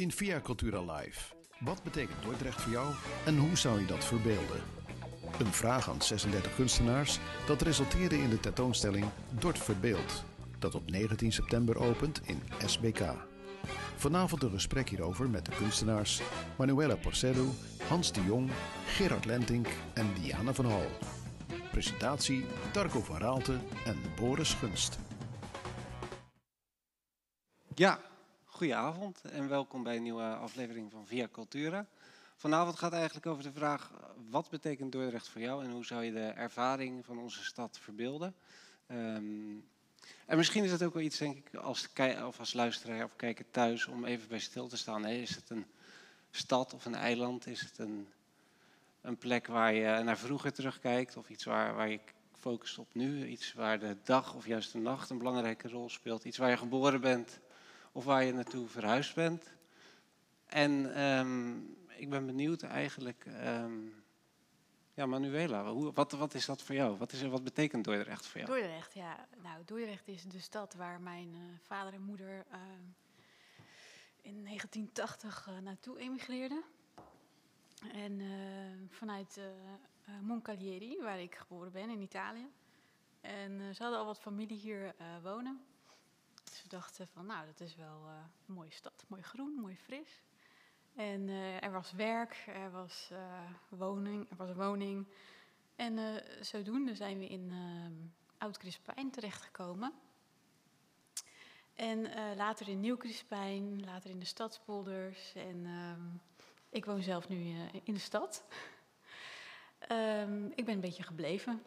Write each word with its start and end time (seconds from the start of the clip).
In 0.00 0.12
Via 0.12 0.40
Cultura 0.40 0.80
Live. 0.80 1.34
Wat 1.58 1.82
betekent 1.82 2.22
Dordrecht 2.22 2.60
voor 2.60 2.72
jou 2.72 2.94
en 3.26 3.38
hoe 3.38 3.56
zou 3.56 3.80
je 3.80 3.86
dat 3.86 4.04
verbeelden? 4.04 4.60
Een 5.38 5.52
vraag 5.52 5.90
aan 5.90 6.02
36 6.02 6.54
kunstenaars 6.54 7.18
dat 7.46 7.62
resulteerde 7.62 8.18
in 8.18 8.30
de 8.30 8.40
tentoonstelling 8.40 9.04
Dort 9.38 9.58
Verbeeld, 9.58 10.24
dat 10.58 10.74
op 10.74 10.90
19 10.90 11.32
september 11.32 11.78
opent 11.78 12.20
in 12.24 12.42
SBK. 12.66 13.00
Vanavond 13.96 14.42
een 14.42 14.50
gesprek 14.50 14.88
hierover 14.88 15.30
met 15.30 15.44
de 15.44 15.52
kunstenaars 15.56 16.20
Manuela 16.58 16.96
Porcedo, 16.96 17.46
Hans 17.88 18.12
de 18.12 18.24
Jong, 18.24 18.50
Gerard 18.86 19.24
Lentink 19.24 19.66
en 19.94 20.06
Diana 20.20 20.54
van 20.54 20.64
Hal. 20.64 20.90
Presentatie 21.70 22.44
Darko 22.72 23.00
van 23.00 23.18
Raalte 23.18 23.58
en 23.84 23.96
Boris 24.16 24.54
Gunst. 24.54 24.98
Ja, 27.74 28.09
goedenavond 28.60 29.20
en 29.20 29.48
welkom 29.48 29.82
bij 29.82 29.96
een 29.96 30.02
nieuwe 30.02 30.34
aflevering 30.34 30.90
van 30.90 31.06
Via 31.06 31.28
Cultura. 31.32 31.86
Vanavond 32.36 32.78
gaat 32.78 32.92
eigenlijk 32.92 33.26
over 33.26 33.42
de 33.42 33.52
vraag, 33.52 33.92
wat 34.30 34.50
betekent 34.50 34.92
Dordrecht 34.92 35.28
voor 35.28 35.40
jou 35.40 35.64
en 35.64 35.70
hoe 35.70 35.84
zou 35.84 36.04
je 36.04 36.12
de 36.12 36.26
ervaring 36.26 37.04
van 37.04 37.18
onze 37.18 37.44
stad 37.44 37.78
verbeelden? 37.80 38.34
Ehm, 38.86 39.56
en 40.26 40.36
misschien 40.36 40.64
is 40.64 40.70
het 40.70 40.82
ook 40.82 40.94
wel 40.94 41.02
iets, 41.02 41.18
denk 41.18 41.36
ik, 41.36 41.54
als, 41.54 41.88
of 42.26 42.38
als 42.38 42.52
luisteraar 42.52 43.04
of 43.04 43.16
kijker 43.16 43.44
thuis, 43.50 43.86
om 43.86 44.04
even 44.04 44.28
bij 44.28 44.38
stil 44.38 44.68
te 44.68 44.76
staan. 44.76 45.06
Is 45.06 45.34
het 45.34 45.50
een 45.50 45.66
stad 46.30 46.74
of 46.74 46.84
een 46.84 46.94
eiland? 46.94 47.46
Is 47.46 47.60
het 47.60 47.78
een, 47.78 48.08
een 49.00 49.16
plek 49.16 49.46
waar 49.46 49.74
je 49.74 50.02
naar 50.02 50.18
vroeger 50.18 50.52
terugkijkt? 50.52 51.16
Of 51.16 51.28
iets 51.28 51.44
waar, 51.44 51.74
waar 51.74 51.90
je 51.90 52.00
focust 52.38 52.78
op 52.78 52.94
nu? 52.94 53.26
Iets 53.26 53.52
waar 53.52 53.78
de 53.78 53.96
dag 54.04 54.34
of 54.34 54.46
juist 54.46 54.72
de 54.72 54.78
nacht 54.78 55.10
een 55.10 55.18
belangrijke 55.18 55.68
rol 55.68 55.88
speelt? 55.88 56.24
Iets 56.24 56.38
waar 56.38 56.50
je 56.50 56.56
geboren 56.56 57.00
bent 57.00 57.40
of 57.92 58.04
waar 58.04 58.24
je 58.24 58.32
naartoe 58.32 58.68
verhuisd 58.68 59.14
bent? 59.14 59.52
En 60.46 60.94
ehm, 60.94 61.56
ik 61.96 62.10
ben 62.10 62.26
benieuwd 62.26 62.62
eigenlijk... 62.62 63.24
Ehm, 63.26 63.78
ja, 64.94 65.06
Manuela, 65.06 65.72
hoe, 65.72 65.92
wat, 65.92 66.12
wat 66.12 66.34
is 66.34 66.46
dat 66.46 66.62
voor 66.62 66.74
jou? 66.74 66.96
Wat, 66.96 67.12
is, 67.12 67.22
wat 67.22 67.44
betekent 67.44 67.84
Dordrecht 67.84 68.26
voor 68.26 68.40
jou? 68.40 68.52
Dordrecht, 68.52 68.94
ja. 68.94 69.26
Nou, 69.42 69.64
Dordrecht 69.64 70.08
is 70.08 70.22
de 70.22 70.40
stad 70.40 70.74
waar 70.74 71.00
mijn 71.00 71.34
uh, 71.34 71.40
vader 71.62 71.92
en 71.92 72.02
moeder 72.02 72.46
uh, 72.52 72.58
in 74.20 74.44
1980 74.44 75.48
uh, 75.48 75.58
naartoe 75.58 75.98
emigreerden. 75.98 76.62
En 77.92 78.20
vanuit 78.90 79.40
Moncalieri, 80.20 80.98
waar 81.02 81.20
ik 81.20 81.34
geboren 81.34 81.72
ben 81.72 81.90
in 81.90 82.00
Italië. 82.00 82.46
En 83.20 83.74
ze 83.74 83.82
hadden 83.82 84.00
al 84.00 84.06
wat 84.06 84.20
familie 84.20 84.58
hier 84.58 84.94
wonen. 85.22 85.60
Dus 86.50 86.62
we 86.62 86.68
dachten 86.68 87.08
van, 87.08 87.26
nou, 87.26 87.46
dat 87.46 87.60
is 87.60 87.76
wel 87.76 88.06
een 88.46 88.54
mooie 88.54 88.70
stad. 88.70 89.04
Mooi 89.08 89.22
groen, 89.22 89.54
mooi 89.60 89.76
fris. 89.76 90.22
En 90.94 91.28
uh, 91.28 91.62
er 91.62 91.72
was 91.72 91.92
werk, 91.92 92.44
er 92.46 92.70
was, 92.70 93.08
uh, 93.12 93.50
woning, 93.68 94.30
er 94.30 94.36
was 94.36 94.48
een 94.48 94.56
woning. 94.56 95.06
En 95.76 96.22
zodoende 96.40 96.94
zijn 96.94 97.18
we 97.18 97.26
in 97.26 97.52
Oud-Crispijn 98.38 99.10
terechtgekomen. 99.10 99.92
En 101.74 102.02
later 102.36 102.68
in 102.68 102.80
Nieuw-Crispijn, 102.80 103.84
later 103.84 104.10
in 104.10 104.18
de 104.18 104.24
stadspolders. 104.24 105.34
En 105.34 105.66
ehm, 105.66 106.02
ik 106.68 106.84
woon 106.84 107.02
zelf 107.02 107.28
nu 107.28 107.54
in 107.82 107.94
de 107.94 108.00
stad. 108.00 108.44
Um, 109.90 110.52
ik 110.54 110.64
ben 110.64 110.74
een 110.74 110.80
beetje 110.80 111.02
gebleven. 111.02 111.62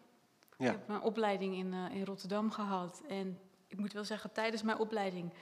Ja. 0.58 0.66
Ik 0.66 0.72
heb 0.72 0.88
mijn 0.88 1.02
opleiding 1.02 1.56
in, 1.56 1.74
in 1.74 2.06
Rotterdam 2.06 2.52
gehad. 2.52 3.02
En 3.08 3.40
ik 3.74 3.80
moet 3.80 3.94
wel 3.94 4.04
zeggen, 4.04 4.32
tijdens 4.32 4.62
mijn 4.62 4.78
opleiding 4.78 5.34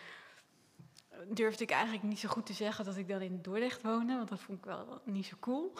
durfde 1.27 1.63
ik 1.63 1.71
eigenlijk 1.71 2.03
niet 2.03 2.19
zo 2.19 2.29
goed 2.29 2.45
te 2.45 2.53
zeggen 2.53 2.85
dat 2.85 2.97
ik 2.97 3.07
dan 3.07 3.21
in 3.21 3.41
Dordrecht 3.41 3.81
woonde, 3.81 4.15
want 4.15 4.29
dat 4.29 4.39
vond 4.39 4.57
ik 4.57 4.65
wel 4.65 5.01
niet 5.05 5.25
zo 5.25 5.35
cool. 5.39 5.73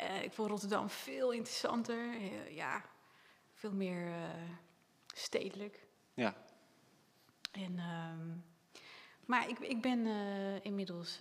uh, 0.00 0.22
ik 0.26 0.32
vond 0.32 0.50
Rotterdam 0.50 0.90
veel 0.90 1.32
interessanter, 1.32 2.14
uh, 2.14 2.56
ja, 2.56 2.82
veel 3.54 3.72
meer 3.72 4.06
uh, 4.06 4.14
stedelijk. 5.06 5.86
Ja. 6.14 6.34
En, 7.52 7.78
ehm, 7.78 8.28
maar 9.24 9.48
ik, 9.48 9.58
ik 9.58 9.80
ben 9.80 10.06
inmiddels 10.62 11.20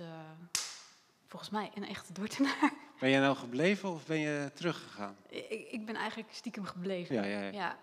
volgens 1.27 1.49
mij 1.49 1.72
een 1.73 1.87
echte 1.87 2.13
Dordtenaar. 2.13 2.73
Ben 2.99 3.09
je 3.09 3.19
nou 3.19 3.35
gebleven 3.35 3.89
of 3.89 4.05
ben 4.05 4.19
je 4.19 4.51
teruggegaan? 4.53 5.17
Ik, 5.29 5.67
ik 5.72 5.85
ben 5.85 5.95
eigenlijk 5.95 6.33
stiekem 6.33 6.66
gebleven. 6.66 7.16
Ja, 7.16 7.23
ja, 7.23 7.39
ja. 7.39 7.51
ja. 7.51 7.79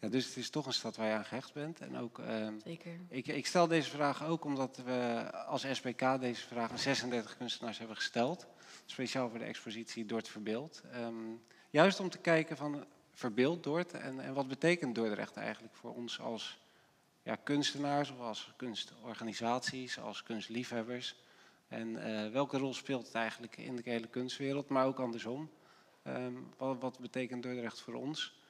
Ja, 0.00 0.08
dus 0.08 0.26
het 0.26 0.36
is 0.36 0.50
toch 0.50 0.66
een 0.66 0.72
stad 0.72 0.96
waar 0.96 1.08
je 1.08 1.14
aan 1.14 1.24
gehecht 1.24 1.52
bent. 1.52 1.80
En 1.80 1.96
ook, 1.98 2.18
uh, 2.18 2.48
Zeker. 2.64 2.92
Ik, 3.08 3.26
ik, 3.26 3.46
stel 3.46 3.66
deze 3.66 3.90
vraag 3.90 4.24
ook 4.24 4.44
omdat 4.44 4.76
we 4.84 5.30
als 5.46 5.66
SBK 5.72 6.20
deze 6.20 6.46
vraag 6.46 6.70
aan 6.70 6.78
36 6.78 7.36
kunstenaars 7.36 7.78
hebben 7.78 7.96
gesteld. 7.96 8.46
Speciaal 8.84 9.28
voor 9.28 9.38
de 9.38 9.44
expositie 9.44 10.06
Dort 10.06 10.28
Verbeeld. 10.28 10.82
Um, 10.94 11.42
juist 11.70 12.00
om 12.00 12.10
te 12.10 12.18
kijken 12.18 12.56
van 12.56 12.84
verbeeld 13.12 13.62
Dort 13.62 13.92
en, 13.92 14.20
en 14.20 14.34
wat 14.34 14.48
betekent 14.48 14.94
Dordrecht 14.94 15.36
eigenlijk 15.36 15.74
voor 15.74 15.94
ons 15.94 16.20
als 16.20 16.58
ja, 17.22 17.36
kunstenaars 17.36 18.10
of 18.10 18.20
als 18.20 18.52
kunstorganisaties, 18.56 19.98
als 19.98 20.22
kunstliefhebbers. 20.22 21.16
En 21.68 21.88
uh, 21.88 22.30
welke 22.30 22.58
rol 22.58 22.74
speelt 22.74 23.06
het 23.06 23.14
eigenlijk 23.14 23.56
in 23.56 23.76
de 23.76 23.82
hele 23.84 24.06
kunstwereld, 24.06 24.68
maar 24.68 24.86
ook 24.86 25.00
andersom. 25.00 25.50
Um, 26.06 26.48
wat, 26.56 26.80
wat 26.80 26.98
betekent 26.98 27.42
Dordrecht 27.42 27.80
voor 27.80 27.94
ons? 27.94 28.40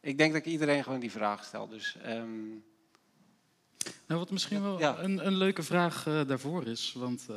Ik 0.00 0.18
denk 0.18 0.32
dat 0.32 0.46
ik 0.46 0.52
iedereen 0.52 0.84
gewoon 0.84 1.00
die 1.00 1.10
vraag 1.10 1.44
stel. 1.44 1.68
Dus, 1.68 1.96
um... 2.06 2.64
Nou, 4.06 4.20
wat 4.20 4.30
misschien 4.30 4.62
wel 4.62 4.78
ja. 4.78 4.98
een, 4.98 5.26
een, 5.26 5.36
leuke 5.36 5.62
vraag 5.62 6.06
uh, 6.06 6.26
daarvoor 6.26 6.66
is. 6.66 6.94
Want 6.96 7.26
uh, 7.30 7.36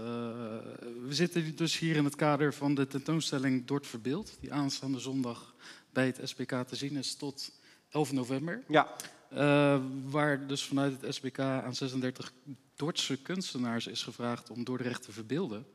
we 1.04 1.10
zitten 1.10 1.56
dus 1.56 1.80
hier 1.80 1.96
in 1.96 2.04
het 2.04 2.16
kader 2.16 2.54
van 2.54 2.76
de 2.76 2.88
tentoonstelling 2.88 3.66
Dort 3.66 3.88
Verbeeld. 3.88 4.38
Die 4.40 4.54
aanstaande 4.54 5.00
zondag 5.00 5.56
bij 5.90 6.06
het 6.06 6.20
SBK 6.24 6.52
te 6.68 6.76
zien 6.76 6.96
is 6.96 7.16
tot 7.16 7.52
11 7.90 8.12
november. 8.12 8.64
Ja. 8.68 8.88
Uh, 9.34 9.80
waar 10.06 10.48
dus 10.48 10.64
vanuit 10.64 11.02
het 11.02 11.16
SBK 11.16 11.40
aan 11.40 11.76
36 11.76 12.34
Dordtse 12.76 13.22
kunstenaars 13.22 13.88
is 13.88 14.04
gevraagd 14.04 14.50
om 14.50 14.64
Dordrecht 14.64 15.02
te 15.02 15.12
verbeelden. 15.12 15.66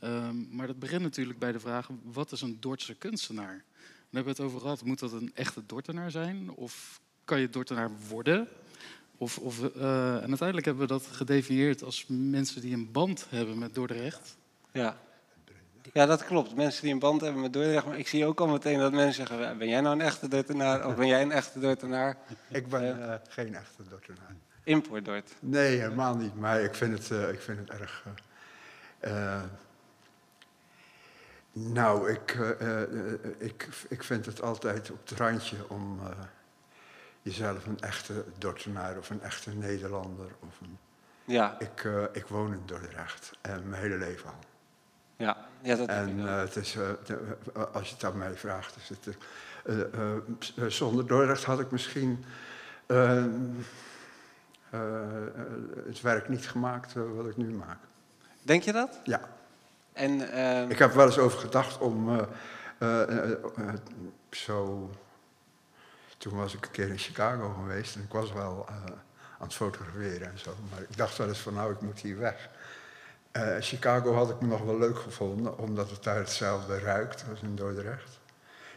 Um, 0.00 0.48
maar 0.50 0.66
dat 0.66 0.78
begint 0.78 1.02
natuurlijk 1.02 1.38
bij 1.38 1.52
de 1.52 1.60
vraag: 1.60 1.88
wat 2.02 2.32
is 2.32 2.40
een 2.40 2.60
Dordtse 2.60 2.94
kunstenaar? 2.94 3.64
We 4.12 4.18
hebben 4.18 4.36
het 4.36 4.46
over 4.46 4.60
gehad. 4.60 4.84
Moet 4.84 4.98
dat 4.98 5.12
een 5.12 5.30
echte 5.34 5.62
Dortenaar 5.66 6.10
zijn? 6.10 6.50
Of 6.54 7.00
kan 7.24 7.40
je 7.40 7.48
Dortenaar 7.48 7.90
worden? 8.08 8.48
Of, 9.16 9.38
of, 9.38 9.60
uh, 9.60 10.14
en 10.14 10.28
uiteindelijk 10.28 10.64
hebben 10.64 10.86
we 10.86 10.92
dat 10.92 11.06
gedefinieerd 11.06 11.82
als 11.82 12.04
mensen 12.08 12.60
die 12.60 12.74
een 12.74 12.92
band 12.92 13.26
hebben 13.28 13.58
met 13.58 13.74
Dordrecht. 13.74 14.36
Ja. 14.72 14.96
Ja, 15.92 16.06
dat 16.06 16.24
klopt. 16.24 16.54
Mensen 16.54 16.82
die 16.82 16.92
een 16.92 16.98
band 16.98 17.20
hebben 17.20 17.40
met 17.40 17.52
Dordrecht. 17.52 17.86
Maar 17.86 17.98
ik 17.98 18.08
zie 18.08 18.26
ook 18.26 18.40
al 18.40 18.46
meteen 18.46 18.78
dat 18.78 18.92
mensen 18.92 19.26
zeggen: 19.26 19.58
Ben 19.58 19.68
jij 19.68 19.80
nou 19.80 19.94
een 19.94 20.00
echte 20.00 20.28
Dortenaar? 20.28 20.86
Of 20.86 20.96
ben 20.96 21.06
jij 21.06 21.22
een 21.22 21.32
echte 21.32 21.60
Dortenaar? 21.60 22.16
Ik 22.48 22.68
ben 22.68 22.98
uh, 22.98 23.14
geen 23.28 23.54
echte 23.54 23.82
Dortenaar. 23.88 24.34
Import 24.64 25.08
Nee, 25.40 25.78
helemaal 25.78 26.16
niet. 26.16 26.34
Maar 26.34 26.60
ik 26.60 26.74
vind 26.74 26.98
het, 26.98 27.10
uh, 27.10 27.28
ik 27.28 27.40
vind 27.40 27.58
het 27.58 27.70
erg. 27.70 28.04
Nou, 31.52 32.10
ik, 32.10 32.34
uh, 32.34 32.50
uh, 32.60 33.10
ik, 33.38 33.68
ik 33.88 34.02
vind 34.02 34.26
het 34.26 34.42
altijd 34.42 34.90
op 34.90 35.08
het 35.08 35.18
randje 35.18 35.56
om 35.68 35.98
uh, 36.02 36.08
jezelf 37.22 37.66
een 37.66 37.80
echte 37.80 38.24
Dordtenaar 38.38 38.98
of 38.98 39.10
een 39.10 39.22
echte 39.22 39.50
Nederlander. 39.50 40.26
Of 40.40 40.60
een... 40.60 40.78
Ja. 41.24 41.56
Ik, 41.58 41.88
ik 42.12 42.26
woon 42.26 42.52
in 42.52 42.62
Dordrecht 42.64 43.32
en 43.40 43.68
mijn 43.68 43.82
hele 43.82 43.96
leven 43.96 44.30
al. 44.30 44.38
Ja, 45.16 45.36
ja 45.62 45.76
dat 45.76 45.88
En 45.88 46.18
het 46.18 46.56
is, 46.56 46.72
de, 46.72 47.36
als 47.72 47.88
je 47.88 47.94
het 47.94 48.04
aan 48.04 48.18
mij 48.18 48.34
vraagt, 48.34 48.76
is 48.76 48.88
het, 48.88 49.16
zonder 50.72 51.06
Dordrecht 51.06 51.44
had 51.44 51.60
ik 51.60 51.70
misschien 51.70 52.24
het 55.86 56.00
werk 56.00 56.28
niet 56.28 56.48
gemaakt 56.48 56.92
wat 56.92 57.26
ik 57.26 57.36
nu 57.36 57.50
maak. 57.54 57.78
Denk 58.42 58.62
je 58.62 58.72
dat? 58.72 58.98
Ja. 59.04 59.20
En, 59.92 60.20
uh... 60.20 60.70
Ik 60.70 60.78
heb 60.78 60.92
wel 60.92 61.06
eens 61.06 61.18
over 61.18 61.38
gedacht 61.38 61.78
om 61.78 62.08
uh, 62.08 62.22
uh, 62.78 63.72
zo. 64.30 64.90
Toen 66.18 66.36
was 66.36 66.54
ik 66.54 66.64
een 66.64 66.70
keer 66.70 66.88
in 66.88 66.98
Chicago 66.98 67.48
geweest 67.48 67.94
en 67.94 68.02
ik 68.02 68.12
was 68.12 68.32
wel 68.32 68.68
aan 68.68 69.46
het 69.46 69.54
fotograferen 69.54 70.30
en 70.30 70.38
zo. 70.38 70.54
Maar 70.70 70.80
ik 70.80 70.96
dacht 70.96 71.16
wel 71.16 71.28
eens 71.28 71.38
van 71.38 71.54
nou, 71.54 71.72
ik 71.72 71.80
moet 71.80 72.00
hier 72.00 72.18
weg. 72.18 72.48
Chicago 73.60 74.14
had 74.14 74.30
ik 74.30 74.40
me 74.40 74.46
nog 74.46 74.62
wel 74.62 74.78
leuk 74.78 74.98
gevonden, 74.98 75.58
omdat 75.58 75.90
het 75.90 76.02
daar 76.02 76.16
hetzelfde 76.16 76.78
ruikt 76.78 77.24
als 77.30 77.40
in 77.40 77.56
Dordrecht. 77.56 78.20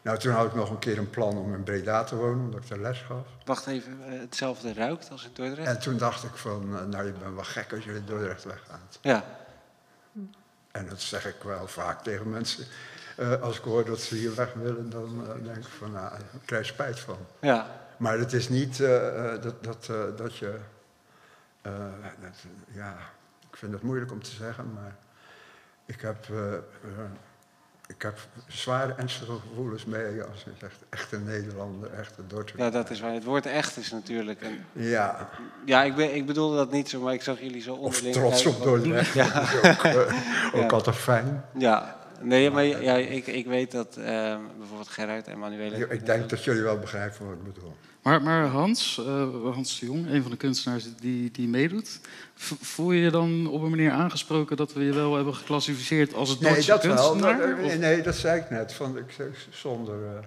Nou, 0.02 0.18
toen 0.18 0.34
had 0.34 0.46
ik 0.46 0.54
nog 0.54 0.70
een 0.70 0.80
keer 0.80 0.98
een 0.98 1.10
plan 1.10 1.38
om 1.38 1.54
in 1.54 1.64
Breda 1.64 2.04
te 2.04 2.16
wonen, 2.16 2.46
omdat 2.46 2.62
ik 2.64 2.70
daar 2.70 2.80
les 2.80 3.02
gaf. 3.02 3.28
Wacht 3.46 3.68
even, 3.68 4.00
hetzelfde 4.02 4.74
ruikt 4.74 5.12
als 5.12 5.26
in 5.26 5.32
Dordrecht? 5.34 5.68
En 5.68 5.80
toen 5.80 5.98
dacht 5.98 6.24
ik 6.24 6.36
van, 6.36 6.90
nou, 6.90 7.06
je 7.06 7.12
bent 7.12 7.36
wel 7.36 7.44
gek 7.44 7.74
als 7.74 7.84
je 7.84 7.96
in 7.96 8.06
Dordrecht 8.06 8.44
weggaat. 8.44 9.00
Ja. 9.02 9.24
En 10.76 10.88
dat 10.88 11.02
zeg 11.02 11.26
ik 11.26 11.44
wel 11.44 11.68
vaak 11.68 12.04
tegen 12.04 12.30
mensen. 12.30 12.66
Uh, 13.20 13.42
als 13.42 13.58
ik 13.58 13.64
hoor 13.64 13.86
dat 13.86 14.00
ze 14.00 14.16
hier 14.16 14.36
weg 14.36 14.54
willen, 14.54 14.90
dan 14.90 15.22
uh, 15.22 15.46
denk 15.46 15.58
ik 15.58 15.72
van, 15.78 15.92
nou, 15.92 16.16
ik 16.16 16.40
krijg 16.46 16.66
spijt 16.66 17.00
van. 17.00 17.18
Ja. 17.42 17.68
Maar 17.98 18.18
het 18.18 18.34
is 18.34 18.50
niet 18.50 18.80
uh, 18.80 18.90
dat, 19.42 19.64
dat, 19.64 19.86
dat 20.18 20.38
je, 20.38 20.60
dat, 22.22 22.46
ja, 22.72 22.98
ik 23.50 23.58
vind 23.58 23.74
het 23.74 23.82
moeilijk 23.82 24.12
om 24.12 24.24
te 24.24 24.32
zeggen, 24.32 24.74
maar 24.74 24.96
ik 25.86 26.02
heb, 26.02 26.30
eh, 26.30 26.54
eh, 26.54 26.62
ik 27.88 28.02
heb 28.02 28.20
zware 28.48 28.94
ernstige 28.98 29.32
gevoelens 29.50 29.86
mee 29.86 30.22
als 30.22 30.44
je 30.44 30.52
zegt 30.60 30.76
echte 30.90 31.20
Nederlander, 31.20 31.94
echte 31.94 32.28
Dordtse. 32.28 32.58
Ja, 32.58 32.70
dat 32.70 32.90
is 32.90 33.00
waar. 33.00 33.14
Het 33.14 33.24
woord 33.24 33.46
echt 33.46 33.78
is 33.78 33.92
natuurlijk 33.92 34.42
een... 34.42 34.60
Ja, 34.72 35.30
Ja, 35.66 35.84
ik, 35.84 35.96
ben, 35.96 36.16
ik 36.16 36.26
bedoelde 36.26 36.56
dat 36.56 36.72
niet 36.72 36.90
zo, 36.90 37.02
maar 37.02 37.14
ik 37.14 37.22
zag 37.22 37.40
jullie 37.40 37.62
zo 37.62 37.74
of 37.74 37.80
onderling... 37.96 38.14
trots 38.16 38.42
kijken 38.44 38.60
op 38.60 38.66
Dordrecht, 38.66 39.14
Ja. 39.14 39.30
dat 39.30 39.44
is 39.44 39.54
ook, 39.70 39.84
eh, 39.84 39.98
ook 40.54 40.62
Ja. 40.62 40.68
altijd 40.68 40.96
fijn. 40.96 41.44
Ja, 41.58 41.95
nee, 42.22 42.52
maar 42.52 42.66
ja, 42.66 42.96
ik, 42.96 43.28
ik 43.28 43.46
weet 43.46 43.72
dat 43.72 43.98
eh, 43.98 44.38
bijvoorbeeld 44.58 44.88
Gerard 44.88 45.28
en 45.28 45.40
Manuele... 45.40 45.88
Ik 45.90 46.06
denk 46.06 46.30
dat 46.30 46.44
jullie 46.44 46.62
wel 46.62 46.80
begrijpen 46.80 47.26
wat 47.26 47.36
ik 47.36 47.54
bedoel. 47.54 47.76
Maar, 48.02 48.22
maar 48.22 48.46
Hans, 48.46 48.98
eh, 49.06 49.54
Hans 49.54 49.80
de 49.80 49.86
Jong, 49.86 50.10
een 50.10 50.22
van 50.22 50.32
de 50.32 50.38
kunstenaars 50.38 50.96
die, 50.96 51.32
die 51.32 51.48
meedoet, 51.48 52.00
voel 52.62 52.92
je 52.92 53.02
je 53.02 53.12
dan 53.12 53.48
op 53.48 53.62
een 53.62 53.70
manier 53.70 53.92
aangesproken 53.92 54.58
dat 54.58 54.74
we 54.74 54.84
je 54.84 54.94
wel 54.94 55.16
hebben 55.16 55.36
geclassificeerd 55.36 56.14
als 56.14 56.30
een 56.30 56.38
Nee, 56.40 56.52
Dordtse 56.52 56.72
dat 56.72 56.84
wel. 56.84 57.18
Dat- 57.18 57.58
nee, 57.58 57.78
nee, 57.78 58.02
dat 58.02 58.16
zei 58.16 58.40
ik 58.40 58.50
net. 58.50 58.74
Van, 58.74 58.98
ik, 58.98 59.12
zeg, 59.12 59.48
zonder 59.50 60.06
eh, 60.06 60.20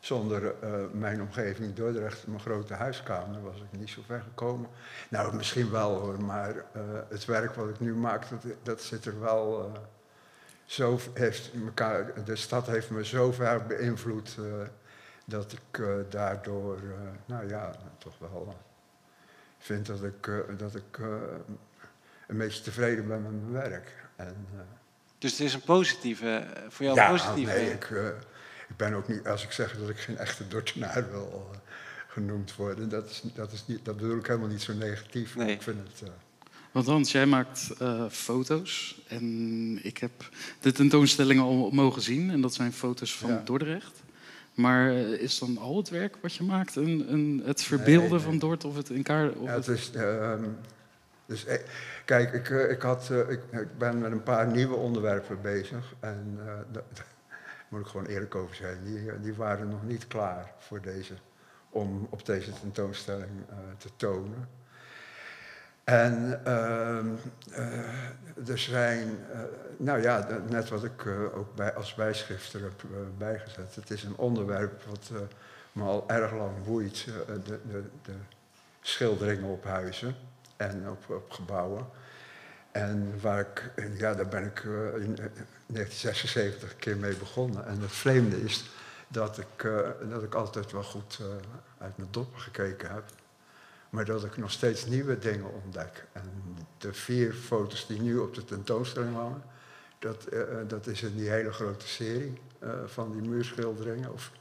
zonder 0.00 0.54
eh, 0.60 0.70
mijn 0.92 1.20
omgeving 1.20 1.74
Dordrecht, 1.74 2.26
mijn 2.26 2.40
grote 2.40 2.74
huiskamer, 2.74 3.42
was 3.42 3.56
ik 3.56 3.78
niet 3.78 3.90
zo 3.90 4.00
ver 4.06 4.22
gekomen. 4.28 4.68
Nou, 5.08 5.36
misschien 5.36 5.70
wel 5.70 5.94
hoor, 5.98 6.22
maar 6.22 6.56
eh, 6.72 6.82
het 7.08 7.24
werk 7.24 7.54
wat 7.54 7.68
ik 7.68 7.80
nu 7.80 7.94
maak, 7.94 8.28
dat, 8.30 8.52
dat 8.62 8.82
zit 8.82 9.04
er 9.04 9.20
wel. 9.20 9.72
Zo 10.70 11.00
heeft 11.14 11.50
elkaar, 11.64 12.24
de 12.24 12.36
stad 12.36 12.66
heeft 12.66 12.90
me 12.90 13.04
zo 13.04 13.32
ver 13.32 13.66
beïnvloed 13.66 14.36
eh, 14.38 14.44
dat 15.24 15.52
ik 15.52 15.78
eh, 15.78 15.86
daardoor, 16.08 16.76
eh, 16.76 17.08
nou 17.26 17.48
ja, 17.48 17.74
toch 17.98 18.18
wel 18.18 18.56
vind 19.58 19.86
dat 19.86 20.02
ik, 20.02 20.30
dat 20.58 20.74
ik 20.74 20.98
een 22.26 22.36
beetje 22.36 22.62
tevreden 22.62 23.08
ben 23.08 23.22
met 23.22 23.30
mijn 23.30 23.52
werk. 23.52 23.92
En, 24.16 24.46
Dus 25.18 25.30
het 25.30 25.40
is 25.40 25.54
een 25.54 25.62
positieve, 25.62 26.46
voor 26.68 26.84
jou 26.84 26.96
ja, 26.96 27.04
een 27.04 27.10
positieve. 27.10 27.52
nee, 27.52 27.70
ik, 27.70 27.90
ik 28.68 28.76
ben 28.76 28.94
ook 28.94 29.08
niet, 29.08 29.26
als 29.26 29.44
ik 29.44 29.52
zeg 29.52 29.78
dat 29.78 29.88
ik 29.88 29.98
geen 29.98 30.18
echte 30.18 30.48
Dordtenaar 30.48 31.10
wil 31.10 31.50
genoemd 32.08 32.56
worden, 32.56 32.88
dat, 32.88 33.10
is, 33.10 33.22
dat, 33.34 33.52
is 33.52 33.66
niet, 33.66 33.84
dat 33.84 33.96
bedoel 33.96 34.18
ik 34.18 34.26
helemaal 34.26 34.48
niet 34.48 34.62
zo 34.62 34.72
negatief. 34.72 35.36
Nee. 35.36 35.50
Ik 35.50 35.62
vind 35.62 35.88
het, 35.88 36.10
Want 36.70 36.86
Hans, 36.86 37.12
jij 37.12 37.26
maakt 37.26 37.70
eh, 37.78 38.04
foto's. 38.08 39.02
En 39.08 39.78
ik 39.84 39.98
heb 39.98 40.10
de 40.60 40.72
tentoonstelling 40.72 41.40
al 41.40 41.70
mogen 41.70 42.02
zien. 42.02 42.30
En 42.30 42.40
dat 42.40 42.54
zijn 42.54 42.72
foto's 42.72 43.16
van 43.16 43.30
Ja. 43.30 43.42
Dordrecht. 43.44 44.02
Maar 44.54 44.90
eh, 44.90 45.12
is 45.12 45.38
dan 45.38 45.58
al 45.58 45.76
het 45.76 45.88
werk 45.88 46.16
wat 46.20 46.34
je 46.34 46.42
maakt 46.42 46.76
een, 46.76 47.12
een, 47.12 47.42
het 47.44 47.62
verbeelden 47.62 48.10
nee. 48.10 48.20
van 48.20 48.38
Dort 48.38 48.64
of 48.64 48.76
het 48.76 48.90
in 48.90 49.02
kaart? 49.02 49.34
Ja, 49.42 49.54
het 49.54 49.68
is, 49.68 49.90
ehm, 49.90 50.44
dus, 51.26 51.44
eh, 51.44 51.58
kijk, 52.04 52.32
ik, 52.32 52.48
ik, 52.48 52.82
had, 52.82 53.10
ik, 53.10 53.40
ik 53.50 53.78
ben 53.78 53.98
met 53.98 54.12
een 54.12 54.22
paar 54.22 54.46
nieuwe 54.46 54.74
onderwerpen 54.74 55.40
bezig. 55.42 55.94
En 56.00 56.38
daar 56.72 56.82
moet 57.68 57.80
ik 57.80 57.86
gewoon 57.86 58.06
eerlijk 58.06 58.34
over 58.34 58.56
zijn. 58.56 58.84
Die, 58.84 59.20
die 59.22 59.34
waren 59.34 59.68
nog 59.68 59.86
niet 59.86 60.06
klaar 60.06 60.52
voor 60.58 60.80
deze, 60.80 61.14
om 61.70 62.06
op 62.10 62.26
deze 62.26 62.52
tentoonstelling 62.60 63.44
te 63.78 63.88
tonen. 63.96 64.59
En 65.90 66.40
ehm, 66.44 67.06
eh, 67.52 68.48
er 68.48 68.58
zijn, 68.58 69.18
eh, 69.32 69.40
nou 69.76 70.02
ja, 70.02 70.26
net 70.48 70.68
wat 70.68 70.84
ik 70.84 71.06
eh, 71.06 71.36
ook 71.38 71.54
bij, 71.54 71.74
als 71.74 71.94
bijschrifter 71.94 72.60
heb 72.60 72.82
eh, 72.82 72.98
bijgezet. 73.18 73.74
Het 73.74 73.90
is 73.90 74.02
een 74.02 74.16
onderwerp 74.16 74.82
wat 74.88 75.10
me 75.72 75.82
al 75.82 76.04
erg 76.08 76.32
lang 76.32 76.64
boeit. 76.64 77.04
de, 77.44 77.58
de, 77.68 77.82
de 78.02 78.12
schilderingen 78.80 79.50
op 79.50 79.64
huizen 79.64 80.14
en 80.56 80.88
op, 80.88 81.10
op 81.16 81.30
gebouwen. 81.30 81.86
En 82.72 83.20
waar 83.20 83.40
ik, 83.40 83.72
ja, 83.98 84.14
daar 84.14 84.28
ben 84.28 84.44
ik 84.44 84.62
in 84.96 85.18
eh, 85.18 85.24
1976 85.66 86.70
een 86.70 86.76
keer 86.76 86.96
mee 86.96 87.16
begonnen. 87.16 87.66
En 87.66 87.80
het 87.80 87.92
vreemde 87.92 88.42
is 88.42 88.70
dat 89.08 89.38
ik, 89.38 89.68
dat 90.10 90.22
ik 90.22 90.34
altijd 90.34 90.72
wel 90.72 90.82
goed 90.82 91.20
uit 91.78 91.96
mijn 91.96 92.08
doppen 92.10 92.40
gekeken 92.40 92.90
heb. 92.90 93.04
Maar 93.90 94.04
dat 94.04 94.24
ik 94.24 94.36
nog 94.36 94.50
steeds 94.50 94.86
nieuwe 94.86 95.18
dingen 95.18 95.52
ontdek. 95.64 96.06
En 96.12 96.56
de 96.78 96.92
vier 96.92 97.32
foto's 97.32 97.86
die 97.86 98.00
nu 98.00 98.18
op 98.18 98.34
de 98.34 98.44
tentoonstelling 98.44 99.14
hangen, 99.14 99.42
dat, 99.98 100.24
eh, 100.24 100.40
eh, 100.40 100.68
dat 100.68 100.86
is 100.86 101.02
in 101.02 101.16
die 101.16 101.30
hele 101.30 101.52
grote 101.52 101.88
serie 101.88 102.40
eh, 102.58 102.70
van 102.86 103.12
die 103.12 103.28
muurschilderingen 103.28 104.12
of 104.12 104.32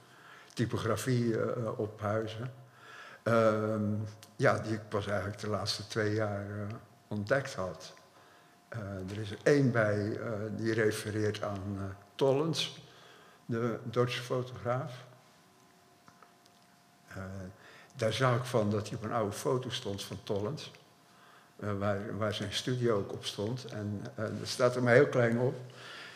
typografie 0.54 1.42
eh, 1.42 1.80
op 1.80 2.02
huizen. 2.02 2.54
Ehm, 3.24 3.94
ja, 4.36 4.60
die 4.60 4.74
ik 4.74 4.90
pas 4.90 5.08
eigenlijk 5.08 5.40
de 5.40 5.50
laatste 5.50 5.88
twee 5.88 6.14
jaar 6.14 6.46
ontdekt 7.08 7.54
had. 7.54 7.94
Er 9.10 9.18
is 9.20 9.32
er 9.32 9.38
één 9.44 9.72
bij 9.72 10.20
die 10.56 10.74
refereert 10.74 11.44
aan 11.44 11.96
Tollens, 12.16 12.84
de 13.46 13.80
Duitse 13.84 14.22
fotograaf. 14.22 15.06
Daar 18.00 18.14
zag 18.14 18.36
ik 18.36 18.44
van 18.44 18.72
dat 18.72 18.88
hij 18.90 18.98
op 18.98 19.04
een 19.04 19.12
oude 19.12 19.36
foto 19.36 19.70
stond 19.70 20.04
van 20.04 20.20
Tollens. 20.24 20.72
eh, 21.60 21.78
waar, 21.78 22.18
waar 22.18 22.34
zijn 22.34 22.54
studio 22.54 22.98
ook 22.98 23.14
op 23.14 23.26
stond. 23.26 23.66
En 23.66 24.02
eh, 24.16 24.26
dat 24.40 24.48
staat 24.48 24.76
er 24.76 24.84
maar 24.84 24.94
heel 24.94 25.08
klein 25.08 25.40
op. 25.40 25.56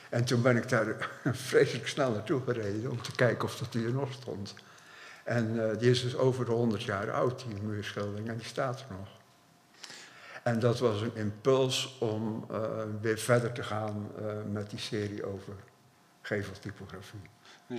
En 0.10 0.26
toen 0.26 0.42
ben 0.42 0.58
ik 0.58 0.70
daar 0.70 1.10
vreselijk 1.50 1.88
snel 1.88 2.12
naartoe 2.12 2.42
gereden 2.42 2.92
om 2.92 3.02
te 3.02 3.12
kijken 3.12 3.44
of 3.44 3.58
dat 3.58 3.72
die 3.72 3.86
er 3.86 3.94
nog 3.94 4.14
stond. 4.14 4.54
En 5.24 5.70
eh, 5.70 5.78
die 5.80 5.90
is 5.90 6.02
dus 6.02 6.16
over 6.16 6.46
de 6.46 6.52
100 6.52 6.84
jaar 6.84 7.12
oud, 7.12 7.46
die 7.48 7.62
muurschildering, 7.62 8.30
en 8.30 8.38
die 8.38 8.46
staat 8.46 8.80
er 8.80 8.96
nog. 8.98 9.08
En 10.44 10.60
dat 10.60 10.80
was 10.80 11.02
een 11.02 11.16
impuls 11.16 11.98
om 12.00 12.48
weer 13.02 13.18
verder 13.18 13.52
te 13.52 13.64
gaan 13.64 14.12
met 14.52 14.70
die 14.70 14.80
serie 14.80 15.26
over 15.26 15.54
geveltypografie. 16.22 17.22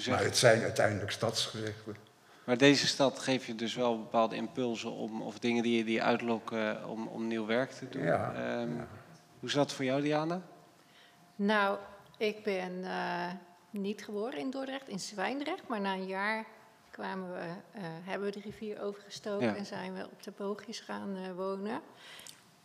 Maar 0.09 0.25
het 0.25 0.37
zijn 0.37 0.62
uiteindelijk 0.62 1.11
stadsgezichten. 1.11 1.97
Maar 2.44 2.56
deze 2.58 2.87
stad 2.87 3.19
geeft 3.19 3.44
je 3.44 3.55
dus 3.55 3.75
wel 3.75 3.99
bepaalde 3.99 4.37
impulsen 4.37 4.91
om, 4.93 5.23
of 5.23 5.38
dingen 5.38 5.62
die 5.62 5.76
je 5.76 5.85
die 5.85 6.02
uitlokken 6.02 6.88
om, 6.88 7.06
om 7.06 7.26
nieuw 7.26 7.46
werk 7.46 7.70
te 7.70 7.88
doen. 7.88 8.02
Ja, 8.02 8.32
Ehm, 8.35 8.76
ja. 8.76 8.87
Hoe 9.41 9.49
is 9.49 9.55
dat 9.55 9.73
voor 9.73 9.85
jou, 9.85 10.02
Diana? 10.02 10.43
Nou, 11.37 11.79
ik 12.17 12.43
ben 12.43 12.85
eh, 12.85 13.31
niet 13.70 14.05
geboren 14.05 14.38
in 14.38 14.50
Dordrecht, 14.50 14.88
in 14.88 15.00
Zwijndrecht. 15.00 15.69
Maar 15.69 15.81
na 15.81 15.93
een 15.93 16.06
jaar 16.06 16.44
kwamen 16.91 17.32
we, 17.32 17.38
eh, 17.73 17.82
hebben 17.82 18.26
we 18.29 18.35
de 18.35 18.41
rivier 18.44 18.81
overgestoken 18.82 19.46
Ja. 19.46 19.55
en 19.56 19.67
zijn 19.67 19.94
we 19.94 20.05
op 20.12 20.23
de 20.23 20.32
boogjes 20.37 20.81
gaan 20.81 21.17
eh, 21.17 21.32
wonen. 21.37 21.81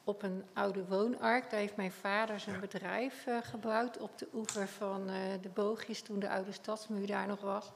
Op 0.03 0.23
een 0.23 0.43
oude 0.53 0.85
woonark. 0.85 1.49
Daar 1.49 1.59
heeft 1.59 1.75
mijn 1.75 1.91
vader 1.91 2.39
zijn 2.39 2.59
bedrijf 2.59 3.25
eh, 3.27 3.37
gebouwd 3.41 3.97
op 3.97 4.17
de 4.17 4.27
oever 4.33 4.67
van 4.67 5.09
eh, 5.09 5.15
de 5.41 5.49
boogjes 5.49 6.01
toen 6.01 6.19
de 6.19 6.29
oude 6.29 6.51
stadsmuur 6.51 7.07
daar 7.07 7.27
nog 7.27 7.41
was. 7.41 7.71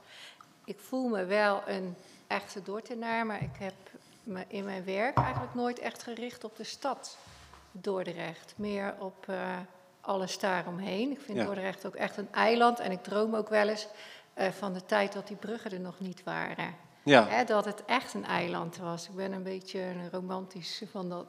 Ik 0.65 0.79
voel 0.79 1.07
me 1.07 1.25
wel 1.25 1.61
een 1.65 1.95
echte 2.27 2.61
Dordtenaar, 2.61 3.25
maar 3.25 3.43
ik 3.43 3.55
heb 3.59 3.73
me 4.23 4.43
in 4.47 4.63
mijn 4.63 4.85
werk 4.85 5.17
eigenlijk 5.17 5.53
nooit 5.53 5.79
echt 5.79 6.03
gericht 6.03 6.43
op 6.43 6.55
de 6.55 6.63
stad 6.63 7.17
Dordrecht. 7.71 8.53
Meer 8.55 8.95
op 8.99 9.25
eh, 9.27 9.57
alles 10.01 10.39
daaromheen. 10.39 11.11
Ik 11.11 11.21
vind 11.21 11.37
Ja. 11.37 11.43
Dordrecht 11.45 11.85
ook 11.85 11.95
echt 11.95 12.17
een 12.17 12.31
eiland 12.31 12.79
en 12.79 12.91
ik 12.91 13.03
droom 13.03 13.35
ook 13.35 13.49
wel 13.49 13.67
eens 13.67 13.87
eh, 14.33 14.49
van 14.49 14.73
de 14.73 14.85
tijd 14.85 15.13
dat 15.13 15.27
die 15.27 15.35
bruggen 15.37 15.71
er 15.71 15.79
nog 15.79 15.99
niet 15.99 16.23
waren. 16.23 16.75
Ja, 17.03 17.27
Hè, 17.27 17.43
dat 17.43 17.65
het 17.65 17.85
echt 17.85 18.13
een 18.13 18.25
eiland 18.25 18.77
was. 18.77 19.07
Ik 19.07 19.15
ben 19.15 19.31
een 19.31 19.43
beetje 19.43 19.79
een 19.79 20.09
romantisch 20.11 20.83
van 20.91 21.09
dat. 21.09 21.25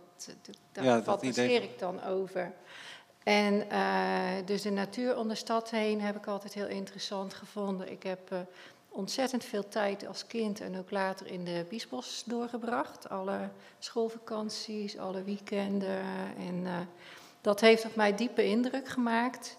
Daar 0.72 0.84
Ja, 0.84 0.94
dat 0.94 1.04
fantaseer 1.04 1.62
ik 1.62 1.78
dan 1.78 2.02
over. 2.04 2.52
En 3.22 3.70
eh, 3.70 4.46
dus 4.46 4.62
de 4.62 4.70
natuur 4.70 5.16
om 5.16 5.28
de 5.28 5.34
stad 5.34 5.70
heen 5.70 6.00
heb 6.00 6.16
ik 6.16 6.26
altijd 6.26 6.54
heel 6.54 6.66
interessant 6.66 7.34
gevonden. 7.34 7.90
Ik 7.90 8.02
heb 8.02 8.32
ontzettend 8.94 9.44
veel 9.44 9.68
tijd 9.68 10.06
als 10.06 10.26
kind 10.26 10.60
en 10.60 10.78
ook 10.78 10.90
later 10.90 11.26
in 11.26 11.44
de 11.44 11.66
Biesbos 11.68 12.22
doorgebracht. 12.26 13.08
Alle 13.08 13.48
schoolvakanties, 13.78 14.98
alle 14.98 15.22
weekenden. 15.22 16.02
En 16.38 16.62
eh, 16.64 16.72
dat 17.40 17.60
heeft 17.60 17.84
op 17.84 17.94
mij 17.96 18.14
diepe 18.14 18.44
indruk 18.44 18.88
gemaakt. 18.88 19.56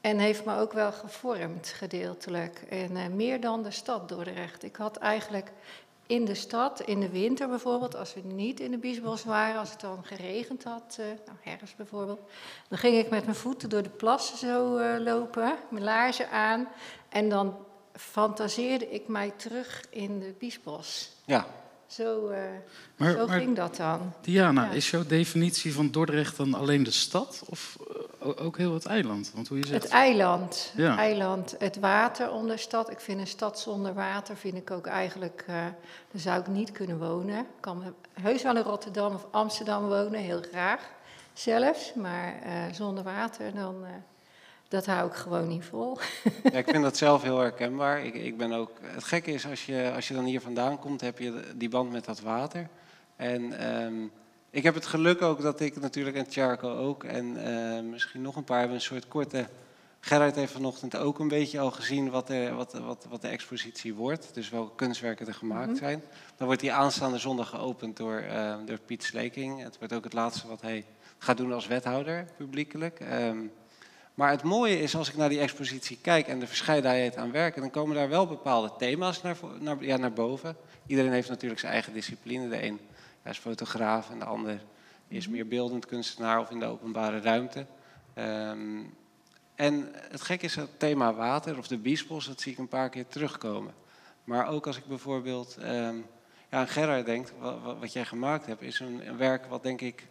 En 0.00 0.18
heeft 0.18 0.44
me 0.44 0.56
ook 0.56 0.72
wel 0.72 0.92
gevormd, 0.92 1.68
gedeeltelijk. 1.68 2.62
En 2.68 2.96
eh, 2.96 3.06
meer 3.06 3.40
dan 3.40 3.62
de 3.62 3.70
stad 3.70 4.08
Dordrecht. 4.08 4.62
Ik 4.62 4.76
had 4.76 4.96
eigenlijk 4.96 5.52
in 6.06 6.24
de 6.24 6.34
stad, 6.34 6.80
in 6.80 7.00
de 7.00 7.10
winter 7.10 7.48
bijvoorbeeld, 7.48 7.96
als 7.96 8.14
we 8.14 8.20
niet 8.20 8.60
in 8.60 8.70
de 8.70 8.78
Biesbos 8.78 9.24
waren, 9.24 9.60
als 9.60 9.70
het 9.70 9.80
dan 9.80 10.04
geregend 10.04 10.64
had, 10.64 10.96
eh, 10.98 11.06
nou 11.06 11.38
herfst 11.40 11.76
bijvoorbeeld, 11.76 12.20
dan 12.68 12.78
ging 12.78 12.96
ik 12.96 13.10
met 13.10 13.24
mijn 13.24 13.36
voeten 13.36 13.68
door 13.68 13.82
de 13.82 13.88
plassen 13.88 14.38
zo 14.38 14.80
lopen, 14.98 15.54
mijn 15.70 15.84
laarzen 15.84 16.30
aan. 16.30 16.68
En 17.08 17.28
dan 17.28 17.56
fantaseerde 17.96 18.90
ik 18.90 19.08
mij 19.08 19.32
terug 19.36 19.84
in 19.90 20.18
de 20.20 20.34
Biesbos. 20.38 21.10
ja. 21.24 21.46
Zo, 21.86 22.28
eh, 22.28 22.40
Maar, 22.96 23.12
zo 23.12 23.26
maar 23.26 23.38
ging 23.40 23.56
dat 23.56 23.76
dan. 23.76 24.12
Diana, 24.20 24.64
Ja. 24.64 24.70
is 24.70 24.90
jouw 24.90 25.06
definitie 25.06 25.74
van 25.74 25.90
Dordrecht 25.90 26.36
dan 26.36 26.54
alleen 26.54 26.82
de 26.82 26.90
stad 26.90 27.42
of 27.48 27.76
eh, 28.20 28.28
ook 28.44 28.56
heel 28.56 28.74
het 28.74 28.86
eiland? 28.86 29.30
Want 29.34 29.48
hoe 29.48 29.58
je 29.58 29.66
zegt, 29.66 29.82
Het 29.82 29.92
eiland, 29.92 30.72
Ja. 30.76 30.96
eiland, 30.96 31.54
het 31.58 31.78
water 31.78 32.30
om 32.30 32.46
de 32.48 32.56
stad. 32.56 32.90
Ik 32.90 33.00
vind 33.00 33.20
een 33.20 33.26
stad 33.26 33.60
zonder 33.60 33.94
water, 33.94 34.36
vind 34.36 34.54
ik 34.56 34.70
ook 34.70 34.86
eigenlijk, 34.86 35.44
eh 35.46 35.54
daar 36.10 36.20
zou 36.20 36.40
ik 36.40 36.46
niet 36.46 36.72
kunnen 36.72 36.98
wonen. 36.98 37.38
Ik 37.38 37.46
kan 37.60 37.94
heus 38.20 38.42
wel 38.42 38.56
in 38.56 38.62
Rotterdam 38.62 39.14
of 39.14 39.26
Amsterdam 39.30 39.88
wonen, 39.88 40.20
heel 40.20 40.42
graag. 40.50 40.80
zelfs. 41.32 41.94
Maar 41.94 42.34
eh, 42.42 42.52
zonder 42.72 43.04
water, 43.04 43.54
dan, 43.54 43.76
uh, 43.82 43.88
dat 44.72 44.86
hou 44.86 45.08
ik 45.08 45.14
gewoon 45.14 45.48
niet 45.48 45.64
vol. 45.64 45.98
ja, 46.42 46.58
ik 46.58 46.68
vind 46.68 46.82
dat 46.82 46.96
zelf 46.96 47.22
heel 47.22 47.38
herkenbaar. 47.38 48.04
Ik, 48.04 48.14
ik 48.14 48.36
ben 48.36 48.52
ook, 48.52 48.70
het 48.82 49.04
gekke 49.04 49.32
is, 49.32 49.46
als 49.46 49.66
je, 49.66 49.92
als 49.94 50.08
je 50.08 50.14
dan 50.14 50.24
hier 50.24 50.40
vandaan 50.40 50.78
komt, 50.78 51.00
heb 51.00 51.18
je 51.18 51.42
die 51.56 51.68
band 51.68 51.92
met 51.92 52.04
dat 52.04 52.20
water. 52.20 52.68
En 53.16 53.72
um, 53.82 54.10
ik 54.50 54.62
heb 54.62 54.74
het 54.74 54.86
geluk 54.86 55.22
ook 55.22 55.42
dat 55.42 55.60
ik 55.60 55.80
natuurlijk, 55.80 56.16
en 56.16 56.28
Tjarko 56.28 56.76
ook, 56.76 57.04
en 57.04 57.36
uh, 57.36 57.90
misschien 57.90 58.22
nog 58.22 58.36
een 58.36 58.44
paar 58.44 58.58
hebben 58.58 58.76
een 58.76 58.82
soort 58.82 59.08
korte... 59.08 59.46
Gerrit 60.04 60.34
heeft 60.34 60.52
vanochtend 60.52 60.96
ook 60.96 61.18
een 61.18 61.28
beetje 61.28 61.60
al 61.60 61.70
gezien 61.70 62.10
wat 62.10 62.26
de, 62.26 62.52
wat, 62.52 62.72
wat, 62.72 63.06
wat 63.08 63.22
de 63.22 63.28
expositie 63.28 63.94
wordt. 63.94 64.34
Dus 64.34 64.50
welke 64.50 64.74
kunstwerken 64.74 65.26
er 65.26 65.34
gemaakt 65.34 65.66
-hmm. 65.66 65.76
zijn. 65.76 66.02
Dan 66.36 66.46
wordt 66.46 66.60
die 66.60 66.72
aanstaande 66.72 67.18
zondag 67.18 67.48
geopend 67.48 67.96
door, 67.96 68.22
uh, 68.22 68.54
door 68.64 68.78
Piet 68.78 69.02
Sleking. 69.02 69.62
Het 69.62 69.78
wordt 69.78 69.92
ook 69.92 70.04
het 70.04 70.12
laatste 70.12 70.48
wat 70.48 70.60
hij 70.60 70.84
gaat 71.18 71.36
doen 71.36 71.52
als 71.52 71.66
wethouder, 71.66 72.26
publiekelijk. 72.36 73.00
Um, 73.12 73.52
maar 74.14 74.30
het 74.30 74.42
mooie 74.42 74.80
is, 74.80 74.96
als 74.96 75.08
ik 75.08 75.16
naar 75.16 75.28
die 75.28 75.40
expositie 75.40 75.98
kijk 76.02 76.28
en 76.28 76.38
de 76.38 76.46
verscheidenheid 76.46 77.16
aan 77.16 77.30
werken, 77.30 77.60
dan 77.60 77.70
komen 77.70 77.96
daar 77.96 78.08
wel 78.08 78.26
bepaalde 78.26 78.72
thema's 78.78 79.22
naar, 79.22 79.36
naar, 79.58 79.84
ja, 79.84 79.96
naar 79.96 80.12
boven. 80.12 80.56
Iedereen 80.86 81.12
heeft 81.12 81.28
natuurlijk 81.28 81.60
zijn 81.60 81.72
eigen 81.72 81.92
discipline. 81.92 82.48
De 82.48 82.64
een 82.64 82.80
is 83.24 83.38
fotograaf 83.38 84.10
en 84.10 84.18
de 84.18 84.24
ander 84.24 84.62
is 85.08 85.28
meer 85.28 85.48
beeldend 85.48 85.86
kunstenaar 85.86 86.40
of 86.40 86.50
in 86.50 86.58
de 86.58 86.66
openbare 86.66 87.20
ruimte. 87.20 87.66
Um, 88.18 88.94
en 89.54 89.88
het 89.92 90.20
gekke 90.20 90.44
is 90.44 90.54
het 90.54 90.78
thema 90.78 91.14
water 91.14 91.58
of 91.58 91.66
de 91.66 91.78
biesbos, 91.78 92.26
dat 92.26 92.40
zie 92.40 92.52
ik 92.52 92.58
een 92.58 92.68
paar 92.68 92.88
keer 92.88 93.06
terugkomen. 93.06 93.74
Maar 94.24 94.48
ook 94.48 94.66
als 94.66 94.76
ik 94.76 94.86
bijvoorbeeld 94.86 95.56
um, 95.60 96.06
ja, 96.50 96.58
aan 96.58 96.68
Gerard 96.68 97.06
denk, 97.06 97.28
wat, 97.38 97.78
wat, 97.80 97.92
jij 97.92 98.04
gemaakt 98.04 98.46
hebt, 98.46 98.62
is 98.62 98.80
een, 98.80 99.08
een 99.08 99.16
werk 99.16 99.46
wat 99.46 99.62
denk 99.62 99.80
ik 99.80 100.06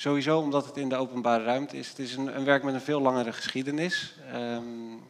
Sowieso 0.00 0.38
omdat 0.38 0.66
het 0.66 0.76
in 0.76 0.88
de 0.88 0.96
openbare 0.96 1.44
ruimte 1.44 1.76
is. 1.76 1.88
Het 1.88 1.98
is 1.98 2.16
een, 2.16 2.36
een 2.36 2.44
werk 2.44 2.62
met 2.62 2.74
een 2.74 2.80
veel 2.80 3.00
langere 3.00 3.32
geschiedenis. 3.32 4.14
Um, 4.34 5.02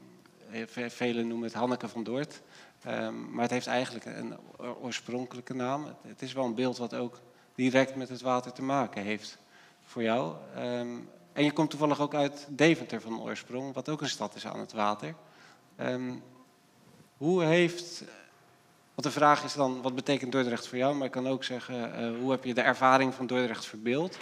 velen 0.88 1.28
noemen 1.28 1.46
het 1.48 1.56
Hanneke 1.56 1.88
van 1.88 2.04
Doort. 2.04 2.40
Um, 2.86 3.30
maar 3.30 3.42
het 3.42 3.50
heeft 3.50 3.66
eigenlijk 3.66 4.04
een 4.04 4.36
oorspronkelijke 4.80 5.54
naam. 5.54 5.86
Het, 6.06 6.22
is 6.22 6.32
wel 6.32 6.44
een 6.44 6.54
beeld 6.54 6.78
wat 6.78 6.94
ook 6.94 7.20
direct 7.54 7.96
met 7.96 8.08
het 8.08 8.20
water 8.20 8.52
te 8.52 8.62
maken 8.62 9.02
heeft 9.02 9.38
voor 9.86 10.02
jou. 10.02 10.34
Um, 10.56 11.08
en 11.32 11.44
je 11.44 11.52
komt 11.52 11.70
toevallig 11.70 12.00
ook 12.00 12.14
uit 12.14 12.46
Deventer 12.48 13.00
van 13.00 13.20
oorsprong, 13.20 13.74
wat 13.74 13.88
ook 13.88 14.00
een 14.00 14.08
stad 14.08 14.34
is 14.34 14.46
aan 14.46 14.60
het 14.60 14.72
water. 14.72 15.14
hoe 17.16 17.42
heeft 17.42 18.04
want 18.94 19.14
de 19.14 19.20
vraag 19.20 19.44
is 19.44 19.52
dan, 19.52 19.82
wat 19.82 19.94
betekent 19.94 20.32
Dordrecht 20.32 20.66
voor 20.66 20.78
jou? 20.78 20.94
Maar 20.94 21.06
ik 21.06 21.12
kan 21.12 21.28
ook 21.28 21.44
zeggen, 21.44 22.02
uh, 22.02 22.18
hoe 22.20 22.30
heb 22.30 22.44
je 22.44 22.54
de 22.54 22.60
ervaring 22.60 23.14
van 23.14 23.26
Dordrecht 23.26 23.66
verbeeld? 23.66 24.18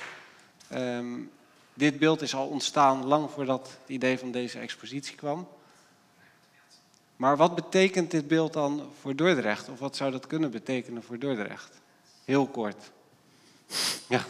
Um, 0.72 1.30
dit 1.74 1.98
beeld 1.98 2.22
is 2.22 2.34
al 2.34 2.46
ontstaan 2.46 3.04
lang 3.04 3.30
voordat 3.30 3.68
het 3.80 3.88
idee 3.88 4.18
van 4.18 4.30
deze 4.30 4.58
expositie 4.58 5.16
kwam. 5.16 5.48
Maar 7.16 7.36
wat 7.36 7.54
betekent 7.54 8.10
dit 8.10 8.28
beeld 8.28 8.52
dan 8.52 8.90
voor 9.00 9.16
Dordrecht? 9.16 9.68
Of 9.68 9.78
wat 9.78 9.96
zou 9.96 10.10
dat 10.10 10.26
kunnen 10.26 10.50
betekenen 10.50 11.02
voor 11.02 11.18
Dordrecht? 11.18 11.80
Heel 12.24 12.46
kort. 12.46 12.90
Ja. 14.08 14.24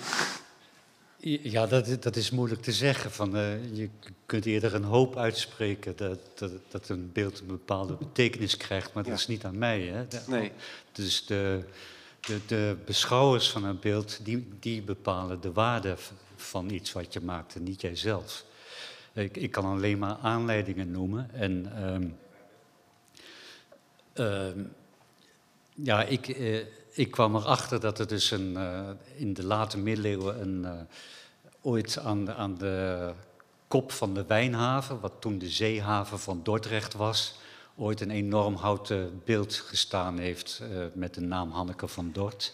Ja, 1.29 1.67
dat, 1.67 2.03
dat 2.03 2.17
is 2.17 2.31
moeilijk 2.31 2.63
te 2.63 2.73
zeggen. 2.73 3.13
Van, 3.13 3.37
uh, 3.37 3.77
je 3.77 3.89
kunt 4.27 4.47
eerder 4.47 4.75
een 4.75 4.85
hoop 4.85 5.17
uitspreken 5.17 5.97
dat, 5.97 6.19
dat, 6.35 6.53
dat, 6.69 6.89
een 6.89 7.11
beeld 7.13 7.41
een 7.41 7.47
bepaalde 7.47 7.95
betekenis 7.95 8.57
krijgt, 8.57 8.93
maar 8.93 9.03
dat 9.03 9.13
ja. 9.13 9.19
is 9.19 9.27
niet 9.27 9.45
aan 9.45 9.59
mij. 9.59 9.81
Hè? 9.81 10.09
De, 10.09 10.21
nee. 10.27 10.53
Dus 10.93 11.27
de, 11.27 11.65
de, 12.21 12.41
de 12.47 12.77
beschouwers 12.85 13.51
van 13.51 13.65
een 13.65 13.79
beeld, 13.81 14.19
die, 14.23 14.49
die 14.61 14.83
bepalen 14.83 15.41
de 15.41 15.53
waarde 15.53 15.97
van 16.37 16.71
iets 16.71 16.93
wat 16.93 17.13
je 17.13 17.21
maakt 17.21 17.55
en 17.55 17.63
niet 17.63 17.81
jijzelf. 17.81 18.45
Ik, 19.13 19.37
ik 19.37 19.51
kan 19.51 19.65
alleen 19.65 19.99
maar 19.99 20.17
aanleidingen 20.23 20.91
noemen. 20.91 21.31
En 21.33 21.85
um, 21.93 22.19
uh, 24.15 24.65
ja, 25.75 26.03
ik, 26.03 26.29
uh, 26.29 26.65
ik 26.91 27.11
kwam 27.11 27.37
erachter 27.37 27.81
dat 27.81 27.99
er 27.99 28.09
dus 28.09 28.31
een, 28.31 28.53
uh, 28.53 28.91
in 29.15 29.35
de 29.35 29.45
late 29.45 29.79
middeleeuwen 29.79 30.41
een, 30.41 30.63
uh, 30.63 30.81
ooit 31.61 31.99
aan 31.99 32.25
de, 32.25 32.35
aan 32.35 32.59
de 32.59 33.13
kop 33.69 33.93
van 33.93 34.15
de 34.15 34.25
Wijnhaven, 34.27 35.01
wat 35.01 35.13
toen 35.21 35.39
de 35.39 35.49
zeehaven 35.49 36.19
van 36.19 36.41
Dordrecht 36.43 36.95
was, 36.95 37.35
ooit 37.77 38.01
een 38.01 38.11
enorm 38.11 38.55
houten 38.55 39.23
beeld 39.25 39.55
gestaan 39.55 40.19
heeft 40.19 40.63
met 40.93 41.15
de 41.15 41.21
naam 41.21 41.51
Hanneke 41.51 41.89
van 41.89 42.11
Dort. 42.13 42.53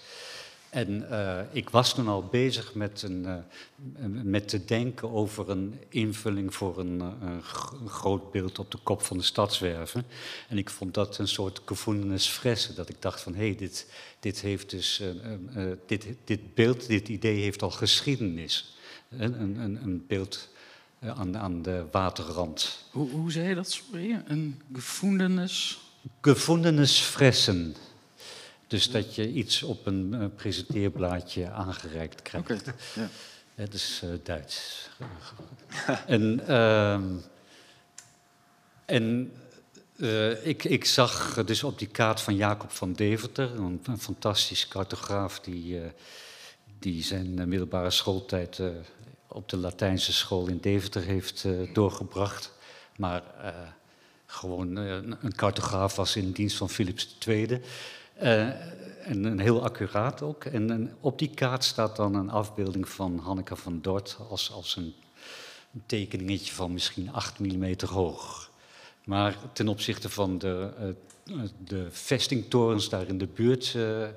En 0.73 1.07
uh, 1.11 1.41
ik 1.51 1.71
was 1.71 1.95
toen 1.95 2.09
al 2.09 2.27
bezig 2.27 2.75
met, 2.75 3.03
een, 3.03 3.25
uh, 3.25 4.23
met 4.23 4.49
te 4.49 4.65
denken 4.65 5.11
over 5.11 5.51
een 5.51 5.81
invulling 5.89 6.55
voor 6.55 6.79
een, 6.79 6.99
uh, 6.99 7.09
een, 7.81 7.89
groot 7.89 8.31
beeld 8.31 8.59
op 8.59 8.71
de 8.71 8.79
kop 8.83 9.03
van 9.03 9.17
de 9.17 9.23
stadswerven. 9.23 10.05
En 10.49 10.59
ik 10.59 10.71
vond 10.71 10.95
dat 10.95 11.19
een 11.19 11.29
soort 11.29 11.61
gevoelens 11.65 12.29
fresse, 12.29 12.75
dat 12.75 12.89
ik 12.89 13.03
dacht 13.03 13.21
van 13.21 13.35
hé, 13.35 13.47
hey, 13.47 13.57
dit, 13.57 13.87
dit 14.21 14.41
heeft 14.41 14.71
dus, 14.71 15.03
dit, 15.87 16.07
dit 16.25 16.55
beeld, 16.55 16.87
dit 16.87 17.09
idee 17.09 17.41
heeft 17.41 17.63
al 17.63 17.71
geschiedenis. 17.71 18.77
Een, 19.09 19.41
een, 19.41 19.79
een 19.83 20.05
beeld 20.07 20.49
aan, 21.01 21.39
aan 21.39 21.63
de 21.63 21.85
waterrand. 21.91 22.85
Hoe, 22.91 23.11
hoe 23.11 23.33
zei 23.33 23.49
je 23.49 23.55
dat, 23.55 23.71
sorry? 23.71 24.23
Een 24.27 24.61
gevoelens... 24.73 25.81
Gevoelens 26.21 27.01
fressen. 27.01 27.77
Dus 28.73 28.91
dat 28.91 29.15
je 29.15 29.33
iets 29.33 29.63
op 29.63 29.87
een 29.87 30.15
uh, 30.15 30.25
presenteerblaadje 30.37 31.51
aangereikt 31.51 32.23
krijgt. 32.23 32.51
Okay, 32.51 32.75
ja. 32.95 33.09
Het 33.55 33.75
is 33.75 34.01
uh, 34.05 34.11
Duits. 34.23 34.89
en 36.07 36.41
uh, 36.49 37.01
en 38.85 39.33
uh, 39.97 40.47
ik, 40.47 40.65
ik, 40.65 40.85
zag 40.85 41.45
dus 41.45 41.65
op 41.65 41.79
die 41.79 41.89
kaart 41.89 42.21
van 42.21 42.37
Jacob 42.37 42.71
van 42.71 42.93
Deventer, 42.93 43.55
een, 43.55 43.81
een 43.85 43.99
fantastisch 43.99 44.69
cartograaf 44.69 45.41
die, 45.41 45.81
die 46.79 47.03
zijn 47.03 47.49
middelbare 47.49 47.91
schooltijd 47.91 48.61
op 49.27 49.49
de 49.49 49.57
Latijnse 49.57 50.13
school 50.13 50.47
in 50.47 50.59
Deventer 50.61 51.03
heeft 51.03 51.47
doorgebracht. 51.73 52.53
Maar 52.97 53.23
gewoon 54.27 54.77
een 54.77 55.35
cartograaf 55.37 55.97
was 55.97 56.17
in 56.17 56.33
dienst 56.33 56.57
van 56.57 56.71
Philips 56.71 57.17
II. 57.27 57.61
Uh, 58.23 58.49
en, 59.07 59.27
en, 59.27 59.39
heel 59.39 59.63
accuraat 59.63 60.23
ook. 60.23 60.45
En, 60.45 60.71
en, 60.71 60.97
op 61.01 61.19
die 61.19 61.31
kaart 61.35 61.65
staat 61.65 61.97
dan 61.97 62.15
een 62.15 62.31
afbeelding 62.31 62.89
van 62.89 63.19
Hanneke 63.19 63.57
van 63.57 63.81
Dort 63.81 64.17
als, 64.29 64.51
als 64.51 64.77
een, 64.77 64.95
een 65.75 65.83
tekeningetje 65.87 66.53
van 66.53 66.73
misschien 66.73 67.13
8 67.13 67.39
mm 67.39 67.75
hoog. 67.87 68.51
Maar 69.05 69.37
ten 69.53 69.69
opzichte 69.69 70.09
van 70.09 70.39
de, 70.39 70.71
uh, 71.27 71.43
de 71.65 71.87
vestingtorens 71.91 72.89
daar 72.89 73.09
in 73.09 73.19
de 73.19 73.27
buurt 73.27 73.75
uh, 73.77 74.09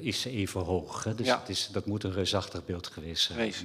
is 0.00 0.20
ze 0.20 0.30
even 0.30 0.60
hoog. 0.60 1.04
Hè? 1.04 1.14
Dus 1.14 1.26
ja. 1.26 1.38
het 1.38 1.48
is, 1.48 1.68
dat 1.72 1.86
moet 1.86 2.04
een 2.04 2.12
reusachtig 2.12 2.64
beeld 2.64 2.86
geweest 2.86 3.22
zijn. 3.22 3.38
Wees, 3.38 3.64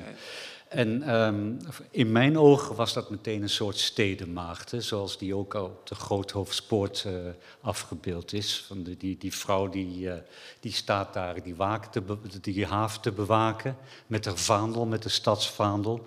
en 0.76 1.16
um, 1.16 1.58
in 1.92 2.12
mijn 2.12 2.38
ogen 2.38 2.76
was 2.76 2.94
dat 2.94 3.10
meteen 3.10 3.42
een 3.42 3.50
soort 3.50 3.78
stedenmaagd, 3.78 4.72
hè, 4.72 4.82
zoals 4.82 5.18
die 5.18 5.36
ook 5.36 5.54
op 5.54 5.88
de 5.88 5.96
Groothoofdspoort 5.96 7.04
uh, 7.08 7.14
afgebeeld 7.62 8.34
is. 8.34 8.64
Van 8.68 8.84
de, 8.84 8.98
die, 8.98 9.18
die 9.18 9.34
vrouw 9.34 9.70
die, 9.70 10.00
uh, 10.00 10.14
die 10.60 10.72
staat 10.72 11.14
daar 11.14 11.44
die, 11.44 11.56
waken 11.56 11.92
te 11.92 12.40
die 12.42 12.66
haven 12.66 13.02
te 13.02 13.12
bewaken 13.12 13.78
met 14.08 14.26
haar 14.26 14.38
vaandel, 14.38 14.86
met 14.86 15.04
de 15.04 15.10
stadsvaandel. 15.10 16.06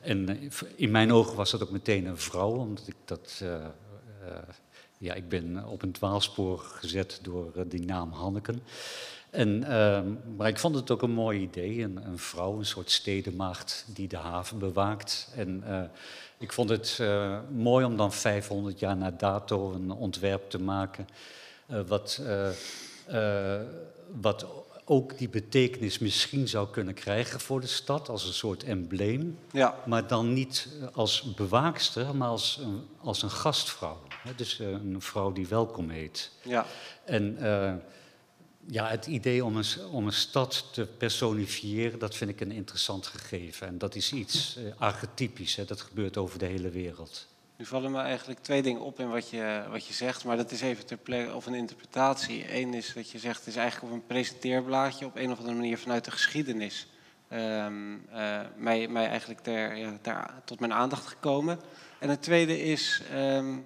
En 0.00 0.30
uh, 0.30 0.50
in 0.74 0.90
mijn 0.90 1.12
ogen 1.12 1.36
was 1.36 1.50
dat 1.50 1.62
ook 1.62 1.70
meteen 1.70 2.06
een 2.06 2.18
vrouw, 2.18 2.50
omdat 2.50 2.86
ik 2.86 2.96
dat... 3.04 3.42
ja, 4.98 5.14
ik 5.14 5.28
ben 5.28 5.64
op 5.66 5.82
een 5.82 5.92
dwaalspoor 5.92 6.58
gezet 6.58 7.18
door 7.22 7.52
die 7.68 7.84
naam 7.84 8.12
Hanneken. 8.12 8.62
En, 9.30 9.64
uh, 9.68 10.00
maar 10.36 10.48
ik 10.48 10.58
vond 10.58 10.74
het 10.74 10.90
ook 10.90 11.02
een 11.02 11.10
mooi 11.10 11.40
idee, 11.40 11.82
een, 11.82 12.06
een, 12.06 12.18
vrouw, 12.18 12.58
een 12.58 12.66
soort 12.66 12.90
stedenmacht 12.90 13.84
die 13.86 14.08
de 14.08 14.16
haven 14.16 14.58
bewaakt. 14.58 15.28
En 15.36 15.64
uh, 15.66 15.82
ik 16.38 16.52
vond 16.52 16.68
het 16.68 16.98
uh, 17.00 17.38
mooi 17.52 17.84
om 17.84 17.96
dan 17.96 18.12
500 18.12 18.78
jaar 18.78 18.96
na 18.96 19.10
dato 19.10 19.72
een 19.72 19.90
ontwerp 19.90 20.50
te 20.50 20.58
maken, 20.58 21.06
uh, 21.70 21.80
wat, 21.86 22.22
wat 24.20 24.46
ook 24.84 25.18
die 25.18 25.28
betekenis 25.28 25.98
misschien 25.98 26.48
zou 26.48 26.70
kunnen 26.70 26.94
krijgen 26.94 27.40
voor 27.40 27.60
de 27.60 27.66
stad 27.66 28.08
als 28.08 28.26
een 28.26 28.32
soort 28.32 28.64
embleem. 28.64 29.38
Ja. 29.52 29.74
Maar 29.86 30.06
dan 30.06 30.32
niet 30.32 30.68
als 30.92 31.34
bewaakster, 31.34 32.16
maar 32.16 32.28
als 32.28 32.60
een, 32.62 32.88
als 33.00 33.22
een 33.22 33.30
gastvrouw. 33.30 34.00
Dus 34.36 34.58
een 34.58 34.96
vrouw 34.98 35.32
die 35.32 35.46
welkom 35.46 35.88
heet. 35.88 36.30
Ja. 36.42 36.66
En 37.04 37.38
ja, 38.70 38.88
het 38.88 39.06
idee 39.06 39.44
om 39.44 39.56
een, 39.56 39.64
om 39.90 40.06
een 40.06 40.12
stad 40.12 40.68
te 40.72 40.86
personifiëren, 40.86 41.98
dat 41.98 42.16
vind 42.16 42.30
ik 42.30 42.40
een 42.40 42.52
interessant 42.52 43.06
gegeven. 43.06 43.66
En 43.66 43.78
dat 43.78 43.94
is 43.94 44.12
iets 44.12 44.56
uh, 44.58 44.72
archetypisch, 44.78 45.56
hè, 45.56 45.64
dat 45.64 45.80
gebeurt 45.80 46.16
over 46.16 46.38
de 46.38 46.46
hele 46.46 46.70
wereld. 46.70 47.28
Nu 47.56 47.66
vallen 47.66 47.90
me 47.90 48.00
eigenlijk 48.00 48.40
twee 48.40 48.62
dingen 48.62 48.80
op 48.80 49.00
in 49.00 49.08
wat 49.08 49.28
je, 49.28 49.64
wat 49.70 49.86
je 49.86 49.94
zegt, 49.94 50.24
maar 50.24 50.36
dat 50.36 50.50
is 50.50 50.60
even 50.60 50.86
ter 50.86 50.96
plekke 50.96 51.34
of 51.34 51.46
een 51.46 51.54
interpretatie. 51.54 52.56
Eén 52.56 52.74
is 52.74 52.92
dat 52.94 53.10
je 53.10 53.18
zegt, 53.18 53.38
het 53.38 53.46
is 53.46 53.56
eigenlijk 53.56 53.92
op 53.92 53.98
een 54.00 54.06
presenteerblaadje 54.06 55.06
op 55.06 55.16
een 55.16 55.30
of 55.30 55.38
andere 55.38 55.56
manier 55.56 55.78
vanuit 55.78 56.04
de 56.04 56.10
geschiedenis 56.10 56.86
ehm, 57.28 57.96
eh, 58.10 58.40
mij, 58.56 58.88
mij 58.88 59.08
eigenlijk 59.08 59.40
ter, 59.40 59.76
ja, 59.76 59.98
ter, 60.02 60.30
tot 60.44 60.60
mijn 60.60 60.72
aandacht 60.72 61.06
gekomen. 61.06 61.60
En 61.98 62.08
het 62.08 62.22
tweede 62.22 62.62
is 62.62 63.02
ehm, 63.12 63.56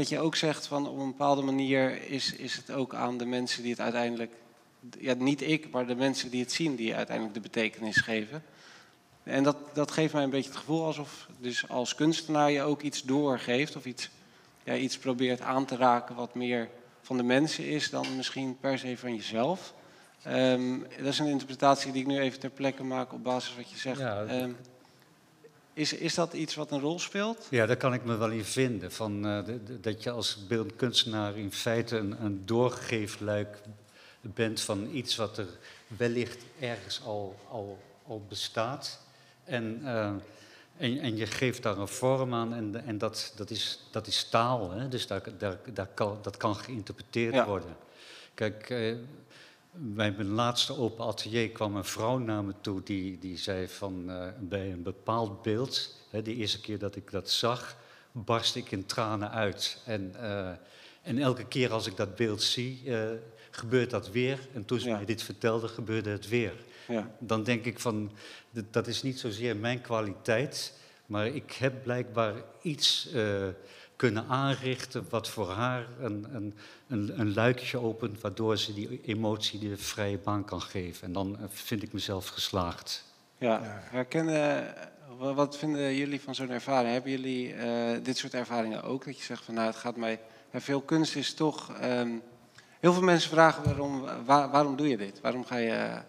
dat 0.00 0.08
je 0.08 0.18
ook 0.18 0.36
zegt 0.36 0.66
van 0.66 0.88
op 0.88 0.98
een 0.98 1.06
bepaalde 1.06 1.42
manier 1.42 2.10
is, 2.10 2.34
is 2.34 2.56
het 2.56 2.70
ook 2.70 2.94
aan 2.94 3.18
de 3.18 3.24
mensen 3.24 3.62
die 3.62 3.70
het 3.70 3.80
uiteindelijk, 3.80 4.32
ja, 4.98 5.14
niet 5.14 5.42
ik, 5.42 5.70
maar 5.70 5.86
de 5.86 5.94
mensen 5.94 6.30
die 6.30 6.40
het 6.40 6.52
zien, 6.52 6.76
die 6.76 6.94
uiteindelijk 6.94 7.34
de 7.36 7.42
betekenis 7.42 7.96
geven. 7.96 8.42
En 9.22 9.42
dat, 9.42 9.56
dat 9.72 9.90
geeft 9.90 10.12
mij 10.12 10.22
een 10.22 10.30
beetje 10.30 10.50
het 10.50 10.58
gevoel 10.58 10.84
alsof 10.84 11.28
dus 11.38 11.68
als 11.68 11.94
kunstenaar 11.94 12.50
je 12.50 12.62
ook 12.62 12.82
iets 12.82 13.02
doorgeeft 13.02 13.76
of 13.76 13.84
iets, 13.84 14.10
ja, 14.64 14.74
iets 14.74 14.98
probeert 14.98 15.40
aan 15.40 15.64
te 15.64 15.76
raken 15.76 16.14
wat 16.14 16.34
meer 16.34 16.68
van 17.00 17.16
de 17.16 17.22
mensen 17.22 17.66
is 17.66 17.90
dan 17.90 18.16
misschien 18.16 18.56
per 18.60 18.78
se 18.78 18.96
van 18.98 19.14
jezelf. 19.14 19.74
Ehm, 20.22 20.78
dat 20.96 21.06
is 21.12 21.18
een 21.18 21.26
interpretatie 21.26 21.92
die 21.92 22.02
ik 22.02 22.08
nu 22.08 22.18
even 22.18 22.40
ter 22.40 22.50
plekke 22.50 22.84
maak 22.84 23.12
op 23.12 23.22
basis 23.22 23.50
van 23.50 23.62
wat 23.62 23.70
je 23.70 23.78
zegt. 23.78 24.00
Ja, 24.00 24.24
Ehm, 24.24 24.50
is, 25.72 25.92
is 25.92 26.14
dat 26.14 26.32
iets 26.32 26.54
wat 26.54 26.70
een 26.70 26.80
rol 26.80 26.98
speelt? 26.98 27.46
Ja, 27.50 27.66
daar 27.66 27.76
kan 27.76 27.94
ik 27.94 28.04
me 28.04 28.16
wel 28.16 28.30
in 28.30 28.44
vinden. 28.44 28.92
Van, 28.92 29.26
eh, 29.26 29.44
de- 29.44 29.62
de- 29.64 29.80
dat 29.80 30.02
je 30.02 30.10
als 30.10 30.46
beeldend 30.48 30.76
kunstenaar 30.76 31.36
in 31.38 31.52
feite 31.52 31.96
een, 31.96 32.24
een 32.24 32.46
doorgeefluik 32.46 33.58
bent 34.20 34.60
van 34.60 34.88
iets 34.92 35.16
wat 35.16 35.38
er 35.38 35.46
wellicht 35.86 36.42
ergens 36.60 37.00
al, 37.04 37.36
al, 37.48 37.78
al 38.06 38.22
bestaat. 38.28 39.00
En, 39.44 39.80
eh, 39.84 40.06
en, 40.76 40.98
en 40.98 41.16
je 41.16 41.26
geeft 41.26 41.62
daar 41.62 41.78
een 41.78 41.88
vorm 41.88 42.34
aan 42.34 42.54
en, 42.54 42.84
en 42.86 42.98
dat, 42.98 43.32
dat, 43.36 43.50
is, 43.50 43.80
dat 43.90 44.06
is 44.06 44.24
taal. 44.28 44.70
Hè? 44.70 44.88
Dus 44.88 45.06
daar, 45.06 45.22
daar, 45.38 45.58
daar 45.72 45.88
kan, 45.94 46.18
dat 46.22 46.36
kan 46.36 46.56
geïnterpreteerd 46.56 47.34
Ja. 47.34 47.46
worden. 47.46 47.76
Kijk, 48.34 48.70
eh, 48.70 48.94
bij 49.72 50.10
mijn 50.12 50.30
laatste 50.30 50.76
open 50.76 51.04
atelier 51.04 51.50
kwam 51.50 51.76
een 51.76 51.84
vrouw 51.84 52.18
naar 52.18 52.44
me 52.44 52.52
toe 52.60 52.82
die, 52.82 53.18
die 53.18 53.36
zei 53.38 53.68
van 53.68 54.10
eh, 54.10 54.28
bij 54.40 54.70
een 54.72 54.82
bepaald 54.82 55.42
beeld, 55.42 55.96
hè, 56.10 56.22
de 56.22 56.34
eerste 56.34 56.60
keer 56.60 56.78
dat 56.78 56.96
ik 56.96 57.10
dat 57.10 57.30
zag, 57.30 57.76
barst 58.12 58.56
ik 58.56 58.70
in 58.70 58.86
tranen 58.86 59.30
uit. 59.30 59.82
En, 59.84 60.14
eh, 60.20 60.50
en 61.02 61.18
elke 61.18 61.44
keer 61.46 61.72
als 61.72 61.86
ik 61.86 61.96
dat 61.96 62.14
beeld 62.16 62.42
zie, 62.42 62.82
eh, 62.86 63.08
gebeurt 63.50 63.90
dat 63.90 64.10
weer. 64.10 64.38
En 64.54 64.64
toen 64.64 64.80
ze 64.80 64.88
Ja. 64.88 64.96
mij 64.96 65.04
dit 65.04 65.22
vertelde, 65.22 65.68
gebeurde 65.68 66.10
het 66.10 66.28
weer. 66.28 66.54
Ja, 66.88 67.10
Dan 67.18 67.42
denk 67.44 67.64
ik 67.64 67.80
van, 67.80 68.12
dat 68.70 68.86
is 68.86 69.02
niet 69.02 69.18
zozeer 69.18 69.56
mijn 69.56 69.80
kwaliteit, 69.80 70.78
maar 71.06 71.26
ik 71.26 71.52
heb 71.52 71.82
blijkbaar 71.82 72.34
iets 72.62 73.08
kunnen 74.00 74.26
aanrichten 74.28 75.06
wat 75.10 75.28
voor 75.28 75.50
haar 75.50 75.86
een, 76.00 76.26
een, 76.32 76.54
een, 76.88 77.20
een 77.20 77.34
luikje 77.34 77.78
opent, 77.78 78.20
waardoor 78.20 78.56
ze 78.58 78.74
die 78.74 79.00
emotie 79.04 79.58
de 79.58 79.76
vrije 79.76 80.18
baan 80.18 80.44
kan 80.44 80.62
geven. 80.62 81.06
En 81.06 81.12
dan 81.12 81.36
eh, 81.38 81.44
vind 81.48 81.82
ik 81.82 81.92
mezelf 81.92 82.28
geslaagd. 82.28 83.04
ja. 83.38 83.60
Herkennen, 83.90 84.74
wa- 85.18 85.34
wat 85.34 85.56
vinden 85.58 85.94
jullie 85.94 86.20
van 86.20 86.34
zo'n 86.34 86.50
ervaring? 86.50 86.92
Hebben 86.92 87.10
jullie 87.10 87.54
eh, 87.54 87.98
dit 88.02 88.16
soort 88.16 88.34
ervaringen 88.34 88.82
ook? 88.82 89.04
Dat 89.04 89.18
je 89.18 89.24
zegt 89.24 89.44
van 89.44 89.54
nou, 89.54 89.66
het 89.66 89.76
gaat 89.76 89.96
mij. 89.96 90.20
veel 90.52 90.80
kunst 90.80 91.16
is 91.16 91.34
toch. 91.34 91.72
ehm, 91.80 92.10
heel 92.80 92.92
veel 92.92 93.02
mensen 93.02 93.30
vragen 93.30 93.64
waarom, 93.64 94.04
waar- 94.24 94.50
waarom 94.50 94.76
doe 94.76 94.88
je 94.88 94.96
dit? 94.96 95.20
Waarom 95.20 95.44
ga 95.44 95.56
je. 95.56 96.00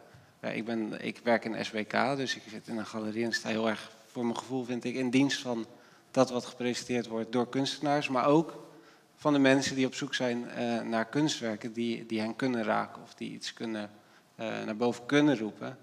ja, 0.42 0.48
ik, 0.50 0.66
ben, 0.66 1.06
ik 1.06 1.20
werk 1.24 1.46
in 1.46 1.66
SWK, 1.66 1.92
dus 2.16 2.36
ik 2.36 2.42
zit 2.50 2.68
in 2.68 2.78
een 2.78 2.86
galerie 2.86 3.26
en 3.26 3.34
sta 3.34 3.50
heel 3.50 3.70
erg, 3.70 3.92
voor 4.08 4.24
mijn 4.26 4.38
gevoel 4.38 4.64
vind 4.64 4.84
ik, 4.84 4.96
in 4.96 5.10
dienst 5.10 5.42
van 5.42 5.66
dat 6.12 6.30
wat 6.30 6.46
gepresenteerd 6.46 7.08
wordt 7.08 7.32
door 7.32 7.50
kunstenaars, 7.50 8.10
maar 8.10 8.26
ook 8.26 8.70
van 9.16 9.34
de 9.34 9.40
mensen 9.40 9.76
die 9.76 9.86
op 9.86 9.94
zoek 9.94 10.14
zijn 10.14 10.50
eh, 10.50 10.82
naar 10.82 11.06
kunstwerken 11.06 11.74
die, 11.74 12.06
die 12.06 12.20
hen 12.20 12.36
kunnen 12.36 12.64
raken 12.64 13.02
of 13.02 13.14
die 13.14 13.32
iets 13.32 13.54
kunnen, 13.54 13.92
eh, 14.36 14.64
naar 14.64 14.78
boven 14.78 15.06
kunnen 15.06 15.38
roepen. 15.38 15.78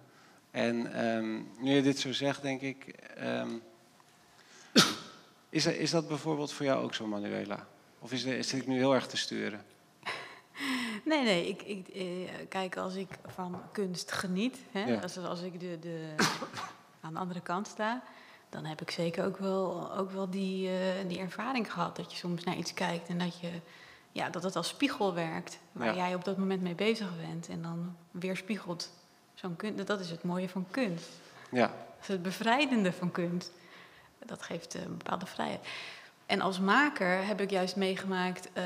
En 0.50 0.92
ehm, 0.94 1.42
nu 1.58 1.70
je 1.74 1.82
dit 1.82 1.98
zo 1.98 2.12
zegt, 2.12 2.42
denk 2.42 2.60
ik, 2.60 2.86
ehm, 3.16 3.50
is, 5.48 5.66
is 5.66 5.90
dat 5.90 6.08
bijvoorbeeld 6.08 6.52
voor 6.52 6.66
jou 6.66 6.82
ook 6.82 6.94
zo, 6.94 7.06
Manuela? 7.06 7.66
Of 7.98 8.12
is, 8.12 8.24
is 8.24 8.52
ik 8.52 8.66
nu 8.66 8.76
heel 8.76 8.94
erg 8.94 9.06
te 9.06 9.16
sturen? 9.16 9.64
Nee, 11.04 11.22
nee, 11.22 11.48
ik, 11.48 11.62
ik 11.62 11.88
eh, 11.88 12.04
kijk 12.48 12.76
als 12.76 12.94
ik 12.94 13.08
van 13.26 13.60
kunst 13.72 14.12
geniet, 14.12 14.56
hè, 14.70 14.84
Ja. 14.84 15.00
als, 15.00 15.18
als 15.18 15.42
ik 15.42 15.60
de, 15.60 15.78
de, 15.80 16.14
aan 17.00 17.12
de 17.12 17.18
andere 17.18 17.40
kant 17.40 17.66
sta, 17.66 18.02
dan 18.48 18.64
heb 18.64 18.80
ik 18.80 18.90
zeker 18.90 19.24
ook 19.24 19.36
wel, 19.36 19.92
ook 19.96 20.10
wel 20.10 20.30
die, 20.30 20.68
eh, 20.68 21.08
die 21.08 21.18
ervaring 21.18 21.72
gehad. 21.72 21.96
Dat 21.96 22.12
je 22.12 22.18
soms 22.18 22.44
naar 22.44 22.56
iets 22.56 22.74
kijkt 22.74 23.08
en 23.08 23.18
dat, 23.18 23.40
je, 23.40 23.50
ja, 24.12 24.30
dat 24.30 24.42
het 24.42 24.56
als 24.56 24.68
spiegel 24.68 25.14
werkt. 25.14 25.58
Waar 25.72 25.86
Ja. 25.86 25.94
jij 25.94 26.14
op 26.14 26.24
dat 26.24 26.36
moment 26.36 26.62
mee 26.62 26.74
bezig 26.74 27.08
bent 27.20 27.48
en 27.48 27.62
dan 27.62 27.96
weerspiegelt 28.10 28.90
zo'n 29.34 29.56
kunst. 29.56 29.86
Dat 29.86 30.00
is 30.00 30.10
het 30.10 30.22
mooie 30.22 30.48
van 30.48 30.66
kunst. 30.70 31.08
Ja, 31.50 31.66
Dat 31.66 32.00
is 32.00 32.08
het 32.08 32.22
bevrijdende 32.22 32.92
van 32.92 33.10
kunst. 33.10 33.50
Dat 34.26 34.42
geeft 34.42 34.74
eh, 34.74 34.82
een 34.82 34.96
bepaalde 34.96 35.26
vrijheid. 35.26 35.66
En 36.26 36.40
als 36.40 36.60
maker 36.60 37.26
heb 37.26 37.40
ik 37.40 37.50
juist 37.50 37.76
meegemaakt 37.76 38.48
eh, 38.52 38.64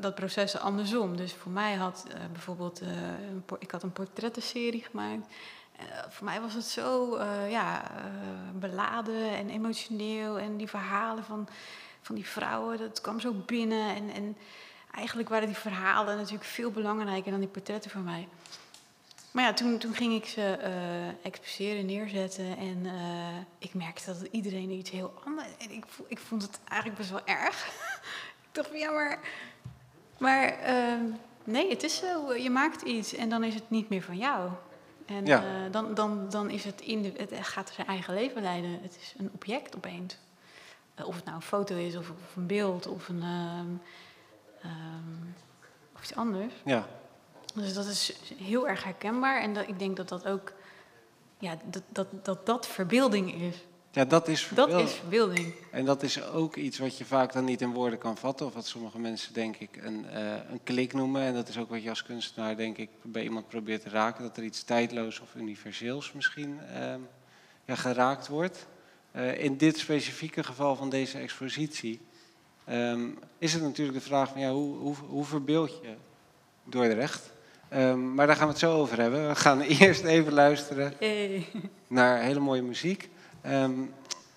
dat 0.00 0.14
proces 0.14 0.58
andersom. 0.58 1.16
Dus 1.16 1.32
voor 1.32 1.52
mij 1.52 1.74
had 1.74 2.06
bijvoorbeeld, 2.32 2.80
een 2.80 3.44
ik 3.58 3.70
had 3.70 3.82
een 3.82 3.92
portrettenserie 3.92 4.82
gemaakt. 4.82 5.26
Eh, 5.90 5.98
voor 6.08 6.24
mij 6.24 6.40
was 6.40 6.54
het 6.54 6.64
zo 6.64 7.16
eh, 7.16 7.50
ja, 7.50 7.82
eh, 7.82 8.04
beladen 8.54 9.30
en 9.30 9.50
emotioneel. 9.50 10.38
En 10.38 10.56
die 10.56 10.68
verhalen 10.68 11.24
van, 11.24 11.48
van 12.02 12.14
die 12.14 12.26
vrouwen, 12.26 12.78
dat 12.78 13.00
kwam 13.00 13.20
zo 13.20 13.32
binnen. 13.46 13.94
En, 13.94 14.10
en 14.10 14.36
eigenlijk 14.94 15.28
waren 15.28 15.46
die 15.46 15.56
verhalen 15.56 16.16
natuurlijk 16.16 16.44
veel 16.44 16.70
belangrijker 16.70 17.30
dan 17.30 17.40
die 17.40 17.48
portretten 17.48 17.90
voor 17.90 18.00
mij. 18.00 18.28
Maar 19.30 19.44
ja, 19.44 19.52
toen, 19.52 19.78
toen 19.78 19.94
ging 19.94 20.14
ik 20.14 20.26
ze 20.26 20.58
exposeren, 21.22 21.86
neerzetten. 21.86 22.56
En 22.56 22.86
ik 23.58 23.74
merkte 23.74 24.06
dat 24.06 24.28
iedereen 24.30 24.70
iets 24.70 24.90
heel 24.90 25.14
anders... 25.24 25.48
En 25.58 25.70
ik, 25.70 25.84
ik 26.06 26.18
vond 26.18 26.42
het 26.42 26.60
eigenlijk 26.64 26.98
best 26.98 27.10
wel 27.10 27.26
erg. 27.26 27.70
van, 28.52 28.78
ja, 28.78 28.90
maar... 28.90 29.18
Maar 30.18 30.48
ehm, 30.48 31.04
nee, 31.44 31.70
het 31.70 31.82
is 31.82 31.96
zo. 31.96 32.34
Je 32.34 32.50
maakt 32.50 32.82
iets 32.82 33.14
en 33.14 33.28
dan 33.28 33.44
is 33.44 33.54
het 33.54 33.70
niet 33.70 33.88
meer 33.88 34.02
van 34.02 34.16
jou. 34.16 34.50
En 35.06 35.26
Ja. 35.26 35.42
eh, 35.42 35.72
dan, 35.72 35.94
dan, 35.94 36.30
dan 36.30 36.50
is 36.50 36.64
het, 36.64 36.80
in 36.80 37.02
de, 37.02 37.12
het 37.16 37.46
gaat 37.46 37.70
zijn 37.74 37.86
eigen 37.86 38.14
leven 38.14 38.42
leiden. 38.42 38.78
Het 38.82 38.96
is 39.00 39.14
een 39.18 39.30
object 39.34 39.76
opeens. 39.76 40.16
Eh, 40.94 41.06
of 41.06 41.14
het 41.16 41.24
nou 41.24 41.36
een 41.36 41.42
foto 41.42 41.74
is, 41.76 41.96
of, 41.96 42.10
of 42.10 42.36
een 42.36 42.46
beeld, 42.46 42.86
of, 42.86 43.08
een, 43.08 43.22
ehm, 43.22 43.66
ehm, 44.62 45.28
of 45.94 46.02
iets 46.02 46.14
anders. 46.14 46.52
ja, 46.64 46.86
Dus 47.54 47.74
dat 47.74 47.86
is 47.86 48.12
heel 48.36 48.68
erg 48.68 48.84
herkenbaar. 48.84 49.40
En 49.40 49.54
dat, 49.54 49.68
ik 49.68 49.78
denk 49.78 49.96
dat 49.96 50.08
dat 50.08 50.26
ook... 50.26 50.52
Ja, 51.38 51.56
dat 51.64 51.82
dat, 51.88 52.06
dat, 52.22 52.46
dat 52.46 52.66
verbeelding 52.66 53.34
is. 53.34 53.56
Ja 53.92 54.04
dat 54.04 54.28
is 54.28 54.48
Dat 54.54 54.68
wel- 54.70 54.80
is 54.80 54.92
verbeelding. 54.92 55.54
En 55.70 55.84
dat 55.84 56.02
is 56.02 56.24
ook 56.24 56.56
iets 56.56 56.78
wat 56.78 56.98
je 56.98 57.04
vaak 57.04 57.32
dan 57.32 57.44
niet 57.44 57.60
in 57.60 57.72
woorden 57.72 57.98
kan 57.98 58.16
vatten. 58.16 58.46
Of 58.46 58.54
wat 58.54 58.66
sommige 58.66 58.98
mensen 58.98 59.32
denk 59.34 59.56
ik 59.56 59.76
een, 59.82 60.06
eh, 60.08 60.22
een 60.50 60.60
klik 60.64 60.92
noemen. 60.92 61.22
En 61.22 61.34
dat 61.34 61.48
is 61.48 61.58
ook 61.58 61.70
wat 61.70 61.82
je 61.82 61.88
als 61.88 62.02
kunstenaar 62.02 62.56
denk 62.56 62.76
ik 62.76 62.88
bij 63.02 63.22
iemand 63.22 63.48
probeert 63.48 63.82
te 63.82 63.88
raken. 63.88 64.22
Dat 64.22 64.36
er 64.36 64.42
iets 64.44 64.62
tijdloos 64.62 65.20
of 65.20 65.34
universeels 65.34 66.12
misschien 66.12 66.58
ehm, 66.74 67.00
ja, 67.64 67.74
geraakt 67.74 68.28
wordt. 68.28 68.66
Eh, 69.10 69.44
in 69.44 69.56
dit 69.56 69.78
specifieke 69.78 70.44
geval 70.44 70.76
van 70.76 70.90
deze 70.90 71.18
expositie 71.18 72.00
ehm, 72.64 73.06
is 73.38 73.52
het 73.52 73.62
natuurlijk 73.62 73.98
de 73.98 74.04
vraag 74.04 74.30
van 74.30 74.40
ja, 74.40 74.50
hoe, 74.52 74.76
hoe, 74.76 74.94
hoe 75.08 75.24
verbeeld 75.24 75.78
je 75.82 75.94
Dordrecht? 76.64 77.32
Ehm, 77.68 78.14
maar 78.14 78.26
daar 78.26 78.36
gaan 78.36 78.44
we 78.46 78.50
het 78.52 78.60
zo 78.60 78.74
over 78.76 79.00
hebben. 79.00 79.28
We 79.28 79.34
gaan 79.34 79.60
eerst 79.80 80.04
even 80.04 80.32
luisteren 80.32 80.92
Hey. 80.98 81.46
naar 81.86 82.20
hele 82.22 82.40
mooie 82.40 82.62
muziek 82.62 83.10
ehm, 83.42 83.72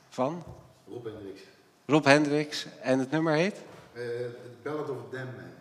van 0.10 0.44
Rob 0.88 1.06
Hendricks. 1.06 1.41
Rob 1.86 2.06
Hendricks. 2.06 2.68
En 2.82 3.00
het 3.00 3.12
nummer 3.12 3.34
heet? 3.34 3.63
Uh, 3.94 4.02
Ballad 4.63 4.89
of 4.89 4.98
a 4.98 5.02
Damn 5.12 5.26
Man. 5.36 5.52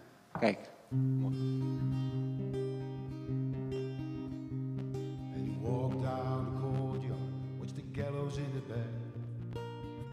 Kijk. 0.41 0.59
And 5.35 5.47
he 5.47 5.55
walked 5.61 6.03
down 6.03 6.45
the 6.47 6.61
courtyard, 6.61 7.33
watched 7.59 7.77
the 7.77 7.83
gallows 7.93 8.37
in 8.39 8.53
the 8.55 8.61
back. 8.73 8.93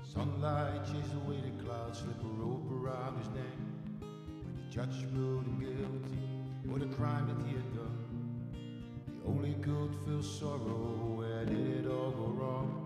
Sunlight 0.03 0.85
chased 0.85 1.13
away 1.25 1.39
the 1.41 1.63
clouds, 1.63 1.99
slip 1.99 2.21
a 2.21 2.27
rope 2.41 2.69
around 2.71 3.17
his 3.17 3.27
neck. 3.29 3.57
When 3.99 4.55
the 4.57 4.63
judge 4.75 5.05
ruled 5.13 5.45
him 5.45 5.59
guilty 5.59 6.19
for 6.67 6.79
the 6.79 6.93
crime 6.95 7.27
that 7.27 7.39
he 7.47 7.53
had 7.55 7.73
done, 7.73 7.97
he 8.53 9.21
only 9.25 9.53
could 9.61 9.95
feel 10.05 10.21
sorrow. 10.21 11.15
Where 11.17 11.45
did 11.45 11.85
it 11.85 11.87
all 11.89 12.11
go 12.11 12.25
wrong? 12.25 12.80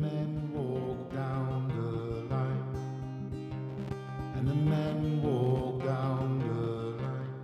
Man 0.00 0.52
walked 0.54 1.12
down 1.12 1.66
the 1.74 2.32
line. 2.32 2.72
And 4.36 4.46
the 4.46 4.54
man 4.54 5.20
walked 5.20 5.84
down 5.84 6.38
the 6.38 7.02
line. 7.02 7.34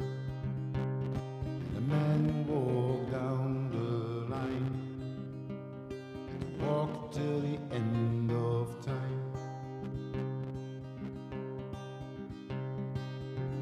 And 1.67 1.77
the 1.77 1.81
man 1.81 2.47
walked 2.47 3.11
down 3.11 3.71
the 3.73 4.33
line 4.33 4.85
walked 6.61 7.15
till 7.15 7.41
the 7.41 7.59
end 7.73 8.31
of 8.31 8.69
time. 8.87 9.33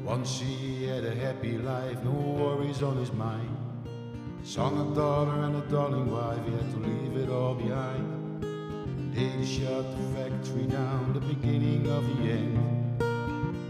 Once 0.05 0.39
he 0.39 0.85
had 0.85 1.03
a 1.03 1.15
happy 1.15 1.57
life, 1.57 2.03
no 2.03 2.11
worries 2.11 2.83
on 2.83 2.97
his 2.97 3.11
mind. 3.11 3.57
Son, 4.43 4.77
a 4.77 4.95
daughter, 4.95 5.31
and 5.31 5.55
a 5.55 5.61
darling 5.67 6.11
wife, 6.11 6.45
he 6.45 6.51
had 6.51 6.69
to 6.69 6.77
leave 6.77 7.17
it 7.17 7.29
all 7.31 7.55
behind. 7.55 8.22
They 9.15 9.45
shut 9.45 9.85
the 9.91 10.03
factory 10.15 10.65
down, 10.65 11.13
the 11.13 11.19
beginning 11.19 11.87
of 11.87 12.03
the 12.07 12.31
end. 12.31 12.99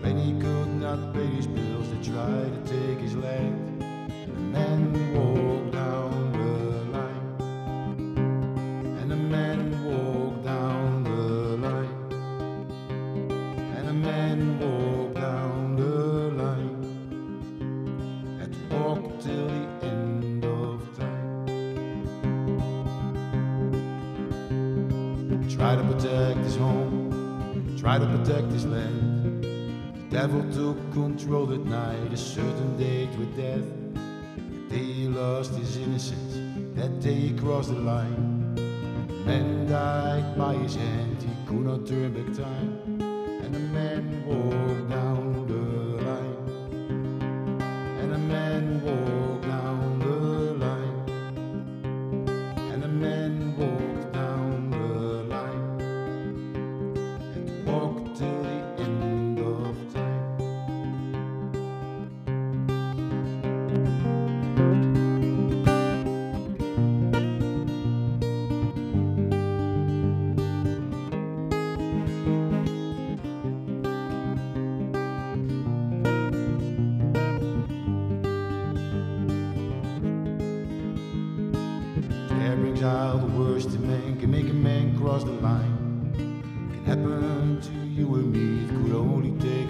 When 0.01 0.17
he 0.17 0.39
could 0.39 0.69
not 0.75 1.13
pay 1.13 1.25
his 1.25 1.47
bills, 1.47 1.89
they 1.91 2.11
tried 2.11 2.65
to 2.65 2.71
take 2.71 2.99
his 2.99 3.13
land. 3.17 3.83
And 3.83 4.35
the 4.35 4.39
man 4.39 5.13
walked 5.13 5.73
down 5.73 6.32
control 31.23 31.45
that 31.45 31.65
night, 31.65 32.11
a 32.11 32.17
certain 32.17 32.77
date 32.77 33.09
with 33.17 33.33
death. 33.37 33.63
The 34.69 34.75
day 34.75 34.83
he 34.83 35.07
lost 35.07 35.53
his 35.55 35.77
innocence, 35.77 36.33
that 36.75 36.99
day 36.99 37.13
he 37.13 37.37
crossed 37.37 37.69
the 37.69 37.79
line. 37.79 38.53
Man 39.25 39.65
died 39.65 40.37
by 40.37 40.55
his 40.55 40.75
hand, 40.75 41.21
he 41.21 41.47
could 41.47 41.65
not 41.65 41.87
turn 41.87 42.11
back 42.11 42.35
time. 42.35 42.99
And 43.41 43.55
the 43.55 43.59
man 43.59 44.25
walked 44.25 44.72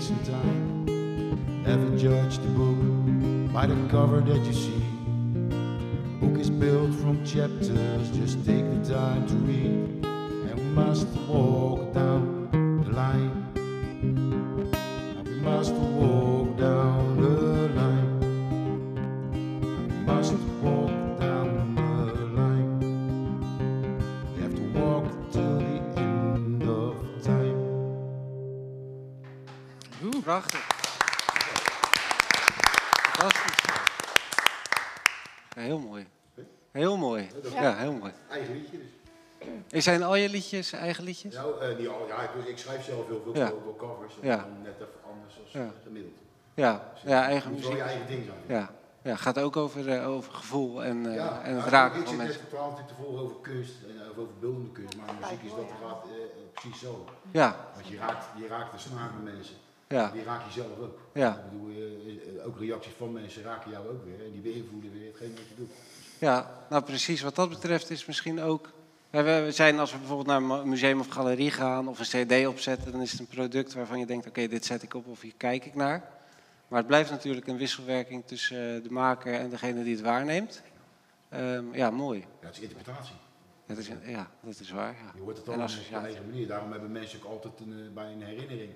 some 0.03 0.23
time. 0.25 1.63
Never 1.63 1.97
judge 1.97 2.37
the 2.39 2.49
book 2.49 3.53
by 3.53 3.65
the 3.67 3.87
cover 3.89 4.19
that 4.19 4.45
you 4.45 4.51
see. 4.51 4.83
The 5.47 6.27
book 6.27 6.37
is 6.37 6.49
built 6.49 6.93
from 6.95 7.23
chapters, 7.25 8.09
just 8.11 8.45
take 8.45 8.65
the 8.69 8.93
time 8.93 9.25
to 9.27 9.33
read. 9.47 10.03
And 10.03 10.55
we 10.55 10.63
must 10.63 11.07
walk 11.29 11.93
down 11.93 12.32
Zijn 39.83 40.03
al 40.03 40.15
je 40.15 40.29
liedjes 40.29 40.71
eigen 40.71 41.03
liedjes? 41.03 41.33
Nou, 41.35 41.61
eh, 41.61 41.77
niet 41.77 41.87
al, 41.87 42.07
ja, 42.07 42.21
ik, 42.21 42.45
ik 42.47 42.57
schrijf 42.57 42.83
zelf 42.85 43.07
heel 43.07 43.21
veel 43.23 43.35
Ja. 43.35 43.51
covers. 43.77 44.13
Ja. 44.21 44.35
dan 44.37 44.61
net 44.63 44.73
even 44.75 44.87
anders 45.11 45.33
dan 45.53 45.61
Ja. 45.61 45.71
gemiddeld. 45.83 46.13
Ja, 46.53 46.91
ja 47.05 47.23
eigen 47.23 47.49
Het 47.51 47.59
moet 47.59 47.61
wel 47.61 47.71
muziek. 47.71 47.85
je 47.87 47.91
eigen 47.91 48.07
ding 48.07 48.25
zijn. 48.25 48.59
Ja, 48.59 48.69
ja 49.01 49.15
gaat 49.15 49.39
ook 49.39 49.57
over, 49.57 49.89
eh, 49.89 50.07
over 50.09 50.33
gevoel 50.33 50.83
en, 50.83 51.05
eh, 51.05 51.15
Ja, 51.15 51.41
en 51.41 51.55
het 51.55 51.63
ja, 51.65 51.69
raken 51.69 51.99
ik 51.99 52.05
van 52.07 52.15
zit 52.15 52.17
net 52.17 52.27
mensen. 52.27 52.43
natuurlijk 52.43 52.87
tevoren 52.87 53.23
over 53.23 53.35
kunst, 53.41 53.73
en 53.87 54.09
over 54.09 54.33
beeldende 54.39 54.71
kunst, 54.71 54.97
maar 54.97 55.15
muziek 55.21 55.43
is 55.43 55.49
dat 55.55 55.65
gaat 55.81 56.05
precies 56.53 56.79
zo. 56.81 57.05
Ja, 57.31 57.55
Want 57.73 57.87
je 57.87 57.97
raakt, 57.97 58.25
je 58.37 58.47
raakt 58.47 58.71
de 58.71 58.77
snaar 58.79 59.11
met 59.13 59.33
mensen, 59.33 59.55
ja, 59.87 60.09
die 60.11 60.23
raak 60.23 60.41
je 60.45 60.51
zelf 60.61 60.79
ook. 60.81 60.97
ja. 61.13 61.29
Ik 61.33 61.49
bedoel, 61.51 62.45
ook 62.45 62.59
reacties 62.59 62.93
van 62.97 63.11
mensen 63.11 63.43
raken 63.43 63.71
jou 63.71 63.87
ook 63.87 64.03
weer 64.05 64.25
en 64.25 64.31
die 64.31 64.41
beïnvloeden 64.41 64.91
weer 64.91 65.07
hetgeen 65.07 65.31
wat 65.35 65.47
je 65.49 65.55
doet. 65.55 65.71
Ja, 66.17 66.51
nou 66.69 66.83
precies. 66.83 67.21
Wat 67.21 67.35
dat 67.35 67.49
betreft 67.49 67.89
is 67.89 68.05
misschien 68.05 68.41
ook. 68.41 68.69
We 69.21 69.47
zijn 69.51 69.79
als 69.79 69.91
we 69.91 69.97
bijvoorbeeld 69.97 70.27
naar 70.27 70.59
een 70.59 70.69
museum 70.69 70.99
of 70.99 71.07
galerie 71.07 71.51
gaan 71.51 71.87
of 71.87 71.99
een 71.99 72.25
CD 72.25 72.47
opzetten, 72.47 72.91
dan 72.91 73.01
is 73.01 73.11
het 73.11 73.19
een 73.19 73.27
product 73.27 73.73
waarvan 73.73 73.99
je 73.99 74.05
denkt: 74.05 74.27
oké, 74.27 74.47
dit 74.47 74.65
zet 74.65 74.83
ik 74.83 74.93
op 74.93 75.07
of 75.07 75.21
hier 75.21 75.33
kijk 75.37 75.65
ik 75.65 75.75
naar. 75.75 76.03
Maar 76.67 76.77
het 76.77 76.87
blijft 76.87 77.09
natuurlijk 77.09 77.47
een 77.47 77.57
wisselwerking 77.57 78.25
tussen 78.25 78.75
eh, 78.75 78.83
de 78.83 78.89
maker 78.89 79.33
en 79.33 79.49
degene 79.49 79.83
die 79.83 79.95
het 79.95 80.03
waarneemt. 80.03 80.61
Ehm, 81.29 81.73
ja, 81.73 81.89
mooi. 81.89 82.19
Ja, 82.19 82.47
het 82.47 82.55
is 82.55 82.61
interpretatie. 82.61 83.15
Dat 83.65 83.77
is, 83.77 83.89
ja, 84.05 84.31
dat 84.41 84.59
is 84.59 84.71
waar. 84.71 84.93
Ja. 84.93 85.11
Je 85.15 85.21
hoort 85.21 85.37
het 85.37 85.47
allemaal 85.47 85.65
op 85.65 85.71
associatie. 85.71 86.07
eigen 86.07 86.25
manier. 86.29 86.47
Daarom 86.47 86.71
hebben 86.71 86.91
mensen 86.91 87.19
ook 87.23 87.31
altijd 87.31 87.59
een, 87.59 87.73
eh, 87.73 87.93
bij 87.93 88.11
een 88.11 88.21
herinnering 88.21 88.71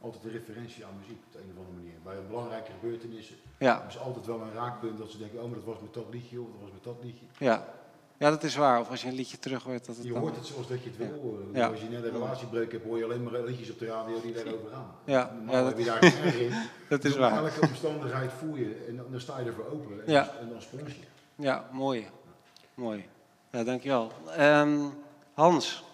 altijd 0.00 0.24
een 0.24 0.30
referentie 0.30 0.84
aan 0.84 0.98
muziek 1.00 1.18
op 1.26 1.32
de 1.32 1.38
een 1.38 1.50
of 1.52 1.58
andere 1.58 1.76
manier. 1.76 1.94
Bij 2.04 2.26
belangrijke 2.26 2.70
gebeurtenissen 2.80 3.36
Ja, 3.58 3.90
ze 3.90 3.98
altijd 3.98 4.26
wel 4.26 4.40
een 4.40 4.52
raakpunt 4.52 4.98
dat 4.98 5.10
ze 5.10 5.18
denken, 5.18 5.38
oh 5.42 5.44
maar 5.44 5.54
dat 5.54 5.64
was 5.64 5.80
met 5.80 5.94
dat 5.94 6.06
liedje 6.10 6.40
of 6.40 6.46
dat 6.50 6.60
was 6.60 6.70
met 6.72 6.84
dat 6.84 6.96
liedje. 7.02 7.24
ja. 7.38 7.78
Ja, 8.20 8.30
dat 8.30 8.42
is 8.42 8.56
waar. 8.56 8.80
Of 8.80 8.90
als 8.90 9.02
je 9.02 9.08
een 9.08 9.14
liedje 9.14 9.38
terug 9.38 9.62
hoort, 9.62 9.86
dat 9.86 9.96
het 9.96 10.04
Je 10.04 10.12
dan... 10.12 10.20
hoort 10.20 10.36
het 10.36 10.46
zoals 10.46 10.68
dat 10.68 10.82
je 10.82 10.88
het 10.88 10.98
wil 10.98 11.20
horen. 11.22 11.48
Ja. 11.52 11.66
Als 11.68 11.80
je 11.80 11.88
net 11.88 12.04
een 12.04 12.10
relatiebreuk 12.10 12.72
hebt, 12.72 12.84
hoor 12.84 12.98
je 12.98 13.04
alleen 13.04 13.22
maar 13.22 13.40
liedjes 13.42 13.70
op 13.70 13.78
de 13.78 13.86
radio 13.86 14.20
die 14.20 14.32
daarover 14.32 14.70
gaan. 14.72 14.90
Ja, 15.04 15.30
Normaal 15.36 15.54
ja, 15.54 15.64
heb 15.64 15.78
je 15.78 15.84
dat, 15.84 16.00
daar 16.00 16.24
erg 16.24 16.34
in. 16.38 16.52
dat 16.88 17.04
is 17.04 17.10
Dus 17.10 17.20
waar. 17.20 17.44
Elke 17.44 17.60
omstandigheid 17.66 18.30
voel 18.38 18.56
je 18.56 18.84
en 18.88 18.96
dan, 19.10 19.20
sta 19.20 19.38
je 19.38 19.46
ervoor 19.46 19.66
open 19.72 20.06
en, 20.06 20.12
Ja. 20.12 20.24
dan, 20.24 20.34
en 20.40 20.48
dan 20.48 20.62
spons 20.62 20.90
je. 20.92 21.04
Ja, 21.34 21.68
mooi. 21.72 22.06
Mooi. 22.74 23.06
Ja, 23.50 23.64
dankjewel. 23.64 24.12
Ehm 24.36 24.78
Hans, 25.34 25.84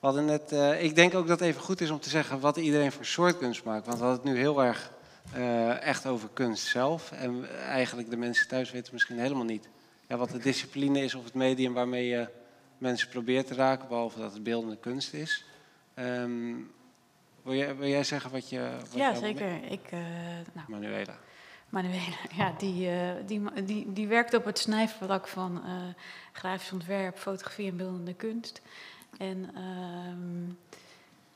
we 0.00 0.06
hadden 0.06 0.24
net, 0.24 0.52
eh, 0.52 0.82
ik 0.84 0.94
denk 0.94 1.14
ook 1.14 1.26
dat 1.26 1.38
het 1.38 1.48
even 1.48 1.60
goed 1.60 1.80
is 1.80 1.90
om 1.90 2.00
te 2.00 2.08
zeggen 2.08 2.40
wat 2.40 2.56
iedereen 2.56 2.92
voor 2.92 3.04
soort 3.04 3.38
kunst 3.38 3.64
maakt. 3.64 3.86
Want 3.86 3.98
we 3.98 4.04
hadden 4.04 4.22
het 4.24 4.32
nu 4.34 4.40
heel 4.40 4.62
erg 4.62 4.92
eh, 5.32 5.82
echt 5.82 6.06
over 6.06 6.28
kunst 6.32 6.66
zelf. 6.66 7.12
En 7.12 7.48
eigenlijk 7.68 8.10
de 8.10 8.16
mensen 8.16 8.48
thuis 8.48 8.70
weten 8.70 8.92
misschien 8.92 9.18
helemaal 9.18 9.44
niet 9.44 9.68
ja, 10.08 10.16
wat 10.16 10.30
de 10.30 10.38
discipline 10.38 11.02
is 11.02 11.14
of 11.14 11.24
het 11.24 11.34
medium 11.34 11.72
waarmee 11.72 12.06
je 12.06 12.28
mensen 12.78 13.08
probeert 13.08 13.46
te 13.46 13.54
raken, 13.54 13.88
behalve 13.88 14.18
dat 14.18 14.32
het 14.32 14.42
beeldende 14.42 14.76
kunst 14.76 15.12
is. 15.12 15.44
Ehm, 15.94 16.54
wil, 17.42 17.54
jij, 17.54 17.76
wil 17.76 17.88
jij 17.88 18.04
zeggen 18.04 18.30
wat 18.30 18.48
je... 18.48 18.76
Wat 18.78 18.94
Ja, 18.94 19.14
zeker. 19.14 19.72
Ik, 19.72 19.86
eh, 19.90 20.00
nou, 20.52 20.66
Manuela. 20.68 21.18
Manuela, 21.68 22.16
ja, 22.36 22.54
die, 22.58 22.90
eh, 22.90 23.10
die, 23.26 23.64
die, 23.64 23.92
die 23.92 24.08
werkt 24.08 24.34
op 24.34 24.44
het 24.44 24.58
snijvlak 24.58 25.28
van 25.28 25.64
eh, 25.64 25.72
grafisch 26.32 26.72
ontwerp, 26.72 27.18
fotografie 27.18 27.70
en 27.70 27.76
beeldende 27.76 28.14
kunst. 28.14 28.62
En 29.18 29.50
ehm, 29.54 30.52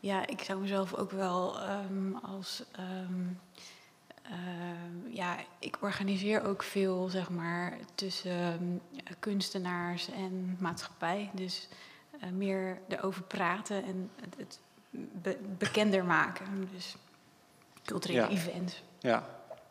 ja, 0.01 0.27
ik 0.27 0.43
zou 0.43 0.61
mezelf 0.61 0.95
ook 0.95 1.11
wel 1.11 1.61
ehm, 1.61 2.15
als. 2.23 2.63
Ehm, 4.31 5.15
ja, 5.15 5.37
ik 5.59 5.77
organiseer 5.81 6.43
ook 6.45 6.63
veel, 6.63 7.09
zeg 7.09 7.31
maar, 7.31 7.79
tussen 7.95 8.33
ehm, 8.33 8.63
kunstenaars 9.19 10.11
en 10.11 10.57
maatschappij. 10.61 11.31
Dus 11.35 11.69
eh, 12.21 12.31
meer 12.31 12.79
erover 12.89 13.23
praten 13.23 13.85
en 13.85 14.11
het, 14.21 14.37
het 14.39 14.61
be- 15.23 15.39
bekender 15.59 16.05
maken. 16.05 16.69
Dus 16.73 16.97
culturele 17.85 18.21
Ja. 18.21 18.29
events. 18.29 18.83
Ja. 18.99 19.29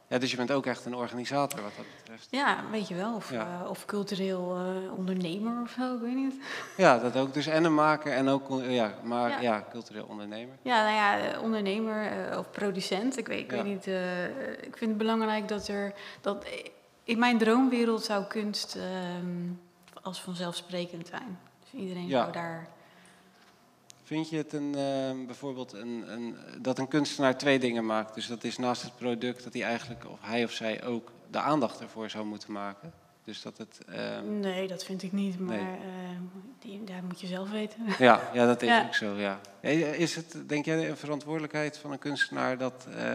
Ja, 0.07 0.17
dus 0.17 0.31
je 0.31 0.37
bent 0.37 0.51
ook 0.51 0.65
echt 0.65 0.85
een 0.85 0.95
organisator 0.95 1.61
wat 1.61 1.71
dat 1.75 1.85
betreft. 1.97 2.27
Ja, 2.31 2.63
weet 2.71 2.87
je 2.87 2.95
wel. 2.95 3.15
Of, 3.15 3.31
Ja. 3.31 3.61
eh, 3.63 3.69
of 3.69 3.85
cultureel 3.85 4.55
eh, 4.55 4.97
ondernemer 4.97 5.61
of 5.61 5.69
zo, 5.69 5.95
ik 5.95 6.01
weet 6.01 6.15
niet. 6.15 6.35
Ja, 6.77 6.97
dat 6.99 7.15
ook. 7.15 7.33
Dus 7.33 7.47
en 7.47 7.63
een 7.63 7.73
maker 7.73 8.13
en 8.13 8.27
ook 8.27 8.61
eh, 8.61 8.75
ja, 8.75 8.93
maar, 9.03 9.29
ja. 9.29 9.39
Ja. 9.39 9.65
cultureel 9.71 10.05
ondernemer. 10.09 10.55
Ja, 10.61 10.83
nou 10.83 10.95
ja, 10.95 11.39
ondernemer 11.39 12.11
of 12.37 12.51
producent. 12.51 13.17
Ik 13.17 13.27
weet, 13.27 13.39
ik 13.39 13.51
weet 13.51 13.63
niet. 13.63 13.85
ik 14.61 14.77
vind 14.77 14.89
het 14.89 14.97
belangrijk 14.97 15.47
dat 15.47 15.67
er. 15.67 15.93
Dat, 16.21 16.45
in 17.03 17.19
mijn 17.19 17.37
droomwereld 17.37 18.03
zou 18.03 18.23
kunst 18.23 18.75
ehm, 18.75 19.49
als 20.01 20.21
vanzelfsprekend 20.21 21.07
zijn. 21.07 21.39
Dus 21.59 21.81
iedereen 21.81 22.09
zou 22.09 22.31
daar. 22.31 22.67
Vind 24.07 24.29
je 24.29 24.37
het 24.37 24.53
een, 24.53 24.75
eh, 24.75 25.25
bijvoorbeeld 25.25 25.73
een, 25.73 26.03
een, 26.11 26.35
dat 26.61 26.79
een 26.79 26.87
kunstenaar 26.87 27.37
twee 27.37 27.59
dingen 27.59 27.85
maakt? 27.85 28.13
Dus 28.15 28.27
dat 28.27 28.43
is 28.43 28.57
naast 28.57 28.81
het 28.81 28.95
product 28.97 29.43
dat 29.43 29.53
hij 29.53 29.63
eigenlijk, 29.63 30.05
of 30.09 30.17
hij 30.21 30.43
of 30.43 30.51
zij 30.51 30.83
ook 30.83 31.11
de 31.31 31.39
aandacht 31.39 31.79
ervoor 31.79 32.09
zou 32.09 32.25
moeten 32.25 32.51
maken. 32.51 32.93
Dus 33.23 33.41
dat 33.41 33.57
het... 33.57 33.79
ehm, 33.87 34.39
Nee, 34.39 34.67
dat 34.67 34.83
vind 34.83 35.03
ik 35.03 35.11
niet, 35.11 35.39
maar 35.39 35.55
Nee. 35.55 35.65
eh, 35.65 36.19
die, 36.59 36.83
daar 36.83 37.03
moet 37.03 37.21
je 37.21 37.27
zelf 37.27 37.49
weten. 37.51 37.79
Ja, 37.99 38.29
ja, 38.33 38.45
dat 38.45 38.61
is 38.61 38.67
Ja. 38.67 38.85
ook 38.85 38.93
zo, 38.95 39.13
ja. 39.15 39.39
Is 39.97 40.15
het, 40.15 40.35
denk 40.45 40.65
jij, 40.65 40.89
een 40.89 40.97
verantwoordelijkheid 40.97 41.77
van 41.77 41.91
een 41.91 41.99
kunstenaar 41.99 42.57
dat... 42.57 42.87
eh, 42.95 43.13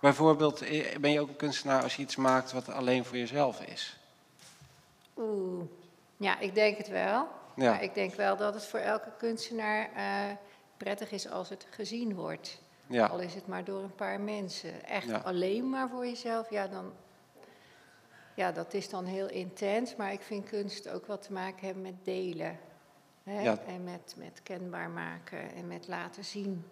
bijvoorbeeld, 0.00 0.60
eh, 0.62 0.96
ben 0.98 1.10
je 1.12 1.20
ook 1.20 1.28
een 1.28 1.36
kunstenaar 1.36 1.82
als 1.82 1.96
je 1.96 2.02
iets 2.02 2.16
maakt 2.16 2.52
wat 2.52 2.68
alleen 2.68 3.04
voor 3.04 3.16
jezelf 3.16 3.60
is? 3.60 3.96
Oeh, 5.16 5.64
ja, 6.20 6.38
ik 6.38 6.54
denk 6.54 6.76
het 6.76 6.88
wel. 6.88 7.28
Ja. 7.56 7.70
Maar 7.70 7.82
ik 7.82 7.94
denk 7.94 8.14
wel 8.14 8.36
dat 8.36 8.54
het 8.54 8.66
voor 8.66 8.78
elke 8.78 9.10
kunstenaar 9.18 9.88
eh, 9.94 10.36
prettig 10.76 11.10
is 11.10 11.28
als 11.30 11.48
het 11.48 11.66
gezien 11.70 12.14
wordt. 12.14 12.60
Ja. 12.86 13.06
Al 13.06 13.18
is 13.18 13.34
het 13.34 13.46
maar 13.46 13.64
door 13.64 13.82
een 13.82 13.94
paar 13.94 14.20
mensen. 14.20 14.84
Echt 14.84 15.08
Ja. 15.08 15.16
alleen 15.18 15.68
maar 15.70 15.88
voor 15.88 16.06
jezelf, 16.06 16.50
ja, 16.50 16.66
dan, 16.68 16.92
ja, 18.34 18.52
dat 18.52 18.74
is 18.74 18.88
dan 18.88 19.04
heel 19.04 19.28
intens. 19.28 19.96
Maar 19.96 20.12
ik 20.12 20.22
vind 20.22 20.48
kunst 20.48 20.88
ook 20.88 21.06
wat 21.06 21.22
te 21.22 21.32
maken 21.32 21.64
hebben 21.64 21.82
met 21.82 22.04
delen. 22.04 22.58
Hè? 23.24 23.40
Ja. 23.42 23.58
En 23.66 23.84
met, 23.84 24.14
met 24.16 24.40
kenbaar 24.42 24.90
maken 24.90 25.54
en 25.54 25.66
met 25.66 25.88
laten 25.88 26.24
zien. 26.24 26.64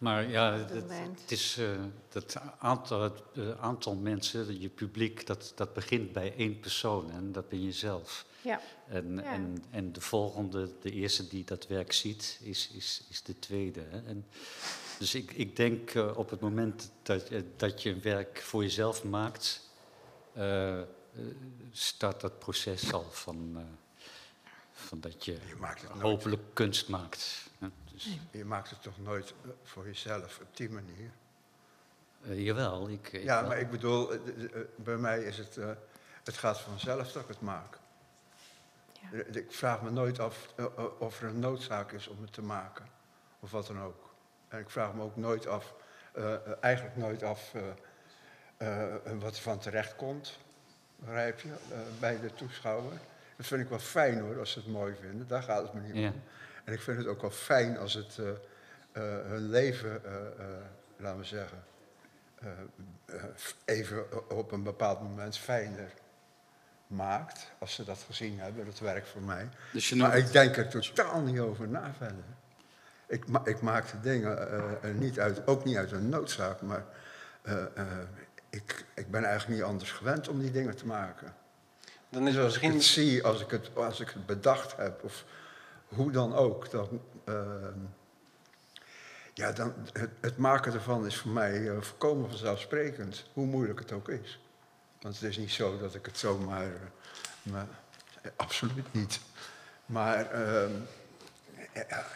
Maar 0.00 0.28
ja, 0.30 0.52
het, 0.52 0.68
dat 0.68 0.80
moment. 0.80 1.20
het 1.20 1.30
is, 1.30 1.56
eh, 1.58 1.70
dat 2.08 2.36
aantal, 2.58 3.02
het 3.02 3.22
eh, 3.34 3.60
aantal 3.60 3.94
mensen, 3.94 4.60
je 4.60 4.68
publiek, 4.68 5.26
dat, 5.26 5.52
dat 5.54 5.72
begint 5.74 6.12
bij 6.12 6.34
één 6.36 6.60
persoon 6.60 7.10
en 7.10 7.32
dat 7.32 7.48
ben 7.48 7.62
je 7.64 7.72
zelf. 7.72 8.24
Ja. 8.42 8.60
En, 8.88 9.14
Ja. 9.14 9.22
en, 9.22 9.64
en 9.70 9.92
de 9.92 10.00
volgende, 10.00 10.70
de 10.80 10.90
eerste 10.92 11.28
die 11.28 11.44
dat 11.44 11.66
werk 11.66 11.92
ziet, 11.92 12.38
is, 12.42 12.70
is, 12.74 13.02
is 13.10 13.22
de 13.22 13.38
tweede. 13.38 13.80
Hè? 13.80 14.02
En, 14.06 14.26
dus 14.98 15.14
ik, 15.14 15.32
ik 15.32 15.56
denk 15.56 15.90
eh, 15.90 16.16
op 16.18 16.30
het 16.30 16.40
moment 16.40 16.90
dat, 17.02 17.28
je- 17.28 17.44
dat 17.56 17.82
je 17.82 17.90
een 17.90 18.02
werk 18.02 18.38
voor 18.42 18.62
jezelf 18.62 19.04
maakt, 19.04 19.68
start 21.72 22.20
dat 22.20 22.38
proces 22.38 22.92
al 22.92 23.06
van, 23.10 23.52
eh, 23.56 23.62
van 24.72 25.00
dat 25.00 25.24
je, 25.24 25.32
Je 25.32 25.98
hopelijk 26.00 26.42
kunst 26.52 26.88
maakt. 26.88 27.49
Dus, 28.04 28.18
Je 28.30 28.44
maakt 28.44 28.70
het 28.70 28.82
toch 28.82 28.98
nooit 28.98 29.34
eh, 29.44 29.50
voor 29.62 29.84
jezelf 29.86 30.38
op 30.42 30.56
die 30.56 30.70
manier? 30.70 31.10
eh, 32.24 32.44
jawel, 32.44 32.88
ik, 32.88 33.12
ik 33.12 33.22
Ja, 33.22 33.40
wel. 33.40 33.48
maar 33.48 33.58
ik 33.58 33.70
bedoel, 33.70 34.12
eh, 34.12 34.20
bij 34.76 34.96
mij 34.96 35.22
is 35.22 35.38
het, 35.38 35.56
eh, 35.56 35.70
het 36.24 36.36
gaat 36.36 36.60
vanzelf 36.60 37.12
dat 37.12 37.22
ik 37.22 37.28
het 37.28 37.40
maak. 37.40 37.78
Ja. 39.12 39.18
Ik 39.32 39.52
vraag 39.52 39.82
me 39.82 39.90
nooit 39.90 40.18
af 40.18 40.54
of 40.98 41.20
er 41.22 41.28
een 41.28 41.38
noodzaak 41.38 41.92
is 41.92 42.06
om 42.08 42.20
het 42.22 42.32
te 42.32 42.42
maken, 42.42 42.86
of 43.40 43.50
wat 43.50 43.66
dan 43.66 43.80
ook. 43.80 44.10
En 44.48 44.58
ik 44.58 44.70
vraag 44.70 44.94
me 44.94 45.02
ook 45.02 45.16
nooit 45.16 45.46
af, 45.46 45.74
eigenlijk 46.60 46.96
nooit 46.96 47.22
af, 47.22 47.54
eh, 48.56 48.94
eh, 48.94 49.00
wat 49.18 49.36
er 49.36 49.42
van 49.42 49.58
terecht 49.58 49.96
komt, 49.96 50.38
begrijp 50.96 51.40
je, 51.40 51.48
bij 52.00 52.20
de 52.20 52.34
toeschouwer. 52.34 52.92
Dat 53.36 53.46
vind 53.46 53.62
ik 53.62 53.68
wel 53.68 53.78
fijn 53.78 54.20
hoor, 54.20 54.38
als 54.38 54.50
ze 54.52 54.58
het 54.58 54.68
mooi 54.68 54.94
vinden, 55.00 55.28
daar 55.28 55.42
gaat 55.42 55.62
het 55.62 55.72
me 55.72 55.80
niet 55.80 55.96
Ja. 55.96 56.12
En 56.70 56.76
ik 56.76 56.82
vind 56.82 56.98
het 56.98 57.06
ook 57.06 57.20
wel 57.20 57.30
fijn 57.30 57.78
als 57.78 57.94
het 57.94 58.18
eh, 58.18 58.28
eh, 58.92 59.26
hun 59.26 59.48
leven, 59.48 60.04
eh, 60.04 60.16
eh, 60.16 60.46
laten 60.96 61.18
we 61.18 61.24
zeggen, 61.24 61.64
eh, 62.34 62.48
eh, 63.04 63.24
even 63.64 64.30
op 64.36 64.52
een 64.52 64.62
bepaald 64.62 65.00
moment 65.00 65.38
fijner 65.38 65.90
maakt. 66.86 67.50
Als 67.58 67.74
ze 67.74 67.84
dat 67.84 68.04
gezien 68.06 68.38
hebben, 68.40 68.64
dat 68.64 68.78
werkt 68.78 69.08
voor 69.08 69.22
mij. 69.22 69.48
Dus 69.72 69.88
je 69.88 69.96
Maar 69.96 70.16
ik 70.16 70.32
denk 70.32 70.56
er 70.56 70.68
totaal 70.68 71.20
niet 71.20 71.38
over 71.38 71.68
na 71.68 71.92
verder. 71.96 72.24
Ik, 73.06 73.28
ma 73.28 73.40
ik 73.44 73.60
maak 73.60 73.90
de 73.90 74.00
dingen 74.00 74.38
niet 74.98 75.20
uit, 75.20 75.46
ook 75.46 75.64
niet 75.64 75.76
uit 75.76 75.92
een 75.92 76.08
noodzaak, 76.08 76.60
maar 76.60 76.84
eh, 77.42 77.62
eh, 77.74 77.86
ik, 78.50 78.84
ik 78.94 79.10
ben 79.10 79.24
eigenlijk 79.24 79.60
niet 79.60 79.68
anders 79.68 79.92
gewend 79.92 80.28
om 80.28 80.40
die 80.40 80.50
dingen 80.50 80.76
te 80.76 80.86
maken. 80.86 81.34
Dan 82.08 82.28
is 82.28 82.34
Dus 82.34 82.44
het 82.44 82.44
als 82.44 82.56
ik 82.62 82.72
het 82.72 82.82
zie, 82.82 83.24
als 83.24 83.40
ik 83.40 83.50
het, 83.50 83.70
als 83.74 84.00
ik 84.00 84.08
het 84.08 84.26
bedacht 84.26 84.76
heb, 84.76 85.04
of 85.04 85.24
hoe 85.94 86.10
dan 86.10 86.34
ook, 86.34 86.70
dan, 86.70 87.00
ehm, 87.24 87.78
ja, 89.34 89.52
dan 89.52 89.74
het, 89.92 90.10
het 90.20 90.36
maken 90.36 90.72
ervan 90.72 91.06
is 91.06 91.16
voor 91.16 91.30
mij 91.30 91.68
eh, 91.68 91.80
volkomen 91.80 92.28
vanzelfsprekend, 92.28 93.24
hoe 93.32 93.46
moeilijk 93.46 93.78
het 93.78 93.92
ook 93.92 94.08
is. 94.08 94.40
Want 95.00 95.14
het 95.14 95.30
is 95.30 95.38
niet 95.38 95.50
zo 95.50 95.78
dat 95.78 95.94
ik 95.94 96.06
het 96.06 96.18
zomaar, 96.18 96.64
eh, 96.64 96.72
maar, 97.42 97.66
eh, 98.22 98.30
absoluut 98.36 98.92
niet. 98.92 99.20
Maar, 99.86 100.30
ehm, 100.30 100.72
ja, 101.74 102.06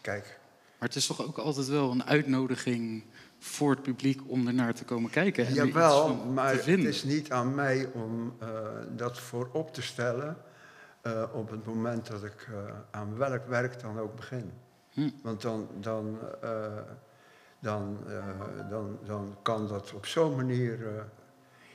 kijk, 0.00 0.38
Maar 0.78 0.88
het 0.88 0.98
is 0.98 1.06
toch 1.06 1.22
ook 1.22 1.38
altijd 1.38 1.66
wel 1.66 1.90
een 1.90 2.04
uitnodiging 2.04 3.04
voor 3.38 3.70
het 3.70 3.82
publiek 3.82 4.20
om 4.26 4.46
ernaar 4.46 4.74
te 4.74 4.84
komen 4.84 5.10
kijken. 5.10 5.46
En 5.46 5.54
Jawel, 5.54 6.14
maar 6.14 6.54
het 6.54 6.66
is 6.66 7.02
niet 7.02 7.32
aan 7.32 7.54
mij 7.54 7.88
om 7.92 8.38
dat 8.96 9.18
voorop 9.18 9.74
te 9.74 9.82
stellen 9.82 10.36
eh, 11.00 11.22
op 11.32 11.50
het 11.50 11.66
moment 11.66 12.06
dat 12.06 12.24
ik 12.24 12.48
eh, 12.48 12.74
aan 12.90 13.16
welk 13.16 13.46
werk 13.46 13.80
dan 13.80 13.98
ook 13.98 14.16
begin. 14.16 14.52
Hm. 14.90 15.08
Want 15.22 15.42
dan, 15.42 15.68
dan, 15.74 16.18
eh, 16.42 16.66
dan, 17.58 17.98
dan, 18.70 18.98
dan 19.04 19.36
kan 19.42 19.68
dat 19.68 19.92
op 19.92 20.06
zo'n 20.06 20.36
manier. 20.36 20.78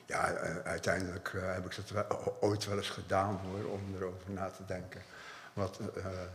ja, 0.06 0.34
uiteindelijk 0.64 1.34
heb 1.36 1.66
ik 1.66 1.76
dat 1.76 1.90
wel- 1.90 2.38
ooit 2.40 2.66
wel 2.66 2.78
eens 2.78 2.90
gedaan 2.90 3.40
hoor, 3.44 3.72
om 3.72 3.82
erover 3.96 4.32
na 4.32 4.50
te 4.50 4.66
denken. 4.66 5.02
Wat, 5.54 5.80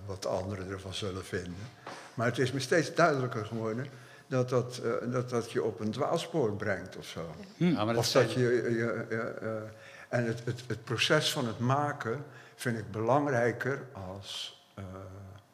wat 0.07 0.23
de 0.23 0.29
anderen 0.29 0.71
ervan 0.71 0.95
zullen 0.95 1.25
vinden. 1.25 1.69
Maar 2.15 2.27
het 2.27 2.39
is 2.39 2.53
me 2.53 2.61
steeds 2.61 2.95
duidelijker 2.95 3.47
geworden 3.47 3.87
dat 4.27 4.49
dat, 4.49 4.81
dat, 5.11 5.31
dat 5.31 5.51
je 5.51 5.63
op 5.63 5.81
een 5.81 5.91
dwaalspoor 5.91 6.57
brengt 6.57 6.97
of 6.97 7.07
zo. 7.07 7.35
Ja, 7.57 7.85
maar 7.85 7.95
dat 7.95 7.97
Of 7.97 8.13
dat 8.13 8.33
je, 8.33 8.41
je, 8.41 9.07
je, 9.11 9.67
en 10.09 10.27
het, 10.27 10.45
het, 10.45 10.63
het 10.67 10.85
proces 10.85 11.33
van 11.33 11.47
het 11.47 11.59
maken 11.59 12.25
vind 12.61 12.79
ik 12.79 12.91
belangrijker 12.91 13.87
als, 13.93 14.63
eh, 14.75 14.85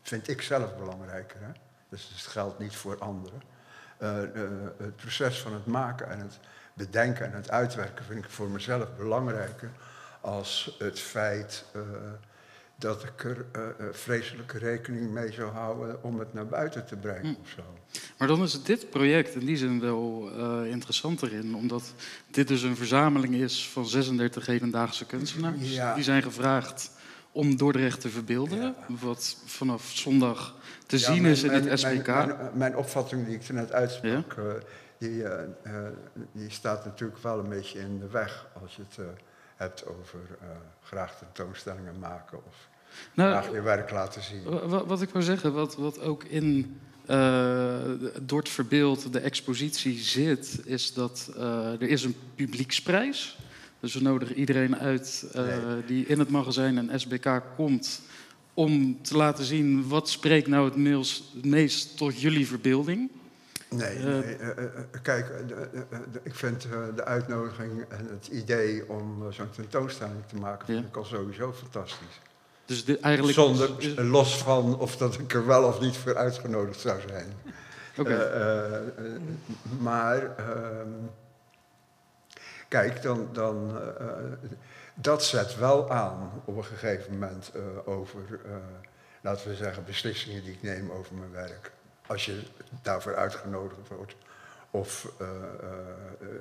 vind 0.03 0.29
ik 0.29 0.42
zelf 0.42 0.77
belangrijker. 0.77 1.40
Hè? 1.40 1.51
Dus 1.88 2.09
het 2.09 2.27
geldt 2.27 2.59
niet 2.59 2.77
voor 2.77 2.99
anderen. 2.99 3.42
Eh, 3.99 4.14
het 4.77 4.97
proces 4.97 5.40
van 5.40 5.53
het 5.53 5.66
maken 5.66 6.11
en 6.11 6.19
het 6.19 6.38
bedenken 6.75 7.27
en 7.27 7.33
het 7.33 7.51
uitwerken 7.51 8.05
vind 8.05 8.25
ik 8.25 8.31
voor 8.31 8.49
mezelf 8.49 8.97
belangrijker 8.97 9.71
als 10.21 10.77
het 10.79 11.01
feit 11.01 11.64
eh, 11.73 11.81
dat 12.77 13.05
ik 13.05 13.25
er 13.25 13.47
vreselijke 13.92 14.59
rekening 14.59 15.11
mee 15.11 15.33
zou 15.33 15.53
houden 15.53 16.03
om 16.03 16.19
het 16.19 16.35
naar 16.35 16.47
buiten 16.47 16.87
te 16.87 16.97
brengen 16.97 17.37
of 17.42 17.49
zo. 17.49 17.62
Maar 18.19 18.29
dan 18.29 18.42
is 18.42 18.62
dit 18.62 18.90
project 18.90 19.35
in 19.35 19.47
die 19.47 19.57
zin 19.57 19.81
wel 19.81 20.31
eh, 20.37 20.71
interessant 20.71 21.23
erin, 21.23 21.55
omdat 21.55 21.95
dit 22.31 22.49
dus 22.49 22.62
een 22.62 22.77
verzameling 22.77 23.35
is 23.35 23.69
van 23.69 23.87
36 23.87 24.47
hedendaagse 24.47 25.05
kunstenaars. 25.05 25.75
Ja. 25.75 25.95
Die 25.95 26.05
zijn 26.05 26.23
gevraagd 26.23 26.90
om 27.37 27.57
Dordrecht 27.57 28.01
te 28.01 28.09
verbeelden, 28.09 28.75
wat 29.01 29.37
vanaf 29.44 29.90
zondag 29.94 30.55
te 30.87 30.99
Ja, 30.99 31.03
zien 31.12 31.22
mijn- 31.22 31.35
is 31.35 31.42
in 31.42 31.51
het 31.51 31.79
SPK. 31.81 32.07
Mijn, 32.07 32.37
mijn 32.55 32.77
opvatting 32.77 33.27
die 33.27 33.35
ik 33.35 33.49
er 33.49 33.55
net 33.55 33.72
uitsprak, 33.72 34.33
eh, 34.38 34.44
die, 34.99 35.22
eh, 35.25 35.42
eh, 35.62 35.92
die 36.33 36.51
staat 36.51 36.85
natuurlijk 36.85 37.22
wel 37.22 37.38
een 37.38 37.49
beetje 37.49 37.79
in 37.79 37.99
de 37.99 38.09
weg 38.09 38.46
als 38.62 38.77
je 38.77 38.83
het 38.88 39.07
hebt 39.57 39.87
over 39.87 40.18
graag 40.83 41.18
tentoonstellingen 41.18 41.99
maken 41.99 42.38
of 42.46 42.68
Nou, 43.14 43.31
graag 43.31 43.53
je 43.53 43.62
werk 43.62 43.90
laten 43.90 44.22
zien. 44.22 44.42
Wa- 44.42 44.66
wa- 44.66 44.85
Wat 44.87 45.03
ik 45.03 45.09
wou 45.11 45.25
zeggen, 45.25 45.53
wat, 45.53 45.77
wat 45.77 46.01
ook 46.01 46.25
in 46.25 46.81
het 48.27 48.49
verbeeld 48.49 49.12
de 49.12 49.20
expositie 49.20 49.99
zit, 49.99 50.61
is 50.64 50.92
dat 50.94 51.31
er 51.37 51.83
is 51.83 52.05
een 52.05 52.16
publieksprijs. 52.35 53.38
Dus 53.87 53.94
we 53.94 54.03
nodigen 54.03 54.37
iedereen 54.38 54.79
uit 54.79 55.25
eh, 55.33 55.44
die 55.87 56.07
in 56.07 56.18
het 56.18 56.29
magazijn 56.29 56.79
en 56.79 57.01
SBK 57.01 57.42
komt 57.57 58.01
om 58.55 59.03
te 59.03 59.16
laten 59.16 59.44
zien 59.44 59.88
wat 59.88 60.09
spreekt 60.09 60.46
nou 60.46 60.64
het 60.64 61.44
meest 61.44 61.96
tot 61.96 62.20
jullie 62.20 62.46
verbeelding. 62.46 63.11
Nee, 63.70 63.96
Eh, 63.96 64.05
nee 64.05 64.22
eh, 64.37 64.64
kijk, 65.03 65.33
ik 66.22 66.35
vind 66.35 66.66
de 66.96 67.05
uitnodiging 67.05 67.85
en 67.88 68.07
het 68.11 68.27
idee 68.27 68.88
om 68.88 69.33
zo'n 69.33 69.51
tentoonstelling 69.51 70.27
te 70.27 70.37
maken, 70.37 70.66
vind 70.66 70.81
Ja. 70.81 70.87
ik 70.87 70.96
al 70.96 71.05
sowieso 71.05 71.53
fantastisch. 71.53 72.20
Dus 72.64 72.85
dit 72.85 73.01
eigenlijk 73.01 73.35
Zonder, 73.38 74.05
los 74.05 74.38
van 74.38 74.79
of 74.79 74.96
dat 74.96 75.14
ik 75.18 75.35
er 75.35 75.46
wel 75.46 75.62
of 75.64 75.81
niet 75.81 75.96
voor 75.96 76.16
uitgenodigd 76.16 76.81
zou 76.81 77.01
zijn. 77.09 77.33
Oké. 77.96 78.83
Maar, 79.79 80.37
ehm, 80.37 80.88
kijk, 82.76 83.02
dan, 83.02 83.28
dan, 83.32 83.78
eh, 83.98 84.06
dat 84.94 85.24
zet 85.24 85.56
wel 85.56 85.90
aan 85.90 86.42
op 86.44 86.56
een 86.56 86.64
gegeven 86.64 87.12
moment 87.12 87.50
eh, 87.54 87.88
over, 87.88 88.20
eh, 88.44 88.52
laten 89.20 89.48
we 89.48 89.56
zeggen, 89.56 89.84
beslissingen 89.84 90.42
die 90.42 90.52
ik 90.52 90.62
neem 90.62 90.90
over 90.90 91.14
mijn 91.14 91.32
werk. 91.32 91.72
Als 92.06 92.24
je 92.24 92.42
daarvoor 92.82 93.16
uitgenodigd 93.16 93.88
wordt. 93.88 94.16
Of, 94.70 95.12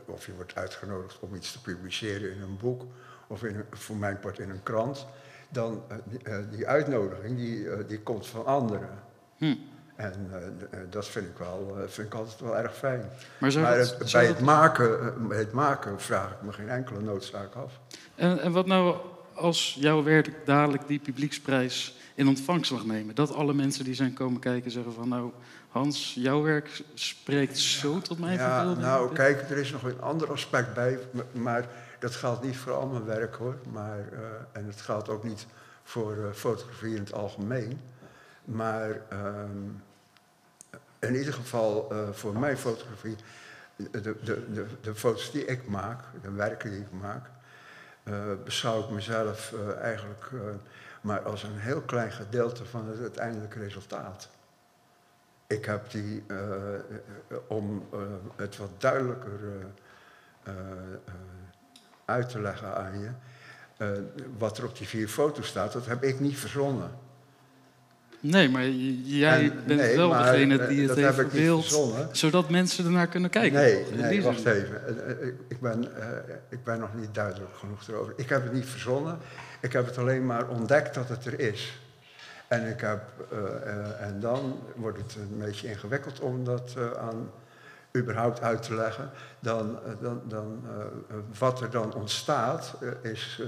of 0.05 0.25
je 0.25 0.33
wordt 0.35 0.55
uitgenodigd 0.55 1.19
om 1.19 1.35
iets 1.35 1.51
te 1.51 1.61
publiceren 1.61 2.31
in 2.31 2.41
een 2.41 2.57
boek. 2.57 2.85
Of 3.27 3.43
in 3.43 3.65
voor 3.71 3.95
mijn 3.95 4.19
part 4.19 4.39
in 4.39 4.49
een 4.49 4.63
krant. 4.63 5.05
Dan 5.49 5.83
die, 6.49 6.67
uitnodiging 6.67 7.37
die, 7.37 7.85
die 7.85 8.01
komt 8.01 8.27
van 8.27 8.45
anderen. 8.45 8.89
Hm. 9.37 9.55
En 9.95 10.29
eh, 10.31 10.37
eh, 10.79 10.85
dat 10.89 11.07
vind 11.07 11.25
ik, 11.25 11.37
wel, 11.37 11.75
eh, 11.77 11.87
vind 11.87 12.07
ik 12.07 12.13
altijd 12.13 12.39
wel 12.39 12.57
erg 12.57 12.75
fijn. 12.75 13.09
Maar 13.39 13.51
zou 13.51 13.63
maar 13.65 13.77
dat- 13.77 13.97
het- 13.99 14.11
bij 14.11 14.27
dat- 14.27 14.35
het 14.35 14.45
maken, 14.45 15.13
het 15.29 15.51
maken 15.51 15.99
vraag 16.01 16.31
ik 16.31 16.41
me 16.41 16.51
geen 16.53 16.69
enkele 16.69 17.01
noodzaak 17.01 17.53
af. 17.55 17.79
En, 18.15 18.39
en 18.41 18.51
wat 18.51 18.65
nou 18.65 18.95
als 19.33 19.77
jouw 19.79 20.03
werk 20.03 20.31
dadelijk 20.45 20.87
die 20.87 20.99
publieksprijs 20.99 21.97
in 22.15 22.27
ontvangst 22.27 22.71
mag 22.71 22.85
nemen? 22.85 23.15
Dat 23.15 23.33
alle 23.33 23.53
mensen 23.53 23.83
die 23.85 23.93
zijn 23.93 24.13
komen 24.13 24.39
kijken 24.39 24.71
zeggen 24.71 24.93
van 24.93 25.07
nou, 25.09 25.31
Hans, 25.69 26.13
jouw 26.13 26.41
werk 26.41 26.81
spreekt 26.93 27.57
zo 27.57 27.99
tot 27.99 28.19
mijn 28.19 28.37
Ja, 28.37 28.55
verbeelding. 28.55 28.85
nou 28.85 29.13
kijk, 29.13 29.49
er 29.49 29.57
is 29.57 29.71
nog 29.71 29.83
een 29.83 30.01
ander 30.01 30.31
aspect 30.31 30.73
bij, 30.73 30.99
maar 31.31 31.65
dat 31.99 32.15
geldt 32.15 32.43
niet 32.43 32.57
voor 32.57 32.73
al 32.73 32.87
mijn 32.87 33.05
werk 33.05 33.35
hoor. 33.35 33.55
Maar, 33.73 33.99
en 34.51 34.65
het 34.65 34.81
geldt 34.81 35.09
ook 35.09 35.23
niet 35.23 35.45
voor 35.83 36.31
fotografie 36.33 36.95
in 36.95 37.01
het 37.03 37.13
algemeen. 37.13 37.79
Maar 38.45 39.01
ehm, 39.09 39.69
in 40.99 41.15
ieder 41.15 41.33
geval 41.33 41.91
eh, 41.91 42.09
voor 42.11 42.39
mijn 42.39 42.57
fotografie, 42.57 43.15
de, 43.75 44.01
de, 44.01 44.17
de, 44.53 44.65
de 44.81 44.95
foto's 44.95 45.31
die 45.31 45.45
ik 45.45 45.67
maak, 45.67 46.03
de 46.21 46.31
werken 46.31 46.69
die 46.71 46.79
ik 46.79 46.91
maak, 46.91 47.29
eh, 48.03 48.13
beschouw 48.43 48.83
ik 48.83 48.89
mezelf 48.89 49.53
eh, 49.53 49.77
eigenlijk 49.77 50.29
maar 51.01 51.21
als 51.21 51.43
een 51.43 51.57
heel 51.57 51.81
klein 51.81 52.11
gedeelte 52.11 52.65
van 52.65 52.87
het 52.87 52.99
uiteindelijke 52.99 53.59
resultaat. 53.59 54.29
Ik 55.47 55.65
heb 55.65 55.91
die, 55.91 56.25
om 57.47 57.87
het 58.35 58.57
wat 58.57 58.69
duidelijker 58.77 59.39
uit 62.05 62.29
te 62.29 62.41
leggen 62.41 62.75
aan 62.75 62.99
je, 62.99 63.09
wat 64.37 64.57
er 64.57 64.65
op 64.65 64.77
die 64.77 64.87
vier 64.87 65.07
foto's 65.07 65.47
staat, 65.47 65.73
dat 65.73 65.85
heb 65.85 66.03
ik 66.03 66.19
niet 66.19 66.37
verzonnen. 66.37 66.91
Nee, 68.29 68.49
maar 68.49 68.67
jij 69.03 69.43
En- 69.43 69.53
bent 69.67 69.79
nee, 69.79 69.95
wel 69.95 70.09
maar, 70.09 70.31
degene 70.31 70.67
die 70.67 70.87
het 70.87 70.97
heeft 70.97 71.13
verbeeld, 71.15 71.61
verzonnen. 71.63 72.07
zodat 72.11 72.49
mensen 72.49 72.85
ernaar 72.85 73.07
kunnen 73.07 73.29
kijken. 73.29 73.59
Nee, 73.97 74.21
wacht 74.23 74.41
zin. 74.41 74.51
even. 74.51 74.87
Eh, 75.07 75.11
eh, 75.11 75.27
ik- 75.47 75.59
ben, 75.59 76.01
eh, 76.01 76.07
ik 76.49 76.63
ben 76.63 76.79
nog 76.79 76.89
niet 76.95 77.13
duidelijk 77.13 77.55
genoeg 77.57 77.87
erover. 77.87 78.13
Ik 78.17 78.29
heb 78.29 78.43
het 78.43 78.53
niet 78.53 78.65
verzonnen. 78.65 79.17
Ik 79.61 79.73
heb 79.73 79.85
het 79.85 79.97
alleen 79.97 80.25
maar 80.25 80.47
ontdekt 80.47 80.93
dat 80.95 81.09
het 81.09 81.25
er 81.25 81.39
is. 81.39 81.79
En, 82.47 82.67
ik 82.69 82.81
heb, 82.81 83.01
en 83.99 84.19
dan 84.19 84.59
wordt 84.75 84.97
het 84.97 85.15
een 85.15 85.37
beetje 85.39 85.67
ingewikkeld 85.67 86.19
om 86.19 86.43
dat 86.43 86.75
aan 86.99 87.31
überhaupt 87.97 88.41
uit 88.41 88.61
te 88.63 88.75
leggen. 88.75 89.09
Dan, 89.39 89.79
dan, 90.01 90.21
dan, 90.27 90.63
wat 91.39 91.61
er 91.61 91.69
dan 91.69 91.93
ontstaat 91.93 92.73
is, 93.01 93.41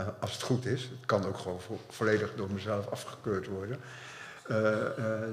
eh, 0.00 0.06
als 0.20 0.32
het 0.32 0.42
goed 0.42 0.66
is, 0.66 0.82
het 0.82 1.06
kan 1.06 1.24
ook 1.26 1.38
gewoon 1.38 1.60
vo- 1.60 1.80
volledig 1.88 2.34
door 2.36 2.52
mezelf 2.52 2.86
afgekeurd 2.90 3.46
worden. 3.46 3.80
eh, 4.46 4.86
eh, 4.98 5.28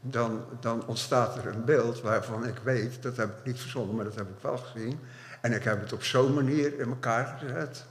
dan, 0.00 0.44
dan 0.60 0.86
ontstaat 0.86 1.36
er 1.36 1.46
een 1.46 1.64
beeld 1.64 2.00
waarvan 2.00 2.46
ik 2.46 2.58
weet, 2.62 3.02
dat 3.02 3.16
heb 3.16 3.38
ik 3.38 3.44
niet 3.44 3.60
verzonnen, 3.60 3.96
maar 3.96 4.04
dat 4.04 4.14
heb 4.14 4.28
ik 4.28 4.40
wel 4.42 4.56
gezien. 4.58 5.00
En 5.40 5.52
ik 5.52 5.64
heb 5.64 5.80
het 5.80 5.92
op 5.92 6.02
zo'n 6.02 6.34
manier 6.34 6.78
in 6.78 6.88
elkaar 6.88 7.38
gezet 7.38 7.84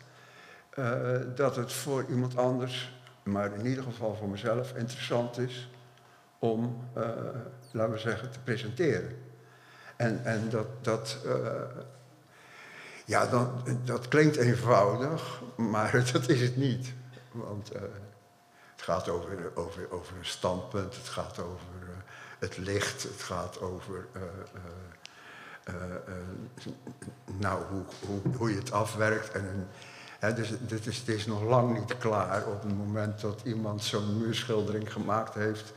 dat 1.36 1.56
het 1.56 1.74
voor 1.74 2.06
iemand 2.10 2.38
anders, 2.38 3.02
maar 3.24 3.54
in 3.54 3.66
ieder 3.66 3.84
geval 3.84 4.16
voor 4.16 4.30
mezelf, 4.30 4.74
interessant 4.76 5.38
is 5.38 5.70
om, 6.40 6.88
laten 7.72 7.92
we 7.94 7.98
zeggen, 8.00 8.32
te 8.32 8.40
presenteren. 8.40 9.18
En, 9.96 10.26
en 10.26 10.50
dat, 10.50 10.68
dat, 10.82 11.18
ja, 13.06 13.26
dan, 13.26 13.64
dat 13.84 14.08
klinkt 14.08 14.36
eenvoudig, 14.36 15.42
maar 15.56 16.04
dat 16.14 16.30
is 16.30 16.42
het 16.42 16.58
niet. 16.58 16.94
Want 17.32 17.72
eh, 17.72 17.82
het 18.72 18.82
gaat 18.82 19.10
over, 19.10 19.52
over, 19.56 19.92
over 19.92 20.18
een 20.18 20.26
standpunt, 20.26 20.96
het 20.96 21.08
gaat 21.08 21.40
over 21.40 21.82
eh, 21.82 21.88
het 22.40 22.58
licht, 22.58 23.04
het 23.04 23.22
gaat 23.22 23.62
over 23.62 24.08
eh, 24.12 24.22
nou, 27.40 27.64
hoe, 27.72 27.84
hoe, 28.06 28.36
hoe 28.38 28.50
je 28.50 28.58
het 28.58 28.72
afwerkt. 28.72 29.32
En 29.32 29.68
hè, 30.20 30.34
dus 30.34 30.54
dit 30.60 30.88
is, 30.88 30.98
het 30.98 31.08
is 31.08 31.26
nog 31.26 31.44
lang 31.44 31.80
niet 31.80 31.98
klaar 31.98 32.46
op 32.48 32.64
het 32.64 32.78
moment 32.78 33.22
dat 33.22 33.42
iemand 33.44 33.84
zo'n 33.84 34.18
muurschildering 34.18 34.94
gemaakt 34.94 35.34
heeft, 35.34 35.74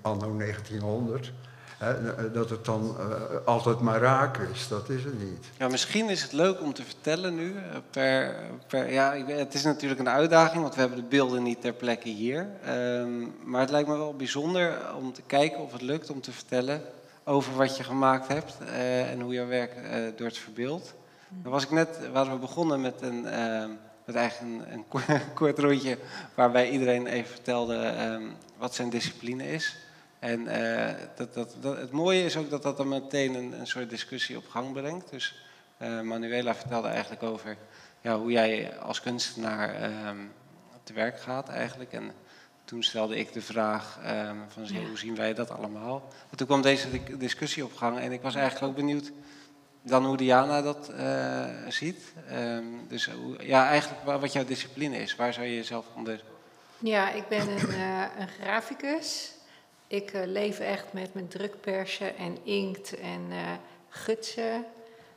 anno 0.00 0.36
1900. 0.36 1.32
Hè, 1.80 2.12
eh, 2.12 2.24
dat 2.32 2.50
het 2.50 2.64
dan 2.64 2.96
eh, 2.98 3.06
altijd 3.46 3.80
maar 3.80 4.00
raak 4.00 4.38
is, 4.52 4.68
dat 4.68 4.88
is 4.88 5.04
het 5.04 5.18
niet. 5.18 5.46
Ja, 5.58 5.68
misschien 5.68 6.08
is 6.08 6.22
het 6.22 6.32
leuk 6.32 6.60
om 6.60 6.72
te 6.74 6.82
vertellen 6.84 7.34
nu. 7.34 7.54
eh, 7.56 7.76
Per, 7.90 8.34
per, 8.66 8.92
ja, 8.92 9.12
het 9.26 9.54
is 9.54 9.64
natuurlijk 9.64 10.00
een 10.00 10.08
uitdaging, 10.08 10.62
want 10.62 10.74
we 10.74 10.80
hebben 10.80 10.98
de 10.98 11.04
beelden 11.04 11.42
niet 11.42 11.60
ter 11.60 11.72
plekke 11.72 12.08
hier. 12.08 12.46
Ehm, 12.64 13.20
maar 13.44 13.60
het 13.60 13.70
lijkt 13.70 13.88
me 13.88 13.96
wel 13.96 14.14
bijzonder 14.16 14.78
om 14.96 15.12
te 15.12 15.22
kijken 15.26 15.58
of 15.60 15.72
het 15.72 15.82
lukt 15.82 16.10
om 16.10 16.20
te 16.20 16.32
vertellen 16.32 16.82
over 17.24 17.54
wat 17.56 17.76
je 17.76 17.82
gemaakt 17.84 18.28
hebt 18.28 18.56
eh, 18.66 19.10
en 19.10 19.20
hoe 19.20 19.32
jouw 19.32 19.46
werk 19.46 19.72
eh, 19.74 20.02
door 20.16 20.26
het 20.26 20.38
verbeeld. 20.38 20.94
Dan 21.28 21.52
was 21.52 21.62
ik 21.64 21.70
net, 21.70 21.98
waren 22.12 22.32
we 22.32 22.38
begonnen 22.38 22.80
met 22.80 22.94
een, 23.02 23.26
ehm, 23.26 23.70
met 24.04 24.14
eigenlijk 24.14 24.62
een, 24.66 24.72
een 24.72 24.84
ko- 24.88 25.00
kort 25.34 25.58
rondje 25.58 25.98
waarbij 26.34 26.70
iedereen 26.70 27.06
even 27.06 27.30
vertelde 27.30 27.76
ehm, 27.76 28.22
wat 28.58 28.74
zijn 28.74 28.90
discipline 28.90 29.50
is. 29.52 29.76
En 30.20 30.46
eh, 30.46 30.94
dat, 31.16 31.34
dat, 31.34 31.54
dat, 31.60 31.76
het 31.76 31.90
mooie 31.90 32.24
is 32.24 32.36
ook 32.36 32.50
dat 32.50 32.62
dat 32.62 32.76
dan 32.76 32.88
meteen 32.88 33.34
een, 33.34 33.52
een 33.60 33.66
soort 33.66 33.90
discussie 33.90 34.36
op 34.36 34.48
gang 34.48 34.72
brengt. 34.72 35.10
Dus 35.10 35.42
eh, 35.76 36.00
Manuela 36.00 36.54
vertelde 36.54 36.88
eigenlijk 36.88 37.22
over 37.22 37.56
ja, 38.00 38.18
hoe 38.18 38.30
jij 38.30 38.78
als 38.78 39.00
kunstenaar 39.00 39.74
ehm, 39.74 40.16
te 40.82 40.92
werk 40.92 41.20
gaat 41.20 41.48
eigenlijk. 41.48 41.92
En 41.92 42.12
toen 42.64 42.82
stelde 42.82 43.16
ik 43.16 43.32
de 43.32 43.42
vraag 43.42 43.98
ehm, 44.04 44.36
van 44.48 44.62
Ja. 44.66 44.80
hoe 44.86 44.98
zien 44.98 45.16
wij 45.16 45.34
dat 45.34 45.50
allemaal? 45.50 46.08
En 46.30 46.36
toen 46.36 46.46
kwam 46.46 46.62
deze 46.62 46.90
di- 46.90 47.16
discussie 47.18 47.64
op 47.64 47.74
gang 47.76 47.98
en 47.98 48.12
ik 48.12 48.22
was 48.22 48.34
eigenlijk 48.34 48.66
ook 48.66 48.76
benieuwd 48.76 49.12
dan 49.82 50.04
hoe 50.06 50.16
Diana 50.16 50.62
dat 50.62 50.88
eh, 50.88 51.44
ziet. 51.68 52.12
Ehm, 52.28 52.64
dus 52.88 53.10
hoe, 53.10 53.46
ja, 53.46 53.68
eigenlijk 53.68 54.04
wa- 54.04 54.18
wat 54.18 54.32
jouw 54.32 54.44
discipline 54.44 54.96
is. 54.98 55.16
Waar 55.16 55.32
zou 55.32 55.46
je 55.46 55.54
jezelf 55.54 55.86
onder... 55.96 56.22
Ja, 56.78 57.10
ik 57.12 57.28
ben 57.28 57.48
een, 57.48 57.80
een 58.18 58.28
graficus. 58.40 59.32
Ik 59.90 60.12
eh, 60.12 60.26
leef 60.26 60.58
echt 60.58 60.92
met 60.92 61.14
mijn 61.14 61.28
drukpersen 61.28 62.16
en 62.16 62.44
inkt 62.44 62.98
en 62.98 63.26
eh, 63.30 63.52
gutsen. 63.88 64.64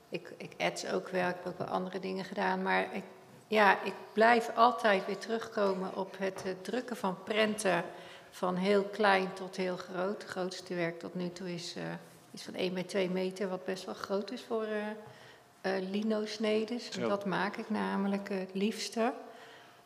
Ik, 0.10 0.34
ik 0.38 0.54
ets 0.58 0.88
ook 0.88 1.10
wel, 1.10 1.30
ik 1.30 1.36
heb 1.36 1.48
ook 1.48 1.58
wel 1.58 1.68
andere 1.68 2.00
dingen 2.00 2.26
gedaan. 2.26 2.62
Maar 2.62 2.96
ik, 2.96 3.04
ja, 3.48 3.84
ik 3.84 3.94
blijf 4.14 4.52
altijd 4.56 5.06
weer 5.06 5.18
terugkomen 5.18 5.96
op 5.96 6.18
het 6.18 6.44
eh, 6.46 6.52
drukken 6.62 6.98
van 6.98 7.24
prenten. 7.24 7.84
Van 8.30 8.56
heel 8.56 8.84
klein 8.84 9.34
tot 9.34 9.56
heel 9.56 9.78
groot. 9.78 10.22
Het 10.22 10.32
grootste 10.32 10.76
werk 10.76 11.00
tot 11.00 11.16
nu 11.16 11.32
toe 11.32 11.54
is 11.54 11.76
iets 12.32 12.44
van 12.44 12.54
1 12.54 12.74
bij 12.74 12.84
2 12.84 13.10
meter, 13.10 13.50
wat 13.50 13.66
best 13.66 13.86
wel 13.86 13.94
groot 13.94 14.32
is 14.32 14.42
voor 14.42 14.68
lino-snedes. 15.62 16.92
Zo. 16.92 17.08
Dat 17.08 17.26
maak 17.26 17.58
ik 17.58 17.70
namelijk 17.70 18.30
het 18.30 18.54
liefste. 18.54 19.14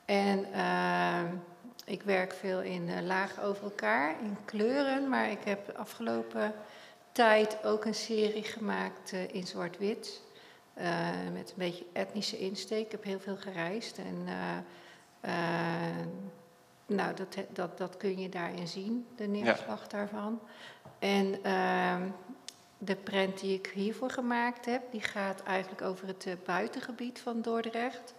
En 0.08 0.54
eh, 0.54 1.24
ik 1.88 2.02
werk 2.02 2.34
veel 2.34 2.62
in 2.62 2.90
eh, 2.90 3.02
laag 3.06 3.42
over 3.42 3.64
elkaar, 3.64 4.16
in 4.22 4.38
kleuren. 4.46 5.10
Maar 5.10 5.32
ik 5.32 5.44
heb 5.44 5.66
de 5.66 5.76
afgelopen 5.76 6.54
tijd 7.12 7.64
ook 7.64 7.86
een 7.86 7.96
serie 7.96 8.44
gemaakt 8.44 9.14
eh, 9.14 9.34
in 9.34 9.48
zwart-wit. 9.48 10.22
eh, 10.74 11.10
met 11.34 11.50
een 11.50 11.56
beetje 11.58 11.86
etnische 11.94 12.38
insteek. 12.38 12.86
Ik 12.86 12.92
heb 12.92 13.04
heel 13.04 13.20
veel 13.20 13.38
gereisd. 13.38 13.98
En 13.98 14.28
nou, 16.86 17.16
dat, 17.16 17.38
dat, 17.54 17.78
dat 17.78 17.98
kun 17.98 18.20
je 18.20 18.30
daarin 18.30 18.68
zien, 18.68 19.08
de 19.16 19.28
neerslag 19.28 19.88
daarvan. 19.88 20.40
En 21.00 21.44
ehm, 21.44 22.02
de 22.78 22.96
prent 22.96 23.40
die 23.40 23.58
ik 23.58 23.72
hiervoor 23.74 24.10
gemaakt 24.10 24.66
heb, 24.66 24.92
die 24.92 25.02
gaat 25.02 25.44
eigenlijk 25.44 25.82
over 25.82 26.08
het 26.08 26.28
buitengebied 26.46 27.20
van 27.20 27.42
Dordrecht 27.42 28.14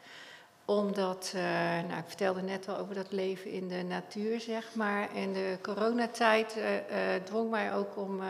omdat, 0.69 1.33
eh, 1.35 1.43
nou, 1.89 1.99
ik 1.99 2.07
vertelde 2.07 2.43
net 2.43 2.69
al 2.69 2.77
over 2.77 2.95
dat 2.95 3.13
leven 3.13 3.51
in 3.51 3.69
de 3.69 3.83
natuur, 3.83 4.41
zeg 4.41 4.75
maar. 4.75 5.09
En 5.15 5.33
de 5.33 5.59
coronatijd 5.63 6.57
eh, 6.57 7.15
eh, 7.15 7.23
dwong 7.23 7.51
mij 7.51 7.75
ook 7.75 7.97
om, 7.97 8.21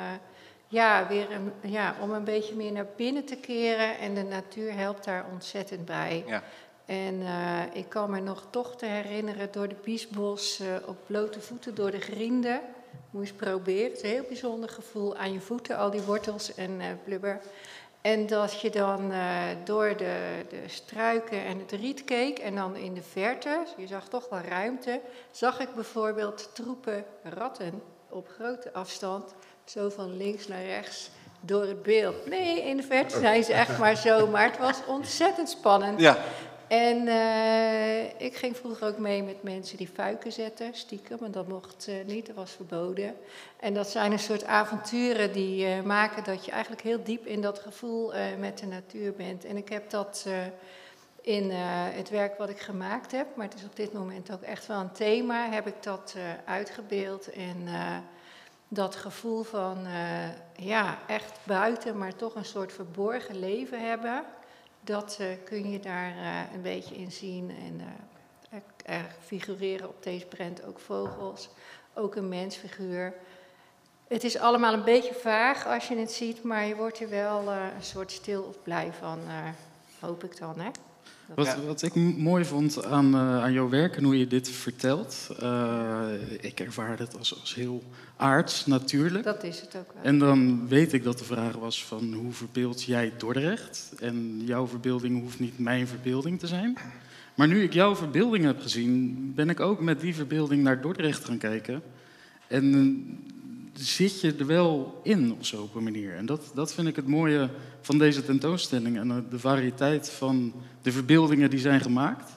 ja, 0.69 1.07
weer 1.09 1.31
een, 1.31 1.53
ja, 1.71 1.95
om 2.01 2.11
een 2.11 2.25
beetje 2.25 2.55
meer 2.55 2.73
naar 2.73 2.87
binnen 2.97 3.25
te 3.25 3.37
keren. 3.37 3.99
En 3.99 4.15
de 4.15 4.23
natuur 4.23 4.75
helpt 4.75 5.05
daar 5.05 5.27
ontzettend 5.33 5.85
bij. 5.85 6.25
Ja. 6.27 6.43
En 6.87 7.23
ik 7.73 7.89
kan 7.89 8.11
me 8.11 8.21
nog 8.21 8.47
toch 8.51 8.77
te 8.77 8.87
herinneren 8.87 9.49
door 9.53 9.69
de 9.69 9.77
Biesbos 9.83 10.63
op 10.87 10.97
blote 11.07 11.41
voeten 11.41 11.75
door 11.75 11.91
de 11.91 12.01
grienden. 12.01 12.61
Moest 13.11 13.37
proberen. 13.37 13.91
Het 13.91 13.97
is 13.97 14.03
een 14.03 14.09
heel 14.09 14.25
bijzonder 14.29 14.69
gevoel 14.69 15.17
aan 15.17 15.33
je 15.33 15.41
voeten, 15.41 15.77
al 15.77 15.91
die 15.91 16.03
wortels 16.03 16.55
en 16.55 17.01
blubber. 17.05 17.41
En 18.09 18.27
dat 18.27 18.61
je 18.61 18.71
dan 18.71 19.13
eh, 19.13 19.21
door 19.65 19.97
de, 19.97 20.45
de 20.49 20.63
struiken 20.67 21.45
en 21.45 21.59
het 21.59 21.73
riet 21.73 22.05
keek 22.05 22.39
en 22.39 22.55
dan 22.55 22.77
in 22.77 22.95
de 22.95 23.03
verte, 23.03 23.67
je 23.77 23.87
zag 23.87 24.09
toch 24.09 24.29
wel 24.29 24.41
ruimte, 24.41 25.01
zag 25.31 25.61
ik 25.61 25.75
bijvoorbeeld 25.75 26.51
troepen 26.53 27.05
ratten 27.23 27.83
op 28.09 28.29
grote 28.29 28.73
afstand, 28.73 29.35
zo 29.65 29.89
van 29.89 30.17
links 30.17 30.49
naar 30.49 30.65
rechts 30.65 31.11
door 31.41 31.63
het 31.63 31.83
beeld. 31.83 32.27
Nee, 32.27 32.63
in 32.63 32.77
de 32.77 32.83
verte 32.83 33.19
zijn 33.19 33.45
ze 33.45 33.53
echt 33.53 33.79
maar 33.79 33.97
zo, 33.97 34.27
maar 34.27 34.45
het 34.45 34.59
was 34.59 34.81
ontzettend 34.87 35.49
spannend. 35.49 36.01
Ja, 36.01 36.19
En 36.69 37.09
eh, 37.09 38.21
ik 38.21 38.37
ging 38.37 38.57
vroeger 38.57 38.87
ook 38.87 38.99
mee 38.99 39.23
met 39.23 39.43
mensen 39.43 39.77
die 39.77 39.89
fuiken 39.89 40.33
zetten, 40.33 40.75
stiekem, 40.75 41.19
en 41.25 41.31
dat 41.31 41.49
mocht 41.49 41.89
eh, 41.89 41.95
niet, 42.07 42.27
dat 42.27 42.37
was 42.37 42.51
verboden. 42.51 43.17
En 43.61 43.75
dat 43.75 43.89
zijn 43.89 44.13
een 44.13 44.19
soort 44.19 44.45
avonturen 44.45 45.33
die 45.33 45.67
eh, 45.67 45.83
maken 45.83 46.25
dat 46.25 46.45
je 46.45 46.51
eigenlijk 46.51 46.83
heel 46.83 47.03
diep 47.05 47.27
in 47.27 47.41
dat 47.41 47.59
gevoel 47.59 48.13
met 48.39 48.59
de 48.59 48.67
natuur 48.67 49.13
bent. 49.13 49.45
En 49.45 49.57
ik 49.57 49.69
heb 49.69 49.91
dat 49.91 50.27
in 51.21 51.51
het 51.51 52.11
werk 52.11 52.39
wat 52.39 52.49
ik 52.49 52.61
gemaakt 52.61 53.13
heb, 53.13 53.27
maar 53.37 53.47
het 53.47 53.55
is 53.55 53.65
op 53.65 53.77
dit 53.77 53.93
moment 53.93 54.33
ook 54.33 54.43
echt 54.43 54.67
wel 54.67 54.81
een 54.81 54.93
thema, 54.93 55.51
heb 55.51 55.67
ik 55.67 55.83
dat 55.83 56.15
uitgebeeld. 56.45 57.31
En 57.31 57.69
dat 58.69 58.97
gevoel 58.97 59.43
van 59.43 59.87
ja, 60.57 60.99
echt 61.07 61.39
buiten, 61.45 61.99
maar 61.99 62.17
toch 62.17 62.35
een 62.35 62.45
soort 62.45 62.73
verborgen 62.73 63.39
leven 63.39 63.89
hebben, 63.89 64.25
dat 64.89 65.17
eh, 65.21 65.27
kun 65.45 65.71
je 65.71 65.81
daar 65.81 66.11
eh, 66.11 66.55
een 66.55 66.63
beetje 66.63 66.95
in 66.95 67.13
zien. 67.13 67.51
En 67.51 67.81
eh, 67.81 68.59
er, 68.59 68.63
er 68.85 69.15
figureren 69.25 69.89
op 69.89 70.03
deze 70.03 70.27
prent 70.27 70.65
ook 70.65 70.79
vogels, 70.79 71.49
ook 71.95 72.15
een 72.15 72.29
mensfiguur. 72.29 73.15
Het 74.07 74.25
is 74.25 74.39
allemaal 74.39 74.73
een 74.73 74.85
beetje 74.85 75.15
vaag 75.15 75.67
als 75.67 75.89
je 75.89 75.97
het 75.97 76.13
ziet, 76.13 76.43
maar 76.43 76.67
je 76.67 76.77
wordt 76.77 77.01
er 77.01 77.09
wel 77.09 77.53
een 77.53 77.83
soort 77.83 78.13
stil 78.13 78.43
of 78.43 78.63
blij 78.63 78.93
van, 78.93 79.19
hoop 80.01 80.25
ik 80.25 80.39
dan. 80.39 80.61
Hè? 80.61 80.71
Wat, 81.35 81.57
wat 81.67 81.83
ik 81.83 81.95
mooi 81.95 82.45
vond 82.45 82.85
aan, 82.85 83.15
eh, 83.15 83.43
aan 83.43 83.53
jouw 83.53 83.69
werk 83.69 83.97
en 83.97 84.05
hoe 84.05 84.19
je 84.19 84.27
dit 84.27 84.51
vertelt, 84.51 85.29
eh, 85.41 86.07
ik 86.41 86.61
ervaar 86.61 86.99
het 86.99 87.19
als, 87.19 87.41
als 87.41 87.55
heel 87.55 87.83
aards 88.17 88.67
natuurlijk. 88.67 89.25
Dat 89.25 89.45
is 89.45 89.61
het 89.61 89.77
ook 89.77 89.93
wel. 89.93 90.03
En 90.03 90.19
dan 90.19 90.69
weet 90.69 90.93
ik 90.93 91.05
dat 91.05 91.19
de 91.19 91.25
vraag 91.25 91.55
was 91.55 91.85
van 91.85 92.13
hoe 92.13 92.33
verbeeld 92.33 92.83
jij 92.83 93.13
Dordrecht? 93.17 93.93
En 94.01 94.41
jouw 94.45 94.67
verbeelding 94.67 95.21
hoeft 95.21 95.39
niet 95.39 95.59
mijn 95.59 95.87
verbeelding 95.87 96.39
te 96.39 96.47
zijn. 96.47 96.77
Maar 97.35 97.49
nu 97.49 97.63
ik 97.63 97.73
jouw 97.73 97.97
verbeelding 97.97 98.45
heb 98.45 98.61
gezien, 98.61 99.33
ben 99.35 99.51
ik 99.51 99.61
ook 99.61 99.81
met 99.81 100.01
die 100.01 100.15
verbeelding 100.15 100.63
naar 100.63 100.81
Dordrecht 100.81 101.25
gaan 101.25 101.39
kijken. 101.39 101.83
En 102.47 103.05
zit 103.81 104.21
je 104.21 104.35
er 104.39 104.47
wel 104.47 105.01
in 105.03 105.33
op 105.33 105.45
zo'n 105.45 105.69
manier. 105.81 106.15
En 106.15 106.27
dat, 106.27 106.51
dat 106.55 106.75
vind 106.75 106.89
ik 106.89 106.97
het 106.97 107.07
mooie 107.07 107.49
van 107.81 107.99
deze 107.99 108.25
tentoonstelling. 108.25 108.99
En 108.99 109.11
eh, 109.11 109.17
de 109.31 109.39
variëteit 109.39 110.11
van 110.11 110.53
de 110.83 110.93
verbeeldingen 110.93 111.51
die 111.51 111.59
zijn 111.59 111.81
gemaakt. 111.81 112.31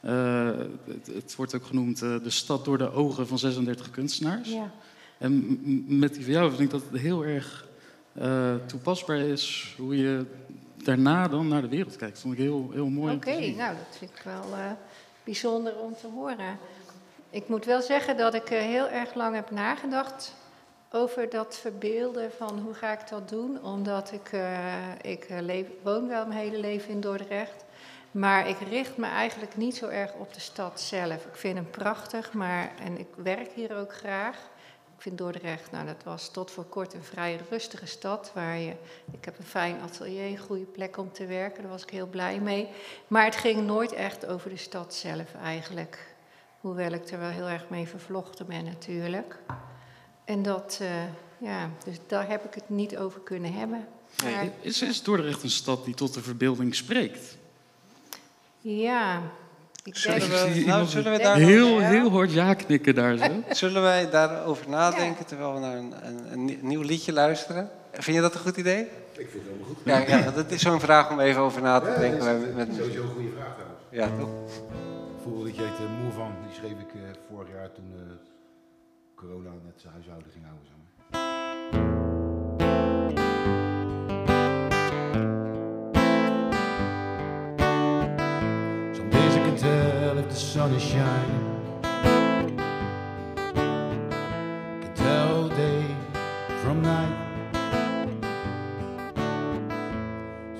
Eh, 0.00 0.50
het, 0.84 1.06
het 1.06 1.36
wordt 1.36 1.54
ook 1.54 1.64
genoemd 1.64 2.02
eh, 2.02 2.14
de 2.22 2.30
stad 2.30 2.64
door 2.64 2.78
de 2.78 2.92
ogen 2.92 3.26
van 3.26 3.38
36 3.38 3.90
kunstenaars. 3.90 4.48
Ja. 4.48 4.70
En 5.18 5.60
met 5.98 6.14
die 6.14 6.24
van 6.24 6.32
jou 6.32 6.48
vind 6.48 6.60
ik 6.60 6.70
dat 6.70 6.82
het 6.90 7.00
heel 7.00 7.24
erg 7.24 7.70
toepasbaar 8.66 9.18
is 9.18 9.74
hoe 9.78 9.96
je 9.96 10.24
daarna 10.76 11.28
dan 11.28 11.48
naar 11.48 11.62
de 11.62 11.68
wereld 11.68 11.96
kijkt. 11.96 12.18
vond 12.18 12.34
ik 12.34 12.40
heel, 12.40 12.70
heel 12.72 12.88
mooi. 12.88 13.14
Oké, 13.14 13.38
nou 13.38 13.76
dat 13.76 13.96
vind 13.98 14.10
ik 14.10 14.22
wel 14.24 14.44
bijzonder 15.24 15.78
om 15.78 15.94
te 15.94 16.06
horen. 16.06 16.58
Ik 17.30 17.48
moet 17.48 17.64
wel 17.64 17.82
zeggen 17.82 18.16
dat 18.16 18.34
ik 18.34 18.48
heel 18.48 18.88
erg 18.88 19.14
lang 19.14 19.34
heb 19.34 19.50
nagedacht 19.50 20.34
over 20.92 21.28
dat 21.28 21.56
verbeelden 21.56 22.32
van 22.32 22.58
hoe 22.58 22.74
ga 22.74 22.92
ik 22.92 23.08
dat 23.08 23.28
doen. 23.28 23.64
Omdat 23.64 24.12
ik, 24.12 24.32
eh, 24.32 24.94
ik 25.02 25.24
eh, 25.24 25.64
woon 25.82 26.08
wel 26.08 26.26
mijn 26.26 26.40
hele 26.40 26.58
leven 26.58 26.90
in 26.90 27.00
Dordrecht. 27.00 27.64
Maar 28.10 28.48
ik 28.48 28.58
richt 28.58 28.96
me 28.96 29.06
eigenlijk 29.06 29.56
niet 29.56 29.76
zo 29.76 29.88
erg 29.88 30.12
op 30.12 30.34
de 30.34 30.40
stad 30.40 30.80
zelf. 30.80 31.24
Ik 31.24 31.36
vind 31.36 31.54
hem 31.54 31.70
prachtig, 31.70 32.32
maar, 32.32 32.72
en 32.78 32.98
ik 32.98 33.06
werk 33.14 33.52
hier 33.52 33.76
ook 33.76 33.94
graag. 33.94 34.36
Ik 34.96 35.08
vind 35.08 35.18
Dordrecht, 35.18 35.70
nou 35.70 35.86
dat 35.86 36.04
was 36.04 36.30
tot 36.30 36.50
voor 36.50 36.64
kort 36.64 36.94
een 36.94 37.04
vrij 37.04 37.40
rustige 37.50 37.86
stad. 37.86 38.30
Waar 38.34 38.58
je, 38.58 38.74
ik 39.10 39.24
heb 39.24 39.38
een 39.38 39.44
fijn 39.44 39.80
atelier, 39.80 40.24
een 40.24 40.38
goede 40.38 40.64
plek 40.64 40.96
om 40.96 41.12
te 41.12 41.26
werken. 41.26 41.62
Daar 41.62 41.70
was 41.70 41.82
ik 41.82 41.90
heel 41.90 42.06
blij 42.06 42.38
mee. 42.38 42.68
Maar 43.06 43.24
het 43.24 43.36
ging 43.36 43.66
nooit 43.66 43.92
echt 43.92 44.26
over 44.26 44.50
de 44.50 44.56
stad 44.56 44.94
zelf 44.94 45.34
eigenlijk. 45.42 46.14
Hoewel 46.60 46.92
ik 46.92 47.08
er 47.08 47.18
wel 47.18 47.28
heel 47.28 47.48
erg 47.48 47.68
mee 47.68 47.88
vervlochten 47.88 48.46
ben 48.46 48.64
natuurlijk. 48.64 49.38
En 50.24 50.42
dat, 50.42 50.78
eh, 50.80 50.88
ja, 51.38 51.70
dus 51.84 51.96
daar 52.06 52.28
heb 52.28 52.44
ik 52.44 52.54
het 52.54 52.68
niet 52.68 52.96
over 52.96 53.20
kunnen 53.20 53.52
hebben. 53.52 53.86
Nee. 54.24 54.34
Maar, 54.34 54.48
Is, 54.60 54.82
is 54.82 55.02
Dordrecht 55.02 55.42
een 55.42 55.50
stad 55.50 55.84
die 55.84 55.94
tot 55.94 56.14
de 56.14 56.22
verbeelding 56.22 56.74
spreekt? 56.74 57.36
ja, 58.60 59.22
ik 59.84 59.96
Zullen 59.96 60.20
we, 60.30 60.62
nou, 60.66 60.86
zullen 60.86 61.12
we 61.12 61.18
daar 61.18 61.36
Heel, 61.36 61.80
Ja. 61.80 61.88
heel 61.88 62.10
hard 62.10 62.32
ja 62.32 62.54
knikken 62.54 62.94
daar 62.94 63.16
zo. 63.16 63.42
Zullen 63.50 63.82
wij 63.82 64.10
daarover 64.10 64.68
nadenken 64.68 65.26
terwijl 65.26 65.54
we 65.54 65.60
naar 65.60 65.76
een, 65.76 65.94
een, 66.06 66.32
een 66.32 66.58
nieuw 66.62 66.82
liedje 66.82 67.12
luisteren? 67.12 67.70
Vind 67.92 68.16
je 68.16 68.22
dat 68.22 68.34
een 68.34 68.40
goed 68.40 68.56
idee? 68.56 68.80
Ik 68.82 69.28
vind 69.30 69.32
het 69.32 69.42
helemaal 69.42 69.66
goed. 69.66 69.76
Ja, 69.84 69.98
ja 70.18 70.30
dat 70.30 70.50
is 70.50 70.60
zo'n 70.62 70.80
vraag 70.80 71.10
om 71.10 71.20
even 71.20 71.40
over 71.42 71.62
na 71.62 71.80
te 71.80 71.90
Ja, 71.90 71.98
denken. 71.98 72.18
dat 72.18 72.28
is 72.28 72.40
met, 72.40 72.56
met 72.56 72.76
sowieso 72.76 73.02
een 73.02 73.08
goede 73.08 73.30
vraag 73.36 73.54
trouwens. 73.54 73.80
Ja, 73.90 74.08
toch? 74.18 74.28
Het 75.14 75.22
vogelliedje 75.22 75.62
heet 75.62 75.78
uh, 75.80 76.02
Moe 76.02 76.12
van. 76.12 76.32
Die 76.46 76.54
schreef 76.54 76.70
ik 76.80 76.94
eh, 76.94 77.00
vorig 77.30 77.48
jaar 77.52 77.72
toen 77.72 77.92
eh, 77.96 78.02
corona 79.22 79.50
net 79.64 79.80
zijn 79.80 79.92
huishouden 79.92 80.30
houden. 80.42 80.72
Maar. 81.10 81.20
Some 88.94 89.10
days 89.10 89.34
can 89.34 89.56
tell 89.56 90.18
if 90.18 90.28
the 90.28 90.34
sun 90.34 90.74
is 90.74 90.82
shining. 90.82 91.60
Can 94.80 94.92
tell 94.94 95.48
day 95.48 95.84
from 96.62 96.80
night. 96.80 97.16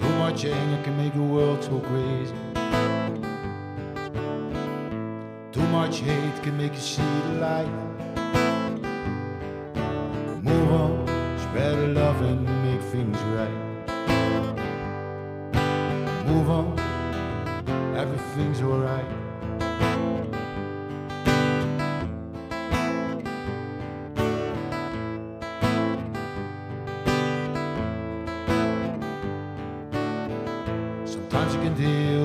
So 0.01 0.09
much 0.19 0.45
anger 0.45 0.83
can 0.83 0.97
make 0.97 1.13
the 1.13 1.27
world 1.33 1.69
go 1.71 1.81
crazy. 1.81 2.35
Too 5.51 5.69
much 5.69 6.01
hate 6.01 6.43
can 6.43 6.57
make 6.57 6.73
you 6.73 6.81
see 6.81 7.21
the 7.27 7.41
light. 7.41 7.92
Things 13.13 13.25
right. 13.37 13.51
Move 16.27 16.51
on 16.51 16.83
everything's 17.97 18.61
alright. 18.63 19.05
Sometimes 31.05 31.55
you 31.55 31.61
can 31.61 31.75
deal 31.75 32.22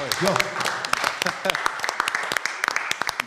Yo. 0.00 0.32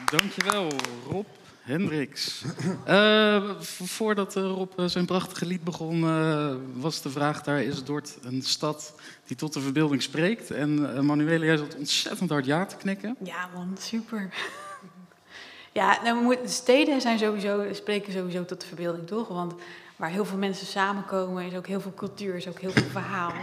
Dankjewel, 0.05 0.69
Rob 1.09 1.25
Hendricks. 1.61 2.43
Eh, 2.85 3.43
voordat 3.59 4.35
eh, 4.35 4.43
Rob 4.43 4.79
eh, 4.79 4.85
zijn 4.85 5.05
prachtige 5.05 5.45
lied 5.45 5.63
begon, 5.63 6.03
eh, 6.03 6.55
was 6.73 7.01
de 7.01 7.09
vraag 7.09 7.43
daar: 7.43 7.61
is 7.63 7.83
Dort 7.83 8.17
een 8.23 8.41
stad 8.41 8.93
die 9.25 9.37
tot 9.37 9.53
de 9.53 9.59
verbeelding 9.61 10.01
spreekt? 10.01 10.51
En 10.51 10.79
uh, 10.79 10.99
Manuele, 10.99 11.45
jij 11.45 11.57
zat 11.57 11.75
ontzettend 11.75 12.29
hard 12.29 12.45
ja 12.45 12.65
te 12.65 12.75
knikken. 12.75 13.15
Ja 13.23 13.49
man, 13.53 13.75
super. 13.79 14.29
Ja, 15.71 15.99
nou, 16.03 16.17
we 16.17 16.23
moeten- 16.23 16.49
steden 16.49 17.01
zijn 17.01 17.19
sowieso, 17.19 17.73
spreken 17.73 18.13
sowieso 18.13 18.45
tot 18.45 18.61
de 18.61 18.67
verbeelding, 18.67 19.07
toch? 19.07 19.27
Want 19.27 19.53
waar 19.95 20.09
heel 20.09 20.25
veel 20.25 20.37
mensen 20.37 20.67
samenkomen, 20.67 21.45
is 21.45 21.55
ook 21.55 21.67
heel 21.67 21.81
veel 21.81 21.93
cultuur, 21.95 22.35
is 22.35 22.47
ook 22.47 22.59
heel 22.59 22.71
veel 22.71 22.89
verhaal. 22.91 23.33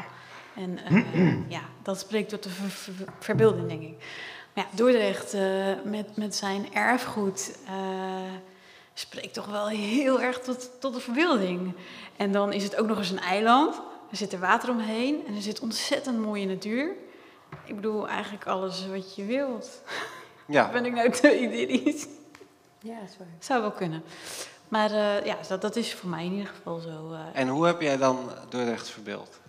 En 0.56 0.78
eh, 0.84 1.32
ja, 1.56 1.60
dat 1.82 1.98
spreekt 1.98 2.28
tot 2.28 2.42
de 2.42 2.48
ver- 2.48 2.70
ver- 2.70 3.12
verbeelding, 3.18 3.68
denk 3.68 3.82
ik. 3.82 3.94
Maar 4.54 4.64
ja, 4.70 4.76
Dordrecht 4.76 5.34
eh, 5.34 5.42
met, 5.84 6.16
met 6.16 6.34
zijn 6.36 6.74
erfgoed 6.74 7.58
eh, 7.66 8.32
spreekt 8.94 9.34
toch 9.34 9.46
wel 9.46 9.68
heel 9.68 10.20
erg 10.20 10.38
tot, 10.40 10.70
tot 10.80 10.94
de 10.94 11.00
verbeelding. 11.00 11.74
En 12.16 12.32
dan 12.32 12.52
is 12.52 12.62
het 12.62 12.76
ook 12.76 12.86
nog 12.86 12.98
eens 12.98 13.10
een 13.10 13.20
eiland. 13.20 13.74
Er 14.10 14.16
zit 14.16 14.32
er 14.32 14.38
water 14.40 14.70
omheen 14.70 15.26
en 15.26 15.34
er 15.34 15.42
zit 15.42 15.60
ontzettend 15.60 16.18
mooie 16.18 16.46
natuur. 16.46 16.92
Ik 17.64 17.74
bedoel, 17.74 18.08
eigenlijk 18.08 18.46
alles 18.46 18.86
wat 18.86 19.14
je 19.14 19.24
wilt. 19.24 19.82
Ja, 20.46 20.70
Ben 20.72 20.84
ik 20.86 20.92
nou 20.94 21.10
te 21.10 21.40
idyllisch? 21.40 22.06
Ja, 22.80 22.98
waar. 23.18 23.28
Zou 23.38 23.60
wel 23.60 23.70
kunnen. 23.72 24.02
Maar 24.68 24.90
eh, 24.90 25.24
ja, 25.26 25.36
dat, 25.48 25.60
dat 25.60 25.76
is 25.76 25.94
voor 25.94 26.10
mij 26.10 26.24
in 26.24 26.32
ieder 26.32 26.48
geval 26.56 26.78
zo. 26.78 27.12
eh. 27.12 27.20
en 27.40 27.48
hoe 27.48 27.66
heb 27.66 27.80
jij 27.80 27.96
dan 27.96 28.18
Dordrecht 28.48 28.88
verbeeld? 28.88 29.40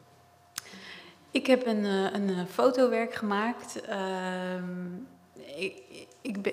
Ik 1.31 1.47
heb 1.47 1.65
een, 1.65 1.85
eh, 1.85 2.13
een 2.13 2.29
eh, 2.29 2.45
fotowerk 2.49 3.13
gemaakt. 3.13 3.81
Ehm, 3.81 4.63
ik, 5.55 5.73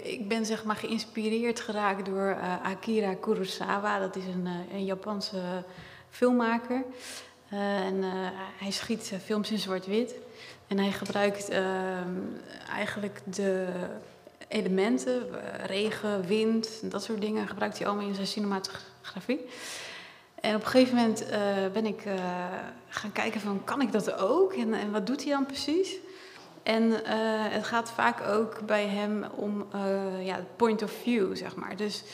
ik, 0.02 0.28
ben, 0.28 0.46
zeg 0.46 0.64
maar 0.64 0.76
geïnspireerd 0.76 1.60
geraakt 1.60 2.06
door 2.06 2.28
eh, 2.28 2.62
Akira 2.62 3.14
Kurosawa. 3.14 3.98
Dat 3.98 4.16
is 4.16 4.24
een, 4.24 4.48
een 4.72 4.84
Japanse 4.84 5.64
filmmaker. 6.10 6.84
En 7.50 8.02
hij 8.58 8.70
schiet 8.70 9.12
films 9.24 9.50
in 9.50 9.58
zwart-wit. 9.58 10.14
En 10.66 10.78
hij 10.78 10.92
gebruikt 10.92 11.48
ehm, 11.48 12.14
eigenlijk 12.70 13.20
de 13.24 13.66
elementen, 14.48 15.26
regen, 15.66 16.26
wind, 16.26 16.90
dat 16.90 17.02
soort 17.02 17.20
dingen, 17.20 17.48
gebruikt 17.48 17.78
hij 17.78 17.86
allemaal 17.86 18.08
in 18.08 18.14
zijn 18.14 18.26
cinematografie. 18.26 19.40
En 20.40 20.54
op 20.54 20.60
een 20.60 20.68
gegeven 20.68 20.96
moment 20.96 21.28
eh, 21.28 21.40
ben 21.72 21.86
ik 21.86 22.04
eh, 22.04 22.14
gaan 22.88 23.12
kijken 23.12 23.40
van, 23.40 23.64
kan 23.64 23.80
ik 23.80 23.92
dat 23.92 24.18
ook? 24.18 24.52
En, 24.52 24.74
en 24.74 24.90
wat 24.90 25.06
doet 25.06 25.22
hij 25.22 25.32
dan 25.32 25.46
precies? 25.46 25.96
En 26.62 27.04
eh, 27.04 27.16
het 27.52 27.64
gaat 27.64 27.90
vaak 27.90 28.28
ook 28.28 28.60
bij 28.66 28.86
hem 28.86 29.24
om 29.34 29.66
ja, 30.20 30.34
het 30.34 30.56
point 30.56 30.82
of 30.82 30.90
view, 30.90 31.36
zeg 31.36 31.56
maar. 31.56 31.76
Dus 31.76 32.04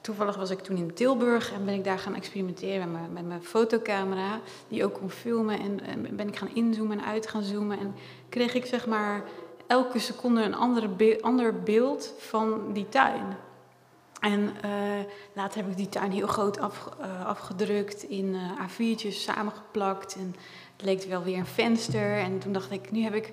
toevallig 0.00 0.36
was 0.36 0.50
ik 0.50 0.60
toen 0.60 0.76
in 0.76 0.94
Tilburg 0.94 1.52
en 1.52 1.64
ben 1.64 1.74
ik 1.74 1.84
daar 1.84 1.98
gaan 1.98 2.14
experimenteren 2.14 2.92
met 2.92 3.00
mijn, 3.00 3.12
met 3.12 3.26
mijn 3.26 3.44
fotocamera, 3.44 4.40
die 4.68 4.84
ook 4.84 4.94
kon 4.94 5.10
filmen. 5.10 5.60
En, 5.60 5.80
en 5.86 6.16
ben 6.16 6.28
ik 6.28 6.36
gaan 6.36 6.54
inzoomen 6.54 6.98
en 6.98 7.04
uit 7.04 7.26
gaan 7.26 7.42
zoomen. 7.42 7.78
En 7.78 7.94
kreeg 8.28 8.54
ik 8.54 8.66
zeg 8.66 8.86
maar 8.86 9.22
elke 9.66 9.98
seconde 9.98 10.42
een 10.42 10.54
andere 10.54 11.18
ander 11.20 11.62
beeld 11.62 12.14
van 12.18 12.72
die 12.72 12.88
tuin. 12.88 13.36
En 14.20 14.52
eh, 14.62 14.70
later 15.32 15.60
heb 15.60 15.70
ik 15.70 15.76
die 15.76 15.88
tuin 15.88 16.10
heel 16.10 16.26
groot 16.26 16.58
af, 16.58 16.88
eh, 17.00 17.26
afgedrukt, 17.26 18.02
in 18.02 18.34
eh 18.34 18.66
A4'tjes 18.68 19.22
samengeplakt. 19.22 20.14
En 20.14 20.34
het 20.76 20.84
leek 20.84 21.02
wel 21.02 21.22
weer 21.22 21.38
een 21.38 21.46
venster. 21.46 22.18
En 22.18 22.38
toen 22.38 22.52
dacht 22.52 22.70
ik, 22.70 22.90
nu 22.90 23.02
heb 23.02 23.14
ik, 23.14 23.32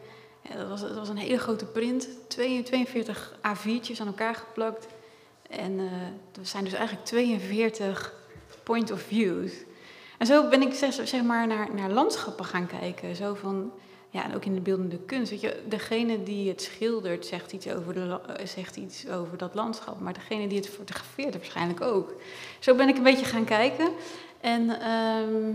dat 0.55 0.67
was, 0.67 0.93
was 0.93 1.09
een 1.09 1.17
hele 1.17 1.39
grote 1.39 1.65
print, 1.65 2.07
42 2.27 3.33
A4'tjes 3.33 3.99
aan 3.99 4.07
elkaar 4.07 4.35
geplakt. 4.35 4.87
En 5.49 5.79
er 6.39 6.45
zijn 6.45 6.63
dus 6.63 6.73
eigenlijk 6.73 7.05
42 7.05 8.13
point 8.63 8.91
of 8.91 9.01
views. 9.01 9.51
En 10.17 10.25
zo 10.25 10.49
ben 10.49 10.61
ik 10.61 10.73
zeg, 10.73 10.93
zeg 10.93 11.23
maar 11.23 11.47
naar, 11.47 11.67
naar 11.73 11.89
landschappen 11.89 12.45
gaan 12.45 12.67
kijken. 12.67 13.15
Zo 13.15 13.33
van, 13.33 13.71
ja, 14.17 14.23
en 14.23 14.35
ook 14.35 14.45
in 14.45 14.53
de 14.53 14.61
beeldende 14.61 14.99
kunst. 14.99 15.31
Weet 15.31 15.41
je, 15.41 15.63
degene 15.67 16.23
die 16.23 16.49
het 16.49 16.61
schildert 16.61 17.25
zegt 17.25 17.51
iets 17.51 17.67
over, 17.69 17.93
de, 17.93 18.19
eh, 18.27 18.45
zegt 18.45 18.75
iets 18.75 19.07
over 19.09 19.37
dat 19.37 19.53
landschap. 19.53 19.99
Maar 19.99 20.13
degene 20.13 20.47
die 20.47 20.57
het 20.57 20.69
fotografeert 20.69 21.35
waarschijnlijk 21.35 21.81
ook. 21.81 22.13
Zo 22.59 22.75
ben 22.75 22.87
ik 22.87 22.97
een 22.97 23.03
beetje 23.03 23.25
gaan 23.25 23.45
kijken. 23.45 23.89
En 24.39 24.81
ehm, 24.81 25.53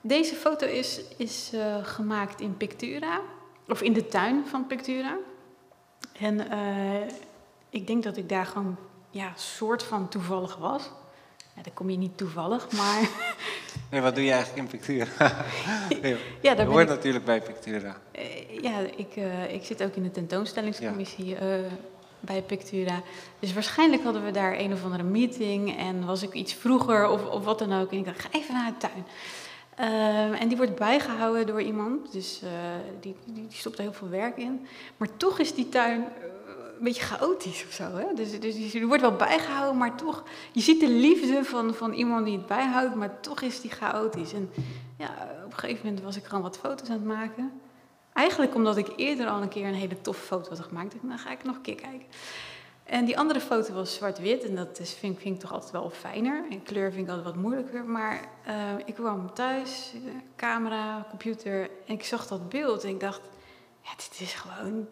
deze 0.00 0.34
foto 0.34 0.66
is, 0.66 1.00
is 1.16 1.50
eh, 1.54 1.84
gemaakt 1.84 2.40
in 2.40 2.56
Pictura. 2.56 3.20
Of 3.68 3.82
in 3.82 3.92
de 3.92 4.06
tuin 4.06 4.46
van 4.46 4.66
Pictura. 4.66 5.16
En 6.18 6.50
eh, 6.50 7.08
ik 7.70 7.86
denk 7.86 8.02
dat 8.02 8.16
ik 8.16 8.28
daar 8.28 8.46
gewoon 8.46 8.76
ja, 9.10 9.32
soort 9.36 9.82
van 9.82 10.08
toevallig 10.08 10.56
was. 10.56 10.90
Ja, 11.58 11.64
daar 11.64 11.74
kom 11.74 11.90
je 11.90 11.96
niet 11.96 12.16
toevallig, 12.16 12.72
maar 12.72 13.08
Nee, 13.90 14.00
wat 14.00 14.14
doe 14.14 14.24
je 14.24 14.32
eigenlijk 14.32 14.62
in 14.62 14.78
Pictura? 14.78 15.06
Nee, 16.02 16.16
ja, 16.40 16.54
daar 16.54 16.66
hoort 16.66 16.82
ik 16.82 16.88
natuurlijk 16.88 17.24
bij 17.24 17.40
Pictura. 17.40 17.96
Eh, 18.10 18.62
ja, 18.62 18.78
ik, 18.96 19.16
eh, 19.16 19.54
ik 19.54 19.64
zit 19.64 19.82
ook 19.82 19.94
in 19.94 20.02
de 20.02 20.10
tentoonstellingscommissie 20.10 21.36
eh, 21.36 21.48
bij 22.20 22.42
Pictura. 22.42 23.02
Dus 23.38 23.52
waarschijnlijk 23.52 24.02
hadden 24.02 24.24
we 24.24 24.30
daar 24.30 24.58
een 24.58 24.72
of 24.72 24.84
andere 24.84 25.02
meeting 25.02 25.76
en 25.78 26.04
was 26.04 26.22
ik 26.22 26.32
iets 26.32 26.54
vroeger 26.54 27.08
of, 27.08 27.26
of 27.26 27.44
wat 27.44 27.58
dan 27.58 27.72
ook. 27.80 27.92
En 27.92 27.98
ik 27.98 28.04
dacht, 28.04 28.20
ga 28.20 28.28
even 28.32 28.54
naar 28.54 28.72
de 28.72 28.86
tuin. 28.86 29.06
En 30.38 30.48
die 30.48 30.56
wordt 30.56 30.74
bijgehouden 30.74 31.46
door 31.46 31.62
iemand, 31.62 32.12
dus 32.12 32.42
die, 33.00 33.16
die, 33.24 33.46
die 33.48 33.58
stopt 33.58 33.76
er 33.76 33.82
heel 33.82 33.92
veel 33.92 34.08
werk 34.08 34.36
in. 34.36 34.66
Maar 34.96 35.08
toch 35.16 35.38
is 35.38 35.54
die 35.54 35.68
tuin 35.68 36.04
beetje 36.84 37.02
chaotisch 37.02 37.64
of 37.66 37.72
zo. 37.72 37.84
Hè? 37.96 38.14
Dus, 38.14 38.40
dus 38.40 38.54
die 38.54 38.86
wordt 38.86 39.02
wel 39.02 39.16
bijgehouden, 39.16 39.76
maar 39.76 39.96
toch, 39.96 40.24
je 40.52 40.60
ziet 40.60 40.80
de 40.80 40.88
liefde 40.88 41.44
van, 41.44 41.74
van 41.74 41.92
iemand 41.92 42.24
die 42.24 42.36
het 42.36 42.46
bijhoudt, 42.46 42.94
maar 42.94 43.20
toch 43.20 43.40
is 43.40 43.60
die 43.60 43.70
chaotisch. 43.70 44.32
En 44.32 44.50
ja, 44.98 45.08
op 45.44 45.52
een 45.52 45.58
gegeven 45.58 45.86
moment 45.86 46.04
was 46.04 46.16
ik 46.16 46.24
gewoon 46.24 46.42
wat 46.42 46.58
foto's 46.58 46.88
aan 46.88 46.94
het 46.94 47.04
maken. 47.04 47.52
Eigenlijk 48.12 48.54
omdat 48.54 48.76
ik 48.76 48.92
eerder 48.96 49.26
al 49.26 49.42
een 49.42 49.48
keer 49.48 49.66
een 49.66 49.74
hele 49.74 50.00
toffe 50.00 50.26
foto 50.26 50.48
had 50.48 50.60
gemaakt. 50.60 50.92
Dacht, 50.92 51.04
nou 51.04 51.18
ga 51.18 51.30
ik 51.30 51.44
nog 51.44 51.56
een 51.56 51.62
keer 51.62 51.74
kijken. 51.74 52.06
En 52.84 53.04
die 53.04 53.18
andere 53.18 53.40
foto 53.40 53.74
was 53.74 53.94
zwart-wit. 53.94 54.44
En 54.44 54.54
dat 54.54 54.78
is, 54.78 54.92
vind 54.94 55.24
ik 55.24 55.38
toch 55.38 55.52
altijd 55.52 55.72
wel 55.72 55.90
fijner. 55.90 56.44
En 56.50 56.62
kleur 56.62 56.92
vind 56.92 57.04
ik 57.04 57.08
altijd 57.08 57.34
wat 57.34 57.42
moeilijker. 57.42 57.84
Maar 57.84 58.28
eh, 58.44 58.54
ik 58.84 58.94
kwam 58.94 59.34
thuis, 59.34 59.92
eh, 59.94 60.10
camera, 60.36 61.06
computer. 61.08 61.70
En 61.86 61.94
ik 61.94 62.04
zag 62.04 62.26
dat 62.26 62.48
beeld. 62.48 62.84
En 62.84 62.90
ik 62.90 63.00
dacht, 63.00 63.20
ja, 63.82 63.90
dit 63.96 64.20
is 64.20 64.32
gewoon... 64.32 64.86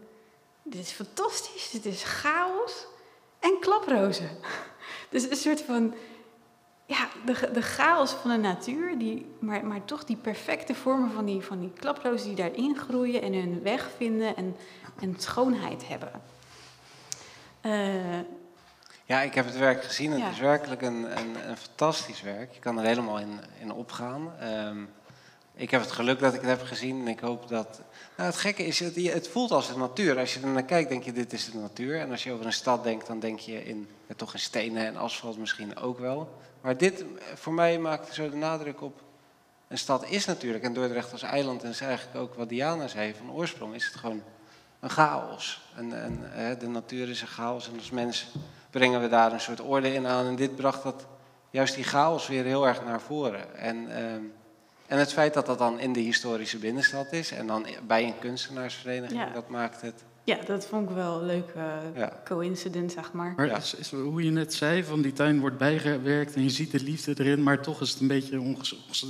Dit 0.68 0.80
is 0.80 0.90
fantastisch. 0.90 1.70
Dit 1.70 1.84
is 1.84 2.02
chaos 2.02 2.86
en 3.40 3.56
klaprozen. 3.60 4.30
Dus 5.10 5.30
een 5.30 5.36
soort 5.36 5.60
van... 5.62 5.94
Ja, 6.86 7.08
de, 7.24 7.50
de 7.52 7.62
chaos 7.62 8.10
van 8.12 8.30
de 8.30 8.36
natuur, 8.36 8.98
die, 8.98 9.26
maar, 9.38 9.64
maar 9.66 9.84
toch 9.84 10.04
die 10.04 10.16
perfecte 10.16 10.74
vormen 10.74 11.10
van 11.10 11.24
die, 11.24 11.40
van 11.42 11.60
die 11.60 11.72
klaprozen 11.72 12.26
die 12.26 12.36
daarin 12.36 12.76
groeien 12.78 13.22
en 13.22 13.32
hun 13.34 13.62
weg 13.62 13.88
vinden 13.96 14.36
en, 14.36 14.56
en 15.00 15.14
schoonheid 15.18 15.88
hebben. 15.88 16.10
Eh, 17.60 18.18
Ja, 19.04 19.20
ik 19.20 19.34
heb 19.34 19.44
het 19.44 19.56
werk 19.58 19.84
gezien. 19.84 20.10
Het 20.10 20.20
Ja. 20.20 20.30
is 20.30 20.38
werkelijk 20.38 20.82
een, 20.82 21.18
een, 21.18 21.48
een 21.48 21.56
fantastisch 21.56 22.22
werk. 22.22 22.52
Je 22.52 22.60
kan 22.60 22.78
er 22.78 22.84
helemaal 22.86 23.18
in, 23.18 23.40
in 23.60 23.72
opgaan. 23.72 24.32
Ehm, 24.40 24.84
ik 25.56 25.70
heb 25.70 25.80
het 25.80 25.90
geluk 25.90 26.18
dat 26.18 26.34
ik 26.34 26.40
het 26.40 26.48
heb 26.48 26.62
gezien 26.62 27.00
en 27.00 27.08
ik 27.08 27.20
hoop 27.20 27.48
dat... 27.48 27.80
Nou, 28.16 28.30
het 28.30 28.38
gekke 28.38 28.66
is, 28.66 28.78
het, 28.80 29.28
voelt 29.28 29.50
als 29.50 29.68
de 29.68 29.76
natuur. 29.76 30.18
Als 30.18 30.34
je 30.34 30.40
er 30.40 30.48
naar 30.48 30.62
kijkt, 30.62 30.88
denk 30.88 31.02
je, 31.02 31.12
dit 31.12 31.32
is 31.32 31.50
de 31.50 31.58
natuur. 31.58 32.00
En 32.00 32.10
als 32.10 32.24
je 32.24 32.32
over 32.32 32.46
een 32.46 32.52
stad 32.52 32.84
denkt, 32.84 33.06
dan 33.06 33.20
denk 33.20 33.38
je 33.38 33.64
in, 33.64 33.88
toch 34.16 34.32
in 34.32 34.38
stenen 34.38 34.86
en 34.86 34.96
asfalt 34.96 35.38
misschien 35.38 35.76
ook 35.76 35.98
wel. 35.98 36.38
Maar 36.60 36.76
dit, 36.76 37.04
voor 37.34 37.52
mij 37.52 37.78
maakt 37.78 38.14
zo 38.14 38.30
de 38.30 38.36
nadruk 38.36 38.82
op... 38.82 39.04
Een 39.68 39.78
stad 39.78 40.08
is 40.08 40.24
natuurlijk, 40.24 40.64
en 40.64 40.72
Dordrecht 40.72 41.12
als 41.12 41.22
eiland, 41.22 41.62
en 41.62 41.70
is 41.70 41.80
eigenlijk 41.80 42.18
ook 42.18 42.34
wat 42.34 42.48
Diana 42.48 42.88
zei, 42.88 43.14
van 43.14 43.32
oorsprong 43.32 43.74
is 43.74 43.86
het 43.86 43.94
gewoon 43.94 44.22
een 44.80 44.90
chaos. 44.90 45.70
En, 45.76 45.90
de 46.58 46.68
natuur 46.68 47.08
is 47.08 47.20
een 47.20 47.26
chaos 47.26 47.68
en 47.68 47.78
als 47.78 47.90
mens 47.90 48.26
brengen 48.70 49.00
we 49.00 49.08
daar 49.08 49.32
een 49.32 49.40
soort 49.40 49.60
orde 49.60 49.94
in 49.94 50.06
aan. 50.06 50.26
En 50.26 50.36
dit 50.36 50.56
bracht 50.56 50.82
dat, 50.82 51.06
juist 51.50 51.74
die 51.74 51.84
chaos 51.84 52.26
weer 52.26 52.44
heel 52.44 52.66
erg 52.66 52.84
naar 52.84 53.00
voren. 53.00 53.56
En, 53.56 53.96
ehm, 53.96 54.22
en 54.88 54.98
het 54.98 55.12
feit 55.12 55.34
dat 55.34 55.46
dat 55.46 55.58
dan 55.58 55.80
in 55.80 55.92
de 55.92 56.00
historische 56.00 56.58
binnenstad 56.58 57.12
is 57.12 57.30
en 57.30 57.46
dan 57.46 57.66
bij 57.86 58.04
een 58.04 58.18
kunstenaarsvereniging, 58.18 59.20
Ja. 59.20 59.30
dat 59.34 59.48
maakt 59.48 59.80
het... 59.80 60.04
ja, 60.24 60.36
dat 60.46 60.66
vond 60.66 60.88
ik 60.90 60.94
wel 60.96 61.20
een 61.20 61.26
leuke 61.26 61.58
Ja. 61.94 62.20
coincidence, 62.24 62.94
zeg 62.96 63.12
maar. 63.12 63.32
Maar 63.36 63.46
Ja. 63.46 63.56
is, 63.56 63.74
is- 63.74 63.90
hoe 63.90 64.22
je 64.24 64.30
net 64.30 64.54
zei, 64.54 64.84
van 64.84 65.02
die 65.02 65.12
tuin 65.12 65.40
wordt 65.40 65.58
bijgewerkt 65.58 66.34
en 66.34 66.42
je 66.42 66.50
ziet 66.50 66.70
de 66.70 66.80
liefde 66.82 67.14
erin, 67.18 67.42
maar 67.42 67.60
toch 67.62 67.80
is 67.80 67.90
het 67.90 68.00
een 68.00 68.06
beetje 68.08 68.36
een 68.36 68.56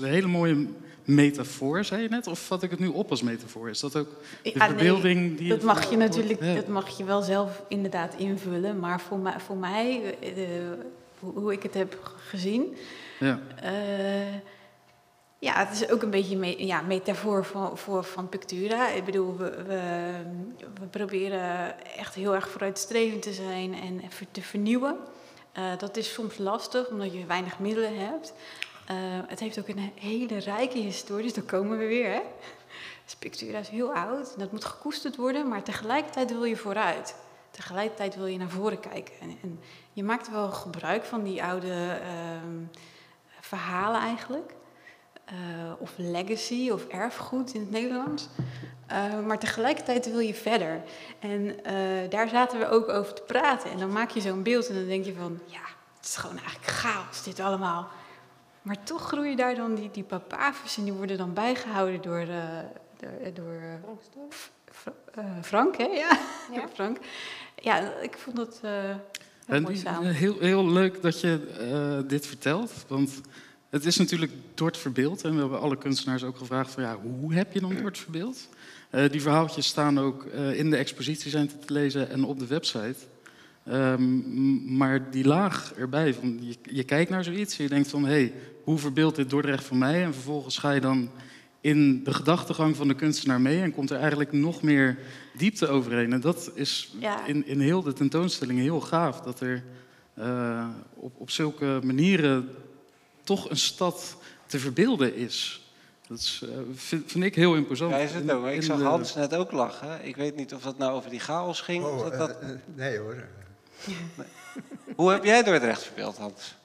hele 0.04 0.26
mooie 0.26 0.66
metafoor, 1.04 1.84
zei 1.84 2.02
je 2.02 2.08
net? 2.08 2.26
Of 2.26 2.46
vat 2.46 2.62
ik 2.62 2.70
het 2.70 2.78
nu 2.78 2.86
op 2.88 3.10
als 3.10 3.22
metafoor? 3.22 3.70
Is 3.70 3.80
dat 3.80 3.96
ook 3.96 4.08
de 4.42 4.50
Ja, 4.54 4.58
nee, 4.58 4.68
verbeelding 4.68 5.38
die 5.38 5.48
Dat 5.48 5.62
mag 5.62 5.90
je 5.90 5.96
natuurlijk, 5.96 6.42
Ja. 6.42 6.54
dat 6.54 6.68
mag 6.68 6.96
je 6.98 7.04
wel 7.04 7.22
zelf 7.22 7.62
inderdaad 7.68 8.14
invullen. 8.16 8.78
Maar 8.78 9.00
voor 9.00 9.18
mij, 9.18 9.40
voor 9.40 9.56
mij 9.56 10.16
eh, 10.20 10.34
de- 10.34 10.78
hoe 11.18 11.32
hoe 11.32 11.52
ik 11.52 11.62
het 11.62 11.74
heb 11.74 11.98
gezien, 12.28 12.76
Ja. 13.18 13.40
Eh, 13.62 13.70
ja, 15.46 15.66
het 15.66 15.80
is 15.80 15.88
ook 15.88 16.02
een 16.02 16.10
beetje 16.10 16.36
me, 16.36 16.66
ja, 16.66 16.80
metafoor 16.80 17.44
van, 17.44 17.78
voor, 17.78 18.04
van 18.04 18.28
Pictura. 18.28 18.88
Ik 18.88 19.04
bedoel, 19.04 19.36
we, 19.36 19.64
we, 20.80 20.86
proberen 20.90 21.74
echt 21.96 22.14
heel 22.14 22.34
erg 22.34 22.48
vooruitstrevend 22.48 23.22
te 23.22 23.32
zijn 23.32 23.74
en 23.74 24.02
te 24.30 24.42
vernieuwen. 24.42 24.96
Eh, 25.52 25.78
dat 25.78 25.96
is 25.96 26.12
soms 26.12 26.38
lastig, 26.38 26.88
omdat 26.88 27.12
je 27.12 27.26
weinig 27.26 27.58
middelen 27.58 27.98
hebt. 27.98 28.32
Eh, 28.86 28.96
het 29.26 29.40
heeft 29.40 29.58
ook 29.58 29.68
een 29.68 29.92
hele 29.94 30.38
rijke 30.38 30.78
historie, 30.78 31.24
dus 31.24 31.34
daar 31.34 31.44
komen 31.44 31.78
we 31.78 31.86
weer. 31.86 32.10
Hè? 32.10 32.20
Dus 33.04 33.14
Pictura 33.14 33.58
is 33.58 33.68
heel 33.68 33.94
oud, 33.94 34.32
en 34.32 34.38
dat 34.38 34.52
moet 34.52 34.64
gekoesterd 34.64 35.16
worden, 35.16 35.48
maar 35.48 35.62
tegelijkertijd 35.62 36.30
wil 36.30 36.44
je 36.44 36.56
vooruit. 36.56 37.14
tegelijkertijd 37.50 38.16
wil 38.16 38.26
je 38.26 38.38
naar 38.38 38.50
voren 38.50 38.80
kijken. 38.80 39.14
En, 39.20 39.38
en 39.42 39.60
je 39.92 40.04
maakt 40.04 40.30
wel 40.30 40.50
gebruik 40.50 41.04
van 41.04 41.22
die 41.22 41.42
oude 41.42 41.98
ehm, 42.02 42.82
verhalen 43.40 44.00
eigenlijk. 44.00 44.54
Eh, 45.26 45.72
of 45.78 45.92
legacy 45.96 46.70
of 46.70 46.86
erfgoed 46.86 47.54
in 47.54 47.60
het 47.60 47.70
Nederlands. 47.70 48.28
Eh, 48.86 49.20
maar 49.20 49.38
tegelijkertijd 49.38 50.10
wil 50.10 50.18
je 50.18 50.34
verder. 50.34 50.82
En 51.18 51.64
eh, 51.64 52.10
daar 52.10 52.28
zaten 52.28 52.58
we 52.58 52.68
ook 52.68 52.88
over 52.88 53.14
te 53.14 53.22
praten. 53.22 53.70
En 53.70 53.78
dan 53.78 53.92
maak 53.92 54.10
je 54.10 54.20
zo'n 54.20 54.42
beeld 54.42 54.68
en 54.68 54.74
dan 54.74 54.86
denk 54.86 55.04
je 55.04 55.14
van... 55.14 55.40
ja, 55.46 55.60
het 55.96 56.06
is 56.06 56.16
gewoon 56.16 56.38
eigenlijk 56.38 56.70
chaos 56.70 57.22
dit 57.22 57.40
allemaal. 57.40 57.88
Maar 58.62 58.82
toch 58.82 59.02
groeien 59.02 59.36
daar 59.36 59.54
dan 59.54 59.74
die, 59.74 59.90
die 59.90 60.02
papavers 60.02 60.76
en 60.76 60.84
die 60.84 60.92
worden 60.92 61.18
dan 61.18 61.34
bijgehouden 61.34 62.02
door, 62.02 62.20
uh, 62.20 62.58
door, 63.34 63.34
door 63.34 63.60
uh, 65.18 65.24
Frank, 65.42 65.76
hè? 65.76 65.84
Ja, 65.84 66.18
ja. 66.52 66.68
Frank. 66.74 66.98
Ja, 67.56 67.92
ik 68.00 68.18
vond 68.18 68.36
dat 68.36 68.60
uh, 68.64 68.70
heel 69.46 69.60
mooi 69.60 69.76
samen. 69.76 70.14
Heel, 70.14 70.38
heel 70.38 70.68
leuk 70.68 71.02
dat 71.02 71.20
je 71.20 72.04
dit 72.06 72.26
vertelt, 72.26 72.72
want 72.88 73.20
het 73.76 73.86
is 73.86 73.96
natuurlijk 73.96 74.32
Dort 74.54 74.76
verbeeld. 74.76 75.24
En 75.24 75.34
we 75.34 75.40
hebben 75.40 75.60
alle 75.60 75.78
kunstenaars 75.78 76.24
ook 76.24 76.36
gevraagd 76.36 76.70
van 76.70 76.82
ja, 76.82 76.98
hoe 77.20 77.34
heb 77.34 77.52
je 77.52 77.60
dan 77.60 77.76
Dort 77.82 77.98
verbeeld? 77.98 78.48
die 79.10 79.22
verhaaltjes 79.22 79.66
staan 79.66 79.98
ook 79.98 80.24
in 80.54 80.70
de 80.70 80.76
expositie 80.76 81.30
zijn 81.30 81.46
te 81.46 81.72
lezen 81.72 82.10
en 82.10 82.24
op 82.24 82.38
de 82.38 82.46
website. 82.46 82.96
Um, 83.72 84.76
maar 84.76 85.10
die 85.10 85.26
laag 85.26 85.72
erbij, 85.76 86.14
van 86.14 86.38
je, 86.40 86.56
je, 86.62 86.84
kijkt 86.84 87.10
naar 87.10 87.24
zoiets 87.24 87.58
en 87.58 87.64
je 87.64 87.70
denkt 87.70 87.88
van... 87.88 88.04
hé, 88.04 88.10
hey, 88.10 88.32
hoe 88.64 88.78
verbeeldt 88.78 89.16
dit 89.16 89.30
Dordrecht 89.30 89.64
voor 89.64 89.76
mij? 89.76 90.04
En 90.04 90.12
vervolgens 90.12 90.58
ga 90.58 90.70
je 90.70 90.80
dan 90.80 91.10
in 91.60 92.04
de 92.04 92.14
gedachtegang 92.14 92.76
van 92.76 92.88
de 92.88 92.94
kunstenaar 92.94 93.40
mee... 93.40 93.60
en 93.60 93.72
komt 93.72 93.90
er 93.90 93.98
eigenlijk 93.98 94.32
nog 94.32 94.62
meer 94.62 94.98
diepte 95.36 95.68
overheen. 95.68 96.12
En 96.12 96.20
dat 96.20 96.50
is 96.54 96.94
ja. 97.00 97.26
in, 97.26 97.46
in 97.46 97.60
heel 97.60 97.82
de 97.82 97.92
tentoonstelling 97.92 98.58
heel 98.58 98.80
gaaf. 98.80 99.20
Dat 99.20 99.40
er 99.40 99.62
uh, 100.18 100.68
op, 100.94 101.12
op 101.16 101.30
zulke 101.30 101.80
manieren 101.82 102.48
toch 103.26 103.50
een 103.50 103.56
stad 103.56 104.16
te 104.46 104.58
verbeelden 104.58 105.14
is... 105.14 105.60
Dat 106.08 106.18
is, 106.18 106.42
uh, 106.44 106.56
vind, 106.74 107.10
vind, 107.10 107.24
ik 107.24 107.34
heel 107.34 107.54
imposant. 107.54 107.90
Ja, 107.90 107.98
is 107.98 108.12
het 108.12 108.30
ook. 108.30 108.46
Ik 108.46 108.62
zag 108.62 108.80
Hans 108.80 109.14
net 109.14 109.34
ook 109.34 109.52
lachen. 109.52 110.04
Ik 110.04 110.16
weet 110.16 110.36
niet 110.36 110.54
of 110.54 110.62
dat 110.62 110.78
nou 110.78 110.92
over 110.92 111.10
die 111.10 111.20
chaos 111.20 111.60
ging. 111.60 111.84
Oh, 111.84 111.96
of 111.96 112.10
dat, 112.10 112.18
dat... 112.18 112.42
Uh, 112.42 112.48
nee 112.64 112.98
hoor. 112.98 113.24
Hoe 114.96 115.10
heb 115.10 115.24
jij 115.24 115.42
Dordrecht 115.42 115.82
verbeeld, 115.82 116.16
Hans? 116.16 116.56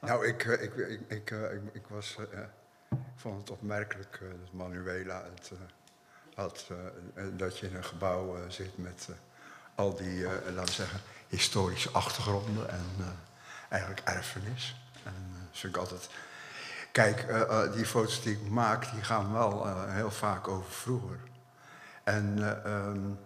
Nou, 0.00 0.26
ik, 0.26 0.44
ik, 0.44 0.74
ik, 0.74 1.00
ik, 1.08 1.34
ik 1.72 1.86
was, 1.88 2.16
uh, 2.18 2.38
ik 2.90 2.98
vond 3.16 3.40
het 3.40 3.50
opmerkelijk 3.50 4.20
uh, 4.22 4.28
dat 4.28 4.52
Manuela 4.52 5.24
het 5.34 5.50
uh, 5.52 5.58
had, 6.34 6.66
dat 7.36 7.58
je 7.58 7.66
in 7.66 7.76
een 7.76 7.84
gebouw 7.84 8.36
zit 8.48 8.78
met 8.78 9.08
al 9.74 9.96
die, 9.96 10.22
laten 10.24 10.64
we 10.64 10.72
zeggen, 10.72 11.00
historische 11.28 11.90
achtergronden 11.90 12.70
en 12.70 13.16
eigenlijk 13.68 14.08
erfenis. 14.08 14.76
En 15.04 15.34
dat 15.50 15.58
vind 15.58 15.74
ik 15.74 15.80
altijd... 15.80 16.08
Kijk, 16.92 17.26
die 17.74 17.86
foto's 17.86 18.22
die 18.22 18.32
ik 18.32 18.48
maak, 18.48 18.90
die 18.90 19.02
gaan 19.02 19.32
wel 19.32 19.86
heel 19.88 20.10
vaak 20.10 20.48
over 20.48 20.70
vroeger. 20.70 21.18
En... 22.04 22.38
Um, 22.70 23.18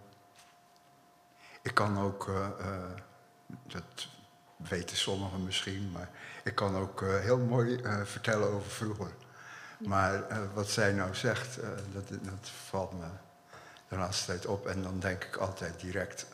ik 1.63 1.75
kan 1.75 1.99
ook, 1.99 2.31
dat 3.67 4.09
weten 4.57 4.97
sommigen 4.97 5.45
misschien, 5.45 5.91
maar 5.91 6.11
ik 6.45 6.55
kan 6.55 6.77
ook 6.77 7.01
heel 7.01 7.39
mooi 7.39 7.81
vertellen 8.05 8.49
over 8.49 8.71
vroeger. 8.71 9.11
Maar 9.79 10.25
wat 10.55 10.71
zij 10.71 10.93
nou 10.93 11.15
zegt, 11.15 11.59
dat, 11.93 12.09
dat, 12.09 12.51
valt 12.69 12.93
me 12.93 13.07
de 13.89 13.97
laatste 13.97 14.27
tijd 14.27 14.47
op. 14.47 14.67
En 14.67 14.83
dan 14.83 15.01
denk 15.01 15.25
ik 15.25 15.37
altijd 15.37 15.81
direct 15.81 16.27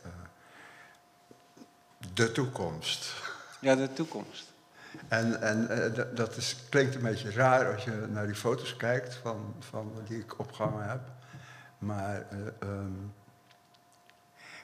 de 2.14 2.32
toekomst. 2.32 3.14
Ja, 3.60 3.74
de 3.74 3.92
toekomst. 3.92 4.52
En, 5.08 5.40
en 5.42 5.68
dat 6.14 6.36
is, 6.36 6.56
klinkt 6.68 6.94
een 6.94 7.02
beetje 7.02 7.30
raar 7.30 7.72
als 7.72 7.84
je 7.84 8.06
naar 8.10 8.26
die 8.26 8.34
foto's 8.34 8.76
kijkt 8.76 9.14
van, 9.14 9.54
van 9.58 9.92
die 10.08 10.18
ik 10.18 10.38
opgehangen 10.38 10.88
heb. 10.88 11.00
Maar 11.78 12.26
um, 12.62 13.12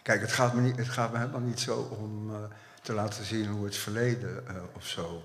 Kijk, 0.02 0.20
het 0.20 0.32
gaat 0.32 0.54
me, 0.54 0.60
niet, 0.60 0.76
het 0.76 0.88
gaat 0.88 1.12
me 1.12 1.18
helemaal 1.18 1.40
niet 1.40 1.60
zo 1.60 1.76
om 1.76 2.30
uh, 2.30 2.36
te 2.82 2.92
laten 2.92 3.24
zien 3.24 3.46
hoe 3.46 3.64
het 3.64 3.76
verleden 3.76 4.44
of 4.72 4.86
zo 4.86 5.22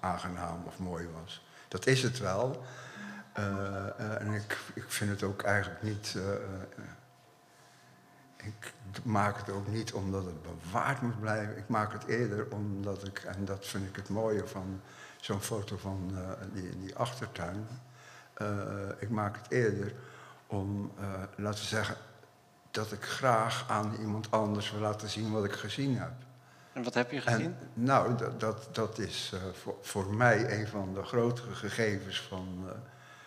aangenaam 0.00 0.62
of 0.66 0.78
mooi 0.78 1.08
was. 1.22 1.44
Dat 1.68 1.86
is 1.86 2.02
het 2.02 2.18
wel. 2.18 2.64
en 4.18 4.32
ik, 4.32 4.58
ik 4.74 4.84
vind 4.88 5.10
het 5.10 5.22
ook 5.22 5.42
eigenlijk 5.42 5.82
niet. 5.82 6.16
Ik 8.44 8.72
maak 9.02 9.36
het 9.36 9.50
ook 9.50 9.68
niet 9.68 9.92
omdat 9.92 10.24
het 10.24 10.42
bewaard 10.42 11.02
moet 11.02 11.20
blijven. 11.20 11.56
Ik 11.56 11.68
maak 11.68 11.92
het 11.92 12.04
eerder 12.06 12.46
omdat 12.50 13.06
ik, 13.06 13.18
en 13.18 13.44
dat 13.44 13.66
vind 13.66 13.88
ik 13.88 13.96
het 13.96 14.08
mooie 14.08 14.46
van 14.46 14.80
zo'n 15.20 15.40
foto 15.40 15.76
van 15.76 16.12
die, 16.52 16.78
die 16.78 16.96
achtertuin. 16.96 17.66
ik 18.98 19.08
maak 19.10 19.36
het 19.36 19.50
eerder 19.50 19.94
om, 20.46 20.92
laten 21.36 21.60
we 21.60 21.66
zeggen, 21.66 21.96
dat 22.70 22.92
ik 22.92 23.04
graag 23.04 23.64
aan 23.68 23.96
iemand 24.00 24.30
anders 24.30 24.70
wil 24.70 24.80
laten 24.80 25.08
zien 25.08 25.32
wat 25.32 25.44
ik 25.44 25.52
gezien 25.52 25.98
heb. 25.98 26.12
En 26.72 26.82
wat 26.82 26.94
heb 26.94 27.10
je 27.10 27.20
gezien? 27.20 27.44
En, 27.44 27.56
nou, 27.74 28.16
dat, 28.16 28.40
dat, 28.40 28.68
dat 28.72 28.98
is 28.98 29.32
voor, 29.52 29.76
voor, 29.80 30.14
mij 30.14 30.60
een 30.60 30.68
van 30.68 30.94
de 30.94 31.02
grotere 31.02 31.54
gegevens 31.54 32.22
van, 32.22 32.68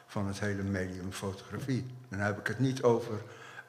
van 0.08 0.28
het 0.28 0.40
hele 0.40 0.64
medium 0.64 1.12
fotografie. 1.12 1.96
Dan 2.10 2.20
heb 2.20 2.40
ik 2.40 2.48
het 2.48 2.60
niet 2.60 2.84
over 2.84 3.22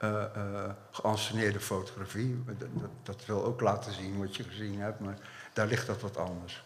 uh, 0.05 0.71
geanceneerde 0.91 1.61
fotografie. 1.61 2.43
Dat, 2.47 2.69
dat, 2.73 2.91
dat, 3.03 3.27
wil 3.27 3.45
ook 3.45 3.61
laten 3.61 3.93
zien 3.93 4.19
wat 4.19 4.37
je 4.37 4.43
gezien 4.43 4.81
hebt, 4.81 5.01
maar 5.01 5.19
daar 5.53 5.67
ligt 5.67 5.87
dat 5.87 6.01
wat 6.01 6.17
anders. 6.17 6.65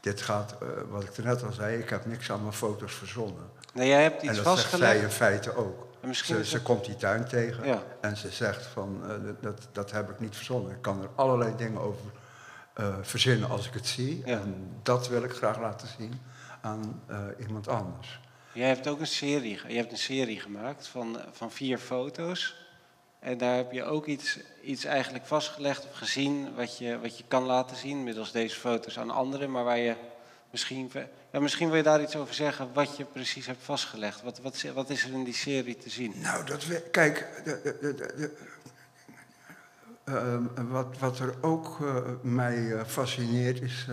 Dit 0.00 0.22
gaat, 0.22 0.56
wat 0.90 1.02
ik 1.02 1.16
er 1.16 1.24
net 1.24 1.42
al 1.42 1.52
zei, 1.52 1.78
ik 1.78 1.90
heb 1.90 2.06
niks 2.06 2.30
aan 2.30 2.40
mijn 2.40 2.52
foto's 2.52 2.94
verzonnen. 2.94 3.50
Nee, 3.74 3.88
jij 3.88 4.02
hebt 4.02 4.22
iets 4.22 4.30
en 4.30 4.34
dat 4.34 4.44
vastgelegd. 4.44 4.92
zegt 4.92 4.92
zij 4.92 5.02
in 5.02 5.10
feite 5.10 5.56
ook. 5.56 5.86
Ze, 6.12 6.44
ze, 6.44 6.62
komt 6.62 6.84
die 6.84 6.96
tuin 6.96 7.24
tegen 7.24 7.66
ja. 7.66 7.82
en 8.00 8.16
ze 8.16 8.30
zegt 8.30 8.66
van, 8.66 9.02
uh, 9.04 9.30
dat, 9.40 9.68
dat 9.72 9.90
heb 9.90 10.10
ik 10.10 10.20
niet 10.20 10.36
verzonnen. 10.36 10.70
Ik 10.70 10.82
kan 10.82 11.02
er 11.02 11.08
allerlei 11.14 11.56
dingen 11.56 11.80
over 11.80 12.12
verzinnen 13.02 13.50
als 13.50 13.66
ik 13.66 13.74
het 13.74 13.86
zie. 13.86 14.22
Ja. 14.24 14.40
En 14.40 14.70
dat 14.82 15.08
wil 15.08 15.24
ik 15.24 15.32
graag 15.32 15.60
laten 15.60 15.88
zien 15.98 16.20
aan 16.60 17.02
iemand 17.38 17.68
anders. 17.68 18.20
Jij 18.54 18.68
hebt 18.68 18.88
ook 18.88 19.00
een 19.00 19.06
serie, 19.06 19.60
je 19.68 19.76
hebt 19.76 19.92
een 19.92 19.98
serie 19.98 20.40
gemaakt 20.40 20.86
van, 20.86 21.20
van 21.32 21.50
vier 21.50 21.78
foto's. 21.78 22.56
En 23.24 23.38
daar 23.38 23.56
heb 23.56 23.72
je 23.72 23.84
ook 23.84 24.06
iets, 24.06 24.38
iets 24.62 24.84
eigenlijk 24.84 25.26
vastgelegd 25.26 25.84
of 25.84 25.96
gezien 25.96 26.54
wat 26.54 26.78
je, 26.78 27.00
wat 27.00 27.18
je 27.18 27.24
kan 27.28 27.42
laten 27.42 27.76
zien 27.76 28.04
middels 28.04 28.32
deze 28.32 28.56
foto's 28.56 28.98
aan 28.98 29.10
anderen, 29.10 29.50
maar 29.50 29.64
waar 29.64 29.78
je 29.78 29.94
misschien 30.50 30.90
ja, 31.32 31.40
misschien 31.40 31.68
wil 31.68 31.76
je 31.76 31.82
daar 31.82 32.02
iets 32.02 32.16
over 32.16 32.34
zeggen, 32.34 32.72
wat 32.72 32.96
je 32.96 33.04
precies 33.04 33.46
hebt 33.46 33.62
vastgelegd. 33.62 34.22
Wat, 34.22 34.40
wat, 34.40 34.62
wat 34.74 34.90
is 34.90 35.04
er 35.04 35.12
in 35.12 35.24
die 35.24 35.34
serie 35.34 35.76
te 35.76 35.90
zien? 35.90 36.14
Nou, 36.20 36.44
dat 36.46 36.64
kijk, 36.90 37.42
de, 37.44 37.76
de, 37.80 37.94
de, 37.94 38.36
uh, 40.04 40.70
wat, 40.70 40.98
wat 40.98 41.18
er 41.18 41.34
ook 41.40 41.78
uh, 41.80 41.96
mij 42.22 42.58
uh, 42.58 42.84
fascineert 42.86 43.60
is 43.60 43.86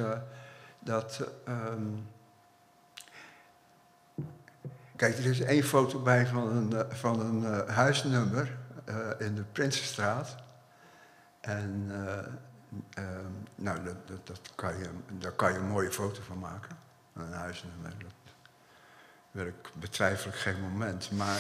dat. 0.80 1.28
Um, 1.48 2.08
kijk, 4.96 5.18
er 5.18 5.26
is 5.26 5.42
één 5.42 5.64
foto 5.64 6.00
bij 6.00 6.28
van 6.28 6.48
een, 6.48 6.86
van 6.90 7.20
een 7.20 7.70
huisnummer 7.70 8.60
in 9.18 9.36
de 9.36 9.44
Prinsenstraat. 9.52 10.36
En 11.42 11.86
ehm, 12.94 13.32
nou, 13.56 13.84
dat, 13.84 14.08
dat, 14.08 14.28
dat 14.28 14.40
kan 14.56 14.78
je, 14.78 14.90
daar 15.20 15.32
kan 15.32 15.52
je 15.52 15.58
een 15.58 15.68
mooie 15.68 15.92
foto 15.92 16.22
van 16.22 16.40
maken 16.40 16.82
een 17.16 17.34
huisnummer. 17.34 17.94
Ik 19.34 19.72
betwijfel 19.74 20.30
ik 20.30 20.36
geen 20.36 20.62
moment. 20.62 21.12
Maar 21.12 21.40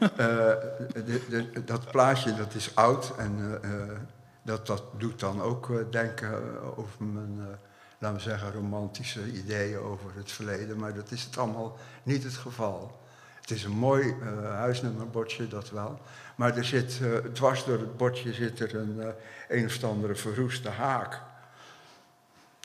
uh, 0.00 0.08
de, 1.06 1.24
de, 1.28 1.64
dat 1.64 1.90
plaatje 1.90 2.34
dat 2.34 2.54
is 2.54 2.74
oud 2.74 3.16
en 3.16 3.60
uh, 3.64 3.98
dat, 4.42 4.66
dat 4.66 4.82
doet 4.98 5.20
dan 5.20 5.42
ook 5.42 5.68
uh, 5.68 5.78
denken 5.90 6.60
over 6.76 7.04
mijn, 7.04 7.58
laten 7.98 8.16
we 8.16 8.22
zeggen, 8.22 8.52
romantische 8.52 9.32
ideeën 9.32 9.78
over 9.78 10.14
het 10.14 10.32
verleden. 10.32 10.78
Maar 10.78 10.94
dat 10.94 11.10
is 11.10 11.22
het 11.22 11.38
allemaal 11.38 11.76
niet 12.02 12.24
het 12.24 12.36
geval. 12.36 13.02
Het 13.44 13.50
is 13.50 13.64
een 13.64 13.76
mooi 13.76 14.14
huisnummerbordje, 14.42 15.48
dat 15.48 15.70
wel. 15.70 16.00
Maar 16.34 16.56
er 16.56 16.64
zit, 16.64 17.00
dwars 17.32 17.64
door 17.64 17.78
het 17.78 17.96
bordje 17.96 18.32
zit 18.32 18.60
er 18.60 18.74
een 18.74 19.14
een 19.48 19.64
of 19.64 19.84
andere 19.84 20.14
verroeste 20.14 20.68
haak. 20.68 21.20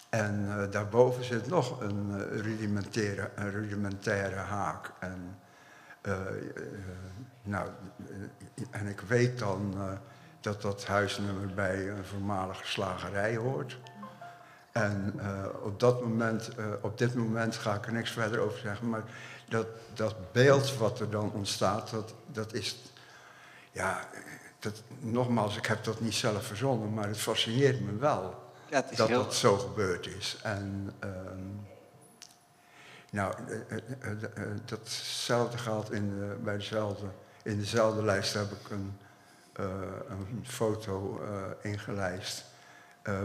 En 0.10 0.46
uh, 0.46 0.72
daarboven 0.72 1.24
zit 1.24 1.48
nog 1.48 1.82
een, 1.82 2.10
uh, 2.12 2.42
rudimentaire, 2.42 3.30
een 3.36 3.52
rudimentaire 3.52 4.36
haak. 4.36 4.92
En, 5.00 5.38
uh, 6.02 6.16
nou, 7.44 7.70
en 8.72 8.88
ik 8.88 9.00
weet 9.00 9.40
dan 9.40 9.76
dat 10.42 10.62
dat 10.62 10.86
huisnummer 10.86 11.54
bij 11.54 11.90
een 11.90 12.06
voormalige 12.06 12.66
slagerij 12.66 13.36
hoort. 13.36 13.80
En 14.72 15.20
op, 15.64 15.80
dat 15.80 16.02
moment, 16.02 16.50
op 16.82 16.98
dit 16.98 17.16
moment 17.16 17.56
ga 17.56 17.76
ik 17.76 17.86
er 17.86 17.94
niks 17.94 18.12
verder 18.12 18.40
over 18.40 18.60
zeggen. 18.60 18.90
Maar 18.90 19.04
dat, 19.50 19.68
dat 19.94 20.32
beeld 20.32 20.78
wat 20.78 21.00
er 21.00 21.10
dan 21.10 21.32
ontstaat, 21.32 21.90
dat, 21.90 22.14
dat 22.26 22.54
is. 22.54 22.78
Ja, 23.72 24.08
dat, 24.60 24.82
nogmaals, 25.00 25.58
ik 25.58 25.66
heb 25.66 25.84
dat 25.84 26.00
niet 26.00 26.14
zelf 26.14 26.46
verzonnen, 26.46 26.94
maar 26.94 27.08
het 27.08 27.18
fascineert 27.18 27.80
me 27.80 27.98
wel 27.98 28.54
Ja, 28.70 28.86
dat 28.96 29.08
heel... 29.08 29.24
dat 29.24 29.34
zo 29.34 29.58
gebeurd 29.58 30.08
is. 30.08 30.38
En 30.44 30.94
ehm, 31.00 31.68
nou, 33.12 33.34
eh, 33.48 33.78
eh, 33.78 34.24
eh, 34.24 34.58
datzelfde 34.66 35.58
geldt 35.58 35.92
in, 35.92 36.38
bij 36.44 36.58
dezelfde, 36.58 37.06
in 37.44 37.58
dezelfde 37.60 38.04
lijst 38.04 38.34
heb 38.34 38.52
ik 38.52 38.70
een, 38.70 38.98
een 40.10 40.44
foto 40.44 41.22
eh, 41.22 41.72
ingelijst 41.72 42.44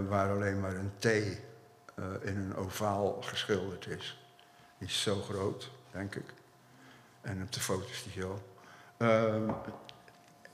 waar 0.09 0.31
alleen 0.31 0.61
maar 0.61 0.75
een 0.75 0.93
T 0.99 1.05
in 2.21 2.37
een 2.37 2.57
ovaal 2.57 3.23
geschilderd 3.23 3.87
is. 3.87 4.29
Die 4.79 4.89
is 4.89 5.03
zo 5.03 5.21
groot, 5.21 5.71
denk 5.95 6.15
ik. 6.15 6.35
En 7.21 7.43
op 7.43 7.53
de 7.53 7.61
foto 7.61 7.89
is 7.91 8.03
die 8.03 8.23
zo. 8.23 8.43
Ehm, 8.97 9.51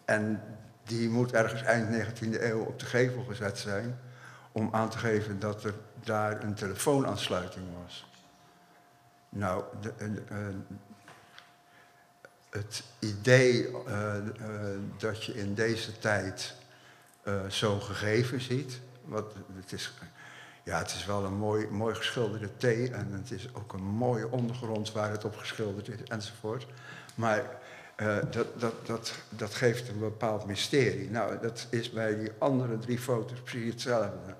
en 0.05 0.43
die 0.85 1.09
moet 1.09 1.33
ergens 1.33 1.63
eind 1.63 1.89
19e 1.89 2.45
eeuw 2.45 2.61
op 2.61 2.79
de 2.79 2.87
gevel 2.87 3.25
gezet 3.25 3.59
zijn 3.59 3.99
om 4.53 4.69
aan 4.73 4.91
te 4.91 4.99
geven 4.99 5.39
dat 5.39 5.65
er 5.65 5.75
daar 6.05 6.45
een 6.45 6.55
telefoonaansluiting 6.55 7.67
was. 7.83 8.09
Nou, 9.29 9.65
de, 9.81 9.93
eh, 9.99 10.07
eh, 10.49 10.55
het 12.51 12.83
idee 12.99 13.69
eh, 13.87 14.15
dat 14.99 15.25
je 15.25 15.35
in 15.35 15.55
deze 15.55 15.99
tijd 15.99 16.55
zo'n 17.49 17.83
gegeven 17.83 18.41
ziet, 18.41 18.81
wat, 19.05 19.35
het, 19.57 19.73
is, 19.73 19.93
ja, 20.71 20.79
het 20.79 20.91
is 20.91 21.07
wel 21.07 21.25
een 21.25 21.37
mooi, 21.37 21.67
mooi 21.71 21.95
geschilderde 21.95 22.49
T 22.57 22.65
en 22.91 23.13
het 23.13 23.31
is 23.31 23.49
ook 23.53 23.73
een 23.73 23.83
mooie 23.83 24.31
ondergrond 24.31 24.93
waar 24.93 25.11
het 25.11 25.25
op 25.25 25.37
geschilderd 25.37 25.89
is 25.89 26.03
enzovoort. 26.09 26.67
Maar 27.15 27.59
eh, 27.97 28.17
dat, 28.31 28.61
dat, 28.61 28.87
dat, 28.87 29.15
dat 29.29 29.55
geeft 29.55 29.89
een 29.89 29.99
bepaald 29.99 30.47
mysterie. 30.47 31.11
Nou, 31.11 31.41
dat 31.41 31.67
is 31.71 31.91
bij 31.91 32.19
die 32.19 32.31
andere 32.39 32.79
drie 32.79 32.99
foto's 32.99 33.41
precies 33.41 33.73
hetzelfde. 33.73 34.35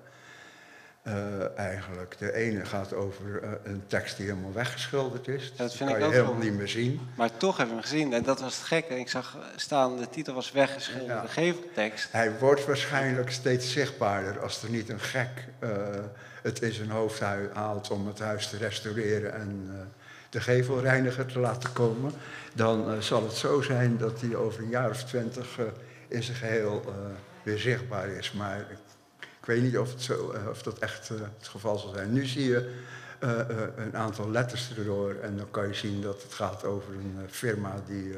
Eh, 1.03 1.57
eigenlijk. 1.57 2.15
De 2.17 2.33
ene 2.33 2.65
gaat 2.65 2.93
over 2.93 3.43
eh, 3.43 3.49
een 3.63 3.83
tekst 3.87 4.17
die 4.17 4.25
helemaal 4.25 4.53
weggeschilderd 4.53 5.27
is. 5.27 5.53
dat 5.55 5.73
vind 5.75 5.89
kan 5.89 5.97
ik 5.99 6.03
je 6.03 6.07
ook 6.07 6.13
helemaal 6.13 6.33
wel- 6.39 6.43
niet 6.43 6.57
meer 6.57 6.67
zien. 6.67 6.99
Maar 7.15 7.37
toch 7.37 7.57
hebben 7.57 7.75
we 7.75 7.81
hem 7.81 7.89
gezien. 7.91 8.13
En 8.13 8.23
dat 8.23 8.39
was 8.41 8.55
het 8.57 8.65
gekke. 8.65 8.99
Ik 8.99 9.09
zag 9.09 9.37
staan, 9.55 9.97
de 9.97 10.09
titel 10.09 10.33
was 10.33 10.51
weggeschilderd, 10.51 11.07
Ja. 11.07 11.21
de 11.21 11.27
geveltekst. 11.27 12.11
Hij 12.11 12.37
wordt 12.39 12.65
waarschijnlijk 12.65 13.31
steeds 13.31 13.71
zichtbaarder 13.71 14.39
als 14.41 14.63
er 14.63 14.69
niet 14.69 14.89
een 14.89 14.99
gek 14.99 15.29
eh, 15.59 15.69
het 16.41 16.61
in 16.61 16.71
zijn 16.73 16.89
hoofd 16.89 17.19
haalt 17.53 17.89
om 17.91 18.07
het 18.07 18.19
huis 18.19 18.49
te 18.49 18.57
restaureren 18.57 19.33
en 19.33 19.69
de 20.29 20.41
gevelreiniger 20.41 21.25
te 21.25 21.39
laten 21.39 21.73
komen. 21.73 22.11
Dan 22.53 23.01
zal 23.03 23.23
het 23.23 23.33
zo 23.33 23.61
zijn 23.61 23.97
dat 23.97 24.21
hij 24.21 24.35
over 24.35 24.61
een 24.63 24.69
jaar 24.69 24.89
of 24.89 25.03
twintig 25.03 25.59
in 26.07 26.23
zijn 26.23 26.37
geheel 26.37 26.81
eh, 26.87 26.93
weer 27.43 27.57
zichtbaar 27.57 28.07
is. 28.09 28.31
Maar 28.31 28.59
ik 28.59 28.77
weet 29.51 29.61
niet 29.61 29.77
of, 29.77 29.91
het 29.91 30.01
zo, 30.01 30.31
eh, 30.31 30.47
of 30.49 30.63
dat 30.63 30.79
echt 30.79 31.09
eh, 31.09 31.17
het 31.37 31.47
geval 31.47 31.77
zal 31.77 31.93
zijn. 31.93 32.13
Nu 32.13 32.25
zie 32.25 32.49
je 32.49 32.75
eh, 33.19 33.39
een 33.75 33.95
aantal 33.95 34.31
letters 34.31 34.73
erdoor 34.77 35.15
en 35.21 35.37
dan 35.37 35.51
kan 35.51 35.67
je 35.67 35.73
zien 35.73 36.01
dat 36.01 36.23
het 36.23 36.33
gaat 36.33 36.63
over 36.63 36.93
een 36.93 37.17
firma 37.29 37.81
die 37.87 38.15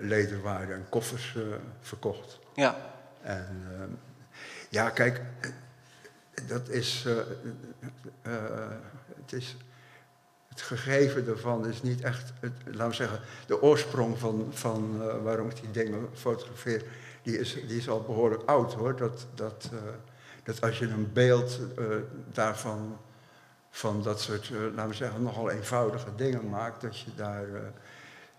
lederwaren 0.00 0.74
en 0.74 0.86
koffers 0.88 1.36
verkocht. 1.80 2.38
Ja, 2.54 2.76
En 3.22 3.62
ehm, 3.72 3.90
ja, 4.68 4.90
kijk, 4.90 5.20
dat 6.46 6.68
is, 6.68 7.06
het 9.16 9.32
is. 9.32 9.56
Het 10.48 10.60
gegeven 10.60 11.24
daarvan 11.24 11.66
is 11.66 11.82
niet 11.82 12.00
echt, 12.00 12.32
het, 12.40 12.52
laten 12.64 12.88
we 12.88 12.94
zeggen, 12.94 13.20
de 13.46 13.62
oorsprong 13.62 14.18
van, 14.18 14.50
van 14.50 14.98
waarom 15.22 15.48
ik 15.48 15.60
die 15.60 15.70
dingen 15.70 16.08
fotografeer, 16.14 16.82
die 17.22 17.38
is, 17.38 17.52
die 17.66 17.76
is 17.76 17.88
al 17.88 18.02
behoorlijk 18.02 18.42
oud 18.46 18.72
hoor. 18.72 18.96
Dat, 18.96 19.26
dat, 19.34 19.70
eh, 19.72 19.78
dat 20.42 20.60
als 20.60 20.78
je 20.78 20.88
een 20.88 21.12
beeld 21.12 21.60
eh, 21.78 21.84
daarvan, 22.32 22.98
van 23.70 24.02
dat 24.02 24.20
soort, 24.20 24.50
eh, 24.50 24.60
laten 24.60 24.88
we 24.88 24.94
zeggen, 24.94 25.22
nogal 25.22 25.50
eenvoudige 25.50 26.14
dingen 26.14 26.48
maakt, 26.48 26.80
dat 26.80 26.98
je 26.98 27.14
daar, 27.16 27.46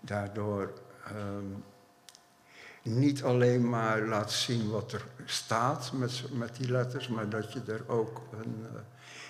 daardoor 0.00 0.72
ehm, 1.04 1.44
niet 2.82 3.22
alleen 3.22 3.68
maar 3.68 4.02
laat 4.02 4.32
zien 4.32 4.70
wat 4.70 4.92
er 4.92 5.04
staat 5.24 5.92
met, 5.92 6.22
met 6.32 6.56
die 6.56 6.70
letters, 6.70 7.08
maar 7.08 7.28
dat 7.28 7.52
je 7.52 7.62
er 7.66 7.82
ook 7.86 8.20
een. 8.32 8.66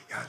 ja, 0.08 0.26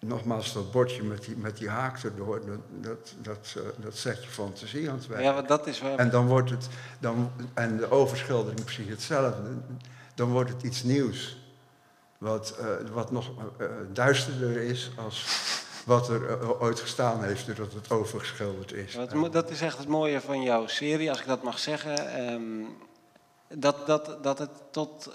nogmaals, 0.00 0.52
dat 0.52 0.70
bordje 0.70 1.02
met 1.02 1.24
die, 1.24 1.36
met 1.36 1.56
die 1.56 1.68
haak 1.68 2.02
erdoor, 2.02 2.40
dat, 2.46 2.58
dat, 2.80 3.14
dat, 3.18 3.54
eh, 3.56 3.62
dat 3.76 3.96
zet 3.96 4.24
je 4.24 4.30
fantasie 4.30 4.90
aan 4.90 4.96
het 4.96 5.06
werk. 5.06 5.22
ja 5.22 5.34
want 5.34 5.48
dat 5.48 5.66
is 5.66 5.80
wel... 5.80 5.96
En 5.96 6.10
dan 6.10 6.26
wordt 6.26 6.50
het, 6.50 6.68
dan, 6.98 7.32
en 7.54 7.76
de 7.76 7.90
overschildering 7.90 8.64
precies 8.64 8.88
hetzelfde, 8.88 9.42
dan 10.14 10.30
wordt 10.30 10.50
het 10.50 10.62
iets 10.62 10.82
nieuws. 10.82 11.38
Wat, 12.18 12.56
eh, 12.58 12.66
wat 12.92 13.10
nog 13.10 13.30
eh, 13.58 13.66
duisterder 13.92 14.56
is 14.56 14.90
als 14.96 15.26
wat 15.84 16.08
er 16.08 16.60
ooit 16.60 16.80
gestaan 16.80 17.24
heeft 17.24 17.46
doordat 17.46 17.72
het 17.72 17.90
overgeschilderd 17.90 18.72
is. 18.72 18.94
Wat 18.94 19.32
dat 19.32 19.50
is 19.50 19.60
echt 19.60 19.78
het 19.78 19.88
mooie 19.88 20.20
van 20.20 20.42
jouw 20.42 20.66
serie, 20.66 21.10
als 21.10 21.20
ik 21.20 21.26
dat 21.26 21.42
mag 21.42 21.58
zeggen. 21.58 22.14
Ehm, 22.14 22.64
dat, 23.48 23.86
dat, 23.86 24.18
dat 24.22 24.38
het 24.38 24.50
tot. 24.70 25.10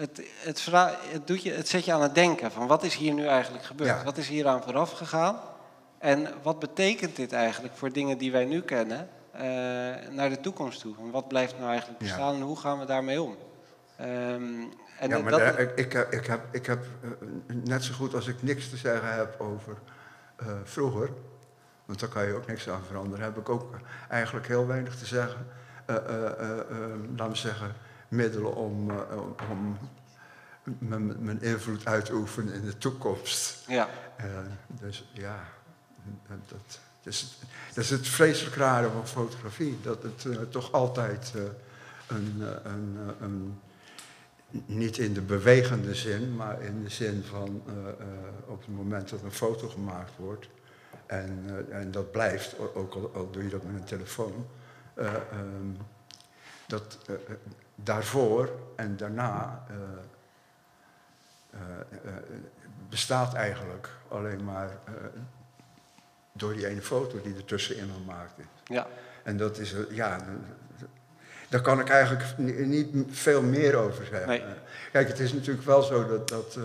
Het, 0.00 0.22
het, 0.44 0.66
het, 1.12 1.26
doet 1.26 1.42
je, 1.42 1.52
het 1.52 1.68
zet 1.68 1.84
je 1.84 1.92
aan 1.92 2.02
het 2.02 2.14
denken 2.14 2.50
van 2.50 2.66
wat 2.66 2.82
is 2.82 2.94
hier 2.94 3.14
nu 3.14 3.26
eigenlijk 3.26 3.64
gebeurd? 3.64 3.90
Ja. 3.98 4.04
Wat 4.04 4.16
is 4.16 4.28
hier 4.28 4.46
aan 4.46 4.62
vooraf 4.62 4.90
gegaan? 4.92 5.40
En 5.98 6.28
wat 6.42 6.58
betekent 6.58 7.16
dit 7.16 7.32
eigenlijk 7.32 7.76
voor 7.76 7.92
dingen 7.92 8.18
die 8.18 8.32
wij 8.32 8.44
nu 8.44 8.60
kennen 8.62 9.08
eh, 9.30 9.40
naar 10.10 10.28
de 10.28 10.40
toekomst 10.40 10.80
toe? 10.80 10.94
En 10.98 11.10
wat 11.10 11.28
blijft 11.28 11.58
nou 11.58 11.70
eigenlijk 11.70 12.00
Ja. 12.00 12.06
bestaan 12.06 12.34
en 12.34 12.40
hoe 12.40 12.56
gaan 12.58 12.78
we 12.78 12.84
daarmee 12.84 13.22
om? 13.22 13.36
Ehm, 13.96 14.08
en 14.98 15.08
ja, 15.08 15.18
maar 15.18 15.30
dat, 15.30 15.40
daar- 15.40 15.60
ik, 15.60 15.76
ik, 15.76 15.92
heb- 15.92 16.12
ik 16.12 16.26
heb, 16.26 16.40
ik 16.50 16.66
heb 16.66 16.84
eh, 17.02 17.10
net 17.64 17.84
zo 17.84 17.94
goed 17.94 18.14
als 18.14 18.26
ik 18.26 18.42
niks 18.42 18.70
te 18.70 18.76
zeggen 18.76 19.14
heb 19.14 19.34
over 19.40 19.76
eh, 20.36 20.46
vroeger, 20.64 21.10
want 21.84 22.00
daar 22.00 22.08
kan 22.08 22.26
je 22.26 22.34
ook 22.34 22.46
niks 22.46 22.68
aan 22.68 22.84
veranderen, 22.86 23.24
heb 23.24 23.36
ik 23.38 23.48
ook 23.48 23.74
eigenlijk 24.08 24.46
heel 24.46 24.66
weinig 24.66 24.96
te 24.98 25.06
zeggen. 25.06 25.46
Laten 27.16 27.30
we 27.30 27.36
zeggen, 27.36 27.72
middelen 28.10 28.54
om, 28.54 28.90
eh, 28.90 28.96
om 29.50 29.78
mijn, 30.78 31.24
mijn 31.24 31.42
invloed 31.42 31.86
uit 31.86 32.04
te 32.04 32.12
oefenen 32.12 32.54
in 32.54 32.64
de 32.64 32.78
toekomst. 32.78 33.64
ja. 33.68 33.88
Eh, 34.16 34.26
dus 34.68 35.10
ja, 35.12 35.44
dat, 36.28 36.48
dat, 36.48 36.80
is, 37.02 37.38
dat 37.74 37.84
is 37.84 37.90
het 37.90 38.08
vreselijk 38.08 38.56
rare 38.56 38.90
van 38.90 39.08
fotografie. 39.08 39.78
Dat 39.82 40.02
het 40.02 40.24
eh, 40.24 40.40
toch 40.48 40.72
altijd 40.72 41.32
een, 42.06 42.42
een, 42.64 42.98
een, 43.20 43.60
niet 44.66 44.98
in 44.98 45.14
de 45.14 45.20
bewegende 45.20 45.94
zin, 45.94 46.36
maar 46.36 46.62
in 46.62 46.82
de 46.82 46.90
zin 46.90 47.24
van 47.24 47.62
op 48.46 48.60
het 48.60 48.74
moment 48.74 49.08
dat 49.08 49.22
een 49.22 49.32
foto 49.32 49.68
gemaakt 49.68 50.12
wordt. 50.16 50.48
En, 51.06 51.66
en 51.70 51.90
dat 51.90 52.10
blijft, 52.10 52.58
ook 52.74 52.94
al, 52.94 53.10
al 53.14 53.30
doe 53.30 53.42
je 53.42 53.48
dat 53.48 53.62
met 53.62 53.74
een 53.74 53.84
telefoon. 53.84 54.46
eh, 54.94 55.14
ehm, 55.14 55.72
dat 56.66 56.98
daarvoor 57.82 58.50
en 58.76 58.96
daarna 58.96 59.64
eh, 59.68 59.76
eh, 61.50 61.60
eh, 62.04 62.12
bestaat 62.88 63.34
eigenlijk 63.34 63.88
alleen 64.08 64.44
maar 64.44 64.70
door 66.32 66.52
die 66.54 66.66
ene 66.66 66.82
foto 66.82 67.20
die 67.22 67.36
er 67.36 67.44
tussenin 67.44 67.90
gemaakt 67.96 68.38
is. 68.38 68.44
Ja. 68.64 68.86
En 69.22 69.36
dat 69.36 69.58
is, 69.58 69.74
ja, 69.90 70.20
daar 71.48 71.60
kan 71.60 71.80
ik 71.80 71.88
eigenlijk 71.88 72.24
ni- 72.36 72.66
niet 72.66 73.18
veel 73.18 73.42
meer 73.42 73.76
over 73.76 74.04
zeggen. 74.06 74.28
Nee. 74.28 74.42
Kijk, 74.92 75.08
het 75.08 75.18
is 75.18 75.32
natuurlijk 75.32 75.66
wel 75.66 75.82
zo 75.82 76.06
dat. 76.06 76.28
dat 76.28 76.58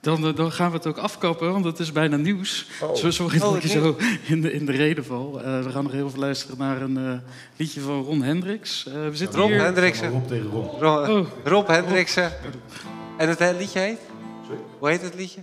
Dan, 0.00 0.26
eh, 0.26 0.34
dan 0.36 0.52
gaan 0.52 0.70
we 0.70 0.76
het 0.76 0.86
ook 0.86 0.96
afkappen, 0.98 1.52
want 1.52 1.64
het 1.64 1.78
is 1.78 1.92
bijna 1.92 2.16
nieuws. 2.16 2.66
Oh. 2.82 2.94
Zo, 2.94 3.10
sorry 3.10 3.36
Oh, 3.36 3.42
dat 3.42 3.56
ik 3.56 3.62
je 3.62 3.68
zo 3.68 3.96
in 4.26 4.40
de, 4.40 4.52
in 4.52 4.66
de 4.66 4.72
reden 4.72 5.04
val. 5.04 5.40
Eh, 5.42 5.62
we 5.62 5.70
gaan 5.70 5.82
nog 5.82 5.92
heel 5.92 6.06
even 6.06 6.18
luisteren 6.18 6.58
naar 6.58 6.82
een 6.82 6.96
eh, 6.96 7.12
liedje 7.56 7.80
van 7.80 8.02
Ron 8.02 8.22
Hendricks. 8.22 8.86
Eh, 8.86 8.92
we 8.94 9.16
zitten 9.16 9.40
Rob 9.40 9.48
hier... 9.50 9.60
Hendriksen. 9.62 10.10
Rob 10.10 10.26
tegen 10.28 10.50
Rob. 10.50 10.80
Ro- 10.80 11.16
Oh. 11.18 11.26
Rob 11.44 11.66
Hendriksen. 11.68 12.32
En 13.16 13.28
het 13.28 13.40
liedje 13.58 13.78
heet? 13.78 13.98
Sorry? 14.46 14.60
Hoe 14.78 14.88
heet 14.88 15.02
het 15.02 15.14
liedje? 15.14 15.40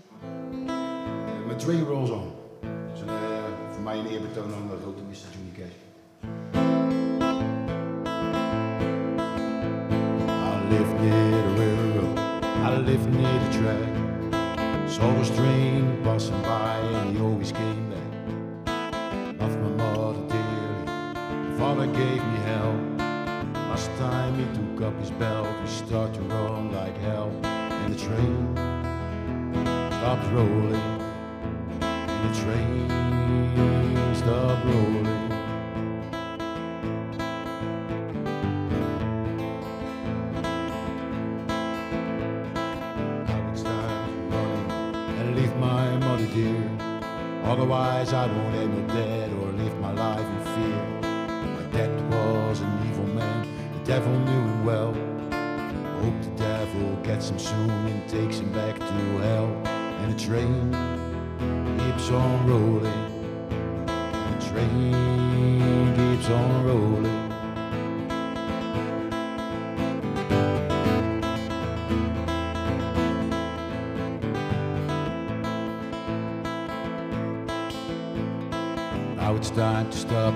Met 1.47 1.59
Dre 1.59 1.79
Rolls 1.79 2.09
On. 2.09 2.31
Dat 2.61 2.69
is 2.95 3.01
een, 3.01 3.07
voor 3.73 3.83
mij 3.83 3.97
een 3.97 4.07
eerbetoon 4.07 4.43
aan 4.53 4.67
de 4.69 4.77
grote 4.81 5.01
Mr. 5.09 5.15
Jimmy 5.31 5.51
Cash. 5.57 5.75
I 10.29 10.69
live 10.69 10.93
near 11.01 11.41
the 11.43 11.55
railroad. 11.57 12.19
I 12.65 12.77
live 12.91 13.09
near 13.09 13.39
the 13.51 13.57
track. 13.59 14.04
Saw 14.95 15.11
a 15.11 15.25
train 15.25 15.99
passing 16.05 16.41
by 16.43 16.77
and 16.77 17.17
he 17.17 17.21
always 17.21 17.51
came 17.51 17.89
back. 17.89 19.41
Loved 19.41 19.59
my 19.59 19.69
mother 19.71 20.21
dearly. 20.29 20.85
My 20.85 21.57
father 21.59 21.87
gave 21.87 22.23
me 22.23 22.37
hell. 22.47 22.73
Last 23.67 23.91
time 23.97 24.35
he 24.39 24.45
took 24.55 24.87
up 24.87 24.97
his 25.01 25.11
belt, 25.11 25.49
we 25.61 25.67
started 25.67 26.13
to 26.13 26.21
run 26.21 26.71
like 26.71 26.97
hell. 26.99 27.29
And 27.43 27.93
the 27.93 27.99
train 27.99 28.55
stopped 29.99 30.31
rolling. 30.31 31.01
And 31.81 32.33
the 32.33 32.41
train 32.41 34.15
stopped 34.15 34.63
rolling. 34.63 35.24
Otherwise, 47.65 48.13
I 48.13 48.27
won't 48.27 48.55
end 48.57 48.91
up 48.91 48.95
dead 48.95 49.33
or 49.33 49.51
live 49.53 49.79
my 49.79 49.91
life 49.91 50.19
in 50.19 50.39
fear. 50.53 51.01
My 51.01 51.63
dad 51.71 52.11
was 52.11 52.59
an 52.59 52.87
evil 52.87 53.07
man, 53.07 53.47
the 53.73 53.85
devil 53.91 54.11
knew 54.11 54.41
him 54.51 54.65
well. 54.65 54.93
Hope 56.03 56.21
the 56.21 56.43
devil 56.43 56.95
gets 56.97 57.31
him 57.31 57.39
soon 57.39 57.71
and 57.71 58.07
takes 58.07 58.37
him 58.37 58.53
back 58.53 58.77
to 58.77 59.17
hell. 59.25 59.49
And 59.65 60.13
the 60.13 60.23
train 60.23 60.69
keeps 61.79 62.11
on 62.11 62.45
rolling. 62.45 63.01
The 63.87 64.45
train 64.51 65.95
keeps 65.95 66.29
on 66.29 66.65
rolling. 66.67 67.14
Time 79.55 79.89
to 79.89 79.97
stop. 79.97 80.33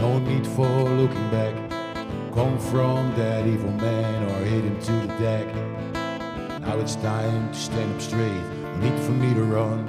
No 0.00 0.18
need 0.18 0.44
for 0.44 0.66
looking 0.66 1.30
back. 1.30 1.54
Come 2.34 2.58
from 2.58 3.14
that 3.14 3.46
evil 3.46 3.70
man 3.70 4.24
or 4.28 4.44
hit 4.44 4.64
him 4.64 4.80
to 4.80 4.92
the 4.92 5.14
deck. 5.20 5.46
Now 6.60 6.76
it's 6.80 6.96
time 6.96 7.52
to 7.52 7.58
stand 7.58 7.94
up 7.94 8.00
straight. 8.00 8.42
No 8.62 8.76
need 8.78 9.00
for 9.02 9.12
me 9.12 9.32
to 9.34 9.44
run. 9.44 9.88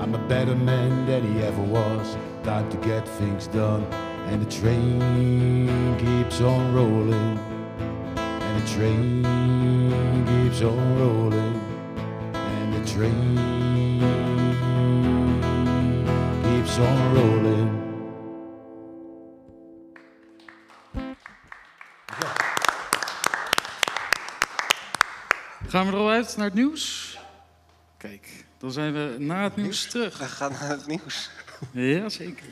I'm 0.00 0.14
a 0.14 0.28
better 0.28 0.54
man 0.54 1.06
than 1.06 1.24
he 1.34 1.42
ever 1.42 1.62
was. 1.62 2.16
Time 2.44 2.70
to 2.70 2.76
get 2.76 3.06
things 3.18 3.48
done. 3.48 3.82
And 4.28 4.40
the 4.40 4.50
train 4.50 5.98
keeps 5.98 6.40
on 6.40 6.72
rolling. 6.72 7.36
And 8.16 8.62
the 8.62 8.68
train 8.68 9.24
keeps 10.30 10.62
on 10.62 10.98
rolling. 11.00 11.60
And 12.34 12.74
the 12.74 12.88
train 12.88 13.71
keeps 16.72 16.88
on 16.88 17.14
rolling. 17.14 17.70
Gaan 25.68 25.86
we 25.86 25.92
er 25.92 25.98
al 25.98 26.10
uit 26.10 26.36
naar 26.36 26.46
het 26.46 26.54
nieuws? 26.54 27.16
Kijk, 27.96 28.44
dan 28.58 28.72
zijn 28.72 28.92
we 28.92 29.16
na 29.18 29.42
het 29.42 29.56
nieuws 29.56 29.86
terug. 29.86 30.18
We 30.18 30.24
gaan 30.24 30.52
naar 30.52 30.68
het 30.68 30.86
nieuws. 30.86 31.30
Jazeker. 31.72 32.46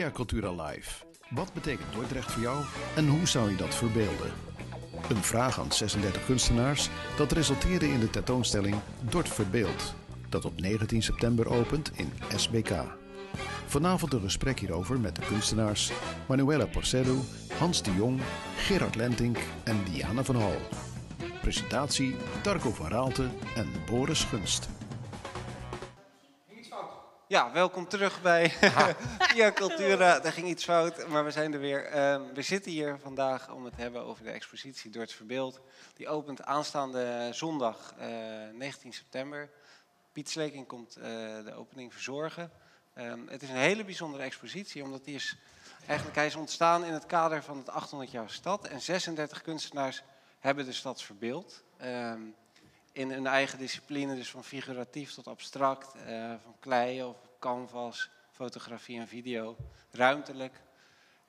Via 0.00 0.10
Cultura 0.10 0.50
Live. 0.50 1.04
Wat 1.30 1.52
betekent 1.52 1.92
Dordrecht 1.92 2.32
voor 2.32 2.42
jou 2.42 2.64
en 2.96 3.08
hoe 3.08 3.26
zou 3.26 3.50
je 3.50 3.56
dat 3.56 3.74
verbeelden? 3.74 4.32
Een 5.08 5.22
vraag 5.22 5.60
aan 5.60 5.72
36 5.72 6.24
kunstenaars 6.24 6.88
dat 7.16 7.32
resulteerde 7.32 7.88
in 7.88 8.00
de 8.00 8.10
tentoonstelling 8.10 8.76
Dort 9.10 9.28
Verbeeld, 9.28 9.94
dat 10.28 10.44
op 10.44 10.60
19 10.60 11.02
september 11.02 11.48
opent 11.48 11.90
in 11.94 12.12
SBK. 12.36 12.70
Vanavond 13.66 14.12
een 14.12 14.20
gesprek 14.20 14.60
hierover 14.60 15.00
met 15.00 15.16
de 15.16 15.22
kunstenaars 15.26 15.92
Manuela 16.28 16.66
Porcedo, 16.66 17.16
Hans 17.58 17.82
de 17.82 17.94
Jong, 17.94 18.20
Gerard 18.56 18.94
Lentink 18.94 19.38
en 19.64 19.84
Diana 19.84 20.24
van 20.24 20.36
Hal. 20.36 20.60
Presentatie 21.40 22.14
Darko 22.42 22.70
van 22.70 22.88
Raalte 22.88 23.28
en 23.54 23.66
Boris 23.86 24.24
Gunst. 24.24 24.68
Ja, 27.30 27.52
welkom 27.52 27.88
terug 27.88 28.22
bij 28.22 28.50
Via 29.32 29.52
Cultura. 29.52 30.20
Daar 30.20 30.32
ging 30.32 30.48
iets 30.48 30.64
fout, 30.64 31.08
maar 31.08 31.24
we 31.24 31.30
zijn 31.30 31.52
er 31.52 31.60
weer. 31.60 31.86
Ehm, 31.86 32.22
we 32.34 32.42
zitten 32.42 32.70
hier 32.70 32.98
vandaag 33.02 33.50
om 33.50 33.64
het 33.64 33.74
te 33.74 33.80
hebben 33.80 34.02
over 34.02 34.24
de 34.24 34.30
expositie 34.30 34.90
Door 34.90 35.02
het 35.02 35.12
Verbeeld. 35.12 35.60
Die 35.94 36.08
opent 36.08 36.42
aanstaande 36.42 37.28
zondag 37.32 37.94
eh, 37.98 38.08
19 38.52 38.92
september. 38.92 39.50
Piet 40.12 40.30
Sleking 40.30 40.66
komt 40.66 40.96
eh, 40.96 41.02
de 41.44 41.54
opening 41.54 41.92
verzorgen. 41.92 42.50
Ehm, 42.94 43.26
het 43.26 43.42
is 43.42 43.48
een 43.48 43.56
hele 43.56 43.84
bijzondere 43.84 44.22
expositie, 44.22 44.82
omdat 44.82 45.04
die 45.04 45.14
is, 45.14 45.36
eigenlijk, 45.86 46.16
hij 46.16 46.26
is 46.26 46.36
ontstaan 46.36 46.84
in 46.84 46.92
het 46.92 47.06
kader 47.06 47.42
van 47.42 47.56
het 47.56 47.68
800 47.68 48.10
jaar 48.10 48.30
stad. 48.30 48.66
En 48.66 48.80
36 48.80 49.42
kunstenaars 49.42 50.02
hebben 50.38 50.64
de 50.64 50.72
stad 50.72 51.02
verbeeld. 51.02 51.62
Ehm, 51.76 52.20
in 52.92 53.10
hun 53.10 53.26
eigen 53.26 53.58
discipline, 53.58 54.14
dus 54.14 54.30
van 54.30 54.44
figuratief 54.44 55.12
tot 55.12 55.26
abstract, 55.26 55.94
eh, 55.94 56.34
van 56.42 56.56
klei 56.58 57.02
of 57.02 57.16
canvas, 57.38 58.10
fotografie 58.30 58.98
en 58.98 59.08
video, 59.08 59.56
ruimtelijk. 59.90 60.60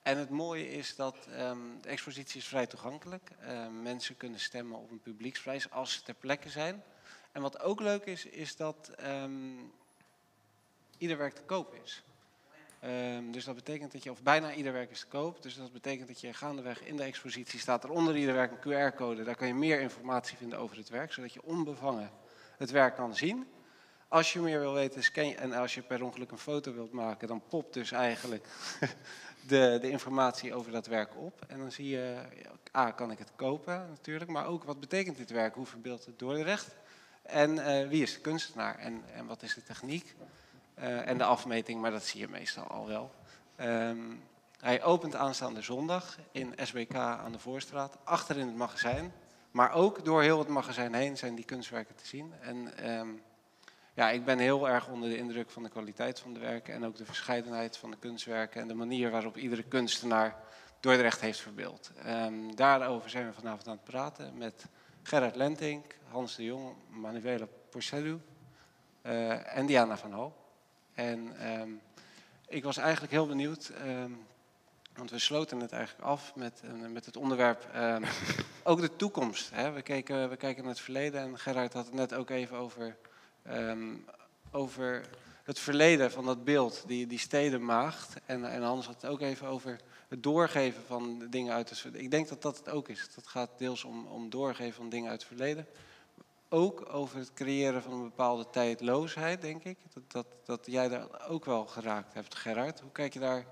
En 0.02 0.18
het 0.18 0.30
mooie 0.30 0.72
is 0.72 0.96
dat 0.96 1.28
ehm, 1.28 1.58
de 1.82 1.90
expositie 1.90 2.40
is 2.40 2.48
vrij 2.48 2.68
toegankelijk. 2.68 3.32
Uh, 3.42 3.68
mensen 3.68 4.18
kunnen 4.18 4.40
stemmen 4.40 4.80
op 4.80 4.92
een 4.92 5.02
publieksprijs 5.02 5.72
als 5.72 5.94
ze 5.94 6.02
ter 6.02 6.14
plekke 6.14 6.50
zijn. 6.50 6.84
En 7.32 7.42
wat 7.42 7.60
ook 7.60 7.80
leuk 7.80 8.06
is, 8.06 8.26
is 8.26 8.56
dat 8.56 8.90
ehm, 8.90 9.58
ieder 10.98 11.18
werk 11.18 11.34
te 11.34 11.44
koop 11.44 11.74
is. 11.84 12.04
Ehm, 12.82 13.32
dus 13.32 13.46
dat 13.46 13.56
betekent 13.56 13.92
dat 13.92 14.04
je, 14.04 14.12
of 14.12 14.24
bijna 14.24 14.54
ieder 14.54 14.74
werk 14.74 14.92
is 14.92 15.00
te 15.00 15.08
koop. 15.08 15.42
Dus 15.42 15.56
dat 15.56 15.72
betekent 15.72 16.08
dat 16.08 16.22
je 16.22 16.34
gaandeweg 16.34 16.84
in 16.84 16.98
de 16.98 17.04
expositie 17.04 17.60
staat 17.60 17.84
er 17.84 17.90
onder 17.90 18.18
ieder 18.18 18.34
werk 18.34 18.52
een 18.52 18.92
QR-code. 18.92 19.24
Daar 19.24 19.36
kan 19.36 19.48
je 19.48 19.54
meer 19.54 19.80
informatie 19.80 20.38
vinden 20.38 20.60
over 20.60 20.78
het 20.78 20.90
werk, 20.90 21.14
zodat 21.14 21.34
je 21.34 21.44
onbevangen 21.44 22.12
het 22.58 22.72
werk 22.72 22.96
kan 22.96 23.16
zien. 23.16 23.48
Als 24.08 24.34
je 24.34 24.40
meer 24.40 24.60
wil 24.60 24.74
weten, 24.74 25.04
scan 25.04 25.36
en 25.36 25.54
als 25.54 25.74
je 25.74 25.82
per 25.82 26.04
ongeluk 26.04 26.32
een 26.32 26.38
foto 26.38 26.74
wilt 26.74 26.92
maken, 26.92 27.28
dan 27.28 27.42
popt 27.48 27.74
dus 27.74 27.92
eigenlijk 27.92 28.48
de, 29.48 29.78
de 29.82 29.90
informatie 29.90 30.54
over 30.54 30.72
dat 30.72 30.88
werk 30.88 31.18
op. 31.18 31.46
En 31.48 31.60
dan 31.60 31.72
zie 31.72 31.90
je, 31.90 32.16
A, 32.78 32.92
kan 32.92 33.12
ik 33.12 33.20
het 33.20 33.32
kopen 33.36 33.88
natuurlijk, 33.90 34.32
maar 34.32 34.46
ook 34.46 34.64
wat 34.64 34.80
betekent 34.80 35.18
dit 35.18 35.30
werk? 35.30 35.56
Hoe 35.56 35.66
verbeeldt 35.66 36.06
het 36.06 36.20
Dordrecht? 36.20 36.76
En 37.22 37.60
eh, 37.60 37.88
wie 37.88 38.02
is 38.02 38.14
de 38.14 38.20
kunstenaar? 38.20 38.78
En, 38.78 39.04
en 39.14 39.26
wat 39.26 39.44
is 39.44 39.54
de 39.54 39.64
techniek? 39.64 40.16
Eh, 40.82 41.08
en 41.08 41.18
de 41.18 41.24
afmeting, 41.24 41.82
maar 41.82 41.92
dat 41.92 42.04
zie 42.04 42.20
je 42.20 42.28
meestal 42.28 42.68
al 42.68 42.88
wel. 42.88 43.12
Ehm, 43.56 44.00
Hij 44.60 44.84
opent 44.84 45.16
aanstaande 45.16 45.62
zondag 45.62 46.18
in 46.32 46.54
SBK 46.58 46.96
aan 46.96 47.32
de 47.32 47.40
Voorstraat, 47.40 47.98
achter 48.04 48.38
in 48.38 48.48
het 48.48 48.56
magazijn. 48.56 49.14
Maar 49.52 49.74
ook 49.74 50.06
door 50.06 50.22
heel 50.22 50.40
het 50.40 50.48
magazijn 50.48 50.94
heen 50.94 51.18
zijn 51.18 51.36
die 51.36 51.46
kunstwerken 51.46 51.96
te 51.96 52.08
zien. 52.08 52.34
En 52.42 52.78
ehm, 52.78 53.08
ja, 53.94 54.10
ik 54.10 54.26
ben 54.26 54.40
heel 54.40 54.70
erg 54.70 54.88
onder 54.88 55.10
de 55.10 55.18
indruk 55.18 55.50
van 55.50 55.64
de 55.64 55.70
kwaliteit 55.70 56.20
van 56.20 56.34
de 56.34 56.40
werken 56.40 56.74
en 56.74 56.86
ook 56.86 56.96
de 56.96 57.06
verscheidenheid 57.06 57.78
van 57.78 57.92
de 57.92 57.98
kunstwerken 57.98 58.62
en 58.62 58.68
de 58.68 58.74
manier 58.74 59.12
waarop 59.12 59.38
iedere 59.38 59.64
kunstenaar 59.64 60.36
Dordrecht 60.80 61.22
heeft 61.22 61.40
verbeeld. 61.40 61.92
Ehm, 62.04 62.56
daarover 62.56 63.10
zijn 63.10 63.28
we 63.28 63.34
vanavond 63.34 63.68
aan 63.68 63.76
het 63.76 63.84
praten 63.84 64.38
met 64.38 64.66
Gerard 65.04 65.36
Lentink, 65.36 65.96
Hans 66.08 66.36
de 66.36 66.44
Jong, 66.44 66.76
Manuela 66.90 67.48
Porcelu 67.70 68.20
eh, 69.02 69.58
en 69.58 69.66
Diana 69.66 69.98
van 69.98 70.12
Hoo. 70.12 70.41
En 70.94 71.38
ehm, 71.40 71.70
ik 72.48 72.64
was 72.64 72.78
eigenlijk 72.78 73.12
heel 73.12 73.28
benieuwd, 73.28 73.70
ehm, 73.70 74.12
want 74.96 75.10
we 75.10 75.20
sloten 75.20 75.60
het 75.60 75.72
eigenlijk 75.72 76.06
af 76.08 76.36
met, 76.36 76.62
eh, 76.64 76.90
met 76.90 77.06
het 77.06 77.18
onderwerp 77.18 77.70
ehm, 77.74 78.04
ook 78.64 78.82
de 78.82 78.96
toekomst. 78.96 79.50
Hè? 79.50 79.72
We, 79.72 79.82
keken, 79.82 80.30
we 80.30 80.38
kijken 80.38 80.64
naar 80.64 80.72
het 80.72 80.82
verleden 80.82 81.22
en 81.22 81.40
Gerard 81.40 81.74
had 81.74 81.86
het 81.86 81.94
net 81.94 82.14
ook 82.14 82.30
even 82.30 82.58
over, 82.58 82.98
over 84.52 85.10
het 85.44 85.60
verleden 85.60 86.12
van 86.12 86.26
dat 86.26 86.44
beeld, 86.44 86.84
die, 86.88 87.08
die 87.08 87.20
stedenmaagd. 87.20 88.16
En, 88.26 88.52
en 88.52 88.62
Hans 88.62 88.86
had 88.86 89.02
het 89.02 89.12
ook 89.12 89.22
even 89.22 89.48
over 89.48 89.80
het 90.08 90.24
doorgeven 90.24 90.84
van 90.88 91.28
dingen 91.30 91.54
uit 91.54 91.70
het 91.70 91.80
verleden. 91.80 92.06
Ik 92.06 92.12
denk 92.12 92.30
dat 92.30 92.42
dat 92.42 92.58
het 92.58 92.70
ook 92.70 92.90
is. 92.90 93.10
Dat 93.16 93.28
gaat 93.28 93.50
deels 93.58 93.84
om, 93.84 94.08
om 94.08 94.30
doorgeven 94.30 94.74
van 94.74 94.90
dingen 94.90 95.10
uit 95.10 95.20
het 95.20 95.28
verleden. 95.28 95.68
Ook 96.54 96.94
over 96.94 97.18
het 97.18 97.34
creëren 97.34 97.82
van 97.82 97.94
een 97.94 98.04
bepaalde 98.04 98.46
tijdloosheid, 98.52 99.42
denk 99.42 99.64
ik. 99.64 99.78
Dat, 99.94 100.04
dat, 100.08 100.26
dat 100.46 100.66
jij 100.66 100.90
daar 100.90 101.08
ook 101.28 101.46
wel 101.46 101.66
geraakt 101.66 102.14
hebt, 102.14 102.36
Gerard. 102.36 102.80
Hoe 102.80 102.92
kijk 102.92 103.14
je 103.14 103.20
daar 103.20 103.46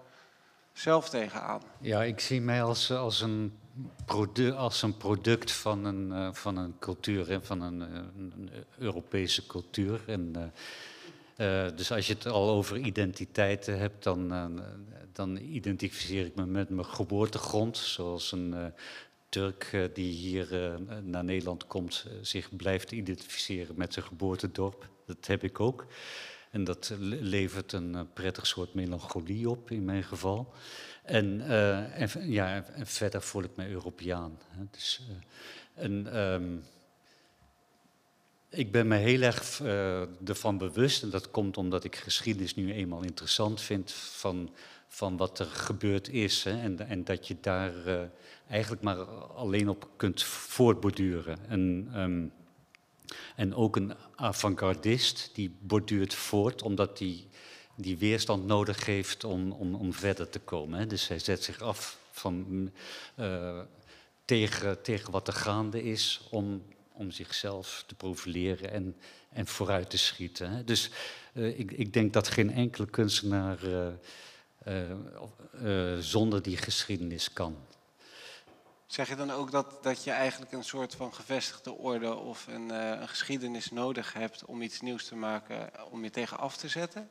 zelf 0.73 1.09
tegenaan? 1.09 1.61
Ja, 1.81 2.03
ik 2.03 2.19
zie 2.19 2.41
mij 2.41 2.63
als, 2.63 2.91
als, 2.91 3.21
een, 3.21 3.57
produ 4.05 4.51
als 4.51 4.81
een 4.81 4.97
product 4.97 5.51
van 5.51 5.85
een, 5.85 6.11
eh, 6.11 6.33
van 6.33 6.57
een 6.57 6.75
cultuur, 6.79 7.27
hè, 7.27 7.41
van 7.41 7.61
een, 7.61 7.81
eh, 7.81 7.87
een 8.17 8.49
Europese 8.77 9.45
cultuur. 9.45 10.01
En, 10.07 10.53
eh, 11.35 11.67
dus 11.75 11.91
als 11.91 12.07
je 12.07 12.13
het 12.13 12.25
al 12.25 12.49
over 12.49 12.77
identiteiten 12.77 13.79
hebt, 13.79 14.03
dan, 14.03 14.61
dan 15.13 15.37
identificeer 15.37 16.25
ik 16.25 16.35
me 16.35 16.45
met 16.45 16.69
mijn 16.69 16.87
geboortegrond. 16.87 17.77
Zoals 17.77 18.31
een 18.31 18.73
Turk 19.29 19.69
eh, 19.71 19.83
die 19.93 20.13
hier 20.13 20.63
eh, 20.63 20.75
naar 21.03 21.23
Nederland 21.23 21.67
komt, 21.67 22.05
eh, 22.07 22.13
zich 22.21 22.55
blijft 22.55 22.91
identificeren 22.91 23.75
met 23.77 23.93
zijn 23.93 24.05
geboortedorp. 24.05 24.89
Dat 25.05 25.27
heb 25.27 25.43
ik 25.43 25.59
ook. 25.59 25.85
En 26.51 26.63
dat 26.63 26.93
le- 26.99 27.17
levert 27.21 27.71
een 27.71 28.07
prettig 28.13 28.47
soort 28.47 28.73
melancholie 28.73 29.49
op, 29.49 29.71
in 29.71 29.85
mijn 29.85 30.03
geval. 30.03 30.53
En, 31.03 31.41
en, 31.91 32.31
ja, 32.31 32.65
verder 32.83 33.21
voel 33.21 33.43
ik 33.43 33.55
me 33.55 33.69
Europeaan. 33.69 34.39
Hè. 34.47 34.63
Dus, 34.71 35.01
eh, 35.73 36.33
ehm, 36.33 36.57
ik 38.49 38.71
ben 38.71 38.87
me 38.87 38.95
heel 38.95 39.21
erg 39.21 39.59
ervan 40.25 40.57
bewust, 40.57 41.03
en 41.03 41.09
dat 41.09 41.31
komt 41.31 41.57
omdat 41.57 41.83
ik 41.83 41.95
geschiedenis 41.95 42.55
nu 42.55 42.73
eenmaal 42.73 43.03
interessant 43.03 43.61
vind, 43.61 43.91
van, 43.91 44.53
van 44.87 45.17
wat 45.17 45.39
er 45.39 45.45
gebeurd 45.45 46.09
is. 46.09 46.43
Hè, 46.43 46.61
en, 46.61 46.79
en 46.79 47.03
dat 47.03 47.27
je 47.27 47.37
daar 47.41 47.73
eigenlijk 48.49 48.81
maar 48.81 48.97
alleen 49.35 49.69
op 49.69 49.89
kunt 49.95 50.23
voortborduren. 50.23 51.37
En, 51.47 51.89
ehm, 51.93 52.25
en 53.35 53.55
ook 53.55 53.75
een 53.75 53.93
avant-gardist 54.15 55.29
die 55.33 55.55
borduurt 55.59 56.13
voort, 56.13 56.61
omdat 56.61 56.99
hij 56.99 57.27
die 57.75 57.97
weerstand 57.97 58.45
nodig 58.45 58.85
heeft 58.85 59.23
om, 59.23 59.51
om, 59.51 59.75
om 59.75 59.93
verder 59.93 60.29
te 60.29 60.39
komen. 60.39 60.79
Hè. 60.79 60.87
Dus 60.87 61.07
hij 61.07 61.19
zet 61.19 61.43
zich 61.43 61.61
af 61.61 61.99
van, 62.11 62.71
eh, 63.15 63.59
tegen, 64.25 64.81
tegen 64.81 65.11
wat 65.11 65.27
er 65.27 65.33
gaande 65.33 65.83
is 65.83 66.21
om, 66.31 66.63
om 66.91 67.11
zichzelf 67.11 67.83
te 67.87 67.95
profileren 67.95 68.71
en, 68.71 68.95
en 69.29 69.47
vooruit 69.47 69.89
te 69.89 69.97
schieten. 69.97 70.51
Hè. 70.51 70.63
Dus 70.63 70.89
eh, 71.33 71.59
ik, 71.59 71.71
ik 71.71 71.93
denk 71.93 72.13
dat 72.13 72.27
geen 72.27 72.51
enkele 72.51 72.87
kunstenaar 72.87 73.59
eh, 74.59 75.97
zonder 75.99 76.41
die 76.41 76.57
geschiedenis 76.57 77.33
kan. 77.33 77.55
Zeg 78.89 79.09
je 79.09 79.15
dan 79.15 79.31
ook 79.31 79.51
dat, 79.51 79.77
dat 79.83 80.03
je 80.03 80.11
eigenlijk 80.11 80.51
een 80.51 80.63
soort 80.63 80.95
van 80.95 81.13
gevestigde 81.13 81.71
orde 81.71 82.15
of 82.15 82.47
een, 82.47 82.71
eh, 82.71 82.99
een 83.01 83.07
geschiedenis 83.07 83.71
nodig 83.71 84.13
hebt 84.13 84.45
om 84.45 84.61
iets 84.61 84.81
nieuws 84.81 85.05
te 85.05 85.15
maken, 85.15 85.73
eh, 85.73 85.81
om 85.91 86.03
je 86.03 86.09
tegen 86.09 86.37
af 86.37 86.57
te 86.57 86.67
zetten? 86.67 87.09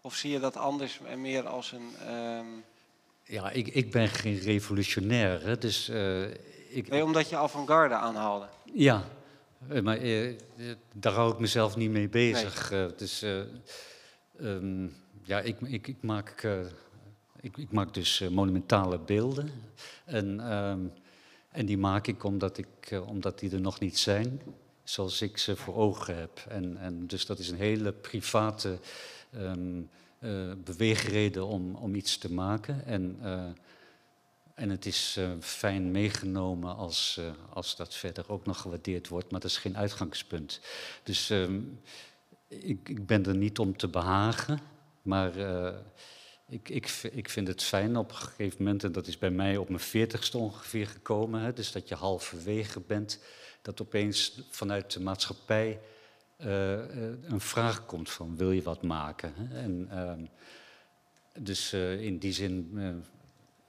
Of 0.00 0.14
zie 0.14 0.30
je 0.30 0.40
dat 0.40 0.56
anders 0.56 1.00
en 1.06 1.20
meer 1.20 1.46
als 1.46 1.72
een. 1.72 1.90
ehm, 2.06 2.46
Ja, 3.24 3.50
ik, 3.50 3.68
ik 3.68 3.90
ben 3.90 4.08
geen 4.08 4.38
revolutionair, 4.38 5.42
hè, 5.42 5.58
dus 5.58 5.88
eh, 5.88 6.30
ik, 6.76 6.88
Nee, 6.88 7.04
omdat 7.04 7.28
je 7.28 7.36
avant-garde 7.36 7.94
aanhaalde. 7.94 8.48
Ja, 8.72 9.04
maar 9.82 9.98
daar 10.94 11.12
hou 11.12 11.32
ik 11.32 11.38
mezelf 11.38 11.76
niet 11.76 11.90
mee 11.90 12.08
bezig. 12.08 12.72
Dus 12.96 13.22
eh, 13.22 13.40
ehm, 14.38 14.88
ja, 15.22 15.40
ik, 15.40 15.60
ik, 15.60 15.86
ik, 15.86 16.02
maak, 16.02 16.48
ik, 17.40 17.56
ik 17.56 17.72
maak 17.72 17.94
dus 17.94 18.20
eh, 18.20 18.28
monumentale 18.28 18.98
beelden. 18.98 19.50
En, 20.04 20.40
ehm, 20.40 20.80
en 21.50 21.66
die 21.66 21.78
maak 21.78 22.06
ik 22.06 22.24
omdat, 22.24 22.58
ik 22.58 22.66
eh, 22.88 23.08
omdat 23.08 23.38
die 23.38 23.50
er 23.50 23.60
nog 23.60 23.80
niet 23.80 23.98
zijn, 23.98 24.40
zoals 24.84 25.22
ik 25.22 25.38
ze 25.38 25.56
voor 25.56 25.74
ogen 25.74 26.16
heb. 26.16 26.44
En, 26.48 26.76
en 26.76 27.06
dus 27.06 27.26
dat 27.26 27.38
is 27.38 27.48
een 27.48 27.56
hele 27.56 27.92
private 27.92 28.78
eh, 29.30 29.52
beweegreden 30.64 31.46
om, 31.46 31.74
om 31.74 31.94
iets 31.94 32.18
te 32.18 32.32
maken. 32.32 32.84
En, 32.84 33.18
en 34.54 34.70
het 34.70 34.86
is 34.86 35.18
fijn 35.40 35.90
meegenomen 35.90 36.76
als, 36.76 37.20
als 37.52 37.76
dat 37.76 37.94
verder 37.94 38.24
ook 38.28 38.46
nog 38.46 38.60
gewaardeerd 38.60 39.08
wordt, 39.08 39.30
maar 39.30 39.40
dat 39.40 39.50
is 39.50 39.56
geen 39.56 39.76
uitgangspunt. 39.76 40.60
Dus 41.02 41.30
ehm, 41.30 41.60
ik, 42.48 42.88
ik 42.88 43.06
ben 43.06 43.26
er 43.26 43.36
niet 43.36 43.58
om 43.58 43.76
te 43.76 43.88
behagen, 43.88 44.60
maar 45.02 45.32
ik, 46.50 46.68
ik, 46.68 47.00
ik 47.12 47.28
vind 47.28 47.48
het 47.48 47.62
fijn 47.62 47.96
op 47.96 48.10
een 48.10 48.16
gegeven 48.16 48.64
moment, 48.64 48.84
en 48.84 48.92
dat 48.92 49.06
is 49.06 49.18
bij 49.18 49.30
mij 49.30 49.56
op 49.56 49.68
mijn 49.68 49.80
veertigste 49.80 50.38
ongeveer 50.38 50.86
gekomen, 50.86 51.40
hè, 51.40 51.52
dus 51.52 51.72
dat 51.72 51.88
je 51.88 51.94
halverwege 51.94 52.80
bent, 52.80 53.18
dat 53.62 53.80
opeens 53.80 54.42
vanuit 54.50 54.92
de 54.92 55.00
maatschappij 55.00 55.80
eh, 56.36 56.74
eh, 56.74 57.12
een 57.22 57.40
vraag 57.40 57.86
komt 57.86 58.10
van 58.10 58.36
wil 58.36 58.50
je 58.50 58.62
wat 58.62 58.82
maken? 58.82 59.34
En, 59.52 59.86
ehm, 59.90 60.24
dus 61.44 61.72
eh, 61.72 62.00
in 62.02 62.18
die 62.18 62.32
zin 62.32 62.70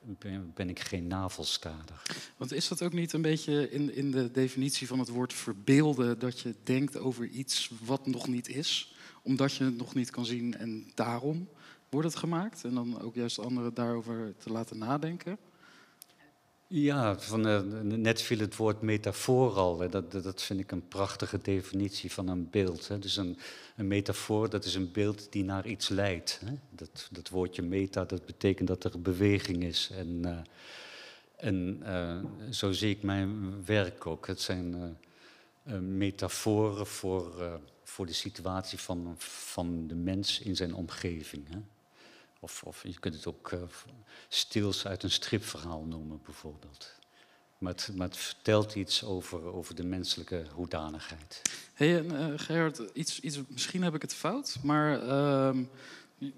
ben, 0.01 0.51
ben 0.53 0.69
ik 0.69 0.79
geen 0.79 1.07
navelstader. 1.07 2.01
Want 2.37 2.53
is 2.53 2.67
dat 2.67 2.81
ook 2.81 2.93
niet 2.93 3.13
een 3.13 3.21
beetje 3.21 3.71
in, 3.71 3.95
in 3.95 4.11
de 4.11 4.31
definitie 4.31 4.87
van 4.87 4.99
het 4.99 5.09
woord 5.09 5.33
verbeelden 5.33 6.19
dat 6.19 6.39
je 6.39 6.55
denkt 6.63 6.97
over 6.97 7.25
iets 7.25 7.71
wat 7.83 8.07
nog 8.07 8.27
niet 8.27 8.47
is, 8.47 8.95
omdat 9.21 9.53
je 9.53 9.63
het 9.63 9.77
nog 9.77 9.93
niet 9.93 10.09
kan 10.09 10.25
zien 10.25 10.57
en 10.57 10.91
daarom 10.95 11.47
wordt 11.91 12.07
het 12.07 12.17
gemaakt? 12.17 12.63
En 12.63 12.73
dan 12.73 13.01
ook 13.01 13.15
juist 13.15 13.39
anderen 13.39 13.73
daarover 13.73 14.33
te 14.37 14.51
laten 14.51 14.77
nadenken? 14.77 15.37
Ja, 16.67 17.19
van, 17.19 17.47
eh, 17.47 17.61
net 17.81 18.21
viel 18.21 18.39
het 18.39 18.55
woord 18.55 18.81
metafoor 18.81 19.53
al. 19.53 19.79
Hè. 19.79 19.89
Dat, 19.89 20.11
dat- 20.11 20.41
vind 20.41 20.59
ik 20.59 20.71
een 20.71 20.87
prachtige 20.87 21.39
definitie 21.41 22.11
van 22.11 22.27
een 22.27 22.49
beeld. 22.49 22.87
Hè. 22.87 22.99
Dus 22.99 23.17
een, 23.17 23.37
een 23.75 23.87
metafoor, 23.87 24.49
dat 24.49 24.65
is 24.65 24.75
een 24.75 24.91
beeld 24.91 25.31
die 25.31 25.43
naar 25.43 25.67
iets 25.67 25.89
leidt. 25.89 26.41
Hè. 26.45 26.53
Dat, 26.69 27.07
dat 27.11 27.29
woordje 27.29 27.61
meta, 27.61 28.05
dat 28.05 28.25
betekent 28.25 28.67
dat 28.67 28.83
er 28.83 29.01
beweging 29.01 29.63
is. 29.63 29.89
En, 29.93 30.45
eh, 31.37 32.17
eh, 32.17 32.23
zo 32.51 32.71
zie 32.71 32.89
ik 32.89 33.03
mijn 33.03 33.65
werk 33.65 34.07
ook. 34.07 34.27
Het 34.27 34.41
zijn 34.41 34.97
metaforen 35.81 36.87
voor, 36.87 37.59
voor 37.83 38.05
de 38.05 38.13
situatie 38.13 38.79
van, 38.79 39.15
van 39.17 39.87
de 39.87 39.95
mens 39.95 40.39
in 40.39 40.55
zijn 40.55 40.75
omgeving. 40.75 41.47
Hè. 41.49 41.59
Of, 42.43 42.63
of 42.63 42.83
je 42.83 42.99
kunt 42.99 43.15
het 43.15 43.25
ook 43.25 43.51
eh, 43.51 43.59
stils 44.27 44.87
uit 44.87 45.03
een 45.03 45.11
stripverhaal 45.11 45.83
noemen, 45.83 46.21
bijvoorbeeld. 46.25 46.99
Maar 47.57 47.71
het, 47.73 47.89
het 47.97 48.17
vertelt 48.17 48.75
iets 48.75 49.03
over, 49.03 49.43
over 49.43 49.75
de 49.75 49.83
menselijke 49.83 50.45
hoedanigheid. 50.53 51.41
Hey, 51.73 51.97
en, 51.97 52.17
eh, 52.17 52.39
Gerard, 52.39 52.81
iets, 52.93 53.19
iets, 53.19 53.39
misschien 53.47 53.83
heb 53.83 53.95
ik 53.95 54.01
het 54.01 54.13
fout, 54.13 54.57
maar 54.63 55.01
ehm, 55.01 55.63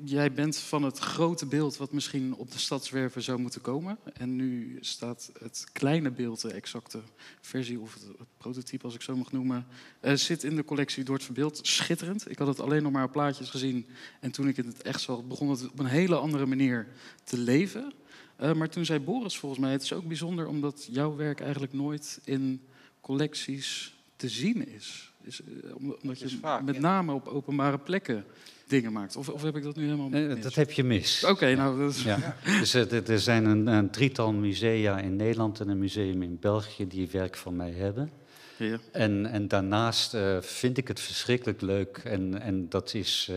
jij 0.04 0.34
bent 0.34 0.58
van 0.58 0.84
het 0.84 1.00
grote 1.00 1.46
beeld 1.46 1.78
wat 1.78 1.92
misschien 1.92 2.36
op 2.36 2.52
de 2.52 2.58
stadswerven 2.58 3.22
zou 3.22 3.40
moeten 3.40 3.62
komen. 3.62 3.98
En 4.14 4.36
nu 4.36 4.78
staat 4.82 5.32
het 5.40 5.66
kleine 5.72 6.12
beeld, 6.12 6.42
de 6.42 6.52
exacte 6.52 7.00
versie 7.42 7.80
of 7.80 7.94
het, 7.94 8.28
prototype, 8.38 8.86
als 8.86 8.96
ik 8.96 9.02
zo 9.02 9.16
mag 9.16 9.32
noemen, 9.32 9.66
eh, 10.00 10.14
zit 10.14 10.44
in 10.44 10.56
de 10.56 10.64
collectie 10.64 11.04
Door 11.04 11.16
het 11.16 11.24
Verbeeld. 11.24 11.60
Schitterend. 11.62 12.30
Ik 12.30 12.38
had 12.38 12.48
het 12.48 12.60
alleen 12.60 12.84
nog 12.84 12.92
maar 12.92 13.04
op 13.04 13.12
plaatjes 13.12 13.50
gezien. 13.50 13.88
En 14.20 14.32
toen 14.32 14.48
ik 14.48 14.56
het 14.56 14.82
echt 14.82 15.02
zag, 15.02 15.24
begon 15.24 15.50
het 15.50 15.70
op 15.70 15.80
een 15.80 15.86
hele 15.86 16.16
andere 16.16 16.46
manier 16.46 16.88
te 17.24 17.38
leven. 17.38 17.94
Eh, 18.36 18.54
maar 18.54 18.70
toen 18.70 18.86
zei 18.86 19.00
Boris 19.00 19.38
volgens 19.38 19.62
mij, 19.62 19.72
het 19.72 19.82
is 19.82 19.94
ook 19.94 20.08
bijzonder 20.08 20.48
omdat 20.48 20.88
jouw 20.92 21.16
werk 21.16 21.40
eigenlijk 21.40 21.74
nooit 21.74 22.20
in 22.24 22.62
collecties 23.02 23.96
te 24.16 24.30
zien 24.30 24.68
is. 24.76 25.12
is 25.22 25.42
eh, 25.42 25.76
om- 25.76 25.96
omdat 26.02 26.20
je 26.20 26.26
Is 26.26 26.38
vaak, 26.42 26.62
met 26.64 26.76
ja. 26.76 26.82
name 26.82 27.14
op 27.14 27.28
openbare 27.28 27.78
plekken 27.80 28.26
dingen 28.68 28.92
maakt. 28.94 29.16
Of, 29.16 29.30
of 29.30 29.42
heb 29.44 29.56
ik 29.56 29.64
dat 29.64 29.76
nu 29.76 29.84
helemaal 29.84 30.10
mis? 30.10 30.42
dat 30.42 30.56
heb 30.56 30.72
je 30.72 30.84
mis. 30.84 31.24
Oké, 31.24 31.56
nou, 31.56 31.80
dat 31.80 31.92
is... 31.92 32.04
Ja. 32.04 32.36
Dus 32.60 32.74
eh, 32.74 33.10
er- 33.10 33.20
zijn 33.20 33.46
een, 33.46 33.68
een 33.68 33.90
drietal 33.90 34.34
musea 34.34 35.00
in 35.00 35.16
Nederland 35.16 35.60
en 35.60 35.68
een 35.70 35.80
museum 35.80 36.22
in 36.22 36.38
België 36.40 36.88
die 36.88 37.10
werk 37.12 37.36
van 37.36 37.56
mij 37.56 37.72
hebben. 37.72 38.12
Ja. 38.58 38.80
En, 38.92 39.26
en 39.26 39.48
daarnaast 39.48 40.14
eh, 40.14 40.42
vind 40.42 40.78
ik 40.78 40.88
het 40.88 41.00
verschrikkelijk 41.00 41.62
leuk. 41.62 41.98
En, 41.98 42.42
en 42.42 42.70
dat 42.70 42.94
is 42.94 43.30
eh, 43.32 43.36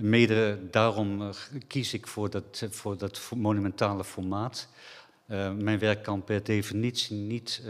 mede 0.00 0.58
daarom 0.70 1.30
kies 1.66 1.94
ik 1.94 2.06
voor 2.06 2.30
dat, 2.30 2.66
voor 2.70 2.98
dat 2.98 3.30
monumentale 3.36 4.04
formaat. 4.04 4.68
Eh, 5.26 5.52
mijn 5.54 5.78
werk 5.78 6.02
kan 6.02 6.24
per 6.24 6.44
definitie 6.44 7.16
niet 7.16 7.62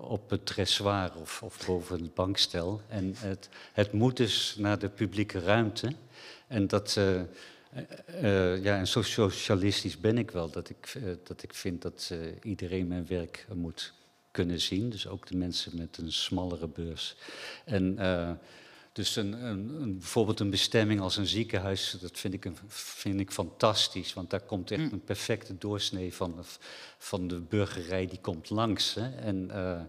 op 0.00 0.30
het 0.30 0.46
dressoir 0.46 1.12
of, 1.20 1.42
of 1.42 1.66
boven 1.66 2.02
het 2.02 2.14
bankstel. 2.14 2.80
En 2.88 3.14
het, 3.16 3.48
het 3.72 3.92
moet 3.92 4.16
dus 4.16 4.54
naar 4.58 4.78
de 4.78 4.88
publieke 4.88 5.40
ruimte. 5.40 5.92
En 6.46 6.66
dat. 6.66 6.96
eh, 6.96 7.20
eh, 7.20 7.24
eh, 8.06 8.62
ja, 8.62 8.78
en 8.78 8.86
zo 8.86 9.02
socialistisch 9.02 10.00
ben 10.00 10.18
ik 10.18 10.30
wel, 10.30 10.50
dat 10.50 10.68
ik, 10.70 10.92
eh, 10.94 11.02
dat 11.24 11.42
ik 11.42 11.54
vind 11.54 11.82
dat 11.82 12.08
eh, 12.12 12.18
iedereen 12.42 12.86
mijn 12.86 13.06
werk 13.06 13.46
moet 13.54 13.92
kunnen 14.30 14.60
zien. 14.60 14.90
Dus 14.90 15.06
ook 15.06 15.26
de 15.26 15.36
mensen 15.36 15.72
met 15.76 15.98
een 15.98 16.12
smallere 16.12 16.68
beurs. 16.68 17.16
En 17.64 17.98
eh, 17.98 18.30
dus 18.98 19.16
een, 19.16 19.32
een, 19.44 19.68
een, 19.82 19.98
bijvoorbeeld 19.98 20.40
een 20.40 20.50
bestemming 20.50 21.00
als 21.00 21.16
een 21.16 21.26
ziekenhuis, 21.26 21.96
dat 22.00 22.18
vind 22.18 22.34
ik, 22.34 22.44
een, 22.44 22.56
vind 22.68 23.20
ik 23.20 23.30
fantastisch. 23.30 24.14
Want 24.14 24.30
daar 24.30 24.40
komt 24.40 24.70
echt 24.70 24.92
een 24.92 25.04
perfecte 25.04 25.58
doorsnee 25.58 26.14
van, 26.14 26.44
van 26.98 27.28
de 27.28 27.40
burgerij 27.40 28.06
die 28.06 28.20
komt 28.20 28.50
langs. 28.50 28.94
Hè. 28.94 29.08
En, 29.16 29.50
eh, 29.50 29.80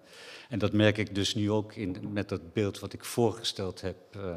en 0.49 0.59
dat 0.59 0.73
merk 0.73 0.97
ik 0.97 1.15
dus 1.15 1.35
nu 1.35 1.51
ook 1.51 1.75
in, 1.75 1.97
met 2.11 2.29
dat 2.29 2.53
beeld 2.53 2.79
wat 2.79 2.93
ik 2.93 3.05
voorgesteld 3.05 3.81
heb 3.81 3.97
eh, 4.15 4.35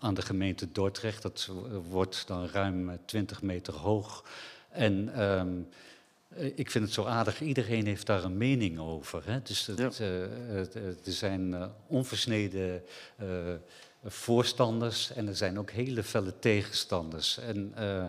aan 0.00 0.14
de 0.14 0.22
gemeente 0.22 0.72
Dordrecht. 0.72 1.22
Dat 1.22 1.50
wordt 1.88 2.26
dan 2.26 2.46
ruim 2.46 2.90
eh, 2.90 2.96
20 3.04 3.42
meter 3.42 3.74
hoog. 3.74 4.24
En 4.70 5.14
ehm, 5.14 5.48
eh, 6.28 6.52
ik 6.58 6.70
vind 6.70 6.84
het 6.84 6.92
zo 6.92 7.04
aardig, 7.04 7.40
iedereen 7.40 7.86
heeft 7.86 8.06
daar 8.06 8.24
een 8.24 8.36
mening 8.36 8.78
over. 8.78 9.22
Hè? 9.26 9.42
Dus 9.42 9.66
Ja. 9.76 9.90
eh, 9.98 10.22
eh, 10.24 10.76
er 10.86 11.12
zijn 11.12 11.54
eh, 11.54 11.66
onversneden 11.86 12.82
eh, 13.16 13.26
voorstanders 14.06 15.12
en 15.12 15.28
er 15.28 15.36
zijn 15.36 15.58
ook 15.58 15.70
hele 15.70 16.02
felle 16.02 16.38
tegenstanders. 16.38 17.38
En 17.38 17.72
eh, 17.74 18.04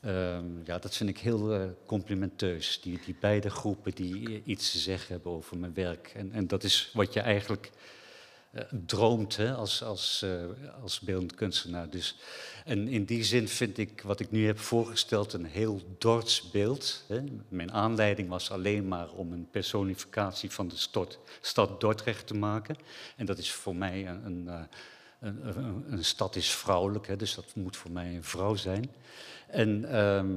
ehm, 0.00 0.46
ja, 0.64 0.78
dat 0.78 0.96
vind 0.96 1.10
ik 1.10 1.18
heel 1.18 1.52
eh, 1.52 1.62
complimenteus, 1.86 2.80
die, 2.82 3.00
die 3.04 3.16
beide 3.20 3.50
groepen 3.50 3.94
die 3.94 4.42
iets 4.44 4.72
te 4.72 4.78
zeggen 4.78 5.14
hebben 5.14 5.32
over 5.32 5.56
mijn 5.58 5.74
werk. 5.74 6.12
En, 6.16 6.32
en 6.32 6.46
dat 6.46 6.64
is 6.64 6.90
wat 6.92 7.12
je 7.12 7.20
eigenlijk 7.20 7.70
eh, 8.54 8.62
droomt 8.86 9.36
hè, 9.36 9.54
als, 9.54 9.82
als, 9.82 10.22
eh, 10.22 10.82
als 10.82 11.00
beeldend 11.00 11.34
kunstenaar. 11.34 11.90
Dus, 11.90 12.16
en 12.64 12.88
in 12.88 13.04
die 13.04 13.24
zin 13.24 13.48
vind 13.48 13.78
ik 13.78 14.02
wat 14.02 14.20
ik 14.20 14.30
nu 14.30 14.46
heb 14.46 14.58
voorgesteld 14.58 15.32
een 15.32 15.44
heel 15.44 15.80
Dords 15.98 16.50
beeld. 16.50 17.04
Hè. 17.08 17.20
Mijn 17.48 17.72
aanleiding 17.72 18.28
was 18.28 18.50
alleen 18.50 18.88
maar 18.88 19.10
om 19.10 19.32
een 19.32 19.48
personificatie 19.50 20.50
van 20.50 20.68
de 20.68 20.76
stad, 21.40 21.80
Dordrecht 21.80 22.26
te 22.26 22.34
maken. 22.34 22.76
En 23.16 23.26
dat 23.26 23.38
is 23.38 23.52
voor 23.52 23.76
mij 23.76 24.08
een, 24.08 24.26
een, 24.26 24.48
eh, 24.48 24.62
een, 25.26 25.58
een, 25.58 25.84
een 25.92 26.04
stad 26.04 26.36
is 26.36 26.50
vrouwelijk, 26.50 27.06
hè, 27.06 27.16
dus 27.16 27.34
dat 27.34 27.54
moet 27.54 27.76
voor 27.76 27.90
mij 27.90 28.14
een 28.14 28.24
vrouw 28.24 28.54
zijn. 28.54 28.90
En 29.46 29.84
ehm, 29.92 30.36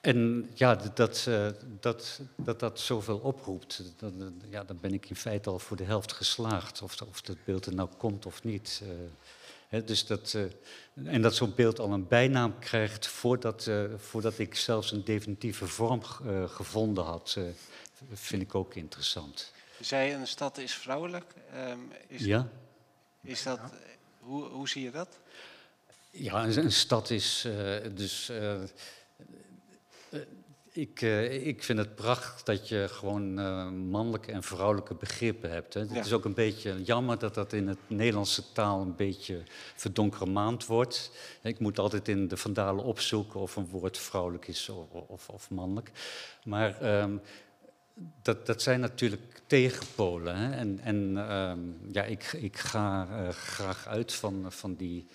en 0.00 0.50
ja, 0.54 0.74
dat, 0.94 1.24
eh, 1.28 1.46
dat, 1.80 2.20
dat 2.36 2.60
dat 2.60 2.80
zoveel 2.80 3.18
oproept, 3.18 3.82
dat- 3.96 4.12
ja, 4.50 4.64
dan 4.64 4.78
ben 4.80 4.92
ik 4.92 5.08
in 5.10 5.16
feite 5.16 5.50
al 5.50 5.58
voor 5.58 5.76
de 5.76 5.84
helft 5.84 6.12
geslaagd. 6.12 6.82
Of, 6.82 7.00
of 7.02 7.20
dat 7.20 7.36
beeld 7.44 7.66
er 7.66 7.74
nou 7.74 7.88
komt 7.98 8.26
of 8.26 8.42
niet. 8.44 8.80
eh. 8.82 8.88
Hè, 9.68 9.84
dus 9.84 10.06
dat, 10.06 10.34
eh, 10.34 11.12
en 11.14 11.22
dat 11.22 11.34
zo'n 11.34 11.52
beeld 11.54 11.78
al 11.78 11.92
een 11.92 12.08
bijnaam 12.08 12.58
krijgt 12.58 13.06
voordat, 13.06 13.70
voordat 13.96 14.38
ik 14.38 14.54
zelfs 14.54 14.92
een 14.92 15.04
definitieve 15.04 15.66
vorm 15.66 16.02
gevonden 16.46 17.04
had, 17.04 17.38
vind 18.12 18.42
ik 18.42 18.54
ook 18.54 18.74
interessant. 18.74 19.52
Zei 19.80 20.12
een 20.12 20.26
stad 20.26 20.58
is 20.58 20.74
vrouwelijk. 20.74 21.34
Ehm, 21.52 21.78
is, 22.08 22.24
Ja? 22.24 22.48
Is 23.24 23.42
dat, 23.42 23.60
hoe, 24.20 24.44
hoe 24.44 24.68
zie 24.68 24.82
je 24.82 24.90
dat? 24.90 25.18
Ja, 26.10 26.44
een, 26.44 26.58
een 26.58 26.72
stad 26.72 27.10
is 27.10 27.44
eh, 27.44 27.76
dus. 27.94 28.28
eh, 28.28 28.62
eh, 28.62 28.68
ik, 30.76 31.02
eh, 31.02 31.46
ik 31.46 31.62
vind 31.62 31.78
het 31.78 31.94
prachtig 31.94 32.42
dat 32.42 32.68
je 32.68 32.86
gewoon 32.90 33.38
eh, 33.38 33.68
mannelijke 33.70 34.32
en 34.32 34.42
vrouwelijke 34.42 34.94
begrippen 34.94 35.50
hebt. 35.50 35.74
Hè. 35.74 35.80
Ja. 35.80 35.86
Het 35.92 36.06
is 36.06 36.12
ook 36.12 36.24
een 36.24 36.34
beetje 36.34 36.82
jammer 36.82 37.18
dat 37.18 37.34
dat 37.34 37.52
in 37.52 37.68
het 37.68 37.78
Nederlandse 37.86 38.52
taal 38.52 38.80
een 38.80 38.96
beetje 38.96 39.42
verdonkermaand 39.74 40.66
wordt. 40.66 41.10
Ik 41.42 41.58
moet 41.58 41.78
altijd 41.78 42.08
in 42.08 42.28
de 42.28 42.36
vandalen 42.36 42.84
opzoeken 42.84 43.40
of 43.40 43.56
een 43.56 43.66
woord 43.66 43.98
vrouwelijk 43.98 44.48
is 44.48 44.68
of, 44.68 44.90
of, 44.90 45.28
of 45.28 45.50
mannelijk. 45.50 45.90
Maar 46.44 46.80
ehm, 46.80 47.16
dat, 48.22 48.46
dat 48.46 48.62
zijn 48.62 48.80
natuurlijk 48.80 49.40
tegenpolen. 49.46 50.36
Hè? 50.36 50.56
En, 50.56 50.80
en 50.82 51.14
ehm, 51.28 51.58
ja, 51.92 52.02
ik, 52.02 52.32
ik 52.32 52.56
ga 52.56 53.08
eh, 53.10 53.28
graag 53.28 53.86
uit 53.86 54.12
van, 54.14 54.52
van 54.52 54.74
die 54.74 55.06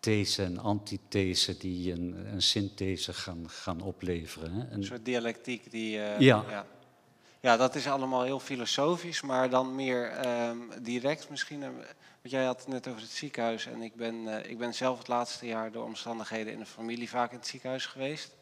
these 0.00 0.42
en 0.42 0.58
antithese 0.58 1.56
die 1.56 1.92
een, 1.92 2.26
een 2.32 2.42
synthese 2.42 3.12
gaan, 3.12 3.50
gaan 3.50 3.80
opleveren. 3.80 4.52
Hè? 4.52 4.60
En, 4.60 4.72
Een 4.72 4.84
soort 4.84 5.04
dialectiek 5.04 5.70
die... 5.70 6.00
eh, 6.02 6.20
Ja. 6.20 6.44
ja. 6.48 6.66
Ja, 7.40 7.56
dat 7.56 7.74
is 7.74 7.86
allemaal 7.88 8.22
heel 8.22 8.40
filosofisch, 8.40 9.22
maar 9.22 9.50
dan 9.50 9.74
meer 9.74 10.10
ehm, 10.10 10.56
direct 10.82 11.30
misschien. 11.30 11.62
eh, 11.62 11.68
Want 11.68 11.86
jij 12.34 12.44
had 12.44 12.58
het 12.58 12.68
net 12.68 12.88
over 12.88 13.00
het 13.00 13.10
ziekenhuis 13.10 13.66
en 13.66 13.82
ik 13.82 13.94
ben, 13.94 14.48
ik 14.50 14.58
ben 14.58 14.74
zelf 14.74 14.98
het 14.98 15.08
laatste 15.08 15.46
jaar 15.46 15.72
door 15.72 15.84
omstandigheden 15.84 16.52
in 16.52 16.58
de 16.58 16.66
familie 16.66 17.08
vaak 17.08 17.30
in 17.30 17.36
het 17.38 17.46
ziekenhuis 17.46 17.86
geweest. 17.86 18.34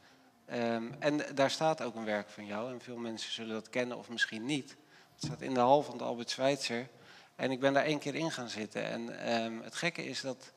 Ehm, 0.53 0.93
en 0.99 1.21
daar 1.35 1.51
staat 1.51 1.83
ook 1.83 1.95
een 1.95 2.05
werk 2.05 2.29
van 2.29 2.47
jou 2.47 2.73
en 2.73 2.81
veel 2.81 2.97
mensen 2.97 3.33
zullen 3.33 3.55
dat 3.55 3.69
kennen 3.69 3.99
of 3.99 4.09
misschien 4.09 4.45
niet. 4.45 4.77
Het 5.15 5.25
staat 5.25 5.41
in 5.41 5.55
de 5.55 5.61
hal 5.61 5.83
van 5.83 5.99
de 5.99 6.05
Albert 6.05 6.31
Schweitzer 6.31 6.89
en 7.37 7.51
ik 7.51 7.61
ben 7.61 7.73
daar 7.73 7.85
één 7.85 7.99
keer 7.99 8.15
in 8.15 8.31
gaan 8.31 8.49
zitten. 8.49 8.85
En 8.85 9.25
ehm, 9.27 9.61
het 9.63 9.75
gekke 9.75 10.05
is 10.05 10.21
dat 10.21 10.53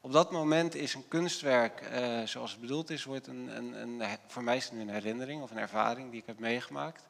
op 0.00 0.12
dat 0.12 0.30
moment 0.30 0.74
is 0.74 0.94
een 0.94 1.08
kunstwerk 1.08 1.80
eh, 1.80 2.22
zoals 2.22 2.50
het 2.50 2.60
bedoeld 2.60 2.90
is, 2.90 3.04
wordt 3.04 3.26
een, 3.26 3.56
een, 3.56 3.72
een, 3.82 4.18
voor 4.26 4.44
mij 4.44 4.56
is 4.56 4.64
het 4.64 4.72
een 4.72 4.88
herinnering 4.88 5.42
of 5.42 5.50
een 5.50 5.58
ervaring 5.58 6.10
die 6.10 6.20
ik 6.20 6.26
heb 6.26 6.38
meegemaakt. 6.38 7.08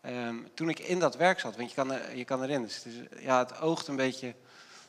Ehm, 0.00 0.36
toen 0.54 0.68
ik 0.68 0.78
in 0.78 0.98
dat 0.98 1.16
werk 1.16 1.40
zat, 1.40 1.56
want 1.56 1.68
je 1.68 1.74
kan, 1.74 2.16
je 2.16 2.24
kan 2.24 2.42
erin, 2.42 2.62
dus 2.62 2.84
ja, 3.18 3.38
het 3.38 3.60
oogt 3.60 3.86
een 3.86 3.96
beetje 3.96 4.34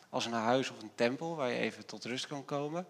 als 0.09 0.25
een 0.25 0.33
huis 0.33 0.69
of 0.69 0.81
een 0.81 0.95
tempel 0.95 1.35
waar 1.35 1.49
je 1.49 1.57
even 1.57 1.85
tot 1.85 2.05
rust 2.05 2.27
kan 2.27 2.45
komen. 2.45 2.85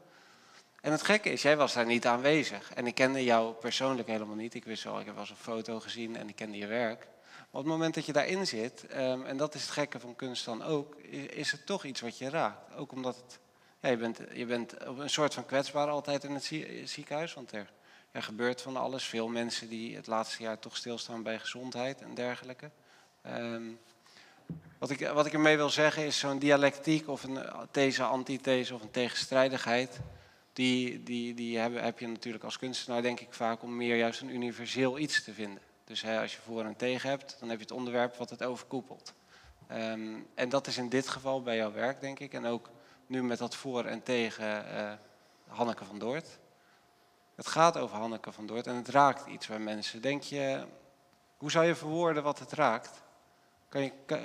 En 0.81 0.91
het 0.91 1.03
gekke 1.03 1.29
is, 1.29 1.41
jij 1.41 1.57
was 1.57 1.73
daar 1.73 1.85
niet 1.85 2.05
aanwezig. 2.05 2.73
En 2.73 2.87
ik 2.87 2.95
kende 2.95 3.23
jou 3.23 3.53
persoonlijk 3.53 4.07
helemaal 4.07 4.35
niet. 4.35 4.53
Ik 4.53 4.65
wist 4.65 4.83
wel, 4.83 4.99
ik 4.99 5.05
heb 5.05 5.13
wel 5.13 5.23
eens 5.23 5.31
een 5.31 5.37
foto 5.37 5.79
gezien 5.79 6.15
en 6.15 6.29
ik 6.29 6.35
kende 6.35 6.57
je 6.57 6.67
werk. 6.67 7.07
Maar 7.37 7.61
op 7.61 7.67
het 7.67 7.77
moment 7.77 7.93
dat 7.93 8.05
je 8.05 8.13
daarin 8.13 8.47
zit, 8.47 8.87
ehm, 8.87 9.25
en 9.25 9.37
dat 9.37 9.55
is 9.55 9.61
het 9.61 9.71
gekke 9.71 9.99
van 9.99 10.15
kunst 10.15 10.45
dan 10.45 10.63
ook, 10.63 10.95
is, 10.95 11.51
het 11.51 11.65
toch 11.65 11.83
iets 11.83 12.01
wat 12.01 12.17
je 12.17 12.29
raakt. 12.29 12.75
Ook 12.75 12.91
omdat 12.91 13.15
het, 13.15 13.39
je, 13.91 13.97
bent, 13.97 14.19
je 14.33 14.45
bent 14.45 14.81
een 14.81 15.09
soort 15.09 15.33
van 15.33 15.45
kwetsbaar 15.45 15.87
altijd 15.87 16.23
in 16.23 16.33
het 16.33 16.43
zie- 16.43 16.87
ziekenhuis, 16.87 17.33
want 17.33 17.51
er, 17.51 17.71
er 18.11 18.23
gebeurt 18.23 18.61
van 18.61 18.77
alles. 18.77 19.03
Veel 19.03 19.27
mensen 19.27 19.69
die 19.69 19.95
het 19.95 20.07
laatste 20.07 20.43
jaar 20.43 20.59
toch 20.59 20.77
stilstaan 20.77 21.23
bij 21.23 21.39
gezondheid 21.39 22.01
en 22.01 22.13
dergelijke. 22.13 22.71
Ehm, 23.21 23.63
wat, 24.77 24.89
ik, 24.89 25.07
wat 25.07 25.25
ik 25.25 25.33
ermee 25.33 25.57
wil 25.57 25.69
zeggen 25.69 26.05
is 26.05 26.19
zo'n 26.19 26.39
dialectiek 26.39 27.07
of 27.07 27.23
een 27.23 27.39
these, 27.71 28.03
antithese 28.03 28.75
of 28.75 28.81
een 28.81 28.91
tegenstrijdigheid. 28.91 29.99
Die, 30.57 31.03
die, 31.03 31.34
die 31.34 31.57
heb, 31.57 31.81
heb 31.81 31.99
je 31.99 32.07
natuurlijk 32.07 32.43
als 32.43 32.57
kunstenaar 32.57 33.01
denk 33.01 33.19
ik 33.19 33.34
vaak 33.34 33.63
om 33.63 33.75
meer 33.75 33.97
juist 33.97 34.21
een 34.21 34.35
universeel 34.35 34.97
iets 34.97 35.23
te 35.23 35.34
vinden. 35.34 35.61
Dus 35.84 36.01
hè, 36.01 36.21
als 36.21 36.35
je 36.35 36.41
voor 36.41 36.63
en 36.63 36.75
tegen 36.75 37.09
hebt, 37.09 37.35
dan 37.39 37.49
heb 37.49 37.57
je 37.57 37.63
het 37.63 37.73
onderwerp 37.73 38.15
wat 38.15 38.29
het 38.29 38.43
overkoepelt. 38.43 39.13
Ehm, 39.67 40.15
en 40.35 40.49
dat 40.49 40.67
is 40.67 40.77
in 40.77 40.89
dit 40.89 41.07
geval 41.07 41.41
bij 41.41 41.55
jouw 41.55 41.71
werk 41.71 42.01
denk 42.01 42.19
ik. 42.19 42.34
En 42.34 42.45
ook 42.45 42.69
nu 43.07 43.23
met 43.23 43.38
dat 43.38 43.55
voor 43.55 43.85
en 43.85 44.03
tegen 44.03 44.71
eh, 44.71 44.93
Hanneke 45.47 45.85
van 45.85 45.99
Doort. 45.99 46.39
Het 47.35 47.47
gaat 47.47 47.77
over 47.77 47.97
Hanneke 47.97 48.31
van 48.31 48.45
Doort 48.45 48.67
en 48.67 48.75
het 48.75 48.88
raakt 48.89 49.27
iets 49.27 49.47
bij 49.47 49.59
mensen. 49.59 50.01
Denk 50.01 50.23
je, 50.23 50.65
hoe 51.38 51.51
zou 51.51 51.65
je 51.65 51.75
verwoorden 51.75 52.23
wat 52.23 52.39
het 52.39 52.51
raakt? 52.51 53.01
Kan 53.69 53.81
je, 53.81 53.91
kan- 54.06 54.19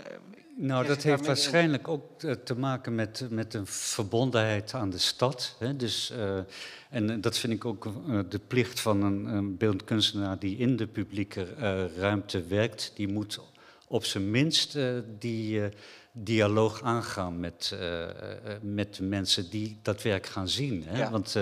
Nou, 0.56 0.86
dat 0.86 1.02
heeft 1.02 1.26
waarschijnlijk 1.26 1.88
ook 1.88 2.20
te 2.44 2.54
maken 2.56 2.94
met, 2.94 3.26
met 3.30 3.54
een 3.54 3.66
verbondenheid 3.66 4.74
aan 4.74 4.90
de 4.90 4.98
stad. 4.98 5.56
Hè? 5.58 5.76
Dus, 5.76 6.10
eh, 6.10 6.38
en 6.90 7.20
dat 7.20 7.38
vind 7.38 7.52
ik 7.52 7.64
ook 7.64 7.86
eh, 7.86 8.18
de 8.28 8.38
plicht 8.38 8.80
van 8.80 9.02
een, 9.02 9.24
een 9.24 9.56
beeldend 9.56 9.84
kunstenaar 9.84 10.38
die 10.38 10.56
in 10.56 10.76
de 10.76 10.86
publieke 10.86 11.42
eh, 11.42 11.84
ruimte 11.96 12.46
werkt. 12.46 12.92
Die 12.94 13.08
moet 13.08 13.40
op 13.88 14.04
zijn 14.04 14.30
minst 14.30 14.78
die 15.18 15.60
dialoog 16.12 16.82
aangaan 16.82 17.40
met, 17.40 17.76
met 18.62 18.94
de 18.94 19.02
mensen 19.02 19.50
die 19.50 19.78
dat 19.82 20.02
werk 20.02 20.26
gaan 20.26 20.48
zien. 20.48 20.84
Hè? 20.86 20.98
Ja. 20.98 21.10
Want 21.10 21.32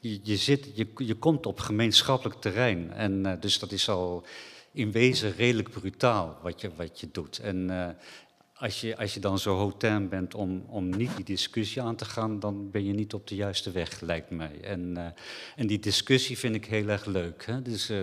je, 0.00 0.20
je, 0.22 0.36
zit, 0.36 0.68
je, 0.74 0.86
je 0.96 1.14
komt 1.14 1.46
op 1.46 1.60
gemeenschappelijk 1.60 2.40
terrein. 2.40 2.92
En 2.92 3.40
dus 3.40 3.58
dat 3.58 3.72
is 3.72 3.88
al 3.88 4.24
in 4.72 4.92
wezen 4.92 5.32
redelijk 5.36 5.70
brutaal 5.70 6.38
wat 6.42 6.60
je, 6.60 6.70
wat 6.74 7.00
je 7.00 7.08
doet. 7.12 7.38
En 7.38 7.70
eh, 7.70 7.88
als 8.54 8.80
je, 8.80 8.96
als 8.96 9.14
je 9.14 9.20
dan 9.20 9.38
zo 9.38 9.56
hotain 9.56 10.08
bent 10.08 10.34
om, 10.34 10.64
om 10.68 10.96
niet 10.96 11.16
die 11.16 11.24
discussie 11.24 11.82
aan 11.82 11.96
te 11.96 12.04
gaan, 12.04 12.40
dan 12.40 12.70
ben 12.70 12.84
je 12.84 12.92
niet 12.92 13.14
op 13.14 13.26
de 13.26 13.34
juiste 13.34 13.70
weg, 13.70 14.00
lijkt 14.00 14.30
mij. 14.30 14.60
En, 14.60 14.96
eh, 14.96 15.06
en 15.56 15.66
die 15.66 15.78
discussie 15.78 16.38
vind 16.38 16.54
ik 16.54 16.64
heel 16.64 16.88
erg 16.88 17.04
leuk. 17.04 17.46
Hè? 17.46 17.62
Dus 17.62 17.88
eh, 17.88 18.00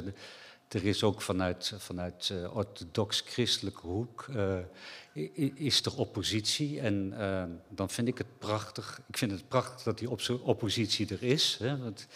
er 0.68 0.86
is 0.86 1.04
ook 1.04 1.22
vanuit, 1.22 1.74
vanuit 1.78 2.34
orthodox-christelijke 2.54 3.88
hoek 3.88 4.28
is 5.56 5.86
er 5.86 5.98
oppositie. 5.98 6.80
En 6.80 7.14
dan 7.70 7.90
vind 7.90 8.08
ik 8.08 8.18
het 8.18 8.38
prachtig. 8.38 9.02
Ik 9.08 9.18
vind 9.18 9.32
het 9.32 9.48
prachtig 9.48 9.84
dat 9.84 9.98
die 9.98 10.10
oppositie 10.42 11.08
er 11.10 11.24
is. 11.24 11.58
Hè? 11.60 11.78
Want 11.78 12.08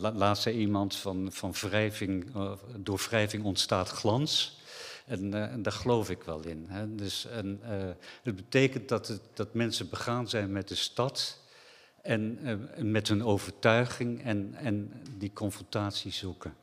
laatst 0.00 0.42
zei 0.42 0.56
iemand 0.56 0.96
van, 0.96 1.28
van 1.32 1.52
wrijving, 1.52 2.34
eh, 2.34 2.52
door 2.76 3.06
wrijving 3.08 3.44
ontstaat 3.44 3.88
glans. 3.88 4.58
En, 5.06 5.34
eh, 5.34 5.52
en 5.52 5.62
daar 5.62 5.72
geloof 5.72 6.10
ik 6.10 6.22
wel 6.22 6.40
in. 6.40 6.66
Hè. 6.68 6.94
Dus, 6.94 7.26
en, 7.26 7.60
eh, 7.62 7.70
het 8.22 8.36
betekent 8.36 8.88
dat, 8.88 9.08
het, 9.08 9.20
dat 9.34 9.54
mensen 9.54 9.88
begaan 9.88 10.28
zijn 10.28 10.52
met 10.52 10.68
de 10.68 10.74
stad 10.74 11.42
en 12.02 12.38
met 12.78 13.08
hun 13.08 13.24
overtuiging 13.24 14.22
en, 14.24 14.54
en 14.54 15.02
die 15.18 15.32
confrontatie 15.32 16.12
zoeken. 16.12 16.56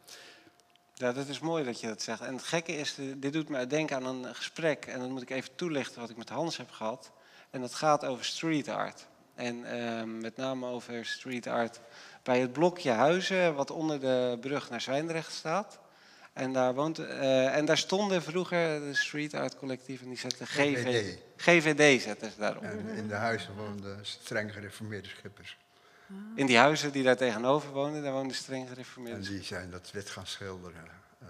Ja, 0.94 1.14
dat 1.14 1.28
is 1.28 1.40
mooi 1.40 1.64
dat 1.64 1.80
je 1.80 1.88
dat 1.88 2.02
zegt. 2.02 2.22
En 2.22 2.34
het 2.34 2.44
gekke 2.44 2.78
is, 2.78 2.96
dit 3.18 3.34
doet 3.34 3.50
me 3.50 3.68
denken 3.68 3.96
aan 3.96 4.06
een 4.06 4.36
gesprek. 4.36 4.86
En 4.86 5.00
dat 5.00 5.10
moet 5.10 5.22
ik 5.22 5.30
even 5.30 5.56
toelichten 5.56 6.02
wat 6.02 6.10
ik 6.10 6.18
met 6.18 6.30
Hans 6.30 6.58
heb 6.58 6.72
gehad. 6.72 7.12
En 7.50 7.62
dat 7.62 7.74
gaat 7.74 8.06
over 8.06 8.26
street 8.26 8.68
art. 8.68 9.08
En 9.36 9.62
met 10.22 10.38
name 10.38 10.66
over 10.66 11.06
street 11.06 11.48
art 11.48 11.80
bij 12.24 12.40
het 12.40 12.54
blokje 12.54 12.92
Huizen, 12.92 13.56
wat 13.56 13.72
onder 13.72 14.00
de 14.00 14.38
brug 14.42 14.70
naar 14.70 14.82
Zwijndrecht 14.82 15.32
staat. 15.32 15.80
En 16.34 16.54
daar, 16.54 16.74
woont, 16.74 17.00
eh, 17.00 17.56
en 17.56 17.66
daar 17.66 17.78
stonden 17.78 18.24
vroeger 18.24 18.80
de 18.80 18.94
street 18.94 19.34
art 19.34 19.56
collectieven, 19.58 20.08
die 20.08 20.18
zetten 20.18 20.48
GVD. 20.48 20.86
GVD. 20.86 21.20
GVD 21.38 22.02
zetten 22.02 22.32
ze 22.32 22.40
daarop. 22.40 22.64
En 22.64 22.88
in 22.88 23.08
de 23.08 23.14
huizen 23.16 23.56
woonden 23.56 24.00
streng 24.06 24.54
gereformeerde 24.54 25.10
schippers. 25.10 25.58
In 26.36 26.46
die 26.46 26.58
huizen 26.58 26.92
die 26.92 27.04
daar 27.04 27.18
tegenover 27.18 27.72
woonden, 27.72 28.04
daar 28.04 28.12
woonden 28.14 28.36
streng 28.36 28.62
En 28.64 28.68
gereformeerden. 28.68 29.24
die 29.24 29.44
zijn 29.44 29.72
dat 29.72 29.92
wit 29.92 30.10
gaan 30.10 30.28
schilderen. 30.28 31.00
eh, 31.20 31.28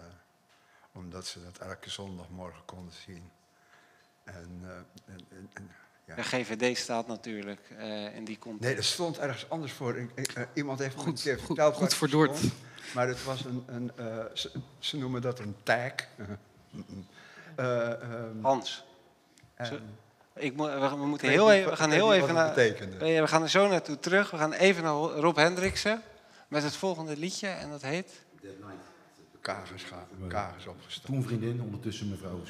omdat 0.94 1.26
ze 1.28 1.44
dat 1.44 1.58
elke 1.58 1.90
zondagmorgen 1.90 2.66
konden 2.66 2.94
zien. 3.06 3.32
En, 4.24 4.60
eh, 4.64 4.70
en, 5.14 5.26
en- 5.30 5.50
en- 5.54 5.72
ja. 6.16 6.16
De 6.16 6.24
GVD 6.24 6.78
staat 6.78 7.08
natuurlijk 7.08 7.60
eh, 7.78 8.16
in 8.16 8.26
die 8.26 8.40
context. 8.40 8.68
Nee, 8.68 8.76
er 8.76 8.84
stond 8.84 9.18
ergens 9.18 9.50
anders 9.50 9.72
voor. 9.72 9.98
Ik- 9.98 10.12
ik- 10.16 10.32
eh, 10.32 10.44
iemand 10.54 10.80
heeft 10.80 10.96
Goed, 10.96 11.08
een 11.08 11.14
keer 11.24 11.38
goed- 11.38 11.46
verteld 11.46 11.76
goed 11.76 11.94
verdoord. 11.94 12.36
stond. 12.38 12.54
Maar 12.94 13.08
het 13.08 13.24
was 13.24 13.46
een, 13.46 13.64
een 13.68 13.92
eh, 13.96 14.26
ze, 14.34 14.52
ze 14.80 14.98
noemen 14.98 15.22
dat 15.22 15.40
een 15.40 15.56
tag. 15.64 15.92
Eh, 17.56 17.92
ehm, 18.02 18.42
Hans, 18.42 18.84
en 19.56 19.66
Zo- 19.66 19.80
ik 20.36 20.58
we, 20.58 20.90
we 21.00 21.06
moeten 21.06 21.30
heel 21.30 21.52
even, 21.52 21.70
we 21.72 21.76
gaan 21.78 21.92
heel 21.92 22.14
even 22.14 22.34
naar. 22.34 22.56
we 23.00 23.24
gaan 23.28 23.42
er 23.42 23.50
zo 23.50 23.68
naartoe 23.68 24.00
terug. 24.00 24.32
We 24.32 24.38
gaan 24.38 24.54
even 24.54 24.84
naar 24.84 24.94
Rob 24.94 25.36
Hendriksen 25.36 26.02
met 26.48 26.64
het 26.64 26.76
volgende 26.76 27.18
liedje 27.18 27.48
en 27.48 27.70
dat 27.70 27.82
heet. 27.82 28.22
Kagers, 29.42 29.84
gaan, 29.84 30.08
kagers 30.28 30.68
opgestoken. 30.68 31.14
Toen 31.14 31.24
vriendin, 31.24 31.62
ondertussen 31.62 32.10
mevrouw. 32.10 32.42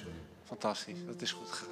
Fantastisch, 0.45 1.05
dat 1.05 1.21
is 1.21 1.31
goed 1.31 1.49
gegaan. 1.51 1.67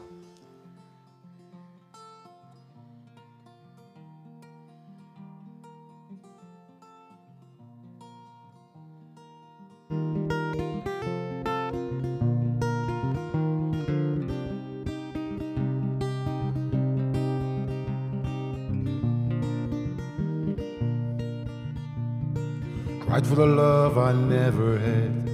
Cried 23.20 23.28
for 23.28 23.36
the 23.36 23.46
love 23.46 23.98
I 23.98 24.14
never 24.14 24.80
had. 24.80 25.30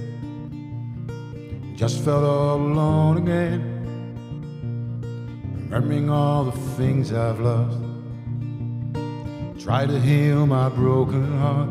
Just 1.76 2.02
felt 2.02 2.24
all 2.24 2.56
alone 2.56 3.18
again. 3.18 3.60
Remembering 5.70 6.10
all 6.10 6.46
the 6.46 6.58
things 6.76 7.12
I've 7.12 7.38
lost. 7.38 7.78
Try 9.62 9.86
to 9.86 10.00
heal 10.00 10.48
my 10.48 10.68
broken 10.68 11.38
heart. 11.38 11.68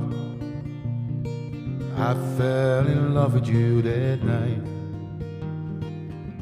I 1.97 2.13
fell 2.37 2.87
in 2.87 3.13
love 3.13 3.33
with 3.33 3.49
you 3.49 3.81
that 3.81 4.23
night. 4.23 4.63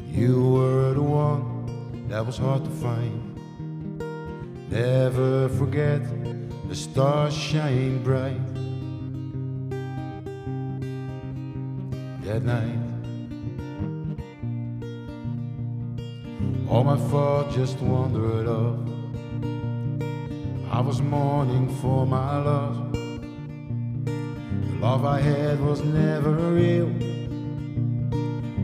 You 0.08 0.50
were 0.50 0.94
the 0.94 1.02
one 1.02 2.06
that 2.08 2.24
was 2.24 2.38
hard 2.38 2.62
to 2.64 2.70
find. 2.70 3.34
Never 4.70 5.48
forget 5.48 6.00
the 6.68 6.76
stars 6.76 7.34
shine 7.36 8.04
bright. 8.04 8.43
That 12.34 12.42
night. 12.42 12.78
All 16.68 16.82
my 16.82 16.96
thoughts 16.96 17.54
just 17.54 17.78
wandered 17.78 18.48
off. 18.48 18.80
I 20.72 20.80
was 20.80 21.00
mourning 21.00 21.68
for 21.80 22.04
my 22.06 22.38
loss. 22.38 22.76
The 24.66 24.76
love 24.80 25.04
I 25.04 25.20
had 25.20 25.60
was 25.60 25.82
never 25.82 26.32
real. 26.32 26.88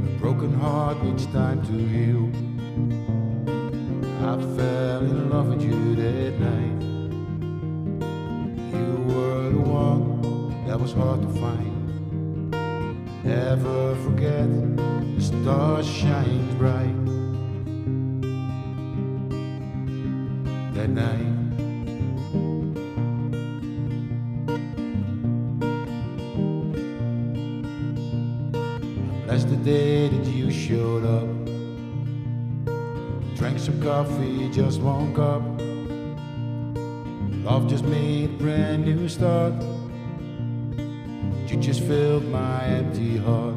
A 0.05 0.19
broken 0.19 0.53
heart 0.55 1.05
needs 1.05 1.27
time 1.27 1.63
to 1.69 1.75
heal. 1.95 2.27
I 4.31 4.35
fell 4.57 5.01
in 5.03 5.31
love 5.31 5.47
with 5.47 5.63
you 5.63 5.95
that 5.95 6.33
night. 6.41 6.83
You 8.75 8.91
were 9.15 9.51
the 9.51 9.61
one 9.61 10.67
that 10.67 10.81
was 10.81 10.93
hard 10.93 11.23
to 11.23 11.29
find. 11.41 11.70
Never 13.31 13.95
forget 14.03 14.49
the 15.15 15.21
stars 15.21 15.87
shine 15.89 16.49
bright 16.59 16.99
that 20.75 20.91
night. 20.91 21.37
Bless 29.27 29.45
the 29.45 29.57
day 29.63 30.09
that 30.09 30.27
you 30.27 30.51
showed 30.51 31.05
up. 31.05 31.31
Drank 33.37 33.61
some 33.61 33.81
coffee, 33.81 34.51
just 34.51 34.81
one 34.81 35.15
cup. 35.15 35.43
Love 37.45 37.69
just 37.69 37.85
made 37.85 38.31
a 38.31 38.39
brand 38.39 38.85
new 38.85 39.09
start. 39.09 39.55
Just 41.71 41.87
filled 41.87 42.25
my 42.25 42.65
empty 42.65 43.17
heart. 43.17 43.50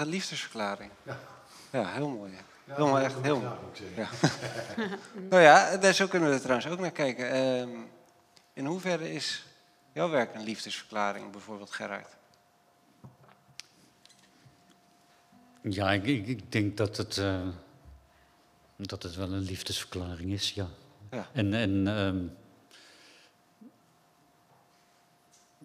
Prachtige 0.00 0.06
liefdesverklaring. 0.06 0.90
Ja, 1.72 1.92
heel 1.92 2.08
mooi. 2.08 2.32
hè. 2.32 2.74
heel 2.74 2.86
mooi, 2.86 3.04
echt 3.04 3.14
heel 3.22 3.40
mooi. 3.40 3.54
Ja. 3.96 4.08
nou 5.30 5.42
ja, 5.42 5.76
daar 5.76 5.94
zo 5.94 6.06
kunnen 6.06 6.28
we 6.28 6.34
er 6.34 6.40
trouwens 6.40 6.68
ook 6.68 6.78
naar 6.78 6.90
kijken. 6.90 7.30
Ehm, 7.30 7.68
in 8.52 8.66
hoeverre 8.66 9.12
is 9.12 9.44
jouw 9.92 10.10
werk 10.10 10.34
een 10.34 10.42
liefdesverklaring, 10.42 11.30
bijvoorbeeld 11.30 11.70
Gerard? 11.70 12.16
Ja, 15.62 15.92
ik, 15.92 16.06
ik, 16.06 16.26
ik 16.26 16.52
denk 16.52 16.76
dat 16.76 16.96
het, 16.96 17.18
eh, 17.18 17.48
dat 18.76 19.02
het 19.02 19.14
wel 19.14 19.32
een 19.32 19.42
liefdesverklaring 19.42 20.32
is, 20.32 20.52
ja. 20.52 20.66
Ja. 21.10 21.26
En, 21.32 21.54
en 21.54 21.86
ehm, 21.86 22.26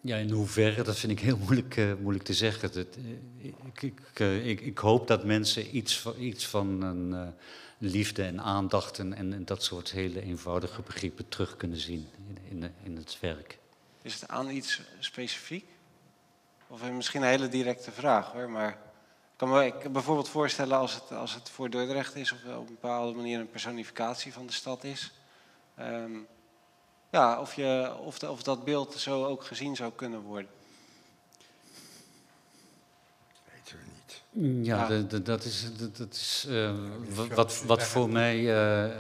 ja, 0.06 0.18
in 0.18 0.30
hoeverre, 0.30 0.84
dat 0.84 0.98
vind 0.98 1.12
ik 1.12 1.20
heel 1.20 1.38
moeilijk, 1.46 1.78
eh, 1.78 1.94
moeilijk 2.00 2.26
te 2.26 2.34
zeggen. 2.34 2.72
Dat, 2.72 2.88
eh, 2.96 3.84
ik, 3.84 4.02
eh, 4.14 4.48
ik, 4.48 4.62
ik 4.62 4.78
hoop 4.78 5.08
dat 5.08 5.24
mensen 5.24 5.76
iets 5.76 6.00
van, 6.00 6.14
iets 6.20 6.48
van 6.48 6.82
een 6.82 7.34
liefde 7.78 8.24
en 8.24 8.42
aandacht 8.42 9.00
en, 9.00 9.14
en, 9.14 9.46
dat 9.46 9.64
soort 9.64 9.92
hele 9.92 10.22
eenvoudige 10.22 10.82
begrippen 10.82 11.28
terug 11.28 11.58
kunnen 11.58 11.78
zien 11.78 12.08
in, 12.28 12.38
in, 12.50 12.74
in 12.84 12.98
het 12.98 13.18
werk. 13.20 13.58
Is 14.02 14.14
het 14.14 14.30
aan 14.30 14.50
iets 14.50 14.82
specifiek? 15.00 15.66
Of 16.68 16.92
misschien 16.92 17.22
een 17.22 17.28
hele 17.28 17.48
directe 17.48 17.92
vraag 17.92 18.32
hoor, 18.32 18.50
maar 18.50 18.70
Ik 18.70 19.42
kan 19.42 19.50
me 19.50 19.90
bijvoorbeeld 19.90 20.30
voorstellen 20.30 20.78
als 20.78 20.94
het, 20.94 21.12
als 21.12 21.34
het 21.34 21.50
voor 21.50 21.70
Dordrecht 21.70 22.16
is, 22.16 22.32
of 22.32 22.38
op 22.44 22.68
een 22.68 22.78
bepaalde 22.80 23.16
manier 23.16 23.40
een 23.40 23.50
personificatie 23.50 24.34
van 24.34 24.46
de 24.46 24.54
stad 24.54 24.84
is. 24.84 25.12
Ehm, 25.76 26.12
ja, 27.10 27.40
of, 27.40 27.56
je, 27.56 27.94
of, 28.06 28.20
de- 28.20 28.30
of 28.32 28.44
dat 28.44 28.64
beeld 28.64 28.94
zo 28.94 29.26
ook 29.26 29.44
gezien 29.44 29.76
zou 29.76 29.92
kunnen 29.96 30.20
worden. 30.22 30.50
Weten 33.54 33.78
we 33.78 33.84
niet. 33.94 34.66
Ja, 34.66 34.76
Ja. 34.82 34.88
de- 34.88 35.08
de- 35.08 35.22
dat 35.22 35.44
is, 35.44 35.66
dat, 35.78 35.98
dat 35.98 36.14
is 36.14 36.46
eh, 36.50 36.74
wat, 37.36 37.64
wat 37.66 37.84
voor 37.84 38.10
mij 38.10 38.38
eh, 38.40 38.92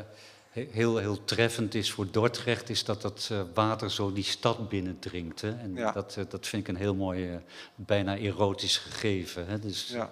he- 0.49 0.67
heel, 0.71 0.97
heel 0.97 1.23
treffend 1.25 1.75
is 1.75 1.91
voor 1.91 2.11
Dordrecht, 2.11 2.69
is 2.69 2.83
dat 2.83 3.01
dat 3.01 3.27
eh, 3.31 3.41
water 3.53 3.91
zo 3.91 4.13
die 4.13 4.23
stad 4.23 4.69
binnendringt. 4.69 5.41
Hè? 5.41 5.49
En 5.59 5.75
Ja. 5.75 5.91
dat, 5.91 6.17
dat 6.29 6.47
vind 6.47 6.61
ik 6.61 6.67
een 6.67 6.81
heel 6.81 6.95
mooi, 6.95 7.39
bijna 7.75 8.17
erotisch 8.17 8.77
gegeven. 8.77 9.47
Hè? 9.47 9.59
Dus, 9.59 9.87
Ja. 9.87 10.11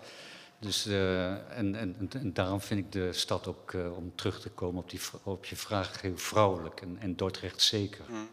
Dus, 0.64 0.86
eh, 0.86 1.58
en, 1.58 1.76
en, 1.76 1.96
en, 2.12 2.34
daarom 2.34 2.62
vind 2.62 2.80
ik 2.80 2.92
de 2.92 3.14
stad 3.14 3.48
ook, 3.48 3.74
eh, 3.74 3.98
om 3.98 4.12
terug 4.16 4.40
te 4.42 4.50
komen 4.50 4.82
op, 4.82 4.90
die, 4.90 5.00
op 5.24 5.46
je 5.46 5.56
vraag, 5.56 6.02
heel 6.02 6.18
vrouwelijk. 6.18 6.82
En, 6.82 6.98
en 7.00 7.16
Dordrecht 7.16 7.62
zeker. 7.62 8.06
Mm. 8.10 8.28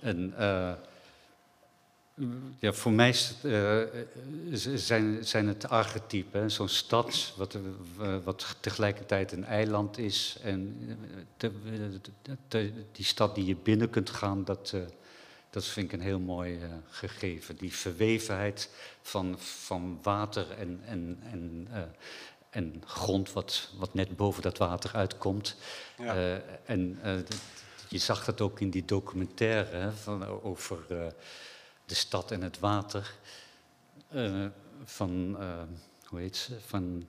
En 0.00 0.34
eh, 0.38 0.72
ja, 2.58 2.72
voor 2.72 2.92
mij 2.92 3.14
zijn, 4.74 5.24
zijn 5.26 5.48
het 5.48 5.68
archetypen. 5.68 6.50
Zo'n 6.50 6.68
stad, 6.68 7.32
wat, 7.36 7.58
wat 8.24 8.56
tegelijkertijd 8.60 9.32
een 9.32 9.44
eiland 9.44 9.98
is. 9.98 10.36
En 10.42 10.86
de- 11.36 11.52
de- 12.22 12.36
de- 12.48 12.72
die 12.92 13.04
stad 13.04 13.34
die 13.34 13.44
je 13.44 13.56
binnen 13.56 13.90
kunt 13.90 14.10
gaan, 14.10 14.44
dat, 14.44 14.74
dat 15.52 15.64
vind 15.64 15.86
ik 15.86 15.92
een 15.92 16.04
heel 16.04 16.18
mooi 16.18 16.60
eh, 16.60 16.68
gegeven. 16.90 17.56
Die 17.56 17.72
verwevenheid 17.72 18.70
van, 19.02 19.38
van 19.38 19.98
water 20.02 20.50
en, 20.50 20.80
en, 20.84 21.18
en, 21.30 21.68
eh, 21.72 21.82
en 22.50 22.82
grond, 22.86 23.32
wat, 23.32 23.70
wat 23.78 23.94
net 23.94 24.16
boven 24.16 24.42
dat 24.42 24.58
water 24.58 24.94
uitkomt. 24.94 25.56
Ja. 25.98 26.14
Eh, 26.14 26.36
en 26.64 26.98
je 27.88 27.98
zag 27.98 28.24
dat 28.24 28.40
ook 28.40 28.60
in 28.60 28.70
die 28.70 28.84
documentaire 28.84 29.76
hè, 29.76 29.92
van, 29.92 30.26
over 30.26 30.78
de 31.86 31.94
stad 31.94 32.30
en 32.30 32.42
het 32.42 32.58
water. 32.58 33.14
van, 34.84 35.36
hoe 36.06 36.20
heet 36.20 36.36
ze? 36.36 36.60
Van 36.60 37.06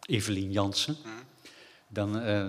Evelien 0.00 0.50
Jansen. 0.52 0.96
Mhm. 1.02 1.08
Dan, 1.96 2.20
eh, 2.20 2.46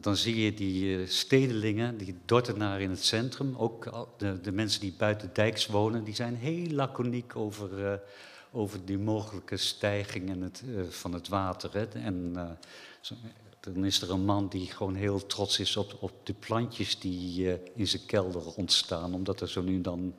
dan 0.00 0.16
zie 0.16 0.44
je 0.44 0.54
die 0.54 0.98
eh, 0.98 1.08
stedelingen, 1.08 1.96
die 1.96 2.16
dortenaren 2.24 2.82
in 2.82 2.90
het 2.90 3.04
centrum, 3.04 3.56
ook 3.56 4.08
de, 4.16 4.40
de 4.40 4.52
mensen 4.52 4.80
die 4.80 4.94
buiten 4.98 5.30
dijks 5.32 5.66
wonen, 5.66 6.04
die 6.04 6.14
zijn 6.14 6.36
heel 6.36 6.70
laconiek 6.70 7.36
over, 7.36 7.86
eh, 7.86 7.98
over 8.52 8.84
die 8.84 8.98
mogelijke 8.98 9.56
stijging 9.56 10.30
en 10.30 10.40
het, 10.40 10.62
van 10.88 11.12
het 11.12 11.28
water. 11.28 11.70
Hè. 11.72 11.84
En 11.88 12.36
dan 13.72 13.84
is 13.84 14.02
er 14.02 14.10
een 14.10 14.24
man 14.24 14.48
die 14.48 14.66
gewoon 14.66 14.94
heel 14.94 15.26
trots 15.26 15.58
is 15.58 15.76
op, 15.76 15.96
op 16.00 16.12
de 16.22 16.32
plantjes 16.32 16.98
die 16.98 17.50
eh, 17.50 17.58
in 17.74 17.88
zijn 17.88 18.06
kelder 18.06 18.42
ontstaan, 18.54 19.14
omdat 19.14 19.40
er 19.40 19.48
zo 19.48 19.62
nu 19.62 19.80
dan 19.80 20.14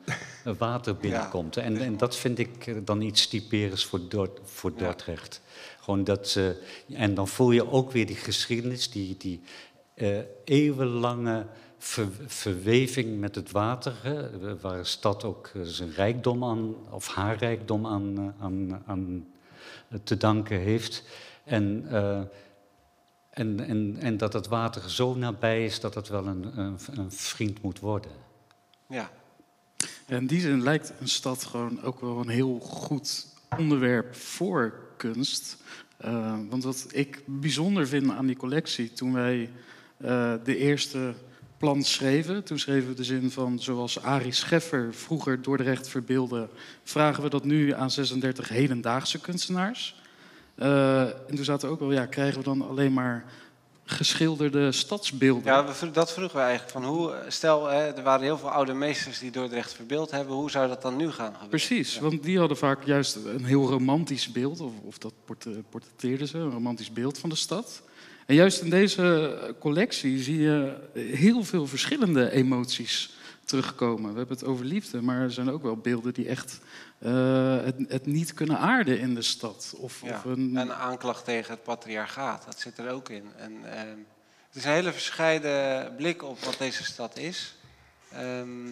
water 0.58 0.96
binnenkomt. 0.96 1.56
En, 1.56 1.76
en 1.76 1.96
dat 1.96 2.16
vind 2.16 2.38
ik 2.38 2.66
eh, 2.66 2.74
dan 2.84 3.00
iets 3.00 3.28
typerends 3.28 3.84
voor, 3.84 4.00
Dort, 4.08 4.40
voor 4.44 4.72
Ja. 4.76 4.78
Dordrecht. 4.78 5.40
Gewoon 5.80 6.04
dat, 6.04 6.36
eh, 6.36 7.00
en 7.00 7.14
dan 7.14 7.28
voel 7.28 7.50
je 7.50 7.70
ook 7.70 7.92
weer 7.92 8.06
die 8.06 8.16
geschiedenis, 8.16 8.90
die, 8.90 9.16
die 9.16 9.40
eeuwenlange 10.44 11.46
ver- 11.78 12.08
verweving 12.26 13.18
met 13.20 13.34
het 13.34 13.50
water, 13.50 13.94
hè, 14.02 14.58
waar 14.60 14.78
een 14.78 14.86
stad 14.86 15.24
ook 15.24 15.50
zijn 15.62 15.92
rijkdom 15.92 16.44
aan, 16.44 16.74
of 16.90 17.06
haar 17.06 17.36
rijkdom 17.36 17.86
aan, 17.86 18.34
aan, 18.38 18.82
aan 18.86 19.26
te 20.04 20.16
danken 20.16 20.58
heeft. 20.58 21.02
En, 21.44 21.86
en, 23.36 23.60
en, 23.60 23.96
en 24.00 24.16
dat 24.16 24.32
het 24.32 24.46
water 24.46 24.90
zo 24.90 25.14
nabij 25.14 25.64
is 25.64 25.80
dat 25.80 25.94
het 25.94 26.08
wel 26.08 26.26
een, 26.26 26.58
een, 26.58 26.78
een 26.94 27.12
vriend 27.12 27.62
moet 27.62 27.78
worden. 27.78 28.10
Ja. 28.88 29.10
Ja, 30.06 30.16
in 30.16 30.26
die 30.26 30.40
zin 30.40 30.62
lijkt 30.62 30.92
een 31.00 31.08
stad 31.08 31.44
gewoon 31.44 31.82
ook 31.82 32.00
wel 32.00 32.18
een 32.18 32.28
heel 32.28 32.58
goed 32.58 33.26
onderwerp 33.58 34.14
voor 34.14 34.74
kunst. 34.96 35.56
Eh, 35.96 36.38
want 36.48 36.64
wat 36.64 36.86
ik 36.90 37.22
bijzonder 37.26 37.86
vind 37.88 38.10
aan 38.10 38.26
die 38.26 38.36
collectie, 38.36 38.92
toen 38.92 39.12
wij 39.12 39.50
eh, 39.96 40.34
de 40.44 40.56
eerste 40.56 41.14
plan 41.58 41.82
schreven, 41.82 42.44
toen 42.44 42.58
schreven 42.58 42.88
we 42.88 42.94
de 42.94 43.04
zin 43.04 43.30
van 43.30 43.60
zoals 43.60 44.02
Arie 44.02 44.32
Scheffer 44.32 44.94
vroeger 44.94 45.42
Dordrecht 45.42 45.88
verbeelde, 45.88 46.48
vragen 46.82 47.22
we 47.22 47.28
dat 47.28 47.44
nu 47.44 47.72
aan 47.72 47.90
36 47.90 48.48
hedendaagse 48.48 49.20
kunstenaars. 49.20 50.04
Eh, 50.56 51.00
en 51.00 51.34
toen 51.34 51.44
zaten 51.44 51.68
we 51.68 51.74
ook 51.74 51.80
wel, 51.80 51.92
ja, 51.92 52.06
krijgen 52.06 52.38
we 52.38 52.44
dan 52.44 52.68
alleen 52.68 52.92
maar 52.92 53.24
geschilderde 53.84 54.72
stadsbeelden? 54.72 55.44
Ja, 55.44 55.64
we 55.80 55.90
dat 55.90 56.12
vroegen 56.12 56.36
we 56.36 56.42
eigenlijk. 56.42 56.70
Van 56.72 56.84
hoe, 56.84 57.14
stel, 57.28 57.66
hè, 57.66 57.78
er 57.86 58.02
waren 58.02 58.22
heel 58.22 58.38
veel 58.38 58.50
oude 58.50 58.72
meesters 58.72 59.18
die 59.18 59.30
Dordrecht 59.30 59.72
verbeeld 59.72 60.10
hebben. 60.10 60.34
Hoe 60.34 60.50
zou 60.50 60.68
dat 60.68 60.82
dan 60.82 60.96
nu 60.96 61.10
gaan 61.10 61.24
gebeuren? 61.26 61.48
Precies, 61.48 61.94
Ja. 61.94 62.00
want 62.00 62.22
die 62.22 62.38
hadden 62.38 62.56
vaak 62.56 62.84
juist 62.84 63.16
een 63.16 63.44
heel 63.44 63.68
romantisch 63.68 64.32
beeld, 64.32 64.60
of, 64.60 64.72
of 64.84 64.98
dat 64.98 65.12
portre- 65.24 65.62
portretteerden 65.70 66.28
ze, 66.28 66.38
een 66.38 66.50
romantisch 66.50 66.92
beeld 66.92 67.18
van 67.18 67.28
de 67.28 67.36
stad. 67.36 67.82
En 68.26 68.34
juist 68.34 68.60
in 68.62 68.70
deze 68.70 69.38
collectie 69.60 70.22
zie 70.22 70.40
je 70.40 70.76
heel 70.94 71.44
veel 71.44 71.66
verschillende 71.66 72.30
emoties 72.30 73.14
terugkomen. 73.44 74.12
We 74.12 74.18
hebben 74.18 74.36
het 74.36 74.46
over 74.46 74.64
liefde, 74.64 75.00
maar 75.02 75.20
er 75.20 75.32
zijn 75.32 75.50
ook 75.50 75.62
wel 75.62 75.76
beelden 75.76 76.14
die 76.14 76.28
echt 76.28 76.60
eh, 76.98 77.64
het, 77.64 77.76
het 77.88 78.06
niet 78.06 78.34
kunnen 78.34 78.58
aarden 78.58 78.98
in 78.98 79.14
de 79.14 79.22
stad. 79.22 79.74
Of, 79.76 80.00
Ja, 80.04 80.16
of 80.16 80.24
een, 80.24 80.56
En 80.56 80.76
aanklacht 80.76 81.24
tegen 81.24 81.52
het 81.52 81.62
patriarchaat, 81.62 82.44
dat 82.44 82.60
zit 82.60 82.78
er 82.78 82.90
ook 82.90 83.08
in. 83.08 83.30
En, 83.36 83.52
ehm, 83.72 83.98
het 84.46 84.56
is 84.56 84.64
een 84.64 84.70
hele 84.70 84.92
verscheiden 84.92 85.94
blik 85.96 86.22
op 86.22 86.38
wat 86.38 86.58
deze 86.58 86.84
stad 86.84 87.18
is. 87.18 87.56
Ehm, 88.12 88.68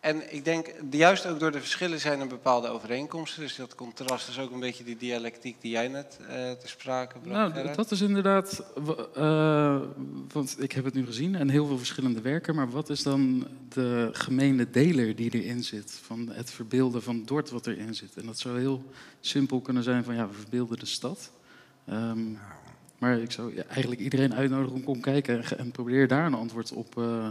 en 0.00 0.34
ik 0.34 0.44
denk, 0.44 0.74
juist 0.90 1.26
ook 1.26 1.40
door 1.40 1.50
de 1.50 1.58
verschillen 1.58 2.00
zijn 2.00 2.20
er 2.20 2.26
bepaalde 2.26 2.68
overeenkomsten. 2.68 3.42
Dus 3.42 3.56
dat 3.56 3.74
contrast 3.74 4.28
is 4.28 4.38
ook 4.38 4.50
een 4.50 4.60
beetje 4.60 4.84
die 4.84 4.96
dialectiek 4.96 5.60
die 5.60 5.70
jij 5.70 5.88
net 5.88 6.18
eh 6.28 6.50
te 6.50 6.68
sprake 6.68 7.18
bracht. 7.18 7.54
Nou, 7.54 7.74
dat 7.74 7.90
is 7.90 8.00
inderdaad. 8.00 8.64
eh, 9.14 9.80
want 10.32 10.56
ik 10.58 10.72
heb 10.72 10.84
het 10.84 10.94
nu 10.94 11.06
gezien 11.06 11.34
en 11.34 11.48
heel 11.48 11.66
veel 11.66 11.78
verschillende 11.78 12.20
werken. 12.20 12.54
Maar 12.54 12.70
wat 12.70 12.90
is 12.90 13.02
dan 13.02 13.46
de 13.68 14.08
gemene 14.12 14.70
deler 14.70 15.16
die 15.16 15.30
erin 15.30 15.64
zit? 15.64 15.92
Van 16.02 16.28
het 16.32 16.50
verbeelden 16.50 17.02
van 17.02 17.22
Dort 17.24 17.50
wat 17.50 17.66
erin 17.66 17.94
zit. 17.94 18.16
En 18.16 18.26
dat 18.26 18.38
zou 18.38 18.58
heel 18.58 18.84
simpel 19.20 19.60
kunnen 19.60 19.82
zijn: 19.82 20.04
van 20.04 20.14
ja, 20.14 20.28
we 20.28 20.34
verbeelden 20.34 20.78
de 20.78 20.86
stad. 20.86 21.30
Ehm, 21.86 22.32
maar 22.98 23.18
ik 23.18 23.30
zou 23.30 23.54
ja, 23.54 23.64
eigenlijk 23.64 24.00
iedereen 24.00 24.34
uitnodigen 24.34 24.72
om 24.72 24.78
te 24.78 24.84
komen 24.84 25.00
kijken 25.00 25.58
en 25.58 25.70
probeer 25.70 26.08
daar 26.08 26.26
een 26.26 26.34
antwoord 26.34 26.72
op 26.72 26.98
eh, 26.98 27.28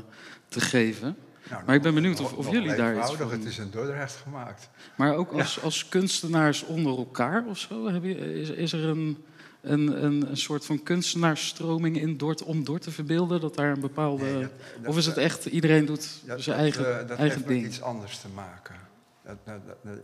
te 0.47 0.61
geven. 0.61 1.15
Nou, 1.49 1.63
Maar 1.65 1.75
ik 1.75 1.81
ben 1.81 1.93
benieuwd 1.93 2.19
of- 2.19 2.33
of 2.33 2.51
jullie 2.51 2.75
daar 2.75 2.97
iets 2.97 3.13
van- 3.15 3.31
Het 3.31 3.45
is 3.45 3.57
in 3.57 3.69
Dordrecht 3.71 4.15
gemaakt. 4.15 4.69
Maar 4.95 5.15
ook 5.15 5.31
als, 5.31 5.61
als 5.61 5.89
kunstenaars 5.89 6.63
onder 6.63 6.97
elkaar 6.97 7.45
of 7.47 7.57
zo? 7.57 7.87
Heb 7.87 8.03
je, 8.03 8.39
is, 8.41 8.49
is 8.49 8.73
er 8.73 8.85
een, 8.85 9.23
een, 9.61 10.03
een, 10.03 10.29
een 10.29 10.37
soort 10.37 10.65
van 10.65 10.83
kunstenaarsstroming 10.83 11.97
in 12.01 12.17
Dort 12.17 12.43
om 12.43 12.63
Dort 12.63 12.81
te 12.81 12.91
verbeelden? 12.91 13.41
Dat 13.41 13.55
daar 13.55 13.71
een 13.71 13.79
bepaalde. 13.79 14.23
Nee, 14.23 14.33
dat- 14.41 14.51
dat- 14.81 14.87
of 14.91 14.97
is 14.97 15.05
het 15.05 15.17
echt 15.17 15.45
iedereen 15.45 15.85
doet 15.85 16.21
Dat, 16.25 16.41
zijn 16.41 16.57
eigen, 16.57 16.85
eh, 16.85 17.07
dat 17.07 17.09
eigen 17.17 17.23
heeft 17.25 17.37
met 17.37 17.47
ding? 17.47 17.65
iets 17.65 17.81
anders 17.81 18.17
te 18.17 18.27
maken. 18.27 18.75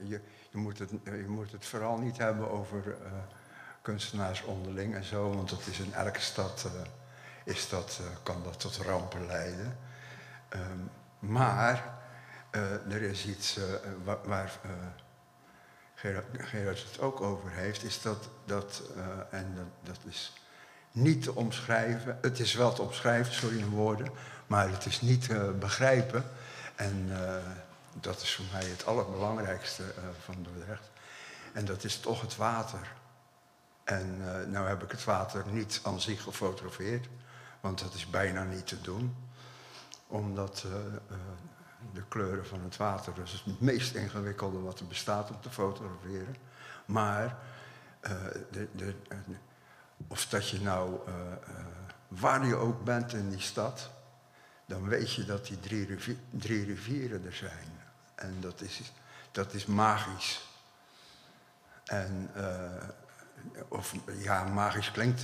Je, 0.08 0.20
je, 0.52 0.58
moet 0.58 0.80
het, 0.80 0.90
je 1.04 1.26
moet 1.28 1.52
het 1.52 1.66
vooral 1.66 1.98
niet 1.98 2.18
hebben 2.18 2.52
over 2.52 2.84
eh, 3.06 3.12
kunstenaars 3.82 4.44
onderling 4.44 4.96
en 4.96 5.04
zo, 5.04 5.30
want 5.30 5.50
dat 5.50 5.68
is 5.72 5.80
in 5.80 5.94
elke 5.94 6.20
stad 6.20 6.66
eh, 6.76 7.54
is 7.54 7.70
dat, 7.70 8.00
kan 8.24 8.36
dat 8.44 8.60
tot 8.60 8.78
rampen 8.78 9.26
leiden. 9.26 9.78
Ehm, 10.50 10.62
maar 11.28 11.96
eh, 12.50 12.92
er 12.94 13.02
is 13.02 13.26
iets 13.26 13.58
eh, 13.58 13.64
wa- 14.04 14.20
waar, 14.24 14.60
eh, 14.64 14.72
Gerard, 16.38 16.84
het 16.84 17.00
ook 17.00 17.22
over 17.22 17.52
heeft, 17.52 17.84
is 17.84 18.02
dat, 18.02 18.30
dat 18.46 18.82
en 19.30 19.72
dat, 19.84 19.98
is 20.04 20.34
niet 20.92 21.24
te 21.24 21.36
omschrijven. 21.36 22.18
Het 22.22 22.40
is 22.40 22.54
wel 22.54 22.74
te 22.74 22.82
omschrijven, 22.82 23.34
sorry 23.34 23.58
in 23.60 23.70
woorden, 23.70 24.10
maar 24.48 24.70
het 24.70 24.86
is 24.86 25.02
niet 25.02 25.28
te 25.28 25.56
begrijpen. 25.60 26.24
En 26.76 27.10
dat 27.94 28.22
is 28.22 28.36
voor 28.36 28.46
mij 28.52 28.66
het 28.66 28.86
allerbelangrijkste 28.86 29.84
van 30.24 30.36
Dordrecht. 30.44 30.90
En 31.54 31.66
dat 31.66 31.84
is 31.84 32.00
toch 32.00 32.22
het 32.22 32.36
water. 32.36 32.94
En 33.84 34.18
nou 34.52 34.68
heb 34.68 34.84
ik 34.84 34.92
het 34.92 35.04
water 35.04 35.44
niet 35.48 35.80
aan 35.84 36.02
zich 36.02 36.22
gefotografeerd, 36.24 37.08
want 37.62 37.80
dat 37.80 37.94
is 37.94 38.10
bijna 38.10 38.44
niet 38.44 38.68
te 38.68 38.82
doen. 38.82 39.16
Omdat 40.08 40.64
eh, 40.66 40.96
eh, 40.96 41.18
de 41.94 42.04
kleuren 42.08 42.46
van 42.46 42.62
het 42.64 42.78
water, 42.78 43.14
dat 43.14 43.26
is 43.26 43.44
het 43.46 43.62
meest 43.62 43.96
ingewikkelde 43.96 44.60
wat 44.60 44.80
er 44.80 44.88
bestaat 44.88 45.30
om 45.30 45.42
te 45.42 45.50
fotograferen. 45.50 46.36
Maar 46.86 47.38
eh, 48.00 48.12
de, 48.52 48.68
de, 48.72 48.96
of 50.08 50.26
dat 50.26 50.50
je 50.50 50.62
nou, 50.62 51.00
waar 52.08 52.46
je 52.46 52.56
ook 52.56 52.84
bent 52.84 53.14
in 53.14 53.30
die 53.30 53.40
stad, 53.40 53.90
dan 54.66 54.88
weet 54.88 55.14
je 55.14 55.26
dat 55.26 55.46
die 55.46 55.60
drie, 55.60 56.18
drie 56.30 56.66
rivieren 56.66 57.26
er 57.26 57.34
zijn. 57.34 57.68
En 58.16 58.36
dat 58.40 58.62
is, 58.62 58.94
dat 59.32 59.54
is 59.54 59.66
magisch. 59.66 60.48
En, 61.86 62.32
of 63.68 63.94
ja, 64.18 64.44
magisch 64.44 64.92
klinkt 64.92 65.24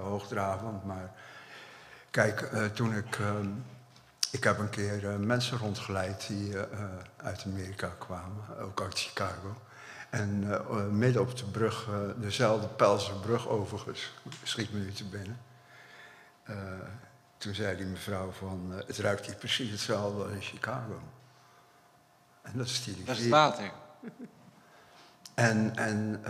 hoogdravend, 0.00 0.84
maar 0.84 1.12
kijk, 2.10 2.40
toen 2.74 2.94
ik. 2.94 3.18
Ik 4.36 4.44
heb 4.44 4.58
een 4.58 4.70
keer 4.70 5.08
eh, 5.08 5.16
mensen 5.16 5.58
rondgeleid 5.58 6.26
die 6.26 6.58
eh, 6.58 6.80
eh, 6.80 6.88
uit 7.16 7.44
Amerika 7.46 7.94
kwamen, 7.98 8.58
ook 8.58 8.80
uit 8.80 8.98
Chicago. 8.98 9.56
En 10.10 10.48
midden 10.98 11.22
op 11.22 11.36
de 11.36 11.44
brug, 11.44 11.88
dezelfde 12.16 12.66
Pelzer 12.68 13.14
brug 13.14 13.48
overigens, 13.48 14.12
schiet 14.42 14.72
me 14.72 14.78
nu 14.78 14.92
te 14.92 15.04
binnen. 15.04 15.38
Toen 17.36 17.54
zei 17.54 17.76
die 17.76 17.86
mevrouw 17.86 18.30
van, 18.30 18.72
het 18.86 18.98
ruikt 18.98 19.26
hier 19.26 19.34
precies 19.34 19.70
hetzelfde 19.70 20.22
als 20.22 20.32
in 20.32 20.42
Chicago. 20.42 21.00
En 22.42 22.52
dat 22.54 22.66
is 22.66 22.84
die 22.84 23.04
Dat 23.04 23.16
is 23.16 23.22
het 23.22 23.30
water. 23.30 23.70
En, 25.34 25.76
en 25.76 26.22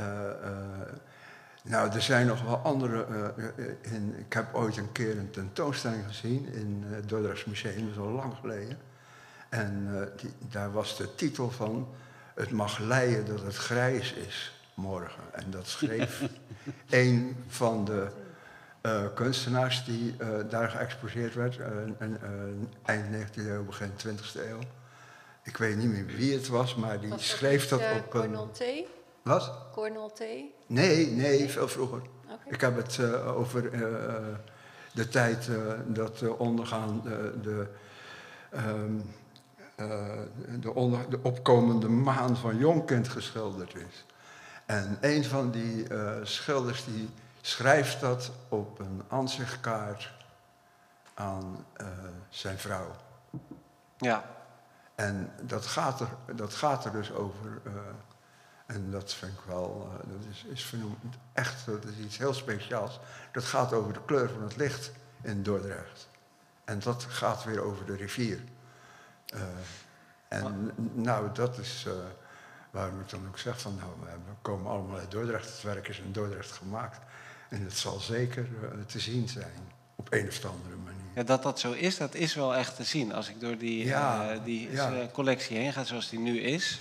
nou, 1.66 1.90
er 1.92 2.02
zijn 2.02 2.26
nog 2.26 2.42
wel 2.42 2.56
andere. 2.56 3.04
eh, 3.04 3.24
eh, 3.46 3.92
in, 3.92 4.14
ik 4.18 4.32
heb 4.32 4.54
ooit 4.54 4.76
een 4.76 4.92
keer 4.92 5.18
een 5.18 5.30
tentoonstelling 5.30 6.04
gezien 6.06 6.46
in 6.52 6.84
eh, 6.88 6.96
het 6.96 7.08
Dordrechts 7.08 7.44
Museum, 7.44 7.80
dat 7.80 7.90
is 7.90 7.98
al 7.98 8.08
lang 8.10 8.34
geleden. 8.40 8.78
En 9.48 9.88
eh, 9.92 10.20
die, 10.20 10.30
daar 10.50 10.72
was 10.72 10.96
de 10.96 11.14
titel 11.14 11.50
van: 11.50 11.88
Het 12.34 12.50
mag 12.50 12.78
leien 12.78 13.24
dat 13.26 13.40
het 13.42 13.56
grijs 13.56 14.12
is 14.12 14.60
morgen. 14.74 15.22
En 15.32 15.50
dat 15.50 15.66
schreef 15.66 16.22
een 16.90 17.36
van 17.48 17.84
de 17.84 18.06
eh, 18.80 19.04
kunstenaars 19.14 19.84
die 19.84 20.14
eh, 20.18 20.28
daar 20.50 20.68
geëxposeerd 20.68 21.34
werd, 21.34 21.58
eh, 21.58 21.66
en, 21.98 22.18
eh, 22.22 22.94
eind 22.94 23.04
19e 23.30 23.46
eeuw, 23.46 23.64
begin 23.64 23.90
20e 23.96 24.48
eeuw. 24.48 24.58
Ik 25.42 25.56
weet 25.56 25.76
niet 25.76 25.88
meer 25.88 26.06
wie 26.06 26.32
het 26.34 26.48
was, 26.48 26.74
maar 26.74 27.00
die 27.00 27.08
Was 27.08 27.18
dat 27.18 27.36
schreef 27.36 27.60
niet, 27.60 27.70
dat 27.70 27.80
op 28.04 28.14
een. 28.14 28.38
Wat? 29.26 29.52
Cornel 29.72 30.12
T? 30.12 30.20
Nee, 30.66 31.10
nee, 31.10 31.48
veel 31.50 31.68
vroeger. 31.68 32.00
Oké. 32.24 32.54
Ik 32.54 32.60
heb 32.60 32.76
het 32.76 32.98
eh, 32.98 33.36
over 33.36 33.72
eh, 33.72 33.80
de 34.92 35.08
tijd 35.08 35.48
eh, 35.48 35.56
dat 35.86 36.18
de 36.18 36.38
ondergaan, 36.38 37.00
de, 37.04 37.38
de, 37.42 37.66
ehm, 38.50 38.98
eh, 39.74 40.18
de, 40.60 40.74
onder, 40.74 41.10
de 41.10 41.18
opkomende 41.22 41.88
maan 41.88 42.36
van 42.36 42.58
Jonkind 42.58 43.08
geschilderd 43.08 43.74
is. 43.74 44.04
En 44.66 44.98
een 45.00 45.24
van 45.24 45.50
die 45.50 45.88
eh, 45.88 46.10
schilders 46.22 46.84
die 46.84 47.10
schrijft 47.40 48.00
dat 48.00 48.30
op 48.48 48.78
een 48.78 49.02
aanzichtkaart 49.08 50.12
aan 51.14 51.64
eh, 51.72 51.86
zijn 52.28 52.58
vrouw. 52.58 52.90
Ja. 53.96 54.24
En 54.94 55.30
dat 55.42 55.66
gaat 55.66 56.00
er, 56.00 56.08
dat 56.34 56.54
gaat 56.54 56.84
er 56.84 56.92
dus 56.92 57.12
over. 57.12 57.60
En 58.66 58.90
dat 58.90 59.14
vind 59.14 59.32
ik 59.32 59.44
wel, 59.46 59.90
eh, 59.92 60.10
dat 60.12 60.26
is, 60.30 60.44
is 60.44 60.64
vernoemd, 60.64 61.16
echt 61.32 61.66
dat 61.66 61.84
is 61.84 62.04
iets 62.04 62.18
heel 62.18 62.34
speciaals. 62.34 63.00
Dat 63.32 63.44
gaat 63.44 63.72
over 63.72 63.92
de 63.92 64.04
kleur 64.04 64.30
van 64.30 64.42
het 64.42 64.56
licht 64.56 64.92
in 65.22 65.42
Dordrecht. 65.42 66.08
En 66.64 66.78
dat 66.78 67.04
gaat 67.04 67.44
weer 67.44 67.60
over 67.60 67.86
de 67.86 67.96
rivier. 67.96 68.40
Eh, 69.26 69.40
en 70.28 70.72
nou, 70.94 71.28
dat 71.32 71.58
is 71.58 71.84
eh, 71.86 71.92
waarom 72.70 73.00
ik 73.00 73.08
dan 73.08 73.28
ook 73.28 73.38
zeg 73.38 73.60
van, 73.60 73.74
nou, 73.74 73.90
we 74.00 74.32
komen 74.42 74.70
allemaal 74.70 74.98
uit 74.98 75.10
Dordrecht. 75.10 75.48
Het 75.52 75.62
werk 75.62 75.88
is 75.88 75.98
in 75.98 76.12
Dordrecht 76.12 76.52
gemaakt. 76.52 76.98
En 77.48 77.62
het 77.62 77.76
zal 77.76 77.98
zeker 77.98 78.48
te 78.86 79.00
zien 79.00 79.28
zijn, 79.28 79.72
op 79.94 80.12
een 80.12 80.28
of 80.28 80.44
andere 80.44 80.76
manier. 80.76 81.10
Ja, 81.14 81.22
dat 81.22 81.42
dat 81.42 81.60
zo 81.60 81.72
is, 81.72 81.96
dat 81.96 82.14
is 82.14 82.34
wel 82.34 82.54
echt 82.54 82.76
te 82.76 82.84
zien. 82.84 83.12
Als 83.12 83.28
ik 83.28 83.40
door 83.40 83.58
die, 83.58 83.84
Ja, 83.84 84.36
die 84.36 84.70
ja. 84.70 85.08
collectie 85.12 85.56
heen 85.56 85.72
ga 85.72 85.84
zoals 85.84 86.08
die 86.08 86.18
nu 86.18 86.40
is. 86.40 86.80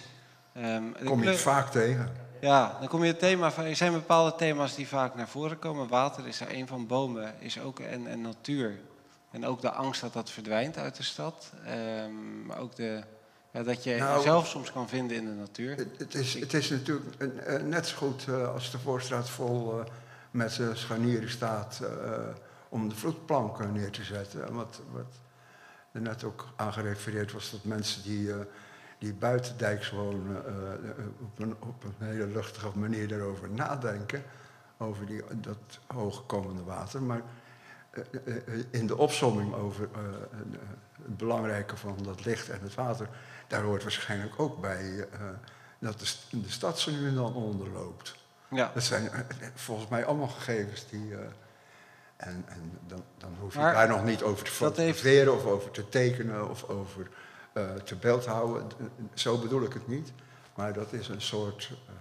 De 0.61 1.03
Kom 1.03 1.23
je 1.23 1.30
het 1.30 1.40
vaak 1.40 1.72
tegen. 1.72 2.10
Ja, 2.41 2.77
dan 2.80 2.88
kom 2.88 3.03
je 3.03 3.11
het 3.11 3.19
thema 3.19 3.52
van. 3.52 3.64
Er 3.64 3.76
zijn 3.76 3.91
bepaalde 3.91 4.36
thema's 4.36 4.76
die 4.76 4.88
vaak 4.88 5.15
naar 5.15 5.27
voren 5.27 5.60
komen. 5.60 5.88
Water 5.88 6.27
is 6.27 6.41
er 6.41 6.53
een 6.53 6.68
van, 6.68 6.88
bomen 6.88 7.34
is 7.40 7.60
ook 7.60 7.80
en, 7.80 8.07
en 8.07 8.22
natuur. 8.22 8.80
En 9.32 9.45
ook 9.45 9.61
de 9.61 9.72
angst 9.72 10.02
dat 10.02 10.14
dat 10.14 10.32
verdwijnt 10.32 10.77
uit 10.77 10.95
de 10.95 11.03
stad. 11.03 11.52
Ehm, 11.65 12.45
maar 12.45 12.57
ook 12.57 12.76
de, 12.76 13.03
ja, 13.52 13.64
dat 13.64 13.84
je 13.84 13.95
Nou, 13.95 14.18
jezelf 14.18 14.48
soms 14.48 14.72
kan 14.72 14.90
vinden 14.90 15.18
in 15.18 15.26
de 15.26 15.32
natuur. 15.32 15.76
Het, 15.76 15.88
het 15.98 16.14
is, 16.14 16.34
het 16.34 16.53
is 16.53 16.69
natuurlijk 16.69 17.64
net 17.64 17.88
zo 17.88 17.98
goed 17.98 18.27
eh, 18.27 18.53
als 18.53 18.72
de 18.72 18.80
Voorstraat 18.80 19.30
vol 19.30 19.80
eh, 19.80 19.86
met 20.32 20.60
scharnieren 20.73 21.30
staat 21.30 21.82
eh, 21.82 22.19
om 22.69 22.90
de 22.90 22.95
vloedplanken 22.95 23.73
neer 23.73 23.91
te 23.91 24.03
zetten. 24.03 24.48
En 24.48 24.53
Wat, 24.53 24.82
wat 24.91 25.14
er 25.91 26.02
net 26.02 26.23
ook 26.23 26.48
aan 26.56 26.73
gerefereerd 26.73 27.32
was 27.32 27.52
dat 27.52 27.64
mensen 27.64 28.03
die, 28.03 28.32
die 29.06 29.14
buitendijks 29.14 29.90
wonen 29.91 30.45
eh, 30.45 30.73
eh, 30.90 31.06
op, 31.22 31.40
een, 31.40 31.56
op 31.60 31.84
een 31.84 32.07
hele 32.07 32.27
luchtige 32.27 32.77
manier 32.77 33.07
daarover 33.07 33.49
nadenken. 33.49 34.23
Over 34.77 35.06
die, 35.06 35.23
dat 35.36 35.57
hoogkomende 35.88 36.64
water. 36.64 37.02
Maar 37.02 37.22
eh, 37.91 38.03
in 38.69 38.88
de 38.88 38.98
opsomming 38.98 39.53
over 39.53 39.90
het 41.02 41.18
belangrijke 41.18 41.77
van 41.77 41.98
dat 42.03 42.26
licht 42.26 42.49
en 42.49 42.60
het 42.61 42.76
water, 42.76 43.10
daar 43.48 43.61
hoort 43.61 43.84
waarschijnlijk 43.84 44.34
ook 44.40 44.61
bij 44.61 45.07
dat 45.80 45.99
de, 45.99 46.06
st- 46.06 46.32
de 46.32 46.49
stad 46.49 46.80
zo 46.80 46.91
nu 46.91 47.07
en 47.07 47.15
dan 47.15 47.34
onderloopt. 47.34 48.15
Ja. 48.49 48.72
Dat 48.73 48.84
zijn 48.84 49.10
volgens 49.53 49.90
mij 49.90 50.06
allemaal 50.06 50.27
gegevens 50.27 50.88
die. 50.90 51.14
en 52.18 52.45
en 52.48 52.72
dan, 52.88 53.03
dan 53.18 53.36
hoef 53.40 53.53
je 53.53 53.60
Maar 53.60 53.73
daar 53.73 53.88
nog 53.88 54.03
niet 54.03 54.23
over 54.23 54.38
te 54.44 54.49
heeft- 54.49 54.56
fotograferen 54.56 55.34
of 55.34 55.45
over 55.45 55.72
te 55.72 55.90
tekenen 55.90 56.49
of 56.49 56.64
over 56.64 57.07
te 57.84 57.95
beeldhouden. 57.95 58.68
D- 58.68 59.19
Zo 59.19 59.38
bedoel 59.38 59.61
ik 59.64 59.73
het 59.73 59.88
niet. 59.88 60.11
Maar 60.56 60.73
dat 60.73 60.94
is 60.94 61.07
een 61.07 61.22
soort, 61.22 61.69
eh, 61.88 61.94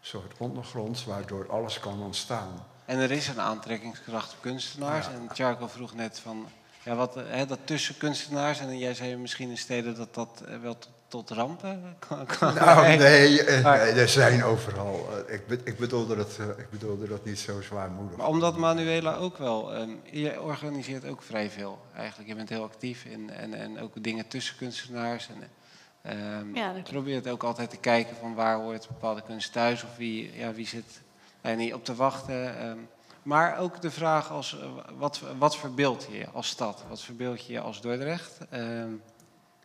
soort 0.00 0.32
ondergrond 0.38 1.04
waardoor 1.04 1.50
alles 1.50 1.80
kan 1.80 2.02
ontstaan. 2.02 2.66
En 2.84 2.98
er 2.98 3.10
is 3.10 3.28
een 3.28 3.40
aantrekkingskracht 3.40 4.32
op 4.32 4.38
kunstenaars. 4.40 5.06
Ja. 5.06 5.12
En 5.12 5.28
Tjarko 5.32 5.66
vroeg 5.66 5.94
net 5.94 6.18
van, 6.18 6.46
ja, 6.84 6.94
wat, 6.94 7.16
eh, 7.16 7.22
hè, 7.26 7.46
dat 7.46 7.58
tussen 7.64 7.96
kunstenaars... 7.96 8.60
en 8.60 8.78
jij 8.78 8.94
zei 8.94 9.16
misschien 9.16 9.50
in 9.50 9.58
steden 9.58 9.94
dat 9.96 10.14
dat 10.14 10.42
eh, 10.46 10.58
wel 10.60 10.76
tot, 11.14 11.30
rampen 11.30 11.96
Nou, 12.40 12.96
nee, 12.96 13.42
eh, 13.44 13.62
Maar- 13.64 13.78
nee, 13.78 13.92
er 14.00 14.08
zijn 14.08 14.44
overal. 14.44 15.08
eh, 15.28 15.34
ik, 15.34 15.46
be- 15.46 15.60
ik, 15.64 15.78
bedoelde 15.78 16.16
dat, 16.16 16.36
eh, 16.40 16.46
ik 16.48 16.70
bedoelde 16.70 17.08
dat 17.08 17.24
niet 17.24 17.38
zo 17.38 17.60
zwaarmoedig. 17.60 18.16
Maar 18.16 18.26
omdat 18.26 18.56
Manuela 18.56 19.14
ook 19.16 19.38
wel, 19.38 19.74
ehm, 19.74 19.90
je 20.10 20.40
organiseert 20.42 21.06
ook 21.06 21.22
vrij 21.22 21.50
veel 21.50 21.78
eigenlijk. 21.96 22.28
Je 22.28 22.34
bent 22.34 22.48
heel 22.48 22.62
actief 22.64 23.04
in, 23.04 23.30
en, 23.30 23.54
en 23.54 23.80
ook 23.80 24.02
dingen 24.02 24.28
tussen 24.28 24.56
kunstenaars. 24.56 25.28
En, 25.28 25.48
ehm, 26.02 26.54
Ja, 26.54 26.64
dat 26.66 26.72
klopt. 26.74 26.90
probeert 26.90 27.28
ook 27.28 27.42
altijd 27.42 27.70
te 27.70 27.76
kijken 27.76 28.16
van 28.20 28.34
waar 28.34 28.56
hoort 28.56 28.88
bepaalde 28.88 29.22
kunst 29.22 29.52
thuis 29.52 29.82
of 29.84 29.96
wie, 29.96 30.36
ja, 30.36 30.52
wie 30.52 30.66
zit 30.66 31.00
er 31.40 31.56
niet 31.56 31.74
op 31.74 31.84
te 31.84 31.94
wachten. 31.94 32.58
ehm. 32.58 32.78
maar 33.22 33.58
ook 33.58 33.80
de 33.80 33.90
vraag 33.90 34.30
als, 34.30 34.56
wat, 34.98 35.20
wat 35.38 35.56
verbeeld 35.56 36.06
je 36.10 36.18
je 36.18 36.26
als 36.32 36.48
stad? 36.48 36.84
Wat 36.88 37.00
verbeeld 37.00 37.46
je 37.46 37.52
je 37.52 37.60
als 37.60 37.80
Dordrecht? 37.80 38.38
Ehm, 38.50 38.88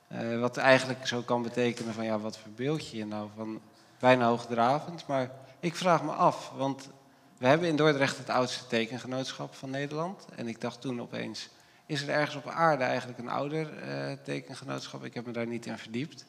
eh, 0.10 0.40
wat 0.40 0.58
eigenlijk 0.58 1.08
zo 1.08 1.22
kan 1.22 1.42
betekenen 1.42 1.94
van 1.94 2.06
ja, 2.06 2.20
wat 2.20 2.38
verbeeld 2.38 2.88
je 2.90 2.98
je 2.98 3.06
nou 3.06 3.30
van 3.36 3.62
bijna 4.00 4.28
hoogdravend. 4.28 5.08
Maar 5.08 5.30
ik 5.60 5.76
vraag 5.76 6.04
me 6.04 6.12
af, 6.12 6.52
want 6.56 6.90
we 7.38 7.48
hebben 7.48 7.68
in 7.68 7.76
Dordrecht 7.76 8.18
het 8.18 8.30
oudste 8.30 8.68
tekengenootschap 8.68 9.56
van 9.56 9.70
Nederland. 9.70 10.26
En 10.36 10.48
ik 10.48 10.62
dacht 10.62 10.82
toen 10.82 11.02
opeens, 11.02 11.50
is 11.86 12.02
er 12.02 12.10
ergens 12.10 12.36
op 12.36 12.48
aarde 12.48 12.84
eigenlijk 12.84 13.20
een 13.20 13.30
ouder 13.30 13.78
eh, 13.78 14.12
tekengenootschap? 14.24 15.04
Ik 15.06 15.14
heb 15.14 15.26
me 15.26 15.32
daar 15.32 15.48
niet 15.48 15.66
in 15.66 15.78
verdiept. 15.78 16.26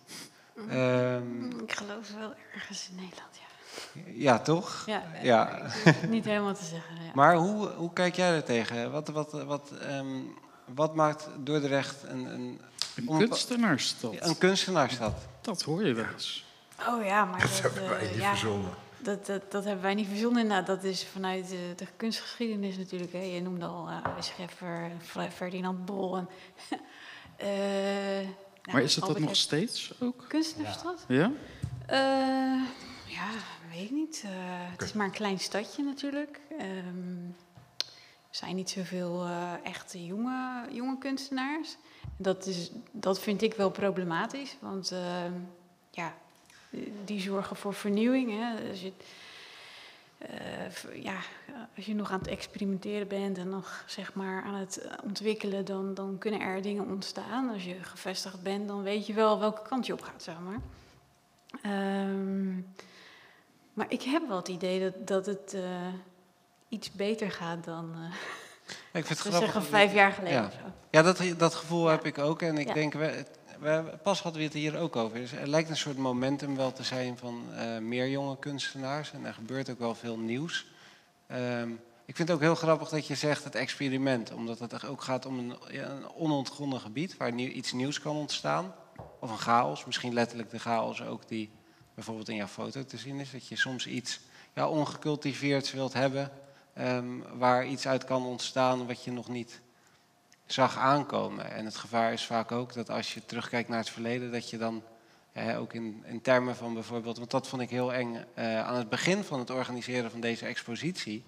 Ehm, 0.68 1.22
Mm, 1.22 1.60
Ik 1.60 1.72
geloof 1.72 2.12
wel 2.18 2.34
ergens 2.54 2.88
in 2.90 2.94
Nederland, 2.94 3.30
ja. 3.36 4.02
ja, 4.14 4.38
toch? 4.38 4.82
Ja, 4.86 5.02
Ja. 5.22 5.62
niet 6.08 6.24
helemaal 6.24 6.54
te 6.54 6.64
zeggen. 6.64 6.94
Ja. 7.04 7.10
Maar 7.14 7.34
hoe, 7.36 7.68
hoe 7.68 7.92
kijk 7.92 8.14
jij 8.16 8.34
er 8.34 8.44
tegen? 8.44 8.90
Wat, 8.90 9.08
wat, 9.08 9.32
wat, 9.32 9.70
ehm, 9.80 10.20
wat 10.74 10.94
maakt 10.94 11.28
Dordrecht 11.38 12.02
een, 12.02 12.26
een, 12.26 12.60
kunstenaarsstad. 13.18 14.14
een 14.18 14.38
kunstenaarstad? 14.38 15.14
Dat 15.40 15.62
hoor 15.62 15.86
je 15.86 15.94
wel 15.94 16.06
eens. 16.12 16.44
Oh 16.88 17.04
ja, 17.04 17.24
maar 17.24 17.40
Dat 17.40 17.50
dat, 17.50 17.60
hebben 17.60 17.82
eh, 17.82 17.88
wij 17.88 18.10
niet 18.10 18.20
ja, 18.20 18.30
verzonnen. 18.30 18.70
Dat, 18.98 19.26
dat, 19.26 19.50
dat 19.50 19.64
hebben 19.64 19.82
wij 19.82 19.94
niet 19.94 20.08
verzonnen. 20.08 20.46
Nou, 20.46 20.64
dat 20.64 20.84
is 20.84 21.04
vanuit 21.04 21.48
de, 21.48 21.72
de 21.76 21.86
kunstgeschiedenis 21.96 22.76
natuurlijk. 22.76 23.12
Hè. 23.12 23.18
Je 23.18 23.42
noemde 23.42 23.66
al 23.66 23.88
uh, 23.88 23.96
Scheffer, 24.20 24.90
Ferdinand 25.34 25.84
Bol. 25.84 26.16
En, 26.16 26.28
eh, 27.36 28.28
nou, 28.62 28.72
Maar 28.72 28.82
is 28.82 28.96
het 28.96 29.06
dat 29.06 29.18
nog 29.18 29.36
steeds 29.36 29.92
ook? 30.00 30.24
Kunstenaarsstad? 30.28 31.04
Ja? 31.08 31.32
Eh, 31.86 31.98
ja, 33.06 33.28
weet 33.70 33.84
ik 33.84 33.90
niet. 33.90 34.22
Eh, 34.24 34.30
het 34.70 34.82
is 34.82 34.92
maar 34.92 35.06
een 35.06 35.12
klein 35.12 35.38
stadje 35.38 35.82
natuurlijk. 35.82 36.40
Ehm, 36.58 37.30
zijn 38.30 38.56
niet 38.56 38.70
zoveel 38.70 39.24
eh 39.24 39.52
echte 39.62 40.06
jonge, 40.06 40.66
jonge 40.70 40.98
kunstenaars. 40.98 41.76
Dat, 42.16 42.46
is, 42.46 42.70
dat 42.90 43.20
vind 43.20 43.42
ik 43.42 43.54
wel 43.54 43.70
problematisch, 43.70 44.56
want 44.60 44.90
ehm, 44.90 45.32
ja, 45.90 46.14
die 47.04 47.20
zorgen 47.20 47.56
voor 47.56 47.74
vernieuwing. 47.74 48.30
Hè. 48.30 48.68
Als, 48.68 48.80
je, 48.80 48.92
eh, 50.18 51.02
ja, 51.02 51.16
als 51.76 51.86
je 51.86 51.94
nog 51.94 52.10
aan 52.10 52.18
het 52.18 52.28
experimenteren 52.28 53.08
bent 53.08 53.38
en 53.38 53.48
nog 53.48 53.84
zeg 53.86 54.14
maar 54.14 54.42
aan 54.42 54.54
het 54.54 54.88
ontwikkelen, 55.04 55.64
dan, 55.64 55.94
dan 55.94 56.18
kunnen 56.18 56.40
er 56.40 56.62
dingen 56.62 56.86
ontstaan. 56.86 57.48
Als 57.48 57.64
je 57.64 57.82
gevestigd 57.82 58.42
bent, 58.42 58.68
dan 58.68 58.82
weet 58.82 59.06
je 59.06 59.12
wel 59.12 59.38
welke 59.38 59.68
kant 59.68 59.86
je 59.86 59.92
op 59.92 60.02
gaat, 60.02 60.22
zeg 60.22 60.36
maar. 60.40 60.60
Ehm, 61.62 62.54
maar 63.72 63.86
ik 63.88 64.02
heb 64.02 64.28
wel 64.28 64.36
het 64.36 64.48
idee 64.48 64.80
dat, 64.80 65.06
dat 65.06 65.26
het 65.26 65.54
eh, 65.54 65.86
iets 66.70 66.92
beter 66.92 67.30
gaat 67.30 67.64
dan, 67.64 67.94
eh 67.94 68.14
Ik 69.00 69.06
vind 69.06 69.08
het 69.08 69.18
grappig. 69.18 69.40
zeggen, 69.40 69.62
vijf 69.62 69.92
jaar 69.92 70.12
geleden 70.12 70.42
Ja. 70.42 70.50
Ja, 70.90 71.02
dat, 71.02 71.22
dat 71.38 71.54
gevoel 71.54 71.84
Ja. 71.84 71.90
heb 71.90 72.06
ik 72.06 72.18
ook. 72.18 72.42
En 72.42 72.58
ik 72.58 72.66
Ja. 72.68 72.74
denk, 72.74 72.92
we, 72.92 73.24
we, 73.58 73.82
pas 74.02 74.22
hadden 74.22 74.40
we 74.40 74.46
het 74.46 74.56
hier 74.56 74.78
ook 74.78 74.96
over. 74.96 75.18
Dus 75.18 75.32
er 75.32 75.48
lijkt 75.48 75.70
een 75.70 75.76
soort 75.76 75.96
momentum 75.96 76.56
wel 76.56 76.72
te 76.72 76.82
zijn 76.82 77.18
van 77.18 77.42
eh, 77.56 77.78
meer 77.78 78.08
jonge 78.08 78.38
kunstenaars. 78.38 79.12
En 79.12 79.24
er 79.24 79.34
gebeurt 79.34 79.70
ook 79.70 79.78
wel 79.78 79.94
veel 79.94 80.18
nieuws. 80.18 80.66
Ehm, 81.26 81.70
ik 82.04 82.16
vind 82.16 82.28
het 82.28 82.36
ook 82.36 82.42
heel 82.42 82.54
grappig 82.54 82.88
dat 82.88 83.06
je 83.06 83.14
zegt 83.14 83.44
het 83.44 83.54
experiment. 83.54 84.32
Omdat 84.32 84.58
het 84.58 84.84
ook 84.86 85.02
gaat 85.02 85.26
om 85.26 85.38
een, 85.38 85.54
ja, 85.70 85.88
een 85.88 86.10
onontgonnen 86.10 86.80
gebied 86.80 87.16
waar 87.16 87.32
nieuw, 87.32 87.48
iets 87.50 87.72
nieuws 87.72 88.00
kan 88.00 88.16
ontstaan. 88.16 88.74
Of 89.20 89.30
een 89.30 89.38
chaos, 89.38 89.84
misschien 89.84 90.14
letterlijk 90.14 90.50
de 90.50 90.58
chaos 90.58 91.02
ook 91.02 91.28
die 91.28 91.50
bijvoorbeeld 91.94 92.28
in 92.28 92.34
jouw 92.36 92.46
foto 92.46 92.84
te 92.84 92.96
zien 92.96 93.20
is. 93.20 93.30
Dat 93.30 93.46
je 93.48 93.56
soms 93.56 93.86
iets 93.86 94.20
ja, 94.54 94.68
ongecultiveerds 94.68 95.72
wilt 95.72 95.92
hebben. 95.92 96.30
Ehm, 96.80 97.38
waar 97.38 97.66
iets 97.66 97.86
uit 97.86 98.04
kan 98.04 98.26
ontstaan 98.26 98.86
wat 98.86 99.04
je 99.04 99.12
nog 99.12 99.28
niet 99.28 99.60
zag 100.46 100.76
aankomen. 100.78 101.50
En 101.50 101.64
het 101.64 101.76
gevaar 101.76 102.12
is 102.12 102.26
vaak 102.26 102.52
ook 102.52 102.72
dat 102.72 102.90
als 102.90 103.14
je 103.14 103.24
terugkijkt 103.24 103.68
naar 103.68 103.78
het 103.78 103.90
verleden, 103.90 104.32
dat 104.32 104.50
je 104.50 104.58
dan 104.58 104.82
ook 105.56 105.72
in, 105.72 106.02
in 106.06 106.20
termen 106.20 106.56
van 106.56 106.74
bijvoorbeeld, 106.74 107.18
want 107.18 107.30
dat 107.30 107.48
vond 107.48 107.62
ik 107.62 107.70
heel 107.70 107.92
eng 107.92 108.24
eh, 108.34 108.66
aan 108.66 108.74
het 108.76 108.88
begin 108.88 109.24
van 109.24 109.38
het 109.38 109.50
organiseren 109.50 110.10
van 110.10 110.20
deze 110.20 110.46
expositie. 110.46 111.24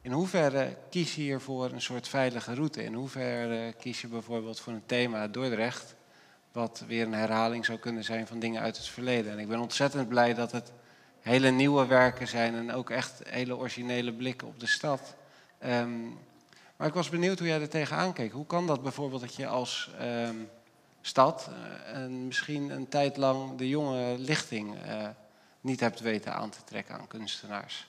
In 0.00 0.12
hoeverre 0.12 0.76
kies 0.90 1.14
je 1.14 1.20
hier 1.20 1.40
voor 1.40 1.70
een 1.70 1.80
soort 1.80 2.08
veilige 2.08 2.54
route? 2.54 2.84
In 2.84 2.94
hoeverre 2.94 3.72
kies 3.72 4.00
je 4.00 4.08
bijvoorbeeld 4.08 4.60
voor 4.60 4.72
een 4.72 4.86
thema 4.86 5.28
Dordrecht, 5.28 5.94
wat 6.52 6.84
weer 6.86 7.06
een 7.06 7.14
herhaling 7.14 7.64
zou 7.64 7.78
kunnen 7.78 8.04
zijn 8.04 8.26
van 8.26 8.38
dingen 8.38 8.62
uit 8.62 8.76
het 8.76 8.86
verleden? 8.86 9.32
En 9.32 9.38
ik 9.38 9.48
ben 9.48 9.60
ontzettend 9.60 10.08
blij 10.08 10.34
dat 10.34 10.52
het 10.52 10.72
hele 11.24 11.50
nieuwe 11.50 11.86
werken 11.86 12.28
zijn 12.28 12.54
en 12.54 12.72
ook 12.72 12.90
echt 12.90 13.22
hele 13.28 13.56
originele 13.56 14.12
blikken 14.12 14.48
op 14.48 14.60
de 14.60 14.66
stad. 14.66 15.14
Ehm, 15.58 16.02
maar 16.76 16.86
ik 16.86 16.94
was 16.94 17.08
benieuwd 17.08 17.38
hoe 17.38 17.48
jij 17.48 17.60
er 17.60 17.68
tegenaan 17.68 18.12
keek. 18.12 18.32
Hoe 18.32 18.46
kan 18.46 18.66
dat 18.66 18.82
bijvoorbeeld 18.82 19.20
dat 19.20 19.34
je 19.34 19.46
als 19.46 19.90
ehm, 19.98 20.36
stad 21.00 21.48
eh, 21.48 21.96
en 21.96 22.26
misschien 22.26 22.70
een 22.70 22.88
tijd 22.88 23.16
lang 23.16 23.58
de 23.58 23.68
jonge 23.68 24.18
lichting 24.18 24.82
eh, 24.82 25.08
niet 25.60 25.80
hebt 25.80 26.00
weten 26.00 26.34
aan 26.34 26.50
te 26.50 26.64
trekken 26.64 26.94
aan 26.94 27.06
kunstenaars? 27.06 27.88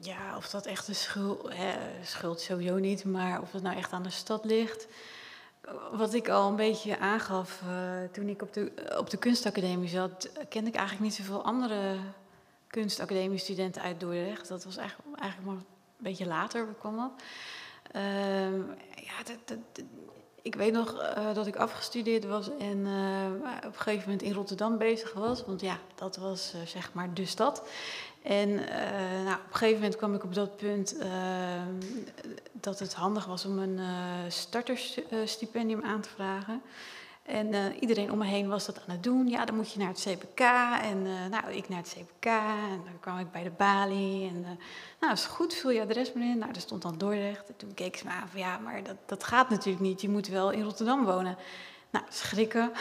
Ja, 0.00 0.36
of 0.36 0.50
dat 0.50 0.66
echt 0.66 0.88
een 0.88 0.94
schuld, 0.94 1.54
hè, 1.54 1.74
schuld 2.04 2.40
sowieso 2.40 2.76
niet, 2.76 3.04
maar 3.04 3.40
of 3.40 3.52
het 3.52 3.62
nou 3.62 3.76
echt 3.76 3.92
aan 3.92 4.02
de 4.02 4.10
stad 4.10 4.44
ligt. 4.44 4.86
Wat 5.92 6.14
ik 6.14 6.28
al 6.28 6.48
een 6.48 6.56
beetje 6.56 6.98
aangaf 6.98 7.62
eh, 7.62 8.12
toen 8.12 8.28
ik 8.28 8.42
op 8.42 8.52
de, 8.52 8.72
op 8.98 9.10
de 9.10 9.16
kunstacademie 9.16 9.88
zat, 9.88 10.28
kende 10.48 10.68
ik 10.68 10.76
eigenlijk 10.76 11.04
niet 11.04 11.14
zoveel 11.14 11.44
andere 11.44 11.96
kunstacademiestudenten 12.70 13.82
uit 13.82 14.00
Dordrecht. 14.00 14.48
Dat 14.48 14.64
was 14.64 14.76
eigenlijk, 14.76 15.18
eigenlijk 15.20 15.50
maar 15.52 15.60
een 15.60 15.66
beetje 15.96 16.26
later. 16.26 16.66
Ehm, 17.92 18.58
ja, 18.96 19.22
dat, 19.24 19.38
dat- 19.44 19.84
ik 20.42 20.54
weet 20.54 20.72
nog 20.72 20.98
eh, 21.00 21.34
dat 21.34 21.46
ik 21.46 21.56
afgestudeerd 21.56 22.24
was 22.24 22.48
en 22.58 22.86
eh, 22.86 23.56
op 23.56 23.74
een 23.74 23.80
gegeven 23.80 24.02
moment 24.04 24.22
in 24.22 24.32
Rotterdam 24.32 24.78
bezig 24.78 25.12
was. 25.12 25.44
Want 25.44 25.60
ja, 25.60 25.78
dat 25.94 26.16
was 26.16 26.52
eh, 26.54 26.60
zeg 26.66 26.92
maar 26.92 27.14
de 27.14 27.26
stad. 27.26 27.68
En 28.22 28.54
nou, 29.24 29.34
op 29.36 29.46
een 29.50 29.56
gegeven 29.56 29.74
moment 29.80 29.96
kwam 29.96 30.14
ik 30.14 30.24
op 30.24 30.34
dat 30.34 30.56
punt 30.56 30.98
eh, 30.98 31.62
dat 32.52 32.78
het 32.78 32.94
handig 32.94 33.24
was 33.24 33.44
om 33.44 33.58
een 33.58 33.80
startersstipendium 34.28 35.82
aan 35.84 36.00
te 36.00 36.08
vragen. 36.08 36.62
En 37.30 37.54
eh, 37.54 37.80
iedereen 37.80 38.12
om 38.12 38.18
me 38.18 38.24
heen 38.26 38.48
was 38.48 38.66
dat 38.66 38.76
aan 38.76 38.94
het 38.94 39.02
doen. 39.02 39.28
Ja, 39.28 39.44
dan 39.44 39.56
moet 39.56 39.72
je 39.72 39.78
naar 39.78 39.88
het 39.88 40.06
CPK. 40.08 40.40
En 40.82 41.06
eh, 41.06 41.26
nou, 41.30 41.52
ik 41.52 41.68
naar 41.68 41.78
het 41.78 41.96
CPK. 41.98 42.26
En 42.26 42.80
dan 42.84 43.00
kwam 43.00 43.18
ik 43.18 43.30
bij 43.30 43.42
de 43.42 43.50
balie. 43.50 44.28
En 44.28 44.44
eh, 44.44 44.50
nou, 45.00 45.12
is 45.12 45.24
goed, 45.26 45.54
vul 45.54 45.70
je 45.70 45.80
adres 45.80 46.12
maar 46.12 46.24
in. 46.24 46.38
Nou, 46.38 46.52
daar 46.52 46.62
stond 46.62 46.82
dan 46.82 46.98
Dordrecht. 46.98 47.48
En 47.48 47.56
toen 47.56 47.74
keek 47.74 47.96
ze 47.96 48.04
me 48.04 48.10
aan 48.10 48.28
van 48.28 48.40
ja, 48.40 48.58
maar 48.58 48.82
dat, 48.82 48.96
dat 49.06 49.24
gaat 49.24 49.50
natuurlijk 49.50 49.84
niet. 49.84 50.00
Je 50.00 50.08
moet 50.08 50.28
wel 50.28 50.50
in 50.50 50.62
Rotterdam 50.62 51.04
wonen. 51.04 51.36
Nou, 51.90 52.04
schrikken. 52.08 52.70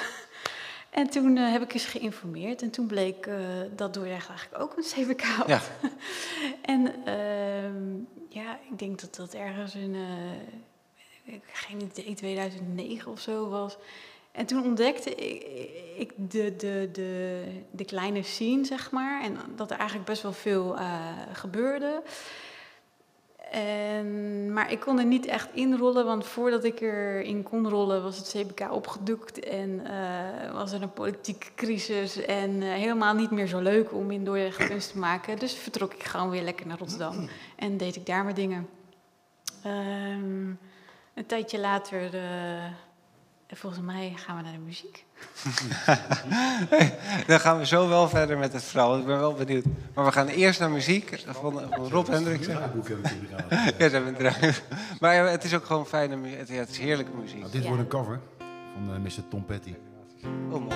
En 0.89 1.09
toen 1.09 1.35
heb 1.35 1.61
ik 1.61 1.73
eens 1.73 1.85
geïnformeerd. 1.85 2.61
En 2.61 2.69
toen 2.69 2.87
bleek 2.87 3.29
dat 3.75 3.93
Dordrecht 3.93 4.29
eigenlijk 4.29 4.61
ook 4.63 4.77
een 4.77 4.83
CPK 4.83 5.21
had. 5.21 5.47
Ja. 5.47 5.61
en 6.73 7.05
ehm, 7.05 7.95
ja, 8.29 8.59
ik 8.69 8.79
denk 8.79 9.01
dat 9.01 9.15
dat 9.15 9.33
ergens 9.33 9.75
in, 9.75 9.95
ik- 11.23 11.43
geen 11.53 11.81
idee, 11.81 12.13
2009 12.13 13.11
of 13.11 13.19
zo 13.19 13.49
was. 13.49 13.77
En 14.31 14.45
toen 14.45 14.63
ontdekte 14.63 15.15
ik, 15.95 16.13
de, 16.15 16.55
de, 16.55 16.89
de, 16.91 17.43
de 17.71 17.85
kleine 17.85 18.23
scene, 18.23 18.65
zeg 18.65 18.91
maar. 18.91 19.23
En 19.23 19.37
dat 19.55 19.71
er 19.71 19.77
eigenlijk 19.77 20.09
best 20.09 20.21
wel 20.21 20.33
veel 20.33 20.77
eh, 20.77 21.11
gebeurde. 21.33 22.01
En, 23.51 24.53
maar 24.53 24.71
ik 24.71 24.79
kon 24.79 24.99
er 24.99 25.05
niet 25.05 25.25
echt 25.25 25.49
inrollen, 25.53 26.05
want 26.05 26.25
voordat 26.25 26.63
ik 26.63 26.81
erin 26.81 27.43
kon 27.43 27.69
rollen 27.69 28.03
was 28.03 28.17
het 28.17 28.35
CBK 28.35 28.71
opgedoekt 28.71 29.39
en 29.39 29.85
eh, 29.85 30.53
was 30.53 30.71
er 30.71 30.81
een 30.81 30.93
politieke 30.93 31.47
crisis 31.55 32.25
en 32.25 32.61
eh, 32.61 32.73
helemaal 32.73 33.13
niet 33.13 33.31
meer 33.31 33.47
zo 33.47 33.59
leuk 33.59 33.93
om 33.93 34.11
in 34.11 34.23
Dordrecht 34.23 34.67
kunst 34.67 34.91
te 34.91 34.97
maken. 34.97 35.39
Dus 35.39 35.53
vertrok 35.53 35.93
ik 35.93 36.03
gewoon 36.03 36.29
weer 36.29 36.43
lekker 36.43 36.67
naar 36.67 36.77
Rotterdam 36.77 37.29
en 37.55 37.77
deed 37.77 37.95
ik 37.95 38.05
daar 38.05 38.23
mijn 38.23 38.35
dingen. 38.35 38.69
Ehm, 39.63 40.47
een 41.13 41.25
tijdje 41.25 41.59
later, 41.59 42.09
volgens 43.57 43.81
mij 43.85 44.13
gaan 44.15 44.37
we 44.37 44.43
naar 44.43 44.51
de 44.51 44.57
muziek. 44.59 45.05
Dan 47.27 47.39
gaan 47.39 47.57
we 47.57 47.65
zo 47.65 47.89
wel 47.89 48.09
verder 48.09 48.37
met 48.37 48.53
het 48.53 48.63
verhaal. 48.63 48.97
Ik 48.97 49.05
ben 49.05 49.19
wel 49.19 49.33
benieuwd. 49.33 49.63
Maar 49.93 50.05
we 50.05 50.11
gaan 50.11 50.27
eerst 50.27 50.59
naar 50.59 50.69
muziek 50.71 51.23
van, 51.27 51.61
van 51.71 51.87
Rob 51.89 52.09
inderdaad. 52.09 52.73
Ja, 53.49 53.65
ze 53.77 53.83
hebben 53.95 54.07
een 54.07 54.15
draai- 54.15 54.53
Maar 54.99 55.15
het 55.29 55.43
is 55.43 55.53
ook 55.53 55.65
gewoon 55.65 55.85
fijne 55.87 56.15
muziek. 56.15 56.37
Het, 56.39 56.47
ja, 56.47 56.55
het 56.55 56.69
is 56.69 56.77
heerlijke 56.77 57.11
muziek. 57.21 57.39
Nou, 57.39 57.51
dit 57.51 57.61
Ja. 57.61 57.67
wordt 57.67 57.83
een 57.83 57.89
cover 57.89 58.19
van 58.73 58.93
eh, 58.93 58.99
Mr. 58.99 59.27
Tom 59.29 59.45
Petty. 59.45 59.73
Oh, 60.51 60.61
mooi. 60.61 60.75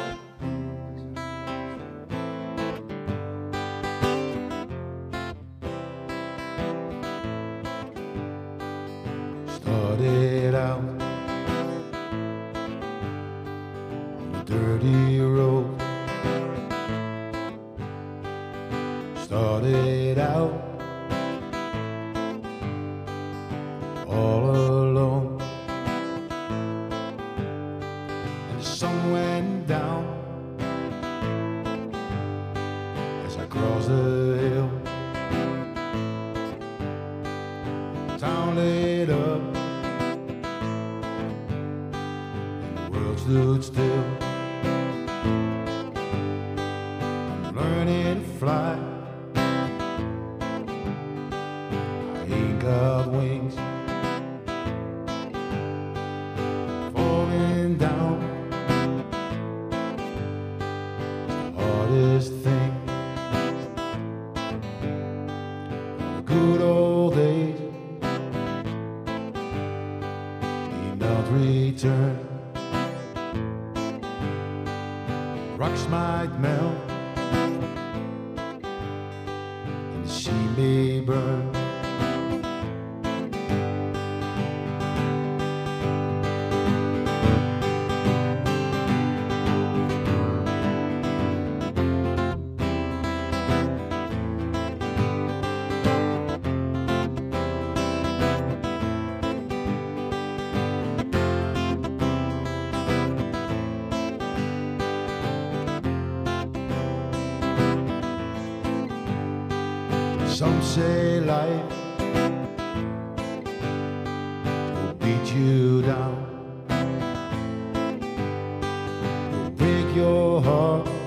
Your 119.96 120.42
heart, 120.42 121.03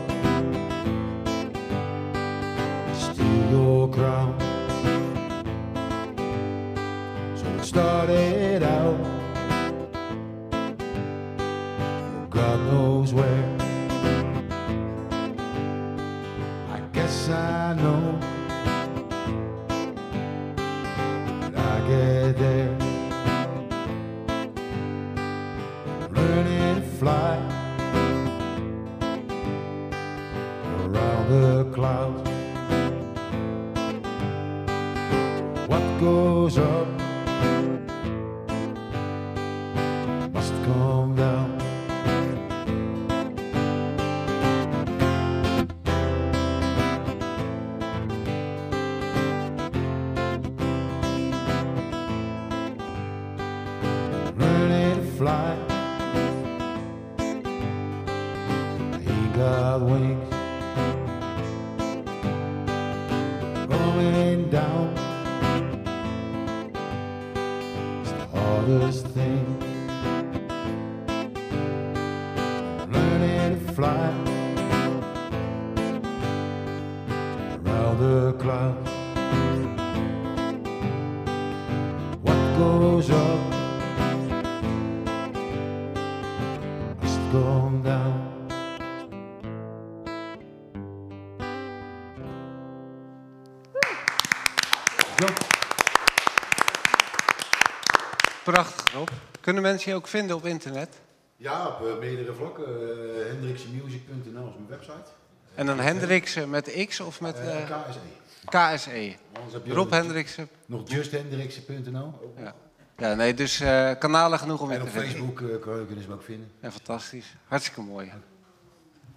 Kunnen 99.47 99.63
mensen 99.65 99.91
je 99.91 99.97
ook 99.97 100.07
vinden 100.07 100.37
op 100.37 100.47
internet? 100.47 100.89
Ja, 101.37 101.67
op 101.67 101.87
eh, 101.87 101.99
meerdere 101.99 102.33
vlakken. 102.35 102.65
Uh, 102.69 103.27
hendriksemusic.nl 103.27 104.49
is 104.49 104.55
mijn 104.55 104.67
website. 104.69 105.11
En 105.55 105.67
dan 105.67 105.79
Hendriksen 105.81 106.51
met 106.51 106.87
X 106.89 107.01
of 107.01 107.21
met 107.21 107.39
Eh, 107.39 107.63
eh, 107.63 107.81
KSE. 107.89 108.77
KSE? 108.77 109.17
Rob 109.73 109.91
Hendriksen. 109.91 110.49
Nog 110.67 110.91
justhendriksen.nl. 110.91 112.33
Ja. 112.39 112.55
Ja, 112.97 113.15
nee, 113.15 113.35
dus 113.35 113.61
eh, 113.61 113.91
kanalen 113.99 114.39
genoeg 114.39 114.61
om 114.61 114.71
in 114.71 114.75
En 114.75 114.81
te 114.81 114.87
op 114.87 114.93
vinden. 114.93 115.11
Facebook 115.11 115.41
eh, 115.41 115.87
kunnen 115.87 116.03
ze 116.03 116.09
me 116.09 116.15
ook 116.15 116.23
vinden. 116.23 116.51
Ja, 116.61 116.71
fantastisch. 116.71 117.37
Hartstikke 117.49 117.81
mooi. 117.81 118.13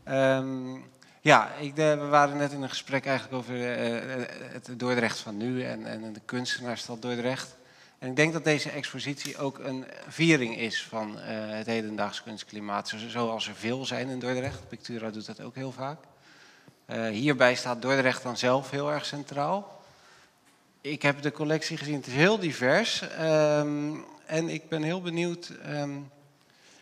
Ehm, 0.04 0.78
ja, 1.22 1.54
ik, 1.60 1.78
eh, 1.78 1.94
we 2.00 2.06
waren 2.08 2.38
net 2.38 2.52
in 2.52 2.62
een 2.62 2.70
gesprek 2.70 3.06
eigenlijk 3.06 3.38
over 3.38 3.74
eh, 3.74 4.26
het 4.52 4.70
Dordrecht 4.78 5.20
van 5.20 5.38
nu 5.38 5.64
en, 5.64 5.86
en 5.86 6.14
de 6.14 6.22
kunstenaarsstad 6.26 7.02
Dordrecht. 7.02 7.58
En 8.00 8.10
ik 8.10 8.16
denk 8.16 8.34
dat 8.34 8.44
deze 8.44 8.70
expositie 8.70 9.38
ook 9.38 9.60
een 9.60 9.86
viering 10.08 10.58
is 10.58 10.84
van 10.84 11.20
eh, 11.20 11.26
het 11.50 11.66
hedendaags 11.66 12.24
kunstklimaat, 12.24 12.88
zo- 12.88 12.98
zoals 13.10 13.48
er 13.48 13.56
veel 13.56 13.86
zijn 13.86 14.10
in 14.10 14.20
Dordrecht. 14.20 14.68
Pictura 14.68 15.10
doet 15.10 15.26
dat 15.26 15.42
ook 15.42 15.56
heel 15.56 15.72
vaak. 15.72 15.98
Eh, 16.86 17.08
hierbij 17.08 17.56
staat 17.56 17.82
Dordrecht 17.82 18.24
dan 18.24 18.38
zelf 18.38 18.70
heel 18.70 18.92
erg 18.92 19.06
centraal. 19.06 19.82
Ik 20.82 21.02
heb 21.02 21.22
de 21.22 21.32
collectie 21.32 21.78
gezien, 21.78 21.96
het 21.96 22.08
is 22.08 22.14
heel 22.14 22.40
divers. 22.40 23.02
ehm, 23.02 23.94
en 24.26 24.50
ik 24.50 24.70
ben 24.70 24.84
heel 24.84 25.02
benieuwd 25.02 25.52
ehm, 25.64 25.92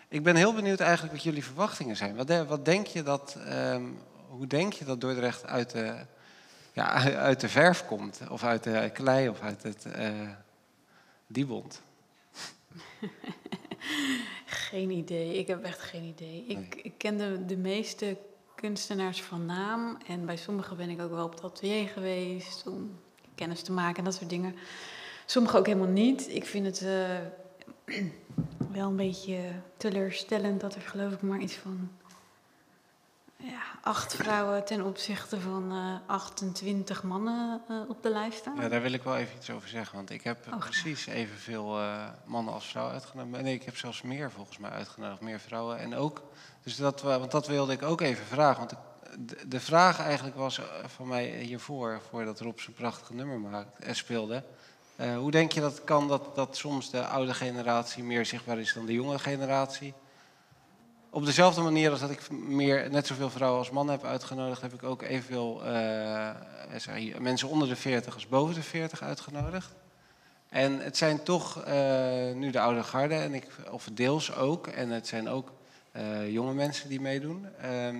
ik 0.09 0.23
ben 0.23 0.35
heel 0.35 0.53
benieuwd 0.53 0.79
eigenlijk 0.79 1.13
wat 1.13 1.23
jullie 1.23 1.43
verwachtingen 1.43 1.95
zijn. 1.95 2.15
Wat, 2.15 2.45
wat 2.47 2.65
denk 2.65 2.87
je 2.87 3.03
dat, 3.03 3.37
ehm, 3.45 3.83
hoe 4.27 4.47
denk 4.47 4.73
je 4.73 4.85
dat 4.85 5.01
Dordrecht 5.01 5.45
uit 5.45 5.71
de, 5.71 5.95
ja, 6.73 6.91
uit 7.29 7.39
de 7.39 7.49
verf 7.49 7.85
komt? 7.85 8.19
Of 8.29 8.43
uit 8.43 8.63
de 8.63 8.89
klei 8.93 9.29
of 9.29 9.41
uit 9.41 9.63
het 9.63 9.85
eh 11.27 11.33
diebond? 11.33 11.81
Geen 14.45 14.89
idee. 14.89 15.37
Ik 15.37 15.47
heb 15.47 15.63
echt 15.63 15.79
geen 15.79 16.03
idee. 16.03 16.45
Ik, 16.47 16.57
Nee. 16.57 16.83
ik 16.83 16.93
ken 16.97 17.17
de, 17.17 17.45
de 17.45 17.57
meeste 17.57 18.17
kunstenaars 18.55 19.21
van 19.21 19.45
naam. 19.45 19.97
En 20.07 20.25
bij 20.25 20.37
sommigen 20.37 20.77
ben 20.77 20.89
ik 20.89 21.01
ook 21.01 21.11
wel 21.11 21.25
op 21.25 21.31
het 21.31 21.43
atelier 21.43 21.87
geweest 21.87 22.67
om 22.67 22.99
kennis 23.35 23.61
te 23.61 23.71
maken 23.71 23.97
en 23.97 24.03
dat 24.03 24.13
soort 24.13 24.29
dingen. 24.29 24.55
Sommigen 25.25 25.59
ook 25.59 25.65
helemaal 25.65 25.87
niet. 25.87 26.29
Ik 26.29 26.45
vind 26.45 26.65
het 26.65 26.81
eh, 26.81 27.19
wel 28.77 28.89
een 28.89 28.95
beetje 28.95 29.39
teleurstellend 29.77 30.61
dat 30.61 30.75
er 30.75 30.81
geloof 30.81 31.13
ik 31.13 31.21
maar 31.21 31.39
iets 31.39 31.55
van 31.55 31.89
ja, 33.37 33.61
acht 33.81 34.15
vrouwen 34.15 34.65
ten 34.65 34.85
opzichte 34.85 35.39
van 35.39 35.71
eh 35.71 36.09
28 36.09 37.03
mannen 37.03 37.61
eh, 37.67 37.75
op 37.87 38.03
de 38.03 38.09
lijst 38.09 38.37
staan. 38.37 38.55
Ja, 38.55 38.69
daar 38.69 38.81
wil 38.81 38.91
ik 38.91 39.03
wel 39.03 39.17
even 39.17 39.35
iets 39.35 39.49
over 39.49 39.69
zeggen. 39.69 39.95
Want 39.95 40.09
ik 40.09 40.23
heb 40.23 40.37
Oh, 40.53 40.59
precies 40.59 41.05
evenveel 41.05 41.79
eh 41.79 42.07
mannen 42.25 42.53
als 42.53 42.67
vrouwen 42.67 42.93
uitgenodigd. 42.93 43.43
Nee, 43.43 43.53
ik 43.53 43.63
heb 43.63 43.77
zelfs 43.77 44.01
meer 44.01 44.31
volgens 44.31 44.57
mij 44.57 44.69
uitgenodigd. 44.69 45.21
Meer 45.21 45.39
vrouwen. 45.39 45.79
En 45.79 45.95
ook, 45.95 46.23
dus 46.63 46.75
dat, 46.75 47.01
want 47.01 47.31
dat 47.31 47.47
wilde 47.47 47.73
ik 47.73 47.83
ook 47.83 48.01
even 48.01 48.25
vragen. 48.25 48.57
Want 48.57 48.73
de, 49.29 49.47
de 49.47 49.59
vraag 49.59 49.99
eigenlijk 49.99 50.35
was 50.35 50.61
van 50.85 51.07
mij 51.07 51.29
hiervoor, 51.29 52.01
voordat 52.09 52.39
Rob 52.39 52.59
zijn 52.59 52.75
prachtige 52.75 53.13
nummer 53.13 53.39
maakte, 53.39 53.93
speelde. 53.93 54.43
Hoe 55.17 55.31
denk 55.31 55.51
je 55.51 55.61
dat 55.61 55.71
het 55.71 55.83
kan 55.83 56.07
dat, 56.07 56.35
dat 56.35 56.57
soms 56.57 56.91
de 56.91 57.05
oude 57.05 57.33
generatie 57.33 58.03
meer 58.03 58.25
zichtbaar 58.25 58.59
is 58.59 58.73
dan 58.73 58.85
de 58.85 58.93
jonge 58.93 59.19
generatie? 59.19 59.93
Op 61.09 61.25
dezelfde 61.25 61.61
manier 61.61 61.91
als 61.91 61.99
dat 61.99 62.09
ik 62.09 62.31
meer, 62.31 62.89
net 62.91 63.07
zoveel 63.07 63.29
vrouwen 63.29 63.59
als 63.59 63.69
mannen 63.69 63.95
heb 63.95 64.05
uitgenodigd, 64.05 64.61
heb 64.61 64.73
ik 64.73 64.83
ook 64.83 65.01
evenveel 65.01 65.61
hier, 66.95 67.21
mensen 67.21 67.47
onder 67.47 67.67
de 67.67 67.75
40 67.75 68.13
als 68.13 68.27
boven 68.27 68.55
de 68.55 68.63
40 68.63 69.01
uitgenodigd. 69.01 69.75
En 70.49 70.79
het 70.79 70.97
zijn 70.97 71.23
toch 71.23 71.63
eh, 71.63 72.33
nu 72.33 72.51
de 72.51 72.59
oude 72.59 72.83
garde, 72.83 73.15
en 73.15 73.33
ik, 73.33 73.47
of 73.71 73.89
deels 73.93 74.35
ook, 74.35 74.67
en 74.67 74.89
het 74.89 75.07
zijn 75.07 75.29
ook 75.29 75.51
jonge 76.27 76.53
mensen 76.53 76.89
die 76.89 77.01
meedoen. 77.01 77.47
Ehm, 77.61 77.97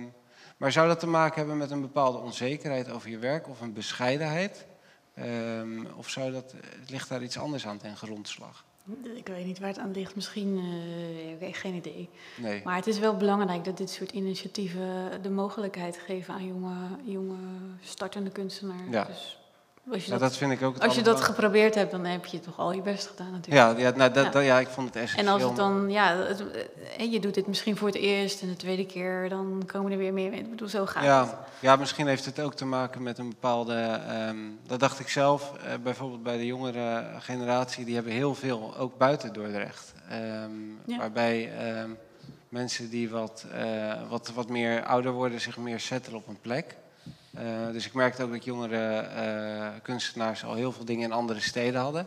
maar 0.56 0.72
zou 0.72 0.88
dat 0.88 1.00
te 1.00 1.06
maken 1.06 1.36
hebben 1.36 1.56
met 1.56 1.70
een 1.70 1.80
bepaalde 1.80 2.18
onzekerheid 2.18 2.90
over 2.90 3.10
je 3.10 3.18
werk 3.18 3.48
of 3.48 3.60
een 3.60 3.72
bescheidenheid? 3.72 4.66
Ehm, 5.14 5.84
of 5.96 6.08
zou 6.08 6.32
dat, 6.32 6.54
ligt 6.86 7.08
daar 7.08 7.22
iets 7.22 7.38
anders 7.38 7.66
aan 7.66 7.78
ten 7.78 7.96
grondslag? 7.96 8.64
Ik 9.14 9.26
weet 9.26 9.46
niet 9.46 9.58
waar 9.58 9.68
het 9.68 9.78
aan 9.78 9.92
ligt. 9.92 10.14
Misschien, 10.14 10.58
heb 11.38 11.54
geen 11.54 11.74
idee. 11.74 12.08
Nee. 12.36 12.60
Maar 12.64 12.76
het 12.76 12.86
is 12.86 12.98
wel 12.98 13.16
belangrijk 13.16 13.64
dat 13.64 13.76
dit 13.76 13.90
soort 13.90 14.12
initiatieven 14.12 15.22
de 15.22 15.30
mogelijkheid 15.30 15.98
geven 15.98 16.34
aan 16.34 16.46
jonge, 16.46 16.74
jonge 17.04 17.36
startende 17.80 18.30
kunstenaars. 18.30 18.90
Ja. 18.90 19.04
Dus 19.04 19.38
als 19.92 20.04
je, 20.04 20.12
Ja, 20.12 20.18
dat, 20.18 20.28
dat 20.28 20.36
vind 20.38 20.52
ik 20.52 20.62
ook 20.62 20.74
het 20.74 20.82
als 20.82 20.94
je 20.94 21.02
dat 21.02 21.20
geprobeerd 21.20 21.74
hebt, 21.74 21.90
dan 21.90 22.04
heb 22.04 22.24
je 22.26 22.40
toch 22.40 22.58
al 22.58 22.72
je 22.72 22.82
best 22.82 23.06
gedaan 23.06 23.30
natuurlijk. 23.32 23.78
Ja, 23.78 23.84
ja, 23.88 23.96
nou, 23.96 24.12
dat, 24.12 24.24
Ja. 24.24 24.30
dat- 24.30 24.44
ja, 24.44 24.58
ik 24.60 24.68
vond 24.68 24.86
het 24.86 24.96
En 24.96 25.02
essentieel. 25.02 25.32
als 25.32 25.42
het 25.42 25.56
dan, 25.56 25.90
ja, 25.90 26.16
het, 26.16 26.42
eh, 26.96 27.12
je 27.12 27.20
doet 27.20 27.34
dit 27.34 27.46
misschien 27.46 27.76
voor 27.76 27.88
het 27.88 27.96
eerst 27.96 28.42
en 28.42 28.48
de 28.48 28.56
tweede 28.56 28.86
keer, 28.86 29.28
dan 29.28 29.62
komen 29.66 29.92
er 29.92 29.98
weer 29.98 30.12
meer. 30.12 30.32
Ik 30.32 30.50
bedoel, 30.50 30.68
zo 30.68 30.86
gaat 30.86 30.94
het. 30.94 31.04
Ja, 31.04 31.44
ja, 31.60 31.76
misschien 31.76 32.06
heeft 32.06 32.24
het 32.24 32.40
ook 32.40 32.54
te 32.54 32.64
maken 32.64 33.02
met 33.02 33.18
een 33.18 33.28
bepaalde. 33.28 33.74
ehm, 34.08 34.36
dat 34.66 34.80
dacht 34.80 35.00
ik 35.00 35.08
zelf, 35.08 35.52
eh, 35.64 35.72
bijvoorbeeld 35.82 36.22
bij 36.22 36.36
de 36.36 36.46
jongere 36.46 37.04
generatie, 37.18 37.84
die 37.84 37.94
hebben 37.94 38.12
heel 38.12 38.34
veel, 38.34 38.76
ook 38.76 38.98
buiten 38.98 39.32
Dordrecht. 39.32 39.92
Ehm, 40.08 40.50
Ja. 40.86 40.98
Waarbij 40.98 41.52
ehm, 41.58 41.90
mensen 42.48 42.90
die 42.90 43.10
wat, 43.10 43.44
eh, 43.52 43.92
wat, 44.08 44.30
wat 44.34 44.48
meer 44.48 44.84
ouder 44.84 45.12
worden, 45.12 45.40
zich 45.40 45.56
meer 45.56 45.80
settelen 45.80 46.18
op 46.18 46.28
een 46.28 46.40
plek. 46.40 46.76
Eh, 47.38 47.72
dus 47.72 47.86
ik 47.86 47.94
merkte 47.94 48.22
ook 48.22 48.30
dat 48.30 48.44
jongere 48.44 48.98
eh, 48.98 49.66
kunstenaars 49.82 50.44
al 50.44 50.54
heel 50.54 50.72
veel 50.72 50.84
dingen 50.84 51.04
in 51.04 51.12
andere 51.12 51.40
steden 51.40 51.80
hadden. 51.80 52.06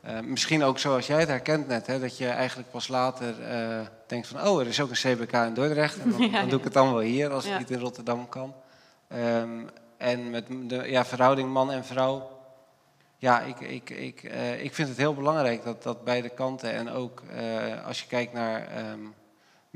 Eh, 0.00 0.20
misschien 0.20 0.62
ook 0.62 0.78
zoals 0.78 1.06
jij 1.06 1.20
het 1.20 1.28
herkent 1.28 1.68
net, 1.68 1.86
hè, 1.86 2.00
dat 2.00 2.18
je 2.18 2.28
eigenlijk 2.28 2.70
pas 2.70 2.88
later 2.88 3.34
denkt 4.06 4.26
van... 4.26 4.48
oh, 4.48 4.60
er 4.60 4.66
is 4.66 4.80
ook 4.80 4.90
een 4.90 5.16
CBK 5.16 5.32
in 5.32 5.54
Dordrecht 5.54 5.98
en 5.98 6.10
dan, 6.10 6.20
Ja, 6.30 6.40
dan 6.40 6.48
doe 6.48 6.58
ik 6.58 6.64
het 6.64 6.72
dan 6.72 6.92
wel 6.92 7.00
hier 7.00 7.30
als 7.30 7.44
het 7.44 7.52
Ja. 7.52 7.58
niet 7.58 7.70
in 7.70 7.78
Rotterdam 7.78 8.28
kan. 8.28 8.54
Ehm, 9.08 9.60
en 9.96 10.30
met 10.30 10.46
de 10.48 10.90
ja, 10.90 11.04
verhouding 11.04 11.52
man 11.52 11.70
en 11.70 11.84
vrouw. 11.84 12.30
Ja, 13.16 13.40
ik, 13.40 13.60
ik, 13.60 13.90
ik, 13.90 14.22
ik 14.60 14.74
vind 14.74 14.88
het 14.88 14.96
heel 14.96 15.14
belangrijk 15.14 15.64
dat, 15.64 15.82
dat 15.82 16.04
beide 16.04 16.28
kanten 16.28 16.72
en 16.72 16.90
ook 16.90 17.22
als 17.86 18.00
je 18.00 18.06
kijkt 18.06 18.32
naar 18.32 18.66
ehm, 18.66 19.00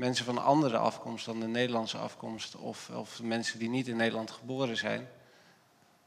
mensen 0.01 0.25
van 0.25 0.43
andere 0.43 0.77
afkomst 0.77 1.25
dan 1.25 1.39
de 1.39 1.47
Nederlandse 1.47 1.97
afkomst 1.97 2.55
of, 2.55 2.89
of 2.93 3.21
mensen 3.21 3.59
die 3.59 3.69
niet 3.69 3.87
in 3.87 3.95
Nederland 3.95 4.31
geboren 4.31 4.77
zijn. 4.77 5.07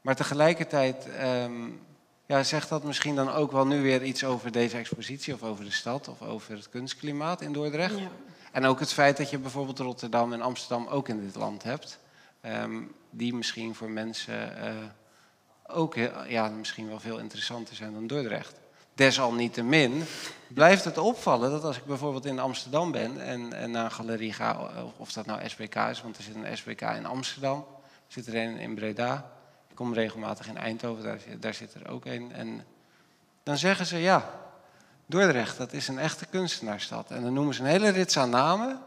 Maar 0.01 0.15
tegelijkertijd 0.15 1.09
ehm, 1.09 1.69
ja, 2.25 2.43
zegt 2.43 2.69
dat 2.69 2.83
misschien 2.83 3.15
dan 3.15 3.31
ook 3.31 3.51
wel 3.51 3.67
nu 3.67 3.81
weer 3.81 4.03
iets 4.03 4.23
over 4.23 4.51
deze 4.51 4.77
expositie 4.77 5.33
of 5.33 5.43
over 5.43 5.65
de 5.65 5.71
stad 5.71 6.07
of 6.07 6.21
over 6.21 6.55
het 6.55 6.69
kunstklimaat 6.69 7.41
in 7.41 7.53
Dordrecht. 7.53 7.99
Ja. 7.99 8.09
En 8.51 8.65
ook 8.65 8.79
het 8.79 8.93
feit 8.93 9.17
dat 9.17 9.29
je 9.29 9.37
bijvoorbeeld 9.37 9.79
Rotterdam 9.79 10.33
en 10.33 10.41
Amsterdam 10.41 10.87
ook 10.87 11.09
in 11.09 11.21
dit 11.21 11.35
land 11.35 11.63
hebt. 11.63 11.99
ehm, 12.41 12.81
die 13.09 13.33
misschien 13.33 13.75
voor 13.75 13.89
mensen 13.89 14.57
eh, 14.57 14.73
ook 15.67 15.95
ja, 16.27 16.49
misschien 16.49 16.87
wel 16.87 16.99
veel 16.99 17.19
interessanter 17.19 17.75
zijn 17.75 17.93
dan 17.93 18.07
Dordrecht. 18.07 18.59
Desalniettemin 18.95 20.03
blijft 20.47 20.83
het 20.83 20.97
opvallen 20.97 21.51
dat 21.51 21.63
als 21.63 21.77
ik 21.77 21.85
bijvoorbeeld 21.85 22.25
in 22.25 22.39
Amsterdam 22.39 22.91
ben 22.91 23.21
en, 23.21 23.53
en 23.53 23.71
naar 23.71 23.85
een 23.85 23.91
galerie 23.91 24.33
ga, 24.33 24.69
of- 24.85 24.93
of 24.97 25.11
dat 25.11 25.25
nou 25.25 25.49
SBK 25.49 25.75
is, 25.75 26.01
want 26.01 26.17
er 26.17 26.23
zit 26.23 26.35
een 26.35 26.57
SBK 26.57 26.81
in 26.81 27.05
Amsterdam, 27.05 27.57
er 28.07 28.13
zit 28.13 28.27
er 28.27 28.35
een 28.35 28.57
in 28.57 28.75
Breda, 28.75 29.31
ik 29.69 29.75
kom 29.75 29.93
regelmatig 29.93 30.47
in 30.47 30.57
Eindhoven, 30.57 31.19
daar, 31.39 31.53
zit- 31.53 31.73
er 31.73 31.89
ook 31.89 32.05
een. 32.05 32.31
En 32.33 32.65
dan 33.43 33.57
zeggen 33.57 33.85
ze 33.85 33.97
ja, 33.97 34.29
Dordrecht, 35.05 35.57
dat 35.57 35.73
is 35.73 35.87
een 35.87 35.99
echte 35.99 36.25
kunstenaarsstad. 36.25 37.11
En 37.11 37.23
dan 37.23 37.33
noemen 37.33 37.53
ze 37.53 37.61
een 37.61 37.67
hele 37.67 37.89
rits 37.89 38.17
aan 38.17 38.29
namen. 38.29 38.79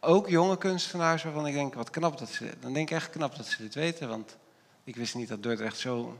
Ook 0.00 0.28
jonge 0.28 0.58
kunstenaars 0.58 1.22
waarvan 1.22 1.46
ik 1.46 1.54
denk, 1.54 1.74
wat 1.74 1.90
knap 1.90 2.18
dat 2.18 2.28
ze... 2.28 2.50
Dan 2.60 2.72
denk 2.72 2.90
ik 2.90 2.96
echt 2.96 3.10
knap 3.10 3.36
dat 3.36 3.46
ze 3.46 3.56
dit 3.62 3.74
weten, 3.74 4.08
want 4.08 4.36
ik 4.84 4.96
wist 4.96 5.14
niet 5.14 5.28
dat 5.28 5.42
Dordrecht 5.42 5.78
zo, 5.78 6.18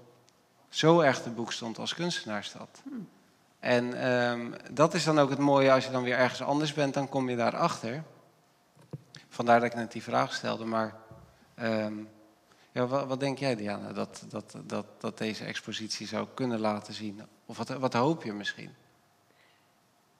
zo 0.69 1.01
erg 1.01 1.23
te 1.23 1.31
boek 1.31 1.53
stond 1.53 1.79
als 1.79 1.95
kunstenaarsstad. 1.95 2.69
En 3.65 3.95
ehm, 3.95 4.53
dat 4.73 4.95
is 4.95 5.05
dan 5.05 5.19
ook 5.19 5.31
het 5.31 5.39
mooie, 5.39 5.73
als 5.73 5.85
je 5.85 5.91
dan 5.91 6.03
weer 6.03 6.17
ergens 6.17 6.43
anders 6.43 6.73
bent, 6.73 6.95
dan 6.95 7.09
kom 7.09 7.29
je 7.29 7.37
daarachter. 7.37 8.03
Vandaar 9.29 9.61
dat 9.61 9.69
ik 9.69 9.75
net 9.75 9.93
die 9.93 10.03
vraag 10.03 10.35
stelde, 10.35 10.65
maar... 10.65 10.95
ehm, 11.55 11.95
ja, 12.73 12.87
wat, 12.87 13.07
wat 13.07 13.21
denk 13.21 13.39
jij, 13.39 13.57
Diana, 13.57 13.93
dat, 13.93 14.25
dat, 14.29 14.55
dat, 14.65 14.87
dat 14.99 15.19
deze 15.19 15.45
expositie 15.45 16.07
zou 16.07 16.27
kunnen 16.35 16.61
laten 16.61 16.95
zien? 16.95 17.23
Of 17.47 17.57
wat, 17.57 17.69
wat 17.69 17.93
hoop 17.93 18.23
je 18.23 18.33
misschien? 18.33 18.75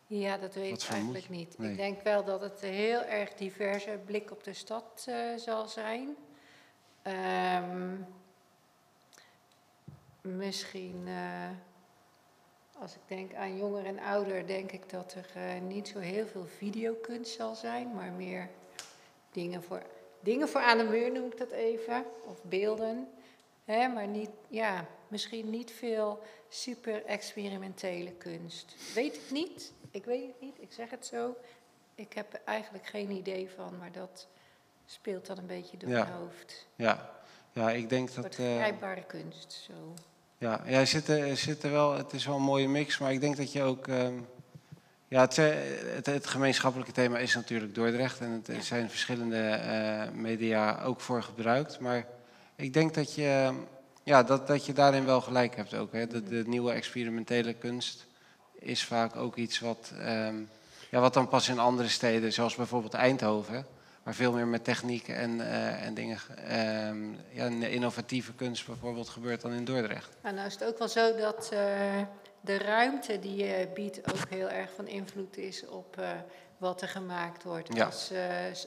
Ja, 0.07 0.37
dat 0.37 0.55
weet 0.55 0.83
ik 0.83 0.89
eigenlijk 0.91 1.29
niet. 1.29 1.59
Nee. 1.59 1.71
Ik 1.71 1.77
denk 1.77 2.03
wel 2.03 2.25
dat 2.25 2.41
het 2.41 2.63
een 2.63 2.73
heel 2.73 3.03
erg 3.03 3.35
diverse 3.35 3.99
blik 4.05 4.31
op 4.31 4.45
de 4.45 4.55
stad 4.55 5.05
eh, 5.07 5.17
zal 5.37 5.69
zijn. 5.69 6.17
Ehm, 7.03 7.97
misschien, 10.21 11.03
eh, 11.07 11.49
als 12.81 12.95
ik 12.95 13.01
denk 13.07 13.35
aan 13.35 13.57
jonger 13.57 13.87
en 13.87 13.99
ouder, 13.99 14.47
denk 14.47 14.73
ik 14.73 14.91
dat 14.91 15.15
er 15.15 15.31
eh, 15.35 15.61
niet 15.61 15.89
zo 15.89 15.99
heel 15.99 16.27
veel 16.27 16.47
videokunst 16.47 17.33
zal 17.35 17.55
zijn, 17.55 17.95
maar 17.95 18.11
meer 18.13 18.49
dingen 19.33 19.63
voor, 19.63 19.83
dingen 20.21 20.49
voor 20.49 20.61
aan 20.61 20.79
de 20.79 20.85
muur 20.85 21.13
noem 21.13 21.27
ik 21.27 21.39
dat 21.39 21.51
even, 21.51 22.05
of 22.25 22.43
beelden. 22.43 23.09
Hè, 23.65 23.89
maar 23.89 24.07
niet, 24.07 24.31
ja, 24.49 24.87
misschien 25.09 25.51
niet 25.51 25.71
veel 25.71 26.23
super 26.49 27.05
experimentele 27.05 28.13
kunst. 28.13 28.75
Weet 28.95 29.15
ik 29.15 29.31
niet. 29.31 29.73
Ik 29.91 30.05
weet 30.05 30.27
het 30.27 30.41
niet. 30.41 30.57
Ik 30.61 30.73
zeg 30.73 30.91
het 30.91 31.07
zo. 31.07 31.37
Ik 31.95 32.13
heb 32.13 32.33
er 32.33 32.41
eigenlijk 32.45 32.87
geen 32.87 33.11
idee 33.11 33.51
van, 33.51 33.79
maar 33.79 33.93
dat 33.93 34.27
speelt 34.87 35.27
dan 35.27 35.39
een 35.39 35.47
beetje 35.47 35.77
door 35.77 35.91
Ja. 35.91 36.03
mijn 36.05 36.17
hoofd. 36.17 36.67
Ja, 36.77 37.11
ja 37.53 37.71
ik 37.71 37.89
denk 37.89 38.15
dat... 38.15 38.25
eh, 38.25 38.31
vergrijpbare 38.33 39.05
kunst. 39.05 39.53
Zo. 39.53 39.73
Ja, 40.45 40.65
er 40.67 40.87
zit, 40.87 41.09
er, 41.09 41.37
zit 41.37 41.63
er 41.63 41.71
wel, 41.71 41.97
het 41.97 42.13
is 42.13 42.27
wel 42.27 42.37
een 42.37 42.43
mooie 42.43 42.69
mix, 42.69 42.99
maar 42.99 43.13
ik 43.13 43.21
denk 43.21 43.37
dat 43.37 43.53
je 43.53 43.63
ook... 43.63 43.89
ehm, 43.89 44.15
ja, 45.09 45.21
het, 45.21 45.39
eh, 45.39 45.47
het, 45.95 46.07
het 46.07 46.27
gemeenschappelijke 46.27 46.93
thema 46.93 47.19
is 47.19 47.35
natuurlijk 47.35 47.75
Dordrecht 47.75 48.21
en 48.21 48.31
het, 48.31 48.49
er 48.49 48.63
zijn 48.63 48.91
verschillende 48.91 49.41
eh, 49.41 50.11
media 50.13 50.83
ook 50.83 51.01
voor 51.01 51.23
gebruikt. 51.23 51.81
Maar 51.81 52.07
ik 52.57 52.73
denk 52.73 52.95
dat 52.95 53.15
je, 53.15 53.53
ja, 54.03 54.23
dat, 54.23 54.47
dat 54.47 54.67
je 54.67 54.73
daarin 54.73 55.05
wel 55.05 55.21
gelijk 55.21 55.57
hebt 55.57 55.75
ook. 55.75 55.93
Hè. 55.93 56.07
De, 56.07 56.23
de 56.23 56.43
nieuwe 56.47 56.73
experimentele 56.73 57.55
kunst 57.55 58.07
is 58.59 58.85
vaak 58.85 59.17
ook 59.17 59.37
iets 59.37 59.61
wat, 59.61 59.93
ehm, 59.99 60.37
ja, 60.91 61.01
wat 61.01 61.15
dan 61.15 61.29
pas 61.29 61.49
in 61.49 61.59
andere 61.59 61.89
steden, 61.89 62.33
zoals 62.33 62.55
bijvoorbeeld 62.55 62.95
Eindhoven, 62.95 63.67
waar 64.05 64.15
veel 64.15 64.33
meer 64.33 64.47
met 64.47 64.65
techniek 64.65 65.09
en, 65.09 65.41
eh, 65.41 65.87
en 65.87 65.95
dingen, 65.95 66.19
ehm, 66.37 67.13
ja, 67.31 67.67
innovatieve 67.69 68.35
kunst 68.35 68.67
bijvoorbeeld 68.67 69.09
gebeurt 69.09 69.41
dan 69.41 69.53
in 69.53 69.65
Dordrecht. 69.65 70.17
Maar 70.21 70.35
nou 70.35 70.47
is 70.47 70.53
het 70.53 70.65
ook 70.65 70.79
wel 70.79 70.89
zo 70.89 71.17
dat 71.17 71.49
eh, 71.53 72.03
de 72.41 72.59
ruimte 72.59 73.19
die 73.19 73.37
je 73.37 73.69
biedt 73.75 74.13
ook 74.13 74.29
heel 74.29 74.49
erg 74.51 74.71
van 74.77 74.87
invloed 74.87 75.37
is 75.37 75.67
op 75.67 75.99
eh, 75.99 76.11
wat 76.59 76.83
er 76.83 76.89
gemaakt 76.89 77.43
wordt. 77.43 77.75
Ja. 77.75 77.85
Als, 77.85 78.13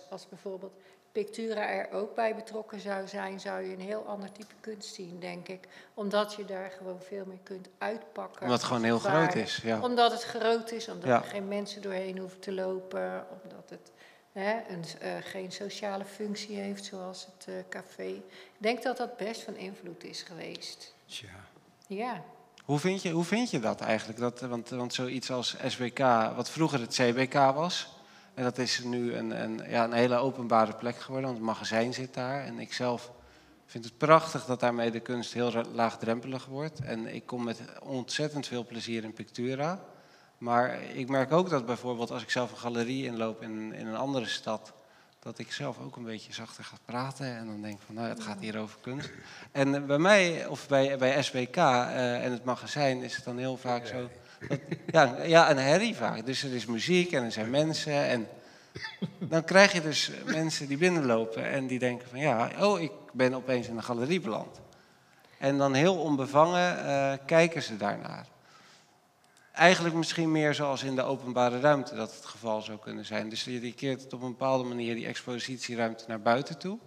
als 0.10 0.30
bijvoorbeeld 0.30 0.74
Pictura 1.12 1.70
er 1.70 1.92
ook 1.92 2.16
bij 2.16 2.36
betrokken 2.36 2.80
zou 2.80 3.08
zijn, 3.08 3.40
zou 3.40 3.62
je 3.62 3.74
een 3.74 3.80
heel 3.82 4.06
ander 4.06 4.32
type 4.32 4.54
kunst 4.60 4.94
zien, 4.94 5.20
denk 5.20 5.48
ik. 5.48 5.68
Omdat 5.94 6.34
je 6.34 6.46
daar 6.46 6.72
gewoon 6.78 7.02
veel 7.02 7.24
meer 7.28 7.40
kunt 7.44 7.70
uitpakken. 7.78 8.42
Omdat 8.42 8.58
het 8.58 8.68
gewoon 8.68 8.84
heel 8.84 9.00
Waar- 9.02 9.24
groot 9.32 9.36
is. 9.44 9.60
Ja. 9.64 9.82
Omdat 9.82 10.12
het 10.12 10.24
groot 10.24 10.72
is, 10.72 10.88
omdat 10.90 11.08
Ja. 11.10 11.16
er 11.16 11.30
geen 11.30 11.48
mensen 11.48 11.82
doorheen 11.82 12.18
hoeven 12.18 12.40
te 12.40 12.54
lopen, 12.54 13.26
omdat 13.44 13.70
het 13.70 13.92
hè, 14.38 14.74
een, 14.74 14.84
eh, 15.00 15.12
geen 15.22 15.52
sociale 15.52 16.06
functie 16.06 16.56
heeft, 16.56 16.86
zoals 16.86 17.26
het 17.26 17.48
eh, 17.48 17.54
café. 17.70 18.08
Ik 18.08 18.24
denk 18.58 18.84
dat 18.84 18.98
dat 18.98 19.18
best 19.18 19.42
van 19.42 19.56
invloed 19.56 20.04
is 20.04 20.22
geweest. 20.22 20.94
Tja. 21.06 21.28
Ja. 21.88 22.24
Hoe 22.64 22.80
vind 22.80 23.02
je, 23.02 23.12
hoe 23.12 23.24
vind 23.24 23.52
je 23.52 23.60
dat 23.60 23.82
eigenlijk? 23.82 24.20
Dat, 24.20 24.40
want, 24.40 24.70
want 24.70 24.94
zoiets 24.94 25.32
als 25.32 25.56
SBK, 25.66 26.00
wat 26.36 26.50
vroeger 26.50 26.80
het 26.80 26.94
CBK 26.94 27.34
was, 27.34 27.90
en 28.34 28.44
dat 28.44 28.58
is 28.58 28.84
nu 28.84 29.14
een, 29.14 29.44
een, 29.44 29.70
ja, 29.70 29.84
een 29.84 29.94
hele 29.94 30.16
openbare 30.16 30.74
plek 30.74 31.00
geworden, 31.00 31.26
want 31.26 31.38
het 31.38 31.48
magazijn 31.48 31.94
zit 31.94 32.14
daar. 32.14 32.44
En 32.44 32.60
ik 32.60 32.74
zelf 32.74 33.12
vind 33.66 33.86
het 33.86 33.98
prachtig 33.98 34.46
dat 34.46 34.60
daarmee 34.60 34.92
de 34.92 35.00
kunst 35.00 35.34
heel 35.34 35.52
laagdrempelig 35.74 36.46
wordt. 36.46 36.80
En 36.80 37.16
ik 37.16 37.26
kom 37.26 37.44
met 37.44 37.62
ontzettend 37.84 38.48
veel 38.48 38.66
plezier 38.66 39.04
in 39.04 39.14
Pictura. 39.14 39.80
Maar 40.38 40.82
ik 40.94 41.10
merk 41.10 41.32
ook 41.32 41.50
dat 41.50 41.66
bijvoorbeeld 41.66 42.12
als 42.12 42.22
ik 42.22 42.30
zelf 42.30 42.52
een 42.52 42.58
galerie 42.58 43.06
inloop 43.06 43.42
in, 43.42 43.74
in 43.74 43.88
een 43.88 43.96
andere 43.96 44.26
stad, 44.26 44.74
dat 45.20 45.40
ik 45.40 45.52
zelf 45.52 45.80
ook 45.80 45.96
een 45.96 46.04
beetje 46.04 46.34
zachter 46.34 46.64
ga 46.64 46.76
praten. 46.86 47.38
En 47.38 47.46
dan 47.46 47.62
denk 47.62 47.80
van, 47.86 47.96
nou, 47.96 48.08
het 48.08 48.24
gaat 48.24 48.40
hier 48.40 48.58
over 48.58 48.78
kunst. 48.82 49.10
En 49.52 49.88
bij 49.88 49.98
mij, 49.98 50.48
of 50.48 50.68
bij, 50.68 50.98
bij 50.98 51.24
SBK 51.24 51.56
eh, 51.56 52.24
en 52.26 52.32
het 52.32 52.44
magazijn, 52.44 53.04
is 53.04 53.16
het 53.16 53.26
dan 53.26 53.38
heel 53.38 53.58
vaak 53.58 53.86
zo. 53.88 54.10
Dat, 54.48 54.60
ja, 54.92 55.24
ja, 55.24 55.50
een 55.50 55.58
herrie 55.58 55.96
vaak. 55.96 56.26
Dus 56.26 56.44
er 56.44 56.54
is 56.54 56.66
muziek 56.66 57.12
en 57.12 57.24
er 57.24 57.32
zijn 57.32 57.50
mensen. 57.50 57.94
En 57.94 58.28
dan 59.20 59.44
krijg 59.44 59.74
je 59.74 59.82
dus 59.82 60.12
mensen 60.26 60.68
die 60.68 60.78
binnenlopen 60.78 61.50
en 61.50 61.68
die 61.68 61.80
denken 61.80 62.08
van, 62.10 62.20
ja, 62.20 62.52
oh, 62.60 62.82
ik 62.82 62.92
ben 63.14 63.34
opeens 63.34 63.68
in 63.68 63.78
een 63.78 63.84
galerie 63.84 64.22
beland. 64.22 64.60
En 65.38 65.58
dan 65.58 65.74
heel 65.74 65.96
onbevangen 65.96 66.86
eh, 66.86 67.14
kijken 67.26 67.64
ze 67.64 67.78
daarnaar. 67.78 68.28
Eigenlijk 69.58 69.96
misschien 69.96 70.32
meer 70.32 70.54
zoals 70.54 70.84
in 70.84 70.96
de 70.96 71.02
openbare 71.02 71.60
ruimte 71.60 71.96
dat 71.96 72.16
het 72.16 72.26
geval 72.26 72.62
zou 72.62 72.80
kunnen 72.80 73.06
zijn. 73.06 73.30
Dus 73.30 73.44
je 73.44 73.74
keert 73.74 74.02
het 74.02 74.14
op 74.14 74.22
een 74.22 74.30
bepaalde 74.30 74.64
manier 74.64 74.96
die 74.96 75.06
expositieruimte 75.06 76.04
naar 76.08 76.22
buiten 76.22 76.58
toe. 76.58 76.80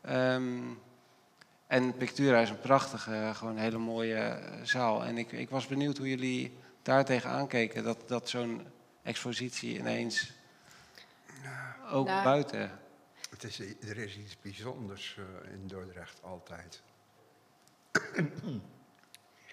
Ehm, 0.00 0.62
en 1.66 1.96
Pictura 1.96 2.40
is 2.40 2.50
een 2.50 2.60
prachtige, 2.60 3.30
gewoon 3.34 3.56
hele 3.56 3.78
mooie 3.78 4.14
eh, 4.14 4.62
zaal. 4.62 5.04
En 5.04 5.18
ik, 5.18 5.32
ik 5.32 5.50
was 5.50 5.66
benieuwd 5.66 5.98
hoe 5.98 6.08
jullie 6.08 6.56
daar 6.82 7.04
tegenaan 7.04 7.46
keken. 7.46 7.84
Dat, 7.84 8.08
dat 8.08 8.28
zo'n 8.28 8.66
expositie 9.02 9.78
ineens 9.78 10.32
ook 11.90 12.06
Nou, 12.06 12.24
buiten... 12.24 12.78
Het 13.30 13.44
is, 13.44 13.60
er 13.80 13.98
is 13.98 14.16
iets 14.16 14.40
bijzonders 14.40 15.16
eh, 15.18 15.52
in 15.52 15.66
Dordrecht 15.66 16.22
altijd. 16.22 16.82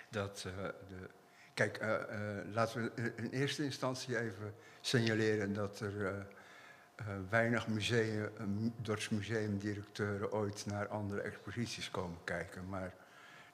dat 0.09 0.45
eh, 0.47 0.63
de, 0.87 1.09
kijk, 1.57 1.77
eh, 1.77 1.93
eh, 1.93 2.45
laten 2.53 2.81
we 2.81 3.11
in 3.15 3.29
eerste 3.29 3.63
instantie 3.63 4.19
even 4.19 4.53
signaleren 4.81 5.53
dat 5.53 5.79
er 5.79 6.05
eh, 6.05 7.05
weinig 7.29 7.67
museum, 7.67 8.73
dorpsmuseumdirecteuren 8.81 10.31
ooit 10.31 10.65
naar 10.65 10.87
andere 10.87 11.21
exposities 11.21 11.91
komen 11.91 12.17
kijken. 12.23 12.69
Maar 12.69 12.93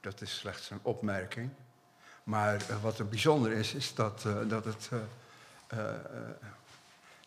dat 0.01 0.21
is 0.21 0.38
slechts 0.38 0.69
een 0.69 0.80
opmerking. 0.81 1.49
Maar 2.23 2.65
wat 2.81 2.99
er 2.99 3.07
bijzonder 3.07 3.51
is, 3.51 3.73
is 3.73 3.95
dat, 3.95 4.25
dat, 4.47 4.65
het, 4.65 4.89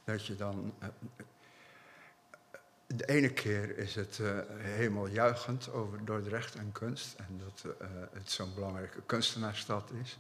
dat 0.05 0.27
je 0.27 0.37
dan 0.37 0.75
de 2.87 3.07
ene 3.07 3.33
keer 3.33 3.79
is 3.79 3.95
het 3.95 4.19
eh, 4.19 4.39
helemaal 4.57 5.07
juichend 5.07 5.73
over 5.73 6.05
Dordrecht 6.05 6.55
en 6.55 6.73
kunst. 6.73 7.15
En 7.17 7.41
dat 7.45 7.77
het 8.13 8.31
zo'n 8.31 8.55
belangrijke 8.55 9.03
kunstenaarsstad 9.07 9.91
is. 10.03 10.19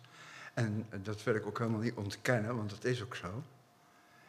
En 0.56 0.86
eh, 0.88 0.98
dat 1.02 1.22
wil 1.22 1.34
ik 1.34 1.46
ook 1.46 1.58
helemaal 1.58 1.80
niet 1.80 1.94
ontkennen, 1.94 2.56
want 2.56 2.70
dat 2.70 2.84
is 2.84 3.02
ook 3.02 3.14
zo. 3.14 3.42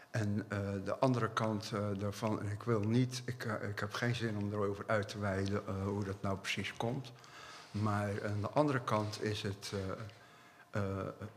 En 0.09 0.45
eh, 0.47 0.59
de 0.83 0.97
andere 0.97 1.29
kant 1.33 1.71
eh, 1.73 1.87
daarvan, 1.97 2.39
en 2.39 2.51
ik 2.51 2.63
wil 2.63 2.79
niet, 2.79 3.21
ik, 3.25 3.43
ik 3.43 3.79
heb 3.79 3.93
geen 3.93 4.15
zin 4.15 4.37
om 4.37 4.53
erover 4.53 4.83
uit 4.87 5.07
te 5.07 5.19
wijden 5.19 5.83
hoe 5.83 6.03
dat 6.03 6.21
nou 6.21 6.37
precies 6.37 6.73
komt. 6.73 7.11
Maar 7.71 8.27
aan 8.29 8.41
de 8.41 8.49
andere 8.49 8.81
kant 8.81 9.23
is 9.23 9.41
het, 9.41 9.73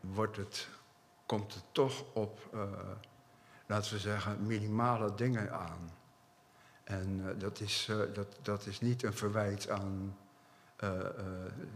wordt 0.00 0.36
het, 0.36 0.68
komt 1.26 1.54
het 1.54 1.64
toch 1.72 2.04
op, 2.12 2.56
laten 3.66 3.92
we 3.92 3.98
zeggen, 3.98 4.46
minimale 4.46 5.14
dingen 5.14 5.52
aan. 5.52 5.90
En 6.84 7.38
dat, 7.38 7.60
is, 7.60 7.90
dat, 8.14 8.38
dat 8.42 8.66
is 8.66 8.80
niet 8.80 9.02
een 9.02 9.14
verwijt 9.14 9.70
aan 9.70 10.16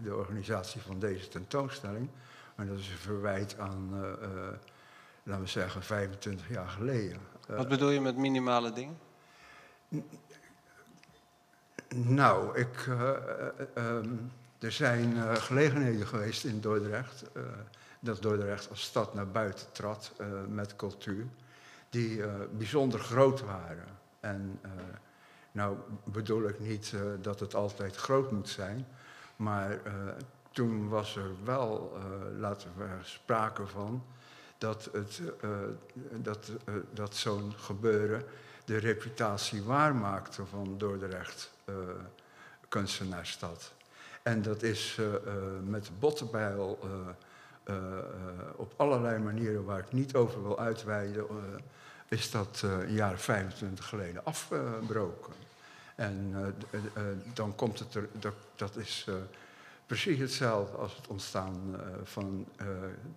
de 0.02 0.14
organisatie 0.14 0.80
van 0.80 0.98
deze 0.98 1.28
tentoonstelling, 1.28 2.08
maar 2.54 2.66
dat 2.66 2.78
is 2.78 2.88
een 2.90 2.96
verwijt 2.96 3.58
aan, 3.58 3.90
eh, 3.92 4.12
eh, 4.22 4.54
laten 5.22 5.42
we 5.42 5.48
zeggen, 5.48 5.82
25 5.82 6.48
jaar 6.48 6.68
geleden. 6.68 7.18
Eh, 7.48 7.56
Wat 7.56 7.68
bedoel 7.68 7.90
je 7.90 8.00
met 8.00 8.16
minimale 8.16 8.72
dingen? 8.72 8.98
Nou, 11.94 12.58
ik, 12.58 12.86
eh, 12.88 13.10
eh, 13.10 13.48
ehm, 13.74 14.14
er 14.58 14.72
zijn 14.72 15.36
gelegenheden 15.36 16.06
geweest 16.06 16.44
in 16.44 16.60
Dordrecht, 16.60 17.24
dat 18.00 18.22
Dordrecht 18.22 18.70
als 18.70 18.82
stad 18.82 19.14
naar 19.14 19.28
buiten 19.28 19.72
trad 19.72 20.12
met 20.48 20.76
cultuur, 20.76 21.26
die 21.90 22.22
bijzonder 22.56 23.00
groot 23.00 23.40
waren. 23.40 23.98
En 24.20 24.60
nou 25.52 25.76
bedoel 26.04 26.48
ik 26.48 26.60
niet 26.60 26.94
dat 27.20 27.40
het 27.40 27.54
altijd 27.54 27.96
groot 27.96 28.32
moet 28.32 28.48
zijn, 28.48 28.86
maar 29.36 29.70
eh, 29.84 29.92
toen 30.54 30.88
was 30.88 31.16
er 31.16 31.30
wel, 31.44 31.92
eh, 31.96 32.38
laten 32.38 32.68
we 32.76 32.84
zeggen, 32.84 33.04
sprake 33.04 33.66
van 33.66 34.04
dat, 34.58 34.88
het, 34.92 35.20
eh, 35.40 35.50
dat, 36.12 36.50
eh, 36.64 36.74
dat 36.92 37.14
zo'n 37.14 37.52
gebeuren 37.56 38.24
de 38.64 38.76
reputatie 38.76 39.62
waarmaakte 39.62 40.46
van 40.46 40.78
Dordrecht 40.78 41.52
kunstenaarsstad. 42.68 43.72
En 44.22 44.42
dat 44.42 44.62
is 44.62 45.00
met 45.64 45.90
Bottenbijl 45.98 46.78
eh, 47.64 47.76
eh, 47.76 48.04
op 48.56 48.72
allerlei 48.76 49.18
manieren 49.18 49.64
waar 49.64 49.78
ik 49.78 49.92
niet 49.92 50.14
over 50.14 50.42
wil 50.42 50.58
uitweiden, 50.58 51.26
is 52.08 52.30
dat 52.30 52.60
een 52.62 52.92
jaar 52.92 53.12
of 53.12 53.22
25 53.22 53.88
geleden 53.88 54.24
afgebroken. 54.24 55.32
En 55.94 56.34
dan 57.34 57.54
komt 57.54 57.78
het 57.78 57.94
er, 57.94 58.08
dat, 58.12 58.34
dat 58.56 58.76
is 58.76 59.06
precies 59.86 60.18
hetzelfde 60.18 60.76
als 60.76 60.96
het 60.96 61.06
ontstaan 61.08 61.56
eh, 61.72 61.80
van 62.02 62.46
eh, 62.56 62.66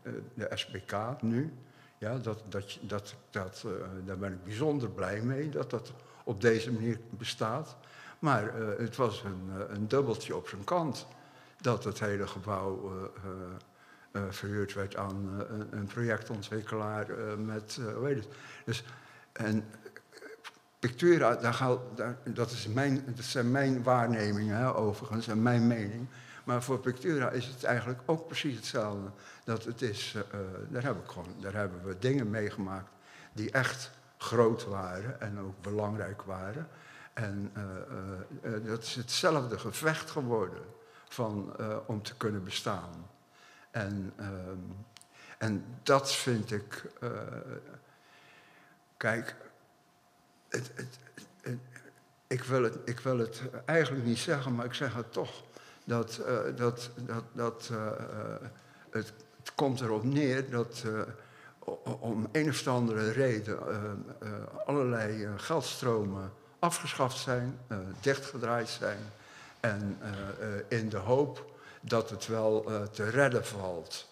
eh, 0.02 0.14
de 0.34 0.49
SBK 0.53 1.22
nu. 1.22 1.53
Ja, 1.98 2.18
dat, 2.18 2.44
dat, 2.49 2.77
dat, 2.81 3.15
dat, 3.30 3.65
daar 4.06 4.18
ben 4.18 4.34
ik 4.34 4.44
bijzonder 4.44 4.89
blij 4.89 5.22
mee 5.22 5.49
dat 5.49 5.69
dat 5.69 5.94
op 6.23 6.41
deze 6.41 6.72
manier 6.72 6.99
bestaat. 7.10 7.76
Maar 8.19 8.53
het 8.77 8.95
was 8.95 9.23
een, 9.23 9.52
een 9.69 9.88
dubbeltje 9.88 10.35
op 10.35 10.48
zijn 10.48 10.64
kant 10.64 11.07
dat 11.61 11.84
het 11.84 11.99
hele 11.99 12.27
gebouw 12.27 12.91
verhuurd 14.30 14.73
werd 14.73 14.95
aan 14.95 15.45
een, 15.72 15.85
projectontwikkelaar 15.85 17.07
met, 17.39 17.80
heet 18.03 18.15
het. 18.15 18.27
Dus, 18.65 18.84
en 19.31 19.65
Pictura, 20.80 21.35
daar 21.35 21.53
gaat, 21.53 21.80
dat, 22.23 22.52
is 22.52 22.68
mijn, 22.68 23.03
dat 23.15 23.26
zijn 23.26 23.52
mijn 23.52 23.84
waarnemingen 23.84 24.57
hè, 24.57 24.76
overigens 24.76 25.27
en 25.27 25.41
mijn 25.41 25.68
mening. 25.68 26.07
Maar 26.48 26.64
voor 26.64 26.80
Pictura 26.80 27.30
is 27.30 27.45
het 27.45 27.64
eigenlijk 27.64 27.99
ook 28.06 28.28
precies 28.28 28.56
hetzelfde. 28.56 29.10
Dat 29.44 29.64
het 29.64 29.82
is, 29.82 30.15
eh, 30.15 30.40
eh, 30.40 30.48
daar, 30.69 30.84
heb 30.84 31.03
ik 31.03 31.10
gewoon, 31.10 31.36
daar 31.40 31.53
hebben 31.53 31.84
we 31.84 31.99
dingen 31.99 32.30
meegemaakt 32.30 32.90
die 33.34 33.52
echt 33.52 33.91
groot 34.18 34.65
waren 34.65 35.22
en 35.22 35.40
ook 35.40 35.61
belangrijk 35.61 36.22
waren. 36.22 36.68
En 37.14 37.52
eh, 37.53 38.52
dat 38.65 38.84
is 38.84 38.95
hetzelfde 38.95 39.60
gevecht 39.60 40.10
geworden 40.10 40.64
van, 41.10 41.56
om 41.86 42.03
te 42.03 42.15
kunnen 42.15 42.44
bestaan. 42.44 43.10
En, 43.72 44.14
ehm, 44.15 44.57
en 45.38 45.65
dat 45.84 46.14
vind 46.14 46.52
ik. 46.52 46.84
kijk, 48.98 49.36
het, 50.49 50.72
het- 50.76 51.60
ik, 52.28 52.44
wil 52.44 52.64
het, 52.64 52.78
ik 52.86 52.99
wil 52.99 53.18
het 53.18 53.41
eigenlijk 53.65 54.06
niet 54.06 54.18
zeggen, 54.18 54.56
maar 54.56 54.65
ik 54.65 54.74
zeg 54.74 54.94
het 54.94 55.11
toch. 55.14 55.44
Dat, 55.88 56.18
eh, 56.18 56.38
dat, 56.55 56.89
dat, 56.95 57.23
dat 57.31 57.69
eh, 57.72 57.88
eh, 57.88 57.93
het, 58.89 59.14
het 59.38 59.55
komt 59.55 59.81
erop 59.81 60.03
neer 60.03 60.49
dat 60.49 60.84
om 61.99 62.27
een 62.31 62.49
of 62.49 62.68
andere 62.68 63.11
reden 63.11 63.59
allerlei 64.65 65.27
geldstromen 65.38 66.31
afgeschaft 66.59 67.18
zijn, 67.18 67.59
dichtgedraaid 68.01 68.69
zijn. 68.69 68.97
En 69.59 69.97
in 70.68 70.89
de 70.89 70.97
hoop 70.97 71.59
dat 71.81 72.09
het 72.09 72.27
wel 72.27 72.65
te 72.91 73.09
redden 73.09 73.45
valt 73.45 74.09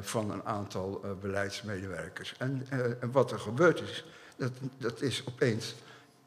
van 0.00 0.30
een 0.30 0.44
aantal 0.44 1.00
beleidsmedewerkers. 1.20 2.36
En, 2.38 2.66
en 3.00 3.10
wat 3.10 3.30
er 3.32 3.40
gebeurd 3.40 3.80
is, 3.80 4.04
dat, 4.36 4.52
dat 4.78 5.00
is 5.00 5.24
opeens 5.28 5.74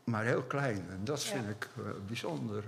maar 0.03 0.23
heel 0.23 0.43
klein. 0.43 0.85
En 0.89 0.99
dat 1.03 1.23
vind 1.23 1.49
ik 1.49 1.67
bijzonder. 2.07 2.63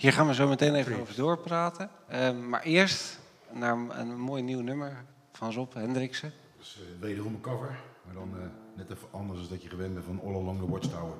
Hier 0.00 0.12
gaan 0.12 0.26
we 0.26 0.34
zo 0.34 0.48
meteen 0.48 0.74
even 0.74 1.00
over 1.00 1.14
doorpraten. 1.14 1.90
Ehm, 2.08 2.48
maar 2.48 2.62
eerst 2.62 3.18
naar 3.50 3.72
een, 3.72 4.00
een 4.00 4.20
mooi 4.20 4.42
nieuw 4.42 4.60
nummer 4.60 5.04
van 5.32 5.52
Rob 5.52 5.74
Hendriksen. 5.74 6.32
Dus 6.58 6.80
eh, 6.80 7.00
wederom 7.00 7.34
een 7.34 7.40
cover, 7.40 7.78
maar 8.04 8.14
dan 8.14 8.30
eh, 8.34 8.46
net 8.76 8.90
even 8.90 9.08
anders 9.10 9.38
dan 9.38 9.48
dat 9.48 9.62
je 9.62 9.68
gewend 9.68 9.94
bent 9.94 10.06
van 10.06 10.20
All 10.24 10.34
Along 10.34 10.58
the 10.58 10.70
Watchtower. 10.70 11.14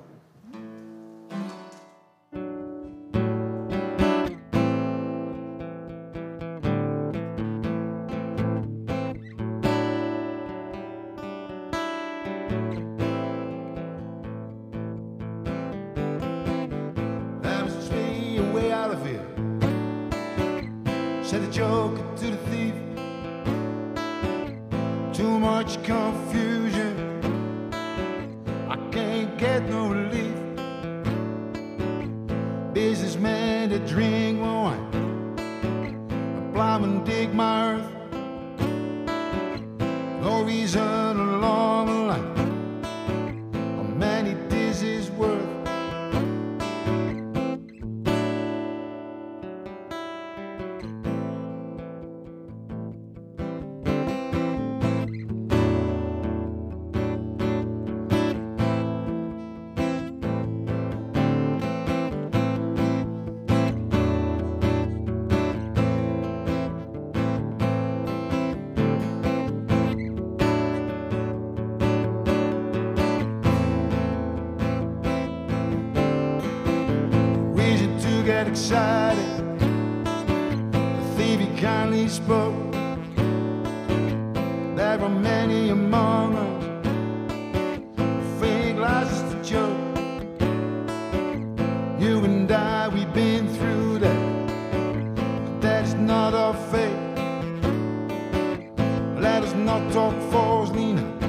not 99.55 99.91
talk 99.91 100.13
for 100.31 100.73
Nina. 100.73 101.20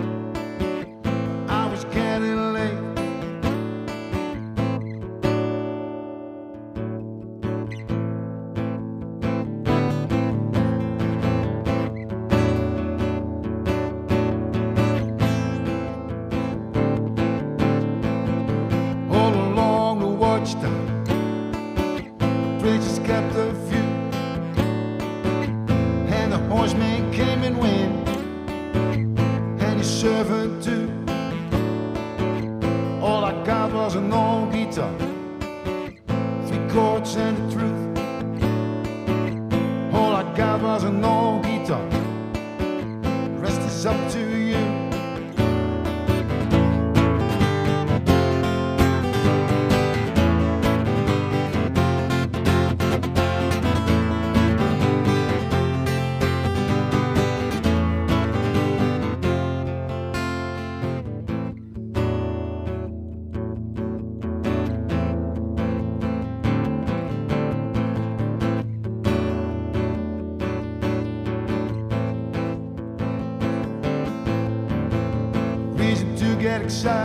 To 76.81 77.01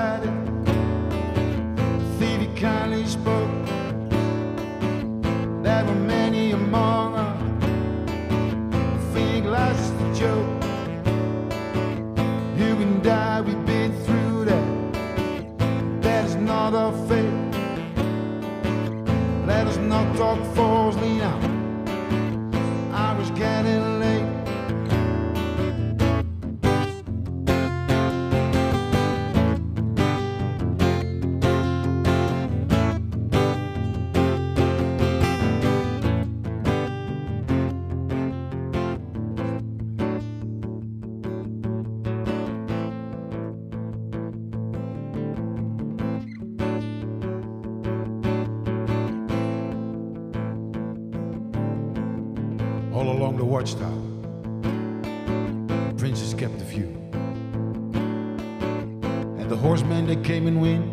came 60.28 60.46
and 60.46 60.60
went, 60.60 60.84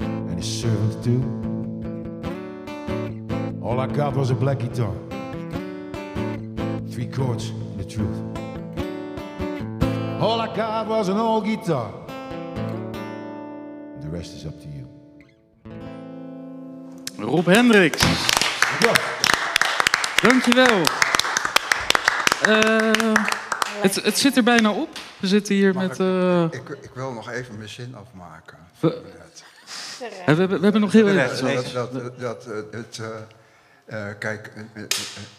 and 0.00 0.36
his 0.36 0.60
servants 0.60 0.96
too. 1.06 1.22
All 3.62 3.78
I 3.78 3.86
got 3.86 4.16
was 4.16 4.30
a 4.32 4.34
black 4.34 4.58
guitar, 4.58 4.92
three 6.90 7.06
chords, 7.06 7.50
and 7.50 7.78
the 7.78 7.84
truth. 7.84 8.18
All 10.20 10.40
I 10.40 10.52
got 10.56 10.88
was 10.88 11.08
an 11.08 11.18
old 11.18 11.44
guitar. 11.44 11.92
The 14.00 14.08
rest 14.08 14.34
is 14.34 14.44
up 14.44 14.60
to 14.60 14.68
you. 14.68 14.88
Rob 17.16 17.46
Hendricks. 17.46 18.02
Dankjewel. 20.20 20.84
Eh 22.48 23.17
het, 23.80 23.94
het 23.94 24.18
zit 24.18 24.36
er 24.36 24.42
bijna 24.42 24.70
op. 24.72 24.88
We 25.20 25.26
zitten 25.26 25.54
hier 25.54 25.74
Mag 25.74 25.82
met... 25.82 25.92
ik- 25.92 25.98
eh, 25.98 26.42
Ik, 26.50 26.68
ik 26.68 26.90
wil 26.94 27.12
nog 27.12 27.30
even 27.30 27.56
mijn 27.56 27.68
zin 27.68 27.94
afmaken. 27.94 28.58
We- 28.80 29.02
we, 29.98 30.06
hebben, 30.24 30.48
we 30.48 30.62
hebben 30.62 30.80
nog 30.80 30.92
heel 30.92 31.08
even... 31.08 31.48
rest, 31.48 31.72
Dat, 31.72 31.92
dat, 31.92 32.18
dat, 32.20 32.46
eh, 32.46 32.56
het, 32.70 33.00
eh, 33.86 34.08
eh, 34.10 34.18
kijk, 34.18 34.52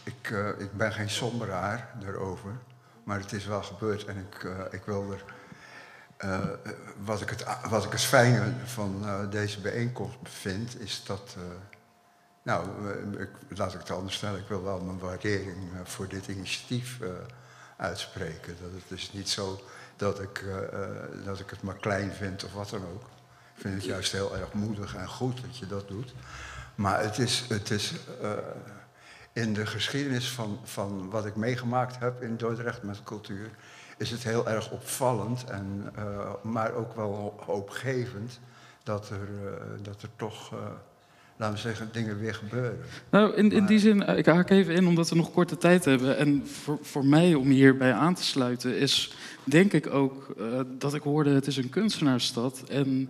ik, 0.03 0.29
ik 0.57 0.71
ben 0.73 0.93
geen 0.93 1.09
somberaar 1.09 1.89
daarover, 2.03 2.51
maar 3.03 3.19
het 3.19 3.31
is 3.33 3.45
wel 3.45 3.63
gebeurd 3.63 4.05
en 4.05 4.17
ik, 4.31 4.43
eh, 4.43 4.51
ik 4.71 4.81
wil 4.85 5.11
er. 5.11 5.23
eh, 6.17 6.39
wat, 7.03 7.21
ik 7.21 7.29
het, 7.29 7.45
wat 7.69 7.85
ik 7.85 7.91
het 7.91 8.01
fijne 8.01 8.53
van 8.65 9.01
eh, 9.05 9.19
deze 9.29 9.59
bijeenkomst 9.59 10.17
vind, 10.23 10.79
is 10.81 11.03
dat. 11.05 11.35
eh, 11.37 11.41
nou, 12.43 12.67
ik, 13.19 13.29
laat 13.57 13.73
ik 13.73 13.79
het 13.79 13.91
anders 13.91 14.15
stellen. 14.15 14.39
Ik 14.39 14.47
wil 14.47 14.63
wel 14.63 14.79
mijn 14.81 14.99
waardering 14.99 15.57
voor 15.83 16.07
dit 16.07 16.27
initiatief 16.27 16.99
eh, 17.01 17.07
uitspreken. 17.79 18.55
Dat 18.61 18.71
het 18.71 18.99
is 18.99 19.11
niet 19.11 19.29
zo 19.29 19.63
dat 19.95 20.19
ik, 20.19 20.37
eh, 20.41 20.83
eh, 20.83 20.89
dat 21.25 21.39
ik 21.39 21.49
het 21.49 21.61
maar 21.61 21.75
klein 21.75 22.11
vind 22.11 22.43
of 22.43 22.53
wat 22.53 22.69
dan 22.69 22.81
ook. 22.81 23.01
Ik 23.55 23.61
vind 23.61 23.73
het 23.73 23.85
juist 23.85 24.11
heel 24.11 24.37
erg 24.37 24.53
moedig 24.53 24.95
en 24.95 25.07
goed 25.07 25.41
dat 25.41 25.57
je 25.57 25.67
dat 25.67 25.87
doet. 25.87 26.13
Maar 26.75 27.03
het 27.03 27.17
is, 27.17 27.45
het 27.49 27.69
is 27.69 27.93
eh, 28.21 28.31
in 29.33 29.53
de 29.53 29.65
geschiedenis 29.65 30.31
van, 30.31 30.59
van 30.63 31.09
wat 31.09 31.25
ik 31.25 31.35
meegemaakt 31.35 31.99
heb 31.99 32.21
in 32.21 32.37
Dordrecht 32.37 32.83
met 32.83 33.03
cultuur, 33.03 33.49
is 33.97 34.11
het 34.11 34.23
heel 34.23 34.47
erg 34.47 34.71
opvallend, 34.71 35.43
en, 35.43 35.93
maar 36.41 36.73
ook 36.73 36.95
wel 36.95 37.43
hoopgevend, 37.45 38.39
dat 38.83 39.09
er, 39.09 39.27
dat 39.81 40.01
er 40.01 40.09
toch, 40.15 40.53
laten 41.39 41.55
we 41.55 41.61
zeggen, 41.61 41.89
dingen 41.91 42.19
weer 42.19 42.33
gebeuren. 42.33 42.77
Nou, 43.09 43.35
in, 43.35 43.51
in 43.51 43.65
die 43.65 43.79
zin, 43.79 44.03
eh, 44.03 44.17
ik 44.17 44.25
haak 44.25 44.49
even 44.49 44.73
in 44.73 44.87
omdat 44.87 45.09
we 45.09 45.15
nog 45.15 45.31
korte 45.31 45.57
tijd 45.57 45.85
hebben. 45.85 46.17
En 46.17 46.47
voor, 46.47 46.77
voor 46.81 47.05
mij 47.05 47.33
om 47.33 47.49
hierbij 47.49 47.93
aan 47.93 48.13
te 48.13 48.23
sluiten 48.23 48.77
is, 48.77 49.13
denk 49.43 49.73
ik 49.73 49.93
ook 49.93 50.35
eh, 50.39 50.45
dat 50.77 50.93
ik 50.93 51.01
hoorde, 51.01 51.29
het 51.29 51.47
is 51.47 51.57
een 51.57 51.69
kunstenaarsstad. 51.69 52.63
En 52.69 53.09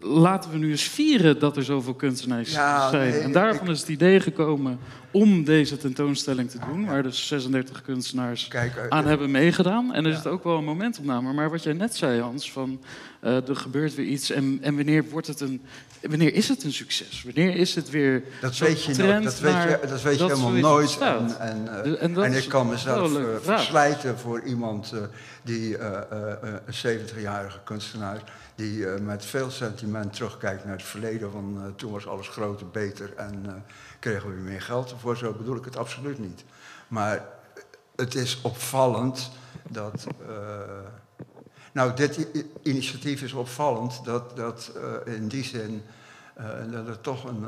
laten 0.00 0.50
we 0.50 0.56
nu 0.58 0.70
eens 0.70 0.82
vieren 0.82 1.38
dat 1.38 1.56
er 1.56 1.64
zoveel 1.64 1.94
kunstenaars 1.94 2.52
Ja, 2.52 2.90
zijn. 2.90 3.10
nee, 3.10 3.20
en 3.20 3.32
daarvan 3.32 3.66
ik- 3.66 3.72
is 3.72 3.80
het 3.80 3.88
idee 3.88 4.20
gekomen 4.20 4.78
om 5.10 5.44
deze 5.44 5.76
tentoonstelling 5.76 6.50
te 6.50 6.58
doen, 6.70 6.86
waar 6.86 7.02
dus 7.02 7.26
36 7.26 7.82
kunstenaars 7.82 8.48
Kijk, 8.48 8.76
eh, 8.76 8.84
aan 8.88 9.06
hebben 9.06 9.30
meegedaan. 9.30 9.94
En 9.94 10.02
er 10.04 10.10
Ja. 10.10 10.16
is 10.16 10.24
het 10.24 10.32
ook 10.32 10.44
wel 10.44 10.56
een 10.58 10.64
momentopname. 10.64 11.32
Maar 11.32 11.50
wat 11.50 11.62
jij 11.62 11.72
net 11.72 11.96
zei, 11.96 12.20
Hans, 12.20 12.52
van 12.52 12.80
eh, 13.20 13.48
er 13.48 13.56
gebeurt 13.56 13.94
weer 13.94 14.06
iets. 14.06 14.30
En, 14.30 14.58
en 14.62 14.76
wanneer 14.76 15.04
wordt 15.10 15.26
het 15.26 15.40
een. 15.40 15.60
Wanneer 16.02 16.34
is 16.34 16.48
het 16.48 16.64
een 16.64 16.72
succes? 16.72 17.22
Wanneer 17.24 17.56
is 17.56 17.74
het 17.74 17.90
weer 17.90 18.22
Dat 18.40 18.58
weet 18.58 18.84
je, 18.84 18.92
trend 18.92 19.24
dat 19.24 19.40
weet 19.40 19.52
je, 19.62 19.78
dat 19.88 20.02
weet 20.02 20.18
je 20.18 20.24
helemaal 20.24 20.50
nooit. 20.50 20.98
En, 21.00 21.40
en, 21.40 21.68
eh, 21.78 21.82
Dus- 21.84 21.98
en 21.98 22.32
is 22.32 22.42
ik 22.44 22.48
kan 22.50 22.68
mezelf 22.68 23.16
eh, 23.16 23.22
verslijten 23.42 24.18
voor 24.18 24.42
iemand 24.42 24.92
eh, 24.94 25.00
die, 25.42 25.76
eh, 25.78 26.00
eh, 26.10 26.32
eh, 26.32 26.54
een 26.66 26.74
70-jarige 26.74 27.58
kunstenaar, 27.64 28.22
die 28.58 28.86
eh, 28.86 29.00
met 29.00 29.24
veel 29.24 29.50
sentiment 29.50 30.12
terugkijkt 30.12 30.64
naar 30.64 30.76
het 30.76 30.82
verleden. 30.82 31.30
Van 31.30 31.62
eh, 31.62 31.70
toen 31.76 31.92
was 31.92 32.06
alles 32.06 32.28
groter, 32.28 32.68
beter 32.68 33.14
en 33.16 33.46
eh, 33.46 33.52
kregen 33.98 34.28
we 34.28 34.40
meer 34.40 34.62
geld 34.62 34.90
ervoor. 34.90 35.16
Zo 35.16 35.32
bedoel 35.32 35.56
ik 35.56 35.64
het 35.64 35.76
absoluut 35.76 36.18
niet. 36.18 36.44
Maar 36.88 37.24
het 37.96 38.14
is 38.14 38.40
opvallend 38.40 39.30
dat. 39.68 40.06
nou, 41.72 41.94
dit 41.94 42.26
initiatief 42.62 43.22
is 43.22 43.32
opvallend 43.32 44.04
dat, 44.04 44.36
dat 44.36 44.72
in 45.04 45.28
die 45.28 45.44
zin 45.44 45.82
dat 46.70 46.86
het 46.86 47.02
toch 47.02 47.24
een, 47.24 47.46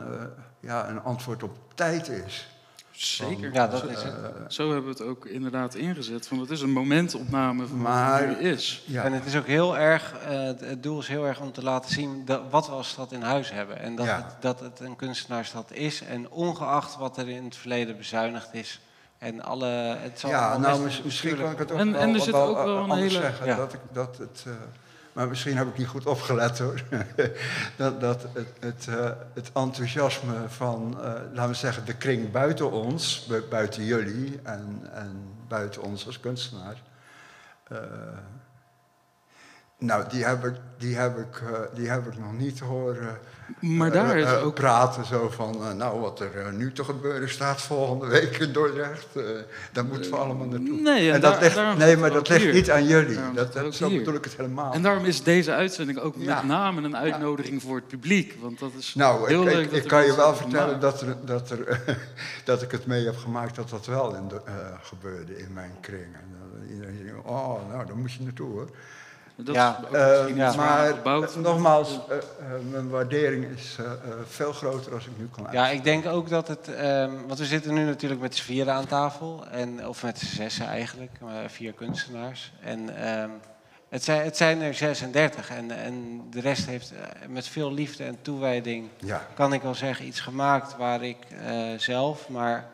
ja, 0.61 0.89
een 0.89 1.01
antwoord 1.01 1.43
op 1.43 1.57
tijd 1.74 2.09
is. 2.09 2.60
Zeker. 3.05 3.52
Ja, 3.52 3.66
dat 3.66 3.85
is 3.90 4.02
het. 4.02 4.05
Eh, 4.14 4.28
Zo 4.48 4.64
hebben 4.72 4.85
we 4.85 4.90
het 4.90 5.01
ook 5.09 5.27
inderdaad 5.27 5.74
ingezet. 5.74 6.27
Van 6.28 6.39
het 6.39 6.51
is 6.51 6.60
een 6.60 6.70
momentopname 6.70 7.66
van 7.66 7.78
Maar- 7.81 8.27
wat 8.28 8.36
het 8.36 8.44
is. 8.44 8.82
ja. 8.86 9.02
En 9.05 9.12
het 9.12 9.24
is 9.27 9.36
ook 9.36 9.47
heel 9.47 9.78
erg, 9.78 10.14
eh, 10.28 10.43
het- 10.43 10.82
doel 10.82 10.98
is 10.98 11.09
heel 11.09 11.27
erg 11.27 11.40
om 11.40 11.52
te 11.52 11.62
laten 11.62 11.90
zien 11.90 12.24
dat, 12.24 12.40
wat 12.51 12.66
we 12.66 12.72
als 12.72 12.89
stad 12.89 13.12
in 13.12 13.22
huis 13.22 13.51
hebben. 13.52 13.78
En 13.78 13.97
dat, 13.97 14.06
Ja. 14.06 14.16
het, 14.16 14.43
dat 14.43 14.60
het 14.60 14.81
een 14.81 14.97
kunstenaarsstad 14.97 15.72
is. 15.72 16.02
En 16.02 16.31
ongeacht 16.31 16.97
wat 16.97 17.16
er 17.16 17.28
in 17.28 17.44
het 17.44 17.56
verleden 17.56 17.97
bezuinigd 17.97 18.55
is. 18.55 18.81
En 19.18 19.43
alle, 19.43 19.66
het 20.01 20.18
zal 20.20 20.31
ja, 20.31 20.59
nou, 20.59 20.89
misschien 21.05 21.36
kan 21.36 21.51
ik 21.52 21.59
het 21.59 21.72
ook 21.72 21.78
En- 21.78 21.93
wel, 21.93 22.01
en 22.01 22.14
er 22.14 22.20
zit 22.20 22.31
wel, 22.35 22.59
ook 22.59 22.64
wel 22.64 22.77
een 22.85 22.90
hele- 22.98 23.09
zeggen. 23.10 23.47
Ja. 23.47 23.56
Dat 23.56 23.72
ik, 23.72 23.81
dat 23.93 24.18
het, 24.18 24.44
eh, 24.47 24.52
maar 25.21 25.29
misschien 25.29 25.57
heb 25.57 25.69
ik 25.69 25.77
niet 25.79 25.87
goed 25.87 26.07
opgelet 26.07 26.59
hoor. 26.59 26.83
dat 27.77 28.01
dat 28.01 28.23
het, 28.33 28.49
het, 28.61 28.87
eh, 28.89 29.11
het 29.35 29.51
enthousiasme 29.55 30.35
van, 30.49 30.97
eh, 31.03 31.13
laten 31.33 31.49
we 31.51 31.55
zeggen, 31.55 31.85
de 31.85 31.95
kring 31.97 32.31
buiten 32.31 32.71
ons, 32.71 33.27
bu- 33.29 33.45
buiten 33.51 33.85
jullie 33.85 34.41
en, 34.43 34.81
en 34.93 35.35
buiten 35.49 35.83
ons 35.83 36.07
als 36.07 36.21
kunstenaar. 36.21 36.83
eh, 37.69 37.79
Nou, 39.79 40.09
die 40.09 40.25
heb 40.25 40.45
ik, 40.45 40.55
die 40.79 40.97
heb 40.97 41.19
ik, 41.19 41.43
die 41.75 41.89
heb 41.89 42.07
ik 42.07 42.19
nog 42.19 42.33
niet 42.33 42.61
horen 42.61 43.19
Maar 43.59 43.89
eh, 43.89 43.93
daar 43.93 44.18
is 44.18 44.24
eh, 44.24 44.44
ook... 44.44 44.55
praten. 44.55 45.05
Zo 45.05 45.28
van, 45.28 45.55
eh, 45.55 45.72
nou, 45.72 46.01
wat 46.01 46.20
er 46.20 46.52
nu 46.52 46.72
te 46.72 46.85
gebeuren 46.85 47.31
staat 47.31 47.62
volgende 47.62 48.06
week 48.06 48.39
in 48.39 48.52
Dordrecht. 48.52 49.06
daar 49.72 49.85
moeten 49.85 50.10
we 50.10 50.16
allemaal 50.16 50.47
naartoe. 50.47 50.81
Nee, 50.81 51.09
en 51.09 51.14
en 51.14 51.20
dat 51.20 51.40
ligt, 51.40 51.77
nee, 51.77 51.97
maar 51.97 52.10
dat 52.10 52.28
ligt 52.28 52.43
hier. 52.43 52.52
niet 52.52 52.70
aan 52.70 52.86
jullie. 52.86 53.18
Dat, 53.35 53.52
dat, 53.52 53.74
zo 53.74 53.89
hier. 53.89 53.98
bedoel 53.98 54.14
ik 54.14 54.24
het 54.24 54.36
helemaal. 54.36 54.72
En 54.72 54.82
daarom 54.82 55.05
is 55.05 55.22
deze 55.22 55.52
uitzending 55.52 55.98
ook 55.98 56.14
Ja. 56.18 56.35
met 56.35 56.44
name 56.44 56.82
een 56.82 56.97
uitnodiging 56.97 57.62
voor 57.62 57.77
het 57.77 57.86
publiek. 57.86 58.36
Want 58.40 58.59
dat 58.59 58.72
is 58.78 58.94
Nou, 58.94 59.28
heel 59.28 59.47
ik, 59.47 59.55
leuk 59.55 59.64
ik, 59.64 59.70
dat 59.70 59.82
ik 59.82 59.89
kan 59.89 60.05
je 60.05 60.16
wel 60.16 60.35
vertellen 60.35 60.81
dat, 60.81 61.01
er, 61.01 61.16
dat, 61.24 61.51
er, 61.51 61.81
dat 62.44 62.62
ik 62.62 62.70
het 62.70 62.86
mee 62.86 63.05
heb 63.05 63.16
gemaakt 63.16 63.56
dat 63.56 63.70
dat 63.70 63.86
wel 63.86 64.14
in 64.14 64.28
de, 64.28 64.40
gebeurde 64.82 65.39
in 65.39 65.52
mijn 65.52 65.72
kring. 65.81 66.14
En 66.14 66.31
iedereen 66.72 66.97
zei, 66.97 67.10
oh, 67.24 67.68
nou, 67.68 67.86
daar 67.86 67.97
moet 67.97 68.12
je 68.12 68.22
naartoe 68.22 68.51
hoor. 68.51 68.68
Dat 69.45 69.55
Ja. 69.55 69.81
is 69.91 69.97
Eh, 70.37 70.57
maar 70.57 70.87
gebouwd 70.87 71.37
nogmaals, 71.37 71.99
eh, 72.09 72.17
eh, 72.17 72.23
mijn 72.71 72.89
waardering 72.89 73.45
is 73.57 73.77
veel 74.29 74.53
groter 74.53 74.95
als 74.95 75.07
ik 75.07 75.12
nu 75.19 75.29
kan 75.37 75.47
Ja, 75.53 75.69
ik 75.69 75.85
denk 75.85 76.07
ook 76.07 76.29
dat 76.29 76.49
het. 76.49 76.75
ehm, 76.75 77.11
want 77.27 77.39
we 77.39 77.45
zitten 77.45 77.75
nu 77.75 77.85
natuurlijk 77.85 78.21
met 78.21 78.35
z'n 78.37 78.43
vieren 78.43 78.73
aan 78.75 78.87
tafel. 78.87 79.45
En, 79.51 79.87
of 79.89 80.03
met 80.03 80.19
z'n 80.19 80.27
zessen 80.35 80.67
eigenlijk, 80.67 81.11
maar 81.21 81.51
vier 81.51 81.73
kunstenaars. 81.73 82.53
En 82.62 83.05
ehm, 83.05 83.31
het, 83.89 84.05
zijn, 84.05 84.25
het 84.25 84.37
zijn 84.37 84.61
er 84.61 84.75
36. 84.75 85.51
En, 85.51 85.71
en 85.71 86.23
de 86.31 86.41
rest 86.41 86.67
heeft 86.67 86.93
met 87.29 87.47
veel 87.49 87.73
liefde 87.73 88.05
en 88.05 88.19
toewijding, 88.23 88.89
Ja, 88.97 89.27
kan 89.35 89.53
ik 89.53 89.62
wel 89.62 89.75
zeggen, 89.75 90.07
iets 90.07 90.21
gemaakt 90.21 90.77
waar 90.77 91.03
ik 91.03 91.17
eh, 91.47 91.55
zelf, 91.77 92.29
maar 92.29 92.69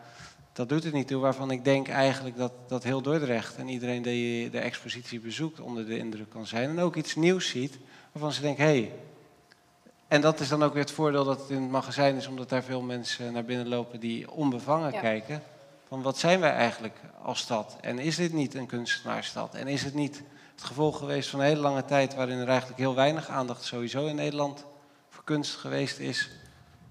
dat 0.56 0.68
doet 0.68 0.84
het 0.84 0.92
niet 0.92 1.08
toe, 1.08 1.20
waarvan 1.20 1.50
ik 1.50 1.64
denk 1.64 1.88
eigenlijk 1.88 2.36
dat, 2.36 2.52
dat 2.68 2.82
heel 2.82 3.02
Dordrecht 3.02 3.56
en 3.56 3.68
iedereen 3.68 4.02
die 4.02 4.50
de 4.50 4.58
expositie 4.58 5.20
bezoekt 5.20 5.60
onder 5.60 5.86
de 5.86 5.98
indruk 5.98 6.30
kan 6.30 6.46
zijn. 6.46 6.68
En 6.68 6.78
ook 6.78 6.96
iets 6.96 7.14
nieuws 7.14 7.48
ziet, 7.48 7.78
waarvan 8.12 8.32
ze 8.32 8.40
denken, 8.40 8.64
hé, 8.64 8.70
hey, 8.70 8.92
en 10.08 10.20
dat 10.20 10.40
is 10.40 10.48
dan 10.48 10.62
ook 10.62 10.72
weer 10.72 10.82
het 10.82 10.92
voordeel 10.92 11.24
dat 11.24 11.40
het 11.40 11.50
in 11.50 11.62
het 11.62 11.70
magazijn 11.70 12.16
is, 12.16 12.26
omdat 12.26 12.48
daar 12.48 12.62
veel 12.62 12.82
mensen 12.82 13.32
naar 13.32 13.44
binnen 13.44 13.68
lopen 13.68 14.00
die 14.00 14.30
onbevangen 14.30 14.92
Ja. 14.92 15.00
kijken. 15.00 15.42
Van 15.88 16.02
wat 16.02 16.18
zijn 16.18 16.40
wij 16.40 16.52
eigenlijk 16.52 17.00
als 17.22 17.38
stad? 17.38 17.76
En 17.80 17.98
is 17.98 18.16
dit 18.16 18.32
niet 18.32 18.54
een 18.54 18.66
kunstenaarsstad? 18.66 19.54
En 19.54 19.68
is 19.68 19.82
het 19.82 19.94
niet 19.94 20.22
het 20.54 20.64
gevolg 20.64 20.98
geweest 20.98 21.28
van 21.28 21.40
een 21.40 21.46
hele 21.46 21.60
lange 21.60 21.84
tijd 21.84 22.14
waarin 22.14 22.38
er 22.38 22.48
eigenlijk 22.48 22.78
heel 22.78 22.94
weinig 22.94 23.28
aandacht 23.28 23.64
sowieso 23.64 24.06
in 24.06 24.14
Nederland 24.14 24.64
voor 25.08 25.24
kunst 25.24 25.54
geweest 25.54 25.98
is, 25.98 26.30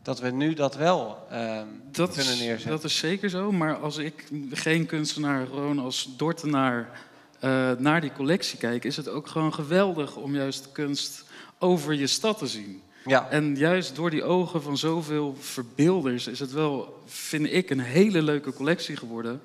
dat 0.05 0.19
we 0.19 0.29
nu 0.31 0.53
dat 0.53 0.75
wel 0.75 1.17
ehm, 1.29 1.67
Dat 1.91 2.13
kunnen 2.15 2.33
is, 2.33 2.39
neerzetten? 2.39 2.69
dat 2.69 2.83
is 2.83 2.97
zeker 2.97 3.29
zo, 3.29 3.51
maar 3.51 3.77
als 3.77 3.97
ik 3.97 4.27
geen 4.51 4.85
kunstenaar, 4.85 5.45
gewoon 5.45 5.79
als 5.79 6.09
Dortenaar 6.17 7.01
eh, 7.39 7.71
naar 7.77 8.01
die 8.01 8.11
collectie 8.13 8.57
kijk, 8.59 8.83
is 8.83 8.97
het 8.97 9.07
ook 9.09 9.27
gewoon 9.27 9.53
geweldig 9.53 10.15
om 10.15 10.35
juist 10.35 10.71
kunst 10.71 11.23
over 11.59 11.93
je 11.93 12.07
stad 12.07 12.37
te 12.37 12.47
zien. 12.47 12.81
Ja, 13.05 13.29
En 13.29 13.55
juist 13.55 13.95
door 13.95 14.09
die 14.09 14.23
ogen 14.23 14.61
van 14.61 14.77
zoveel 14.77 15.35
verbeelders 15.39 16.27
is 16.27 16.39
het 16.39 16.51
wel, 16.51 17.01
vind 17.05 17.53
ik, 17.53 17.69
een 17.69 17.79
hele 17.79 18.21
leuke 18.21 18.53
collectie 18.53 18.95
geworden. 18.97 19.41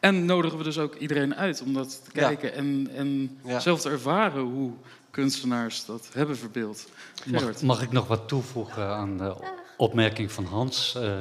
En 0.00 0.24
nodigen 0.24 0.58
we 0.58 0.64
dus 0.64 0.78
ook 0.78 0.94
iedereen 0.94 1.34
uit 1.34 1.62
om 1.62 1.72
dat 1.74 2.00
te 2.04 2.20
Ja. 2.20 2.26
kijken 2.26 2.54
en, 2.54 2.88
en 2.94 3.38
Ja. 3.44 3.60
zelf 3.60 3.80
te 3.80 3.90
ervaren 3.90 4.42
hoe 4.42 4.72
kunstenaars 5.10 5.84
dat 5.84 6.08
hebben 6.12 6.36
verbeeld. 6.36 6.88
Mag, 7.26 7.62
mag 7.62 7.82
ik 7.82 7.90
nog 7.92 8.06
wat 8.06 8.28
toevoegen 8.28 8.86
aan 8.88 9.18
de 9.18 9.34
opmerking 9.76 10.32
van 10.32 10.44
Hans? 10.44 10.94
Eh, 10.94 11.18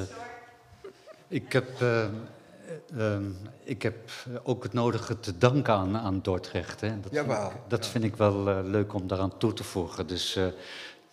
ik 1.28 1.54
heb, 1.54 1.82
eh, 1.82 2.04
eh, 2.04 3.20
ik 3.64 3.82
heb 3.82 3.96
ook 4.44 4.64
het 4.64 4.74
nodige 4.74 5.20
te 5.20 5.38
danken 5.38 5.74
aan, 5.74 5.98
aan 5.98 6.20
Dordrecht. 6.22 6.82
Hè. 6.82 6.88
Dat, 7.00 7.12
vind 7.12 7.14
Jawel, 7.14 7.48
ik, 7.50 7.56
dat 7.68 7.88
vind 7.88 8.04
ik 8.04 8.16
wel 8.16 8.50
eh, 8.50 8.60
leuk 8.64 8.94
om 8.94 9.08
daaraan 9.08 9.38
toe 9.38 9.54
te 9.54 9.64
voegen. 9.64 10.08
Dus 10.08 10.36
eh, 10.36 10.46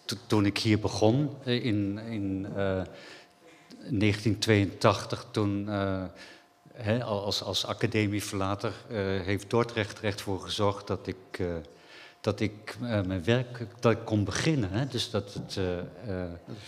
to- 0.04 0.16
toen 0.26 0.46
ik 0.46 0.58
hier 0.58 0.78
begon 0.78 1.30
in, 1.44 1.98
in 1.98 2.46
eh, 2.56 2.82
1982, 3.88 5.26
toen 5.30 5.68
eh, 5.68 6.02
hè, 6.72 7.04
als, 7.04 7.42
als 7.42 7.66
academieverlater 7.66 8.72
eh, 8.88 8.96
heeft 8.98 9.50
Dordrecht 9.50 9.98
er 9.98 10.04
echt 10.04 10.20
voor 10.20 10.40
gezorgd 10.40 10.86
dat 10.86 11.06
ik, 11.06 11.16
eh, 11.30 11.46
dat 12.20 12.40
ik 12.40 12.76
eh, 12.82 13.02
mijn 13.02 13.24
werk 13.24 13.66
dat 13.80 13.92
ik 13.92 14.04
kon 14.04 14.24
beginnen. 14.24 14.70
Hè? 14.70 14.86
Dus 14.86 15.10
dat, 15.10 15.34
het, 15.34 15.56
eh, 15.56 16.24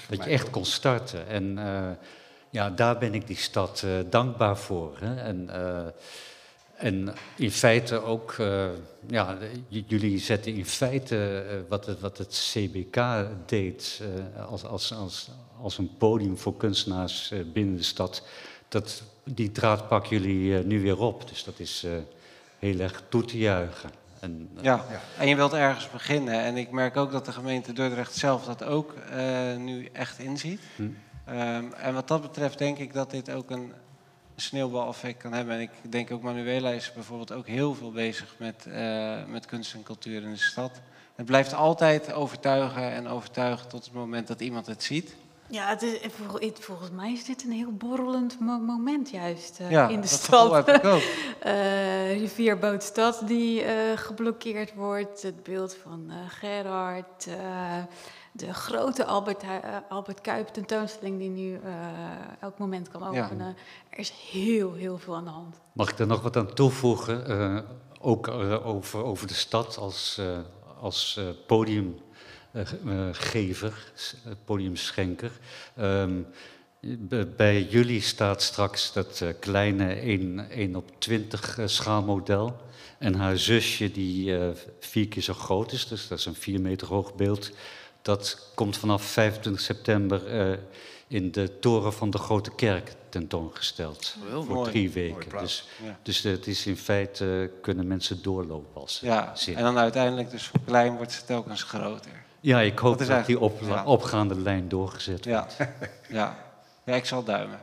dat 0.08 0.24
je 0.24 0.30
echt 0.30 0.50
kon 0.50 0.64
starten. 0.64 1.26
En 1.26 1.58
eh, 1.58 1.90
ja, 2.50 2.70
daar 2.70 2.98
ben 2.98 3.14
ik 3.14 3.26
die 3.26 3.36
stad 3.36 3.86
dankbaar 4.10 4.56
voor. 4.56 4.96
Hè? 5.00 5.14
En, 5.14 5.50
en 6.76 7.14
in 7.36 7.50
feite 7.50 8.02
ook, 8.02 8.36
ja, 9.06 9.38
jullie 9.68 10.18
zetten 10.18 10.54
in 10.54 10.66
feite 10.66 11.44
wat, 11.68 11.86
het, 11.86 12.00
wat 12.00 12.18
het 12.18 12.52
CBK 12.52 13.26
deed 13.46 14.02
als, 14.48 14.64
als, 14.64 14.92
als, 14.94 15.30
als 15.60 15.78
een 15.78 15.96
podium 15.96 16.38
voor 16.38 16.56
kunstenaars 16.56 17.32
binnen 17.52 17.76
de 17.76 17.82
stad. 17.82 18.26
Dat, 18.68 19.02
die 19.24 19.52
draad 19.52 19.88
pakken 19.88 20.18
jullie 20.18 20.64
nu 20.64 20.82
weer 20.82 20.98
op. 20.98 21.28
Dus 21.28 21.44
dat 21.44 21.58
is 21.58 21.86
heel 22.58 22.78
erg 22.78 23.02
toe 23.08 23.24
te 23.24 23.38
juichen. 23.38 23.90
En, 24.22 24.50
eh, 24.56 24.62
Ja, 24.62 24.84
en 25.18 25.28
je 25.28 25.36
wilt 25.36 25.52
ergens 25.52 25.90
beginnen. 25.90 26.34
En 26.34 26.56
ik 26.56 26.70
merk 26.70 26.96
ook 26.96 27.12
dat 27.12 27.24
de 27.24 27.32
gemeente 27.32 27.72
Dordrecht 27.72 28.14
zelf 28.14 28.44
dat 28.44 28.64
ook 28.64 28.92
eh, 28.92 29.56
nu 29.56 29.88
echt 29.92 30.18
inziet. 30.18 30.60
Hm. 30.76 30.88
Ehm, 31.24 31.72
en 31.72 31.94
wat 31.94 32.08
dat 32.08 32.22
betreft 32.22 32.58
denk 32.58 32.78
ik 32.78 32.92
dat 32.92 33.10
dit 33.10 33.30
ook 33.30 33.50
een 33.50 33.72
sneeuwbaleffect 34.36 35.22
kan 35.22 35.32
hebben. 35.32 35.54
En 35.54 35.60
ik 35.60 35.70
denk 35.88 36.10
ook 36.10 36.22
Manuela 36.22 36.70
is 36.70 36.92
bijvoorbeeld 36.92 37.32
ook 37.32 37.46
heel 37.46 37.74
veel 37.74 37.92
bezig 37.92 38.34
met, 38.38 38.66
eh, 38.66 39.24
met 39.26 39.46
kunst 39.46 39.74
en 39.74 39.82
cultuur 39.82 40.22
in 40.22 40.30
de 40.30 40.36
stad. 40.36 40.80
Het 41.14 41.26
blijft 41.26 41.54
altijd 41.54 42.12
overtuigen 42.12 42.90
en 42.92 43.08
overtuigen 43.08 43.68
tot 43.68 43.84
het 43.84 43.94
moment 43.94 44.26
dat 44.26 44.40
iemand 44.40 44.66
het 44.66 44.82
ziet. 44.82 45.14
Ja, 45.52 45.68
het 45.68 45.82
is, 45.82 45.98
vol- 46.12 46.38
het- 46.40 46.58
volgens 46.60 46.90
mij 46.90 47.12
is 47.12 47.24
dit 47.24 47.44
een 47.44 47.50
heel 47.52 47.72
borrelend 47.72 48.40
mo- 48.40 48.58
moment 48.58 49.10
juist 49.10 49.60
eh, 49.60 49.70
ja, 49.70 49.88
in 49.88 50.00
de 50.00 50.06
stad. 50.06 50.52
heb 50.66 50.68
ik 50.68 50.84
ook. 50.84 51.02
Eh, 51.40 52.18
rivierboot 52.18 52.82
Stad 52.82 53.22
die 53.26 53.62
eh, 53.62 53.96
geblokkeerd 53.98 54.74
wordt. 54.74 55.22
Het 55.22 55.42
beeld 55.42 55.74
van 55.74 56.04
eh, 56.10 56.16
Gerard. 56.28 57.26
eh, 57.26 57.34
de 58.32 58.54
grote 58.54 59.04
Albert, 59.04 59.42
eh, 59.42 59.48
Albert 59.88 60.20
Kuip 60.20 60.48
tentoonstelling 60.48 61.18
die 61.18 61.28
nu 61.30 61.54
eh, 61.54 61.70
elk 62.40 62.58
moment 62.58 62.88
kan 62.88 63.12
Ja. 63.12 63.24
openen. 63.24 63.56
Er 63.90 63.98
is 63.98 64.10
heel, 64.30 64.72
heel 64.74 64.98
veel 64.98 65.14
aan 65.16 65.24
de 65.24 65.30
hand. 65.30 65.60
Mag 65.72 65.90
ik 65.90 65.98
er 65.98 66.06
nog 66.06 66.22
wat 66.22 66.36
aan 66.36 66.54
toevoegen? 66.54 67.26
Eh, 67.26 67.58
ook 68.00 68.28
eh, 68.28 68.66
over, 68.66 69.04
over 69.04 69.26
de 69.26 69.34
stad 69.34 69.76
als, 69.78 70.16
eh, 70.20 70.38
als 70.80 71.16
eh, 71.18 71.24
podiumgever, 72.52 73.72
s- 73.94 74.14
eh, 74.24 74.32
podiumschenker. 74.44 75.30
Ehm, 75.76 76.20
bij 77.36 77.62
jullie 77.62 78.00
staat 78.00 78.42
straks 78.42 78.92
dat 78.92 79.20
eh, 79.20 79.28
kleine 79.40 79.94
1, 80.00 80.50
1 80.50 80.76
op 80.76 80.90
20 80.98 81.58
eh, 81.58 81.66
schaalmodel. 81.66 82.56
En 82.98 83.14
haar 83.14 83.38
zusje, 83.38 83.90
die 83.92 84.38
eh, 84.38 84.48
vier 84.80 85.08
keer 85.08 85.22
zo 85.22 85.34
groot 85.34 85.72
is, 85.72 85.88
dus 85.88 86.08
dat 86.08 86.18
is 86.18 86.24
een 86.26 86.34
vier 86.34 86.60
meter 86.60 86.86
hoog 86.86 87.14
beeld. 87.14 87.50
Dat 88.02 88.50
komt 88.54 88.76
vanaf 88.76 89.02
25 89.02 89.62
september 89.62 90.26
eh, 90.26 90.58
in 91.08 91.30
de 91.32 91.58
toren 91.58 91.92
van 91.92 92.10
de 92.10 92.18
Grote 92.18 92.54
Kerk 92.54 92.94
tentoongesteld. 93.08 94.16
Geweldig. 94.22 94.46
Voor 94.46 94.54
Mooi. 94.54 94.70
drie 94.70 94.90
weken. 94.90 95.38
Dus, 95.40 95.68
Ja. 95.84 95.98
dus 96.02 96.22
het 96.22 96.46
is 96.46 96.66
in 96.66 96.76
feite, 96.76 97.40
eh, 97.54 97.60
kunnen 97.62 97.86
mensen 97.86 98.22
doorlopen 98.22 98.80
als 98.80 98.96
ze 98.96 99.06
Ja, 99.06 99.36
zin 99.36 99.56
en 99.56 99.62
dan 99.62 99.78
uiteindelijk 99.78 100.30
dus 100.30 100.46
voor 100.46 100.60
klein 100.66 100.96
wordt 100.96 101.12
ze 101.12 101.24
telkens 101.24 101.62
groter. 101.62 102.21
Ja, 102.42 102.60
ik 102.60 102.78
hoop 102.78 102.98
Dat 102.98 103.08
dat, 103.08 103.26
die 103.26 103.40
op, 103.40 103.60
ja. 103.62 103.84
opgaande 103.84 104.36
lijn 104.40 104.68
doorgezet 104.68 105.24
Ja, 105.24 105.46
wordt. 105.58 105.72
ja. 106.08 106.36
ja 106.84 106.94
ik 106.94 107.04
zal 107.04 107.24
duimen. 107.24 107.58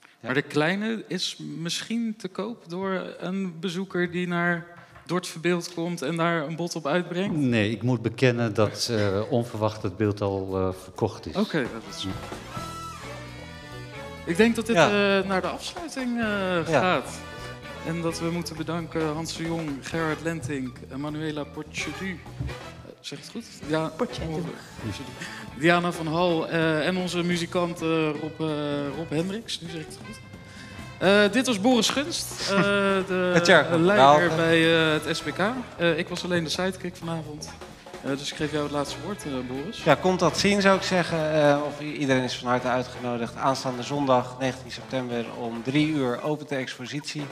Ja. 0.00 0.06
Maar 0.20 0.34
de 0.34 0.42
kleine 0.42 1.04
is 1.08 1.36
misschien 1.58 2.14
te 2.16 2.28
koop 2.28 2.68
door 2.68 3.14
een 3.18 3.60
bezoeker 3.60 4.10
die 4.10 4.28
naar 4.28 4.66
Dort 5.06 5.26
Verbeeld 5.26 5.74
komt 5.74 6.02
en 6.02 6.16
daar 6.16 6.42
een 6.46 6.56
bod 6.56 6.74
op 6.76 6.86
uitbrengt? 6.86 7.36
Nee, 7.36 7.70
ik 7.70 7.82
moet 7.82 8.02
bekennen 8.02 8.54
dat 8.54 8.88
eh, 8.90 9.20
onverwacht 9.30 9.82
het 9.82 9.96
beeld 9.96 10.20
al 10.20 10.56
eh, 10.58 10.68
verkocht 10.82 11.26
is. 11.26 11.36
Oké, 11.36 11.62
dat 11.72 11.82
is. 11.96 12.06
Ik 14.26 14.36
denk 14.36 14.54
dat 14.56 14.66
dit 14.66 14.76
Ja. 14.76 15.18
eh, 15.20 15.28
naar 15.28 15.40
de 15.40 15.46
afsluiting 15.48 16.20
eh, 16.20 16.68
Ja. 16.68 16.80
gaat. 16.80 17.18
En 17.86 18.00
dat 18.02 18.18
we 18.20 18.30
moeten 18.30 18.56
bedanken 18.56 19.06
Hans 19.12 19.36
de 19.36 19.42
Jong, 19.42 19.70
Gerard 19.88 20.22
Lentink, 20.22 20.76
en 20.88 21.00
Manuela 21.00 21.44
Porchedu. 21.44 22.20
Zeg 23.04 23.18
het 23.18 23.28
goed? 23.30 23.44
Ja. 23.66 23.90
Porchedu. 23.96 24.42
Diana 25.58 25.92
van 25.92 26.06
Hal 26.06 26.48
eh, 26.48 26.86
en 26.86 26.96
onze 26.96 27.22
muzikant 27.22 27.82
eh, 27.82 27.88
Rob, 28.20 28.40
eh, 28.40 28.46
Rob 28.96 29.10
Hendricks. 29.10 29.60
Nu 29.60 29.68
zeg 29.70 29.80
ik 29.80 29.86
het 29.86 29.98
goed. 30.06 31.32
Dit 31.32 31.46
was 31.46 31.60
Boris 31.60 31.88
Gunst, 31.88 32.48
de 32.48 33.76
leider 33.78 34.36
bij 34.36 34.60
het 34.60 35.16
SBK. 35.16 35.38
Eh, 35.76 35.98
ik 35.98 36.08
was 36.08 36.24
alleen 36.24 36.44
de 36.44 36.50
sidekick 36.50 36.96
vanavond. 36.96 37.50
Dus 38.02 38.30
ik 38.30 38.36
geef 38.36 38.50
jou 38.50 38.62
het 38.62 38.72
laatste 38.72 38.96
woord, 39.04 39.24
Boris. 39.48 39.82
Ja, 39.82 39.94
komt 39.94 40.20
dat 40.20 40.38
zien 40.38 40.60
zou 40.60 40.76
ik 40.76 40.82
zeggen. 40.82 41.18
Of 41.66 41.80
iedereen 41.80 42.22
is 42.22 42.36
van 42.38 42.48
harte 42.48 42.68
uitgenodigd. 42.68 43.36
Aanstaande 43.36 43.82
zondag 43.82 44.36
19 44.38 44.70
september 44.70 45.24
om 45.38 45.62
drie 45.62 45.88
uur 45.88 46.22
opent 46.22 46.48
de 46.48 46.56
expositie. 46.56 47.26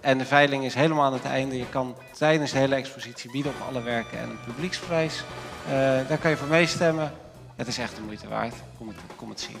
En 0.00 0.18
de 0.18 0.24
veiling 0.24 0.64
is 0.64 0.74
helemaal 0.74 1.04
aan 1.04 1.12
het 1.12 1.24
einde. 1.24 1.58
Je 1.58 1.68
kan 1.68 1.96
tijdens 2.18 2.52
de 2.52 2.58
hele 2.58 2.74
expositie 2.74 3.30
bieden 3.30 3.52
op 3.52 3.66
alle 3.68 3.82
werken 3.82 4.18
en 4.18 4.30
een 4.30 4.40
publieksprijs. 4.44 5.22
Eh, 5.66 5.72
daar 6.08 6.18
kan 6.18 6.30
je 6.30 6.36
voor 6.36 6.48
meestemmen. 6.48 7.12
Het 7.56 7.66
is 7.66 7.78
echt 7.78 7.96
de 7.96 8.02
moeite 8.02 8.28
waard. 8.28 8.54
Kom 8.78 8.88
het, 8.88 8.96
kom 9.16 9.28
het 9.28 9.40
zien. 9.40 9.56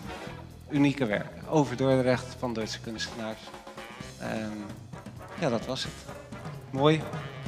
Unieke 0.70 1.06
werken 1.06 1.48
over 1.48 1.76
Dordrecht 1.76 2.36
van 2.38 2.52
Duitse 2.52 2.80
kunstenaars. 2.80 3.38
Ehm, 4.20 4.58
ja, 5.40 5.48
dat 5.48 5.66
was 5.66 5.82
het. 5.82 5.92
Mooi. 6.70 7.02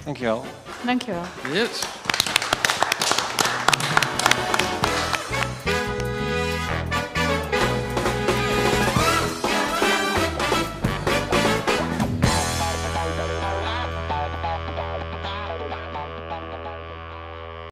Dankjewel. 0.05 0.45
Dankjewel. 0.85 1.23
Yes. 1.53 1.81